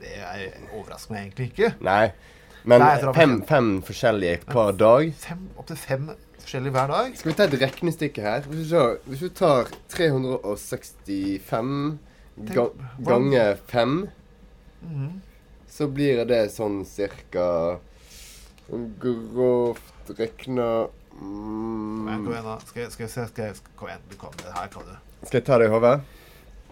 det 0.00 0.12
er, 0.24 0.54
overrasker 0.70 1.12
meg 1.12 1.20
egentlig 1.26 1.46
ikke. 1.50 1.68
Nei. 1.84 2.06
Men 2.64 2.80
Nei, 2.80 2.94
fem, 3.12 3.34
fem 3.44 3.68
forskjellige 3.84 4.38
hver 4.48 4.72
dag 4.80 5.10
Fem, 5.20 5.42
Opptil 5.60 5.76
fem 5.76 6.06
forskjellige 6.40 6.74
hver 6.78 6.88
dag. 6.94 7.08
Skal 7.18 7.30
vi 7.30 7.36
ta 7.36 7.44
et 7.44 7.58
regnestykke 7.60 8.24
her? 8.24 8.40
Hvis 8.48 8.72
tar, 8.72 8.96
hvis 9.04 9.22
vi 9.26 9.30
tar 9.36 9.68
365 9.92 11.98
ga, 12.54 12.64
ganger 13.04 13.60
5, 13.68 14.08
-hmm. 14.88 15.20
så 15.68 15.88
blir 15.88 16.24
det 16.24 16.48
sånn 16.52 16.84
cirka 16.84 17.78
sånn 18.68 18.94
Grovt 19.00 20.10
regna 20.18 20.88
mm, 21.20 22.24
kom 22.24 22.32
igjen, 22.32 22.44
da. 22.44 22.58
Skal 22.66 22.82
jeg, 22.82 22.92
skal 22.92 23.08
skal 23.08 23.44
jeg, 23.44 23.54
Kom 23.76 23.88
igjen, 23.88 24.00
du 24.10 24.16
kan 24.16 24.30
det 24.40 24.54
her. 24.54 24.68
kan 24.68 24.82
du. 24.88 24.94
Skal 25.24 25.38
jeg 25.40 25.46
ta 25.46 25.58
det 25.60 25.66
i 25.68 25.72
hodet? 25.72 25.94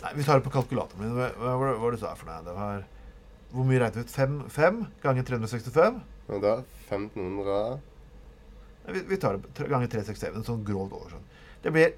Nei, 0.03 0.13
vi 0.19 0.25
tar 0.27 0.35
det 0.41 0.45
på 0.47 0.53
kalkulatoren 0.55 1.01
min. 1.05 1.13
Hva, 1.17 1.27
hva, 1.39 1.53
hva 1.61 1.69
var 1.79 1.89
det 1.95 1.99
du 2.01 2.05
sa 2.05 2.13
for 2.19 2.27
noe? 2.29 2.43
Det 2.47 2.55
var 2.57 2.77
Hvor 3.53 3.65
mye 3.69 3.81
regnet 3.83 3.95
du 3.95 4.01
ut? 4.07 4.13
5 4.17 4.39
fem 4.51 4.77
ganger 5.05 5.23
365? 5.29 6.01
Og 6.33 6.39
da 6.43 6.53
1500 6.89 7.81
Nei, 8.83 8.93
Vi, 8.97 9.01
vi 9.13 9.17
tar 9.23 9.33
det 9.39 9.69
ganger 9.71 9.89
365. 9.93 10.35
En 10.41 10.47
sånn 10.47 10.65
grovt 10.67 10.93
oversånn. 10.97 11.27
Det 11.63 11.71
blir 11.75 11.89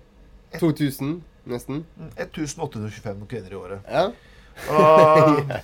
2000, 0.61 1.15
nesten. 1.51 1.77
mm, 1.97 2.11
1825 2.21 3.25
kroner 3.31 3.51
i 3.55 3.57
året. 3.57 3.81
Ja. 3.89 4.05
Og. 4.71 5.49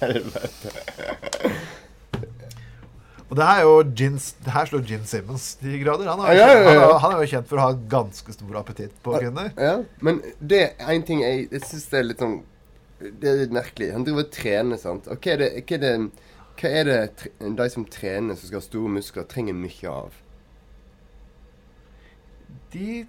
og 3.31 3.37
det 3.39 3.47
her 3.47 3.61
er 3.61 3.63
jo 3.63 3.75
Gin, 3.95 4.17
det 4.45 4.53
her 4.53 4.67
slår 4.67 4.81
Gin 4.89 5.05
Simmons 5.07 5.45
til 5.61 5.77
grader. 5.85 6.09
Han 6.11 6.21
er, 6.27 6.33
jo 6.35 6.39
Ja, 6.41 6.47
ja, 6.51 6.73
ja. 6.75 6.87
Han, 6.99 7.13
er, 7.15 7.21
jo 7.23 7.29
kjent 7.31 7.47
for 7.51 7.61
å 7.61 7.67
ha 7.69 7.75
ganske 7.93 8.33
stor 8.35 8.57
appetitt 8.59 8.97
på 9.05 9.15
kvinner. 9.15 9.53
Ja, 9.55 9.77
men 10.03 10.19
det 10.41 10.63
er 10.73 10.91
en 10.97 11.05
ting 11.07 11.23
jeg, 11.23 11.45
jeg 11.53 11.63
syns 11.69 11.87
det 11.93 12.01
er 12.01 12.09
litt 12.09 12.25
sånn 12.25 12.41
Det 13.01 13.31
er 13.31 13.39
litt 13.45 13.55
merkelig. 13.55 13.93
Han 13.95 14.03
driver 14.05 14.27
og 14.27 14.33
trener, 14.35 14.81
sant. 14.83 15.07
Og 15.09 15.23
hva 15.23 15.33
er 15.37 15.41
det, 15.45 15.51
hva 15.63 15.77
er 15.79 15.85
det, 15.87 15.93
hva 16.61 16.73
er 16.81 16.91
det 16.91 16.99
tre- 17.23 17.53
de 17.63 17.69
som 17.73 17.87
trener, 17.89 18.37
som 18.37 18.51
skal 18.51 18.61
ha 18.61 18.67
store 18.67 18.93
muskler, 18.99 19.29
trenger 19.31 19.57
mye 19.57 19.95
av? 19.95 20.19
De 22.75 23.07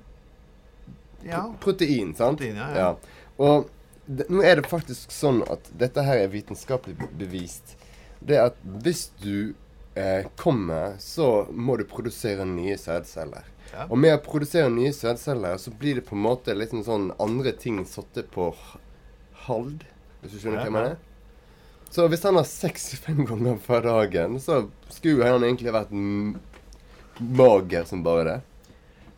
Ja. 1.26 1.43
Protein, 1.60 2.14
sant? 2.15 2.39
Protein, 2.39 2.56
ja. 2.57 2.93
Og 3.41 3.68
det, 4.07 4.30
nå 4.30 4.41
er 4.45 4.61
det 4.61 4.69
faktisk 4.69 5.11
sånn 5.14 5.41
at 5.52 5.68
dette 5.77 6.06
her 6.06 6.23
er 6.23 6.31
vitenskapelig 6.34 6.95
bevist. 7.19 7.76
Det 8.22 8.39
at 8.41 8.57
hvis 8.85 9.10
du 9.22 9.53
eh, 9.96 10.26
kommer, 10.38 10.96
så 11.00 11.48
må 11.52 11.78
du 11.78 11.84
produsere 11.86 12.46
nye 12.46 12.78
sædceller. 12.78 13.44
Ja. 13.74 13.86
Og 13.90 13.98
med 13.98 14.14
å 14.18 14.22
produsere 14.24 14.70
nye 14.72 14.92
sædceller, 14.96 15.58
så 15.60 15.72
blir 15.72 15.96
det 16.00 16.06
på 16.10 16.16
en 16.16 16.24
måte 16.26 16.56
liksom 16.56 16.84
sånn 16.84 17.12
andre 17.20 17.52
ting 17.56 17.80
satte 17.88 18.24
på 18.24 18.50
hald. 19.48 19.84
Hvis 20.22 20.34
du 20.36 20.40
skjønner 20.40 20.60
Ja, 20.60 20.64
hva 20.64 20.66
jeg 20.66 20.74
mener? 20.74 20.98
Så 21.92 22.06
hvis 22.08 22.24
han 22.24 22.36
har 22.40 22.46
sex 22.48 22.94
fem 23.04 23.26
ganger 23.28 23.58
for 23.60 23.82
dagen, 23.84 24.38
så 24.40 24.70
skulle 24.90 25.28
han 25.28 25.44
egentlig 25.44 25.74
vært 25.76 25.92
mager 27.20 27.84
som 27.88 28.04
bare 28.04 28.24
det. 28.28 28.38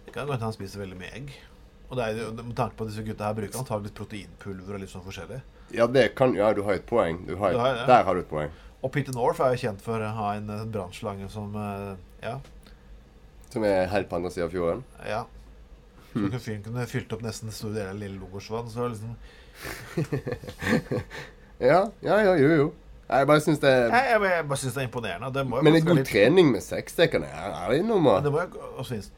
Det 0.05 0.13
kan 0.13 0.25
godt 0.27 0.37
hende 0.39 0.49
han 0.49 0.55
spiser 0.55 0.81
veldig 0.83 0.97
mye 0.99 1.11
egg. 1.17 1.33
Og 1.89 1.97
det 1.99 2.05
er, 2.07 2.17
jo- 2.23 2.31
med 2.43 2.55
tanke 2.57 2.75
på 2.77 2.85
at 2.85 2.89
disse 2.91 3.03
gutta 3.05 3.25
her 3.29 3.33
bruker 3.37 3.59
antakeligvis 3.59 3.93
proteinpulver 3.97 4.73
og 4.75 4.79
litt 4.81 4.89
sånn 4.89 5.05
forskjellig. 5.05 5.41
Ja, 5.73 5.87
det 5.87 6.15
kan, 6.15 6.33
ja, 6.35 6.51
du 6.53 6.63
har 6.63 6.73
et 6.73 6.85
poeng. 6.85 7.25
Du 7.27 7.35
har 7.35 7.49
et, 7.49 7.53
Du 7.55 7.59
har- 7.59 7.75
ja. 7.75 7.85
Der 7.85 8.03
har 8.03 8.13
du 8.15 8.19
et 8.21 8.29
poeng. 8.29 8.49
Og 8.83 8.91
Peter 8.91 9.13
North 9.15 9.39
er 9.41 9.53
jo 9.55 9.61
kjent 9.63 9.81
for 9.81 10.01
å 10.03 10.09
ha 10.17 10.33
en 10.35 10.49
uh, 10.51 10.65
brannslange 10.67 11.29
som 11.31 11.55
eh, 11.55 11.95
Ja. 12.25 12.37
Som 13.53 13.63
er 13.63 13.85
helt 13.87 14.09
på 14.09 14.15
andre 14.17 14.31
sida 14.33 14.45
av 14.49 14.51
fjorden. 14.55 14.83
ja. 15.07 15.23
Så 16.13 16.19
Hmm. 16.19 16.29
fyren 16.39 16.59
kunne 16.63 16.83
fylt 16.85 17.13
opp 17.15 17.23
nesten 17.25 17.49
store 17.51 17.73
deler 17.73 17.89
av 17.89 17.95
Lille 17.97 18.19
Logosvann. 18.21 18.67
Så 18.69 18.85
liksom 18.91 19.15
Ja, 21.59 21.89
ja, 22.01 22.17
ja, 22.21 22.35
jo, 22.37 22.49
jo. 22.55 22.67
Jeg 23.09 23.27
bare 23.29 23.41
syns 23.45 23.59
det 23.61 23.69
jeg, 23.71 23.91
jeg, 23.93 24.21
jeg 24.31 24.45
bare 24.49 24.57
syns 24.61 24.73
det 24.77 24.81
er 24.83 24.87
imponerende. 24.87 25.29
Det 25.35 25.43
må 25.47 25.57
jo 25.59 25.65
Men 25.67 25.75
en 25.79 25.85
god 25.85 25.99
litt- 25.99 26.09
trening 26.11 26.51
med 26.53 26.63
seks, 26.65 26.93
det 26.97 27.09
kan 27.13 27.25
jeg 27.25 27.33
ærlig 27.33 27.79
innrømme. 27.83 28.13
Det 28.25 28.31
må 28.33 28.41
jo 28.45 28.63
også 28.77 28.89
finnes 28.95 29.11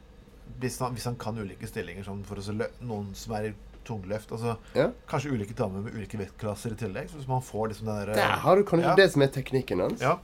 hvis 0.59 0.77
han, 0.79 0.93
hvis 0.95 1.03
han 1.09 1.15
kan 1.19 1.35
ulike 1.37 1.67
stillinger, 1.67 2.03
sånn 2.07 2.21
for 2.23 2.39
å 2.39 2.55
noen 2.87 3.09
som 3.17 3.33
er 3.35 3.49
tungløft 3.85 4.31
altså, 4.35 4.57
Ja. 4.75 4.89
Kanskje 5.09 5.31
ulike 5.35 5.53
damer 5.57 5.81
med 5.85 5.93
ulike 5.95 6.17
vektklasser 6.19 6.73
i 6.75 6.79
tillegg. 6.79 7.09
Så 7.11 7.19
hvis 7.21 7.27
man 7.29 7.41
får 7.45 7.69
liksom 7.71 7.87
den 7.87 7.99
der, 8.01 8.13
Der 8.15 8.35
har 8.43 8.55
du 8.55 8.63
kanskje 8.63 8.89
Ja. 8.89 8.95
det 8.95 9.11
som 9.13 9.21
er 9.21 9.27
teknikken 9.27 9.79
hans. 9.79 10.01
Ja. 10.01 10.17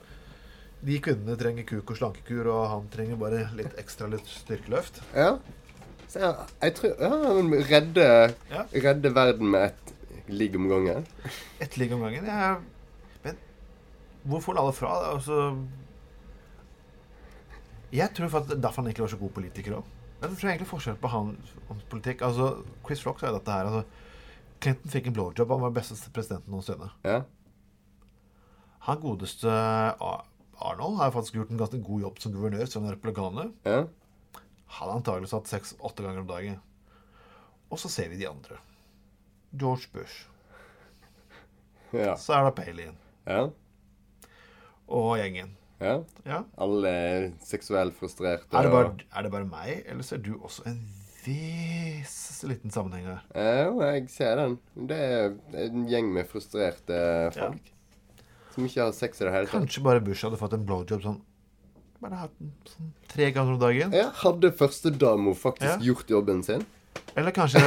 De 0.84 1.00
kundene 1.00 1.38
trenger 1.38 1.64
kuk 1.70 1.92
og 1.92 1.98
slankekur, 1.98 2.48
og 2.50 2.68
han 2.70 2.88
trenger 2.90 3.16
bare 3.22 3.44
litt 3.56 3.76
ekstra 3.78 4.08
litt 4.10 4.26
styrkeløft. 4.26 5.02
Ja. 5.16 5.38
Så 6.10 6.20
jeg, 6.20 6.36
jeg 6.62 6.76
tror 6.76 6.96
Ja, 7.00 7.70
redde, 7.70 8.36
Ja. 8.50 8.64
redde 8.74 9.14
verden 9.14 9.52
med 9.52 9.70
ett 9.72 9.94
ligg 10.28 10.56
om 10.56 10.68
gangen. 10.70 11.06
Ett 11.60 11.78
ligg 11.78 11.92
om 11.94 12.02
gangen. 12.02 12.26
Ja. 12.26 12.58
men 13.24 13.38
hvor 14.26 14.42
får 14.42 14.54
han 14.56 14.64
alle 14.64 14.74
fra? 14.74 14.90
Altså 15.14 15.58
Jeg 17.92 18.14
tror 18.16 18.30
for 18.30 18.40
at 18.46 18.62
derfor 18.62 18.82
han 18.82 18.88
egentlig 18.88 19.04
var 19.04 19.12
så 19.12 19.20
god 19.20 19.34
politiker 19.36 19.74
òg. 19.82 19.84
Jeg 20.22 20.38
tror 20.38 20.52
egentlig 20.52 20.70
forskjell 20.70 20.98
på 21.02 21.10
hans 21.10 21.86
politikk 21.90 22.22
Altså, 22.28 22.52
Chris 22.86 23.02
Rock 23.08 23.22
sa 23.22 23.32
jo 23.32 23.38
dette 23.40 23.54
her. 23.56 23.70
Altså, 23.70 23.84
Clinton 24.62 24.94
fikk 24.94 25.08
en 25.10 25.16
blowjob. 25.18 25.50
Han 25.50 25.64
var 25.64 25.72
den 25.72 25.80
beste 25.80 26.12
presidenten 26.14 26.54
noensinne. 26.54 26.92
Ja. 27.08 27.24
Han 28.86 29.02
godeste 29.02 29.50
Arnold 30.62 31.00
har 31.00 31.14
faktisk 31.14 31.40
gjort 31.40 31.54
en 31.54 31.62
ganske 31.62 31.80
god 31.82 32.04
jobb 32.06 32.20
som 32.22 32.34
guvernør, 32.36 32.70
som 32.70 32.86
republikaner. 32.86 33.50
Ja. 33.66 33.86
Han 34.78 34.90
har 34.90 35.00
antagelig 35.00 35.32
satt 35.32 35.50
seks-åtte 35.50 36.06
ganger 36.06 36.22
om 36.22 36.30
dagen. 36.30 36.60
Og 37.72 37.82
så 37.82 37.90
ser 37.90 38.12
vi 38.12 38.20
de 38.22 38.30
andre. 38.30 38.60
George 39.52 39.90
Bush. 39.94 40.28
Ja. 41.92 42.14
Sarah 42.16 42.54
Palin. 42.56 42.96
Ja. 43.26 43.48
Og 44.88 45.18
gjengen. 45.20 45.58
Ja. 45.82 45.96
Ja. 46.30 46.44
Alle 46.62 46.94
seksuelt 47.44 47.96
frustrerte. 47.98 48.48
Er 48.56 48.68
det, 48.68 48.72
bare, 48.72 48.94
er 49.18 49.26
det 49.28 49.32
bare 49.34 49.48
meg, 49.50 49.84
eller 49.90 50.06
ser 50.06 50.22
du 50.24 50.36
også 50.40 50.66
en 50.70 50.80
viss 51.26 52.44
liten 52.50 52.72
sammenheng 52.74 53.06
her? 53.12 53.20
Ja, 53.36 53.92
jeg 53.94 54.08
ser 54.14 54.40
den. 54.40 54.56
Det 54.90 54.98
er 54.98 55.36
en 55.66 55.84
gjeng 55.90 56.10
med 56.16 56.30
frustrerte 56.30 57.02
folk. 57.36 57.74
Som 58.56 58.66
ikke 58.68 58.84
har 58.84 58.96
sex 58.96 59.22
i 59.22 59.26
det 59.28 59.34
hele 59.36 59.48
tatt. 59.48 59.54
Kanskje 59.62 59.84
bare 59.86 60.02
Bush 60.04 60.26
hadde 60.28 60.40
fått 60.42 60.56
en 60.58 60.66
blowjob 60.68 61.04
sånn 61.06 61.22
Bare 62.02 62.18
hatt 62.18 62.34
den 62.42 62.50
sånn 62.66 62.88
tre 63.12 63.28
ganger 63.32 63.54
om 63.54 63.60
dagen. 63.62 63.94
Ja, 63.94 64.08
hadde 64.24 64.50
førstedama 64.58 65.36
faktisk 65.38 65.68
Ja. 65.70 65.78
gjort 65.86 66.10
jobben 66.10 66.42
sin? 66.44 66.66
Eller 67.16 67.32
kanskje 67.32 67.62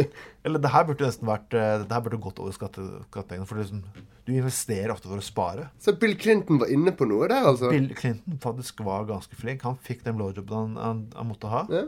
Eller 0.46 0.62
det 0.62 0.70
her 0.72 0.86
burde 0.88 1.04
nesten 1.08 1.26
vært 1.28 1.52
eh, 1.58 1.82
Det 1.82 1.92
her 1.92 2.04
burde 2.06 2.20
gått 2.22 2.38
over 2.40 2.54
skatte- 2.54 3.02
skattepengene. 3.10 3.46
For 3.50 3.58
liksom, 3.60 3.82
du 4.24 4.32
investerer 4.36 4.92
ofte 4.94 5.10
for 5.10 5.18
å 5.18 5.24
spare. 5.24 5.66
Så 5.82 5.96
Bill 5.98 6.14
Clinton 6.18 6.60
var 6.62 6.70
inne 6.70 6.92
på 6.94 7.06
noe 7.10 7.26
der, 7.30 7.46
altså? 7.48 7.72
Bill 7.72 7.90
Clinton 7.98 8.38
faktisk 8.42 8.84
var 8.86 9.08
ganske 9.08 9.38
flink. 9.38 9.64
Han 9.66 9.80
fikk 9.82 10.04
den 10.06 10.18
blowjobben 10.18 10.54
han, 10.54 10.76
han, 10.78 11.00
han 11.16 11.30
måtte 11.30 11.50
ha. 11.50 11.64
Ja. 11.72 11.86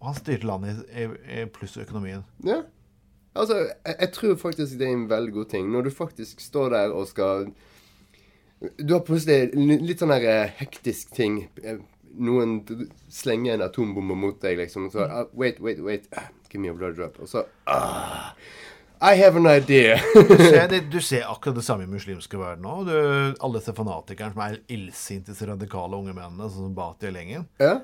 Og 0.00 0.10
han 0.10 0.18
styrte 0.18 0.48
landet 0.48 0.84
i, 0.92 1.06
i, 1.08 1.46
pluss 1.52 1.78
økonomien. 1.80 2.26
Ja. 2.44 2.62
Altså, 3.36 3.62
jeg, 3.86 3.94
jeg 3.94 4.12
tror 4.16 4.36
faktisk 4.40 4.76
det 4.80 4.88
er 4.88 4.96
en 4.96 5.08
veldig 5.10 5.32
god 5.38 5.50
ting. 5.52 5.70
Når 5.72 5.88
du 5.88 5.90
faktisk 5.94 6.40
står 6.44 6.74
der 6.74 6.94
og 6.96 7.08
skal 7.08 7.50
Du 8.76 8.92
har 8.92 9.04
plutselig 9.06 9.54
litt 9.56 10.02
sånn 10.02 10.12
der 10.12 10.26
eh, 10.28 10.56
hektisk 10.60 11.14
ting. 11.16 11.46
Eh, 11.64 11.80
Noen 12.20 12.58
slenger 13.08 13.54
en 13.54 13.62
atombombe 13.64 14.16
mot 14.18 14.40
deg, 14.42 14.58
liksom. 14.58 14.88
Så 14.92 15.04
uh, 15.06 15.22
Wait, 15.32 15.60
wait, 15.62 15.78
wait. 15.84 16.08
Ah, 16.12 16.26
Give 16.50 16.60
me 16.60 16.68
a 16.68 16.74
blowjob. 16.74 17.20
Og 17.22 17.30
så 17.30 17.44
ah, 17.70 18.32
I 19.02 19.14
have 19.16 19.36
an 19.40 19.46
idea. 19.48 19.96
Du 20.14 20.36
ser, 20.36 20.68
det, 20.72 20.80
du 20.92 20.98
ser 21.00 21.22
akkurat 21.30 21.56
det 21.56 21.64
samme 21.64 21.86
i 21.86 21.88
muslimske 21.90 22.36
verden 22.40 22.66
òg. 22.68 22.90
Alle 23.40 23.60
disse 23.60 23.72
fanatikerne 23.76 24.34
som 24.34 24.42
er 24.44 24.58
illsinte, 24.68 25.32
disse 25.32 25.46
radikale 25.48 25.96
unge 25.96 26.12
mennene, 26.12 26.48
sånn 26.52 26.66
som 26.68 26.74
Bati 26.76 27.08
og 27.08 27.14
Lengen. 27.16 27.46
Ja. 27.62 27.78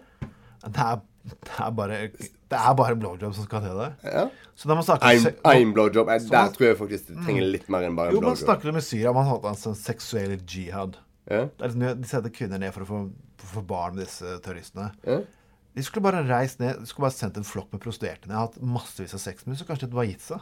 Det 0.66 0.82
er, 0.82 1.00
det 1.46 1.54
er 1.62 1.70
bare 1.76 1.96
Det 2.10 2.58
er 2.58 2.74
bare 2.78 2.92
en 2.96 3.00
blowjob 3.00 3.32
som 3.36 3.46
skal 3.46 3.62
til 3.64 3.78
det. 3.80 3.88
Ja. 4.04 4.26
Så 4.58 4.68
da 4.68 4.76
man 4.76 4.84
snakker 4.86 5.08
I'm, 5.08 5.30
I'm 5.54 5.72
blowjob. 5.76 6.10
Jeg, 6.12 6.26
Der 6.28 6.36
man- 6.44 6.52
tror 6.56 6.66
jeg 6.68 6.78
faktisk 6.82 7.08
det 7.08 7.16
trenger 7.24 7.42
Mm. 7.46 7.52
litt 7.52 7.68
mer 7.72 7.86
enn 7.88 7.96
bare 7.96 8.08
en 8.12 8.14
Jo, 8.14 8.20
man 8.24 8.36
snakker 8.36 8.76
i 8.76 8.80
Syria 8.84 9.12
man 9.16 9.26
hadde 9.26 9.48
en 9.48 9.58
sånn 9.62 9.74
seksuell 9.78 10.36
jihad. 10.46 10.96
Ja. 11.30 11.46
Liksom, 11.58 11.80
de 12.02 12.06
setter 12.08 12.30
kvinner 12.30 12.58
ned 12.62 12.72
for 12.76 12.84
å 12.84 12.86
få, 12.86 13.00
for 13.40 13.46
å 13.48 13.62
få 13.62 13.64
barn 13.66 13.96
med 13.96 14.04
disse 14.06 14.36
terroristene. 14.44 14.92
Ja. 15.06 15.20
De 15.76 15.82
skulle 15.84 16.06
bare 16.06 16.22
reist 16.24 16.60
ned 16.62 16.78
De 16.80 16.86
skulle 16.88 17.04
bare 17.08 17.12
sendt 17.18 17.36
en 17.36 17.44
flokk 17.44 17.72
med 17.74 17.80
prostituerte 17.82 18.28
ned. 18.30 18.36
Hatt 18.36 18.60
massevis 18.62 19.12
av 19.16 19.20
sex 19.20 19.44
med 19.46 19.54
dem, 19.56 19.58
så 19.64 19.66
kanskje 19.68 19.88
det 19.90 19.98
var 19.98 20.04
gitt 20.08 20.22
seg. 20.24 20.40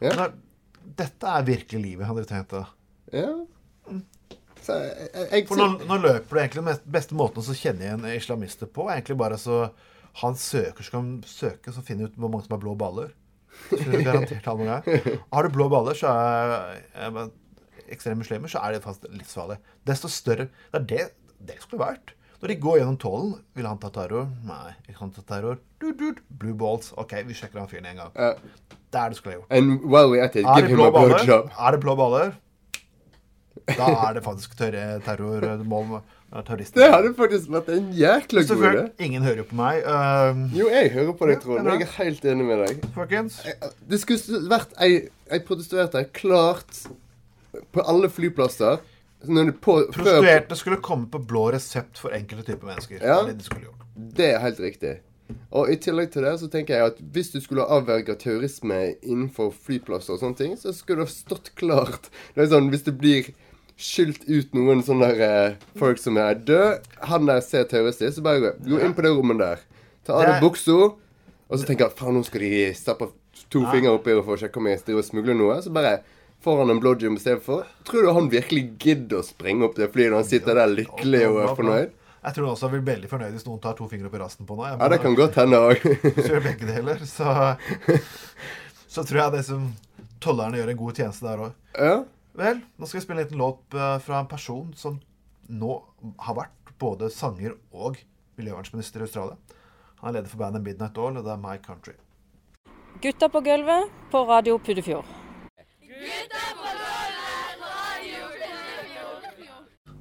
Ja. 0.00 0.14
Men 0.16 0.38
Dette 1.00 1.32
er 1.32 1.46
virkelig 1.46 1.80
livet, 1.82 2.28
tenkt 2.28 2.54
da. 2.54 2.64
Ja. 3.14 3.30
Så 4.60 4.76
jeg, 4.76 5.10
jeg, 5.32 5.46
For 5.48 5.60
nå, 5.60 5.86
nå 5.88 5.96
løper 6.00 6.36
du 6.36 6.40
egentlig 6.42 6.64
den 6.66 6.92
beste 6.92 7.16
måten 7.16 7.40
å 7.40 7.56
kjenne 7.56 7.86
igjen 7.86 8.04
islamister 8.12 8.68
på, 8.68 8.88
er 8.88 8.98
egentlig 8.98 9.16
bare 9.20 9.38
så 9.40 9.62
han 10.20 10.36
søker, 10.36 10.84
så 10.84 10.96
kan 10.96 11.10
søke, 11.28 11.72
så 11.72 11.84
finner 11.86 12.10
ut 12.10 12.18
hvor 12.18 12.32
mange 12.32 12.46
som 12.46 12.56
har 12.56 12.62
blå 12.62 12.74
baller. 12.78 13.12
Garantert 13.70 14.46
han. 14.46 14.66
Har 15.30 15.46
du 15.46 15.54
blå 15.54 15.68
baller, 15.72 15.96
så 15.96 16.10
er 16.10 17.20
ekstreme 17.90 18.20
muslimer, 18.22 18.50
så 18.50 18.62
er 18.64 18.76
det 18.76 18.84
faktisk 18.84 19.10
livsfarlig. 19.14 19.58
Desto 19.86 20.10
større 20.12 20.48
Det 20.70 20.80
er 20.80 20.88
det 20.90 21.04
det 21.40 21.56
skulle 21.62 21.86
vært. 21.86 22.12
Når 22.40 22.52
de 22.52 22.56
går 22.60 22.78
gjennom 22.80 22.96
tollen, 23.00 23.32
vil 23.56 23.68
han 23.68 23.80
ta 23.80 23.90
terror? 23.92 24.28
Nei, 24.48 24.74
ikke 24.88 25.00
han 25.02 25.12
ta 25.16 25.24
terror. 25.28 25.60
Du, 25.80 25.90
du, 25.96 26.20
blue 26.28 26.56
balls. 26.56 26.92
OK, 27.00 27.14
vi 27.28 27.36
sjekker 27.36 27.60
han 27.60 27.68
fyren 27.68 27.88
en 27.88 28.00
gang. 28.00 28.36
Det 28.90 28.98
er 29.00 29.08
det 29.12 29.16
skulle 29.20 29.34
ha 29.34 29.40
gjort. 29.40 29.50
And 29.54 29.84
while 29.84 30.08
we're 30.10 30.24
at 30.24 30.34
it, 30.36 30.44
give 30.44 30.66
det 30.66 30.70
him 30.70 30.80
a 30.80 30.90
blowjob. 30.90 31.50
er 31.58 31.70
det 31.76 31.80
blå 31.80 31.94
baller, 31.96 32.32
da 33.76 33.90
er 34.08 34.14
det 34.16 34.22
faktisk 34.24 34.56
terror- 34.58 35.02
terrormål 35.04 35.86
med 35.90 36.44
terrorister. 36.46 36.80
Det 36.80 36.88
hadde 36.92 37.12
faktisk 37.14 37.50
vært 37.50 37.68
en 37.74 37.92
jækla 37.94 38.42
god 38.48 38.64
idé. 38.70 38.84
Ingen 39.06 39.22
hører 39.22 39.42
jo 39.42 39.46
på 39.50 39.58
meg. 39.58 39.82
Uh, 39.86 40.42
Jo, 40.58 40.68
jeg 40.70 40.90
hører 40.94 41.12
på 41.18 41.26
deg, 41.30 41.40
Trond. 41.42 41.66
Jeg 41.70 41.82
er 41.86 41.92
helt 41.96 42.24
enig 42.24 42.46
med 42.46 42.64
deg. 42.66 42.84
Folkens. 42.94 43.40
Det 43.90 44.00
skulle 44.00 44.42
vært 44.50 44.74
ei 44.80 45.08
Jeg 45.30 45.44
protestuerte 45.46 46.04
klart 46.12 46.86
på 47.72 47.82
alle 47.86 48.10
flyplasser. 48.10 48.80
På, 49.60 49.74
Prostituerte 49.92 50.56
skulle 50.56 50.80
komme 50.82 51.06
på 51.12 51.20
blå 51.28 51.50
resept 51.52 51.98
for 52.00 52.14
enkelte 52.16 52.46
typer 52.46 52.66
mennesker. 52.70 53.02
Ja. 53.04 53.20
Det 53.28 53.36
de. 53.44 53.74
Det 54.16 54.30
er 54.34 54.40
helt 54.40 54.60
riktig. 54.60 54.94
Og 55.52 55.70
i 55.72 55.76
tillegg 55.76 56.10
til 56.12 56.22
det 56.22 56.34
så 56.40 56.48
tenker 56.50 56.74
jeg 56.76 56.86
at 56.92 56.98
hvis 57.12 57.30
du 57.32 57.40
skulle 57.40 57.66
avverga 57.66 58.14
terrorisme 58.18 58.96
innenfor 59.02 59.52
flyplasser 59.52 60.14
og 60.14 60.20
sånne 60.22 60.36
ting, 60.36 60.56
så 60.56 60.72
skulle 60.74 61.02
det 61.04 61.08
ha 61.10 61.14
stått 61.14 61.52
klart. 61.58 62.10
Det 62.34 62.44
er 62.46 62.52
sånn 62.54 62.70
hvis 62.70 62.84
det 62.86 62.96
blir 63.00 63.30
skylt 63.80 64.26
ut 64.28 64.52
noen 64.54 64.82
sånne 64.84 65.08
der, 65.16 65.20
eh, 65.50 65.54
folk 65.80 65.98
som 65.98 66.18
er 66.20 66.34
døde, 66.34 66.80
han 67.08 67.26
der 67.26 67.40
ser 67.40 67.64
terrorist 67.64 68.02
så 68.02 68.22
bare 68.22 68.52
gå- 68.60 68.80
inn 68.84 68.92
på 68.94 69.02
det 69.02 69.10
rommet 69.16 69.38
der. 69.38 69.58
Ta 70.04 70.12
av 70.20 70.26
deg 70.26 70.42
buksa, 70.42 70.76
og 71.50 71.58
så 71.58 71.64
tenker 71.66 71.86
jeg 71.88 71.96
faen, 71.96 72.14
nå 72.14 72.24
skal 72.24 72.40
de 72.40 72.72
stappe 72.74 73.08
to 73.50 73.62
Ja. 73.62 73.70
fingre 73.72 73.94
oppi 73.96 74.12
for 74.22 74.36
å 74.36 74.38
sjekke 74.38 74.56
om 74.58 74.66
jeg 74.66 74.84
driver 74.84 74.98
og 74.98 75.04
smugler 75.04 75.34
noe. 75.36 75.62
Så 75.62 75.72
bare 75.72 76.00
får 76.44 76.58
han 76.58 76.70
en 76.70 76.80
blodgym 76.80 77.16
istedenfor. 77.16 77.64
Tror 77.84 78.02
du 78.02 78.12
han 78.12 78.28
virkelig 78.30 78.78
gidder 78.78 79.18
å 79.18 79.24
sprenge 79.24 79.64
opp 79.64 79.74
det 79.76 79.90
flyet 79.92 80.10
når 80.10 80.20
han 80.20 80.24
sitter 80.24 80.54
der 80.54 80.68
lykkelig 80.76 81.22
og 81.28 81.40
er 81.40 81.54
fornøyd? 81.56 81.90
Jeg 82.20 82.36
tror 82.36 82.50
også 82.50 82.68
jeg 82.68 82.74
blir 82.76 82.88
veldig 82.94 83.08
fornøyd 83.08 83.32
hvis 83.32 83.46
noen 83.46 83.60
tar 83.64 83.76
to 83.78 83.86
fingre 83.88 84.10
opp 84.10 84.16
i 84.18 84.20
rasten 84.20 84.48
på 84.48 84.56
nå. 84.58 84.66
Ja, 84.68 84.88
det 84.92 84.98
kan 85.00 85.14
godt 85.16 85.38
hende 85.40 85.60
òg. 85.70 85.84
Kjører 86.18 86.42
begge 86.50 86.68
deler, 86.68 87.04
så 87.08 87.56
Så 88.90 89.04
tror 89.06 89.20
jeg 89.22 89.32
det 89.36 89.44
som 89.46 89.68
tollerne 90.20 90.58
gjør 90.58 90.72
en 90.72 90.80
god 90.80 90.98
tjeneste 90.98 91.26
der 91.28 91.44
òg. 91.46 91.54
Ja. 91.78 91.94
Vel, 92.40 92.60
nå 92.76 92.88
skal 92.88 92.98
vi 92.98 93.04
spille 93.04 93.22
en 93.22 93.28
liten 93.28 93.40
låt 93.40 93.76
eh, 93.76 93.96
fra 94.02 94.20
en 94.20 94.28
person 94.30 94.72
som 94.78 94.98
nå 95.50 95.76
har 96.26 96.36
vært 96.38 96.74
både 96.80 97.10
sanger 97.14 97.54
og 97.70 97.98
miljøvernminister 98.40 99.02
i 99.02 99.06
Australia. 99.06 99.38
Han 100.00 100.10
er 100.10 100.18
leder 100.18 100.32
for 100.32 100.42
bandet 100.42 100.64
Midnight 100.64 100.98
All, 100.98 101.18
og 101.20 101.26
det 101.26 101.32
er 101.34 101.42
My 101.42 101.56
Country. 101.62 101.94
Gutta 103.00 103.28
på 103.32 103.42
gulvet 103.46 103.90
på 104.10 104.24
Radio 104.28 104.58
Puddefjord. 104.58 105.06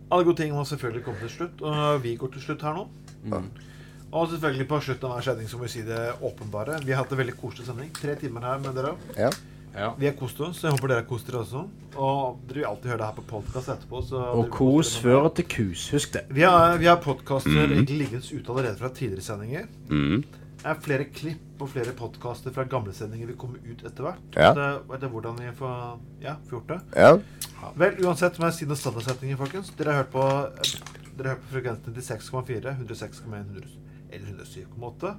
Alle 0.10 0.26
gode 0.26 0.42
ting 0.42 0.54
må 0.56 0.66
selvfølgelig 0.66 1.04
komme 1.06 1.20
til 1.22 1.30
slutt, 1.30 1.62
og 1.62 2.00
vi 2.04 2.16
går 2.18 2.32
til 2.34 2.42
slutt 2.48 2.66
her 2.66 2.80
nå. 2.80 2.88
Og 4.10 4.32
selvfølgelig 4.32 4.66
på 4.72 4.80
slutten 4.82 5.06
av 5.06 5.20
hver 5.20 5.28
sending 5.28 5.50
så 5.52 5.60
må 5.60 5.68
vi 5.68 5.76
si 5.76 5.84
det 5.86 6.00
åpenbare. 6.26 6.80
Vi 6.82 6.96
har 6.96 7.04
hatt 7.04 7.14
en 7.14 7.20
veldig 7.22 7.36
koselig 7.38 7.68
sending. 7.68 7.92
Tre 7.94 8.16
timer 8.18 8.48
her 8.48 8.62
med 8.64 8.74
dere. 8.80 8.96
Ja. 9.18 9.30
Vi 10.00 10.08
har 10.08 10.16
kost 10.18 10.40
oss. 10.42 10.64
Jeg 10.64 10.74
håper 10.74 10.90
dere 10.90 11.04
har 11.04 11.08
kost 11.10 11.30
dere 11.30 11.44
også. 11.44 11.62
Og 11.94 12.40
dere 12.50 12.64
vil 12.64 12.68
alltid 12.72 12.90
høre 12.90 13.02
det 13.04 13.10
her 13.12 13.18
på 13.20 13.26
podkast 13.30 13.70
etterpå. 13.70 14.02
Så 14.10 14.24
Og 14.34 14.50
kos 14.56 14.96
fører 14.98 15.30
til 15.38 15.46
kus. 15.54 15.86
Husk 15.94 16.16
det. 16.18 16.26
Vi 16.34 16.42
har, 16.42 16.80
vi 16.82 16.90
har 16.90 16.98
podkaster 17.04 17.70
mm. 17.70 17.86
liggende 17.86 18.26
ute 18.26 18.50
allerede 18.50 18.78
fra 18.82 18.90
tidligere 18.90 19.28
sendinger. 19.30 19.70
Mhm. 19.94 20.24
Det 20.60 20.68
er 20.68 20.80
flere 20.84 21.06
klipp 21.08 21.62
og 21.64 21.70
flere 21.72 21.94
podkaster 21.96 22.52
fra 22.56 22.66
gamle 22.68 22.92
sendinger 22.96 23.30
vil 23.32 23.38
komme 23.40 23.62
ut 23.64 23.84
etter 23.88 24.04
hvert. 24.04 24.26
Ja. 24.36 24.50
Det, 24.58 24.66
det 24.92 25.08
er 25.08 25.14
hvordan 25.14 25.38
vi 25.40 25.52
får, 25.56 25.78
ja, 26.24 26.34
får 26.50 26.58
gjort 26.58 26.74
det. 26.74 26.80
Ja. 27.00 27.70
Vel, 27.80 28.02
uansett 28.04 28.40
må 28.40 28.50
jeg 28.50 28.58
si 28.58 28.68
noen 28.68 28.80
standardsetninger, 28.80 29.40
folkens. 29.40 29.72
Dere 29.80 29.96
har 29.96 30.04
hørt 30.04 30.12
på, 30.12 30.26
dere 31.16 31.32
har 31.32 31.38
hørt 31.38 31.46
på 31.46 31.54
frekvensen 31.54 31.96
96,4, 31.96 32.76
106,1 32.76 33.56
eller 34.10 34.28
107,8. 34.36 35.14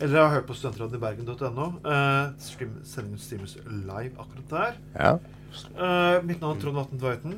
Eller 0.00 0.16
dere 0.16 0.26
har 0.26 0.34
hørt 0.34 0.50
på 0.50 0.58
studentradiobergen.no. 0.58 1.68
Uh, 1.86 2.34
stream, 2.42 2.74
sendingen 2.82 3.22
streames 3.22 3.54
live 3.68 4.18
akkurat 4.18 4.50
der. 4.50 4.82
Ja. 4.98 5.14
Eh, 5.52 6.22
mitt 6.24 6.40
navn 6.40 6.56
er 6.56 6.62
Trond 6.62 6.78
Vatn 6.80 6.98
Tveiten. 6.98 7.34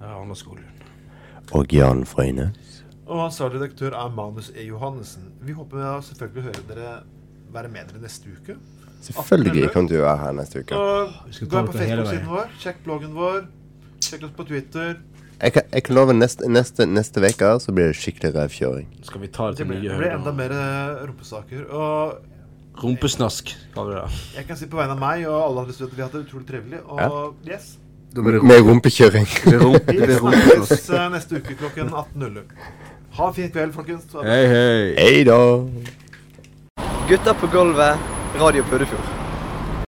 Arne 0.00 0.36
Skolund. 0.36 0.86
Og 1.52 1.72
Jan 1.74 2.06
Frøyne. 2.08 2.50
Og 3.10 3.24
ansvarlig 3.26 3.58
redaktør 3.58 3.96
er 3.98 4.10
Manus 4.14 4.52
E. 4.54 4.62
Johannessen. 4.68 5.32
Vi 5.42 5.54
håper 5.56 5.82
å 5.82 5.96
selvfølgelig 6.06 6.44
høre 6.46 6.66
dere 6.68 6.90
være 7.50 7.70
med 7.72 7.88
dere 7.90 8.02
neste 8.04 8.30
uke. 8.30 8.54
Selvfølgelig 9.02 9.70
kan 9.74 9.88
du 9.90 9.96
være 9.98 10.18
her 10.20 10.36
neste 10.36 10.62
uke. 10.62 10.76
Og 10.78 11.14
gå 11.50 11.62
på 11.66 11.74
Facebook-siden 11.74 12.28
vår. 12.30 12.52
Sjekk 12.62 12.82
bloggen 12.86 13.16
vår. 13.16 13.40
Sjekk 14.04 14.28
oss 14.28 14.34
på 14.36 14.46
Twitter. 14.52 15.00
Jeg 15.40 15.54
kan, 15.56 15.62
jeg 15.72 15.82
kan 15.86 15.96
love 15.96 16.12
neste, 16.14 16.48
neste, 16.52 16.86
neste 16.86 17.22
uke 17.24 17.50
så 17.64 17.72
blir 17.74 17.90
det 17.90 17.96
skikkelig 17.98 18.34
revkjøring. 18.36 18.88
Skal 19.08 19.22
vi 19.24 19.30
ta 19.32 19.48
det 19.48 19.56
Det 19.56 19.64
til 19.64 19.70
blir, 19.72 19.80
høyder? 19.80 19.94
det 19.96 20.02
blir 20.04 20.16
enda 20.18 20.32
mer 20.36 20.54
eh, 20.54 21.06
rumpesaker. 21.08 21.62
Og 21.72 22.26
Rumpesnask, 22.80 23.50
kaller 23.74 23.90
vi 23.90 24.00
det. 24.00 24.18
jeg 24.36 24.46
kan 24.48 24.56
si 24.56 24.66
på 24.70 24.78
vegne 24.78 24.94
av 24.94 25.00
meg 25.00 25.24
og 25.28 25.34
alle 25.42 25.64
andre 25.64 25.74
studenter 25.74 25.96
vi 25.96 26.02
har 26.04 26.08
hatt 26.08 26.14
det 26.16 26.28
utrolig 26.28 26.46
trivelig. 26.48 26.78
Og 26.86 27.34
yes. 27.48 27.72
Med 28.14 28.62
rumpekjøring. 28.66 29.26
Vi 29.26 30.14
snakkes 30.20 30.88
eh, 30.90 31.08
neste 31.12 31.40
uke 31.40 31.56
klokken 31.60 31.90
18.00. 31.90 32.44
Ha 33.16 33.26
en 33.26 33.34
fin 33.34 33.50
kveld, 33.50 33.72
folkens. 33.74 34.04
Hei, 34.22 34.46
hei. 34.46 34.94
Hei 34.98 35.24
da. 35.24 35.38
Gutta 37.08 37.34
på 37.34 37.46
gulvet, 37.46 37.98
Radio 38.38 38.62
Puddefjord. 38.70 39.19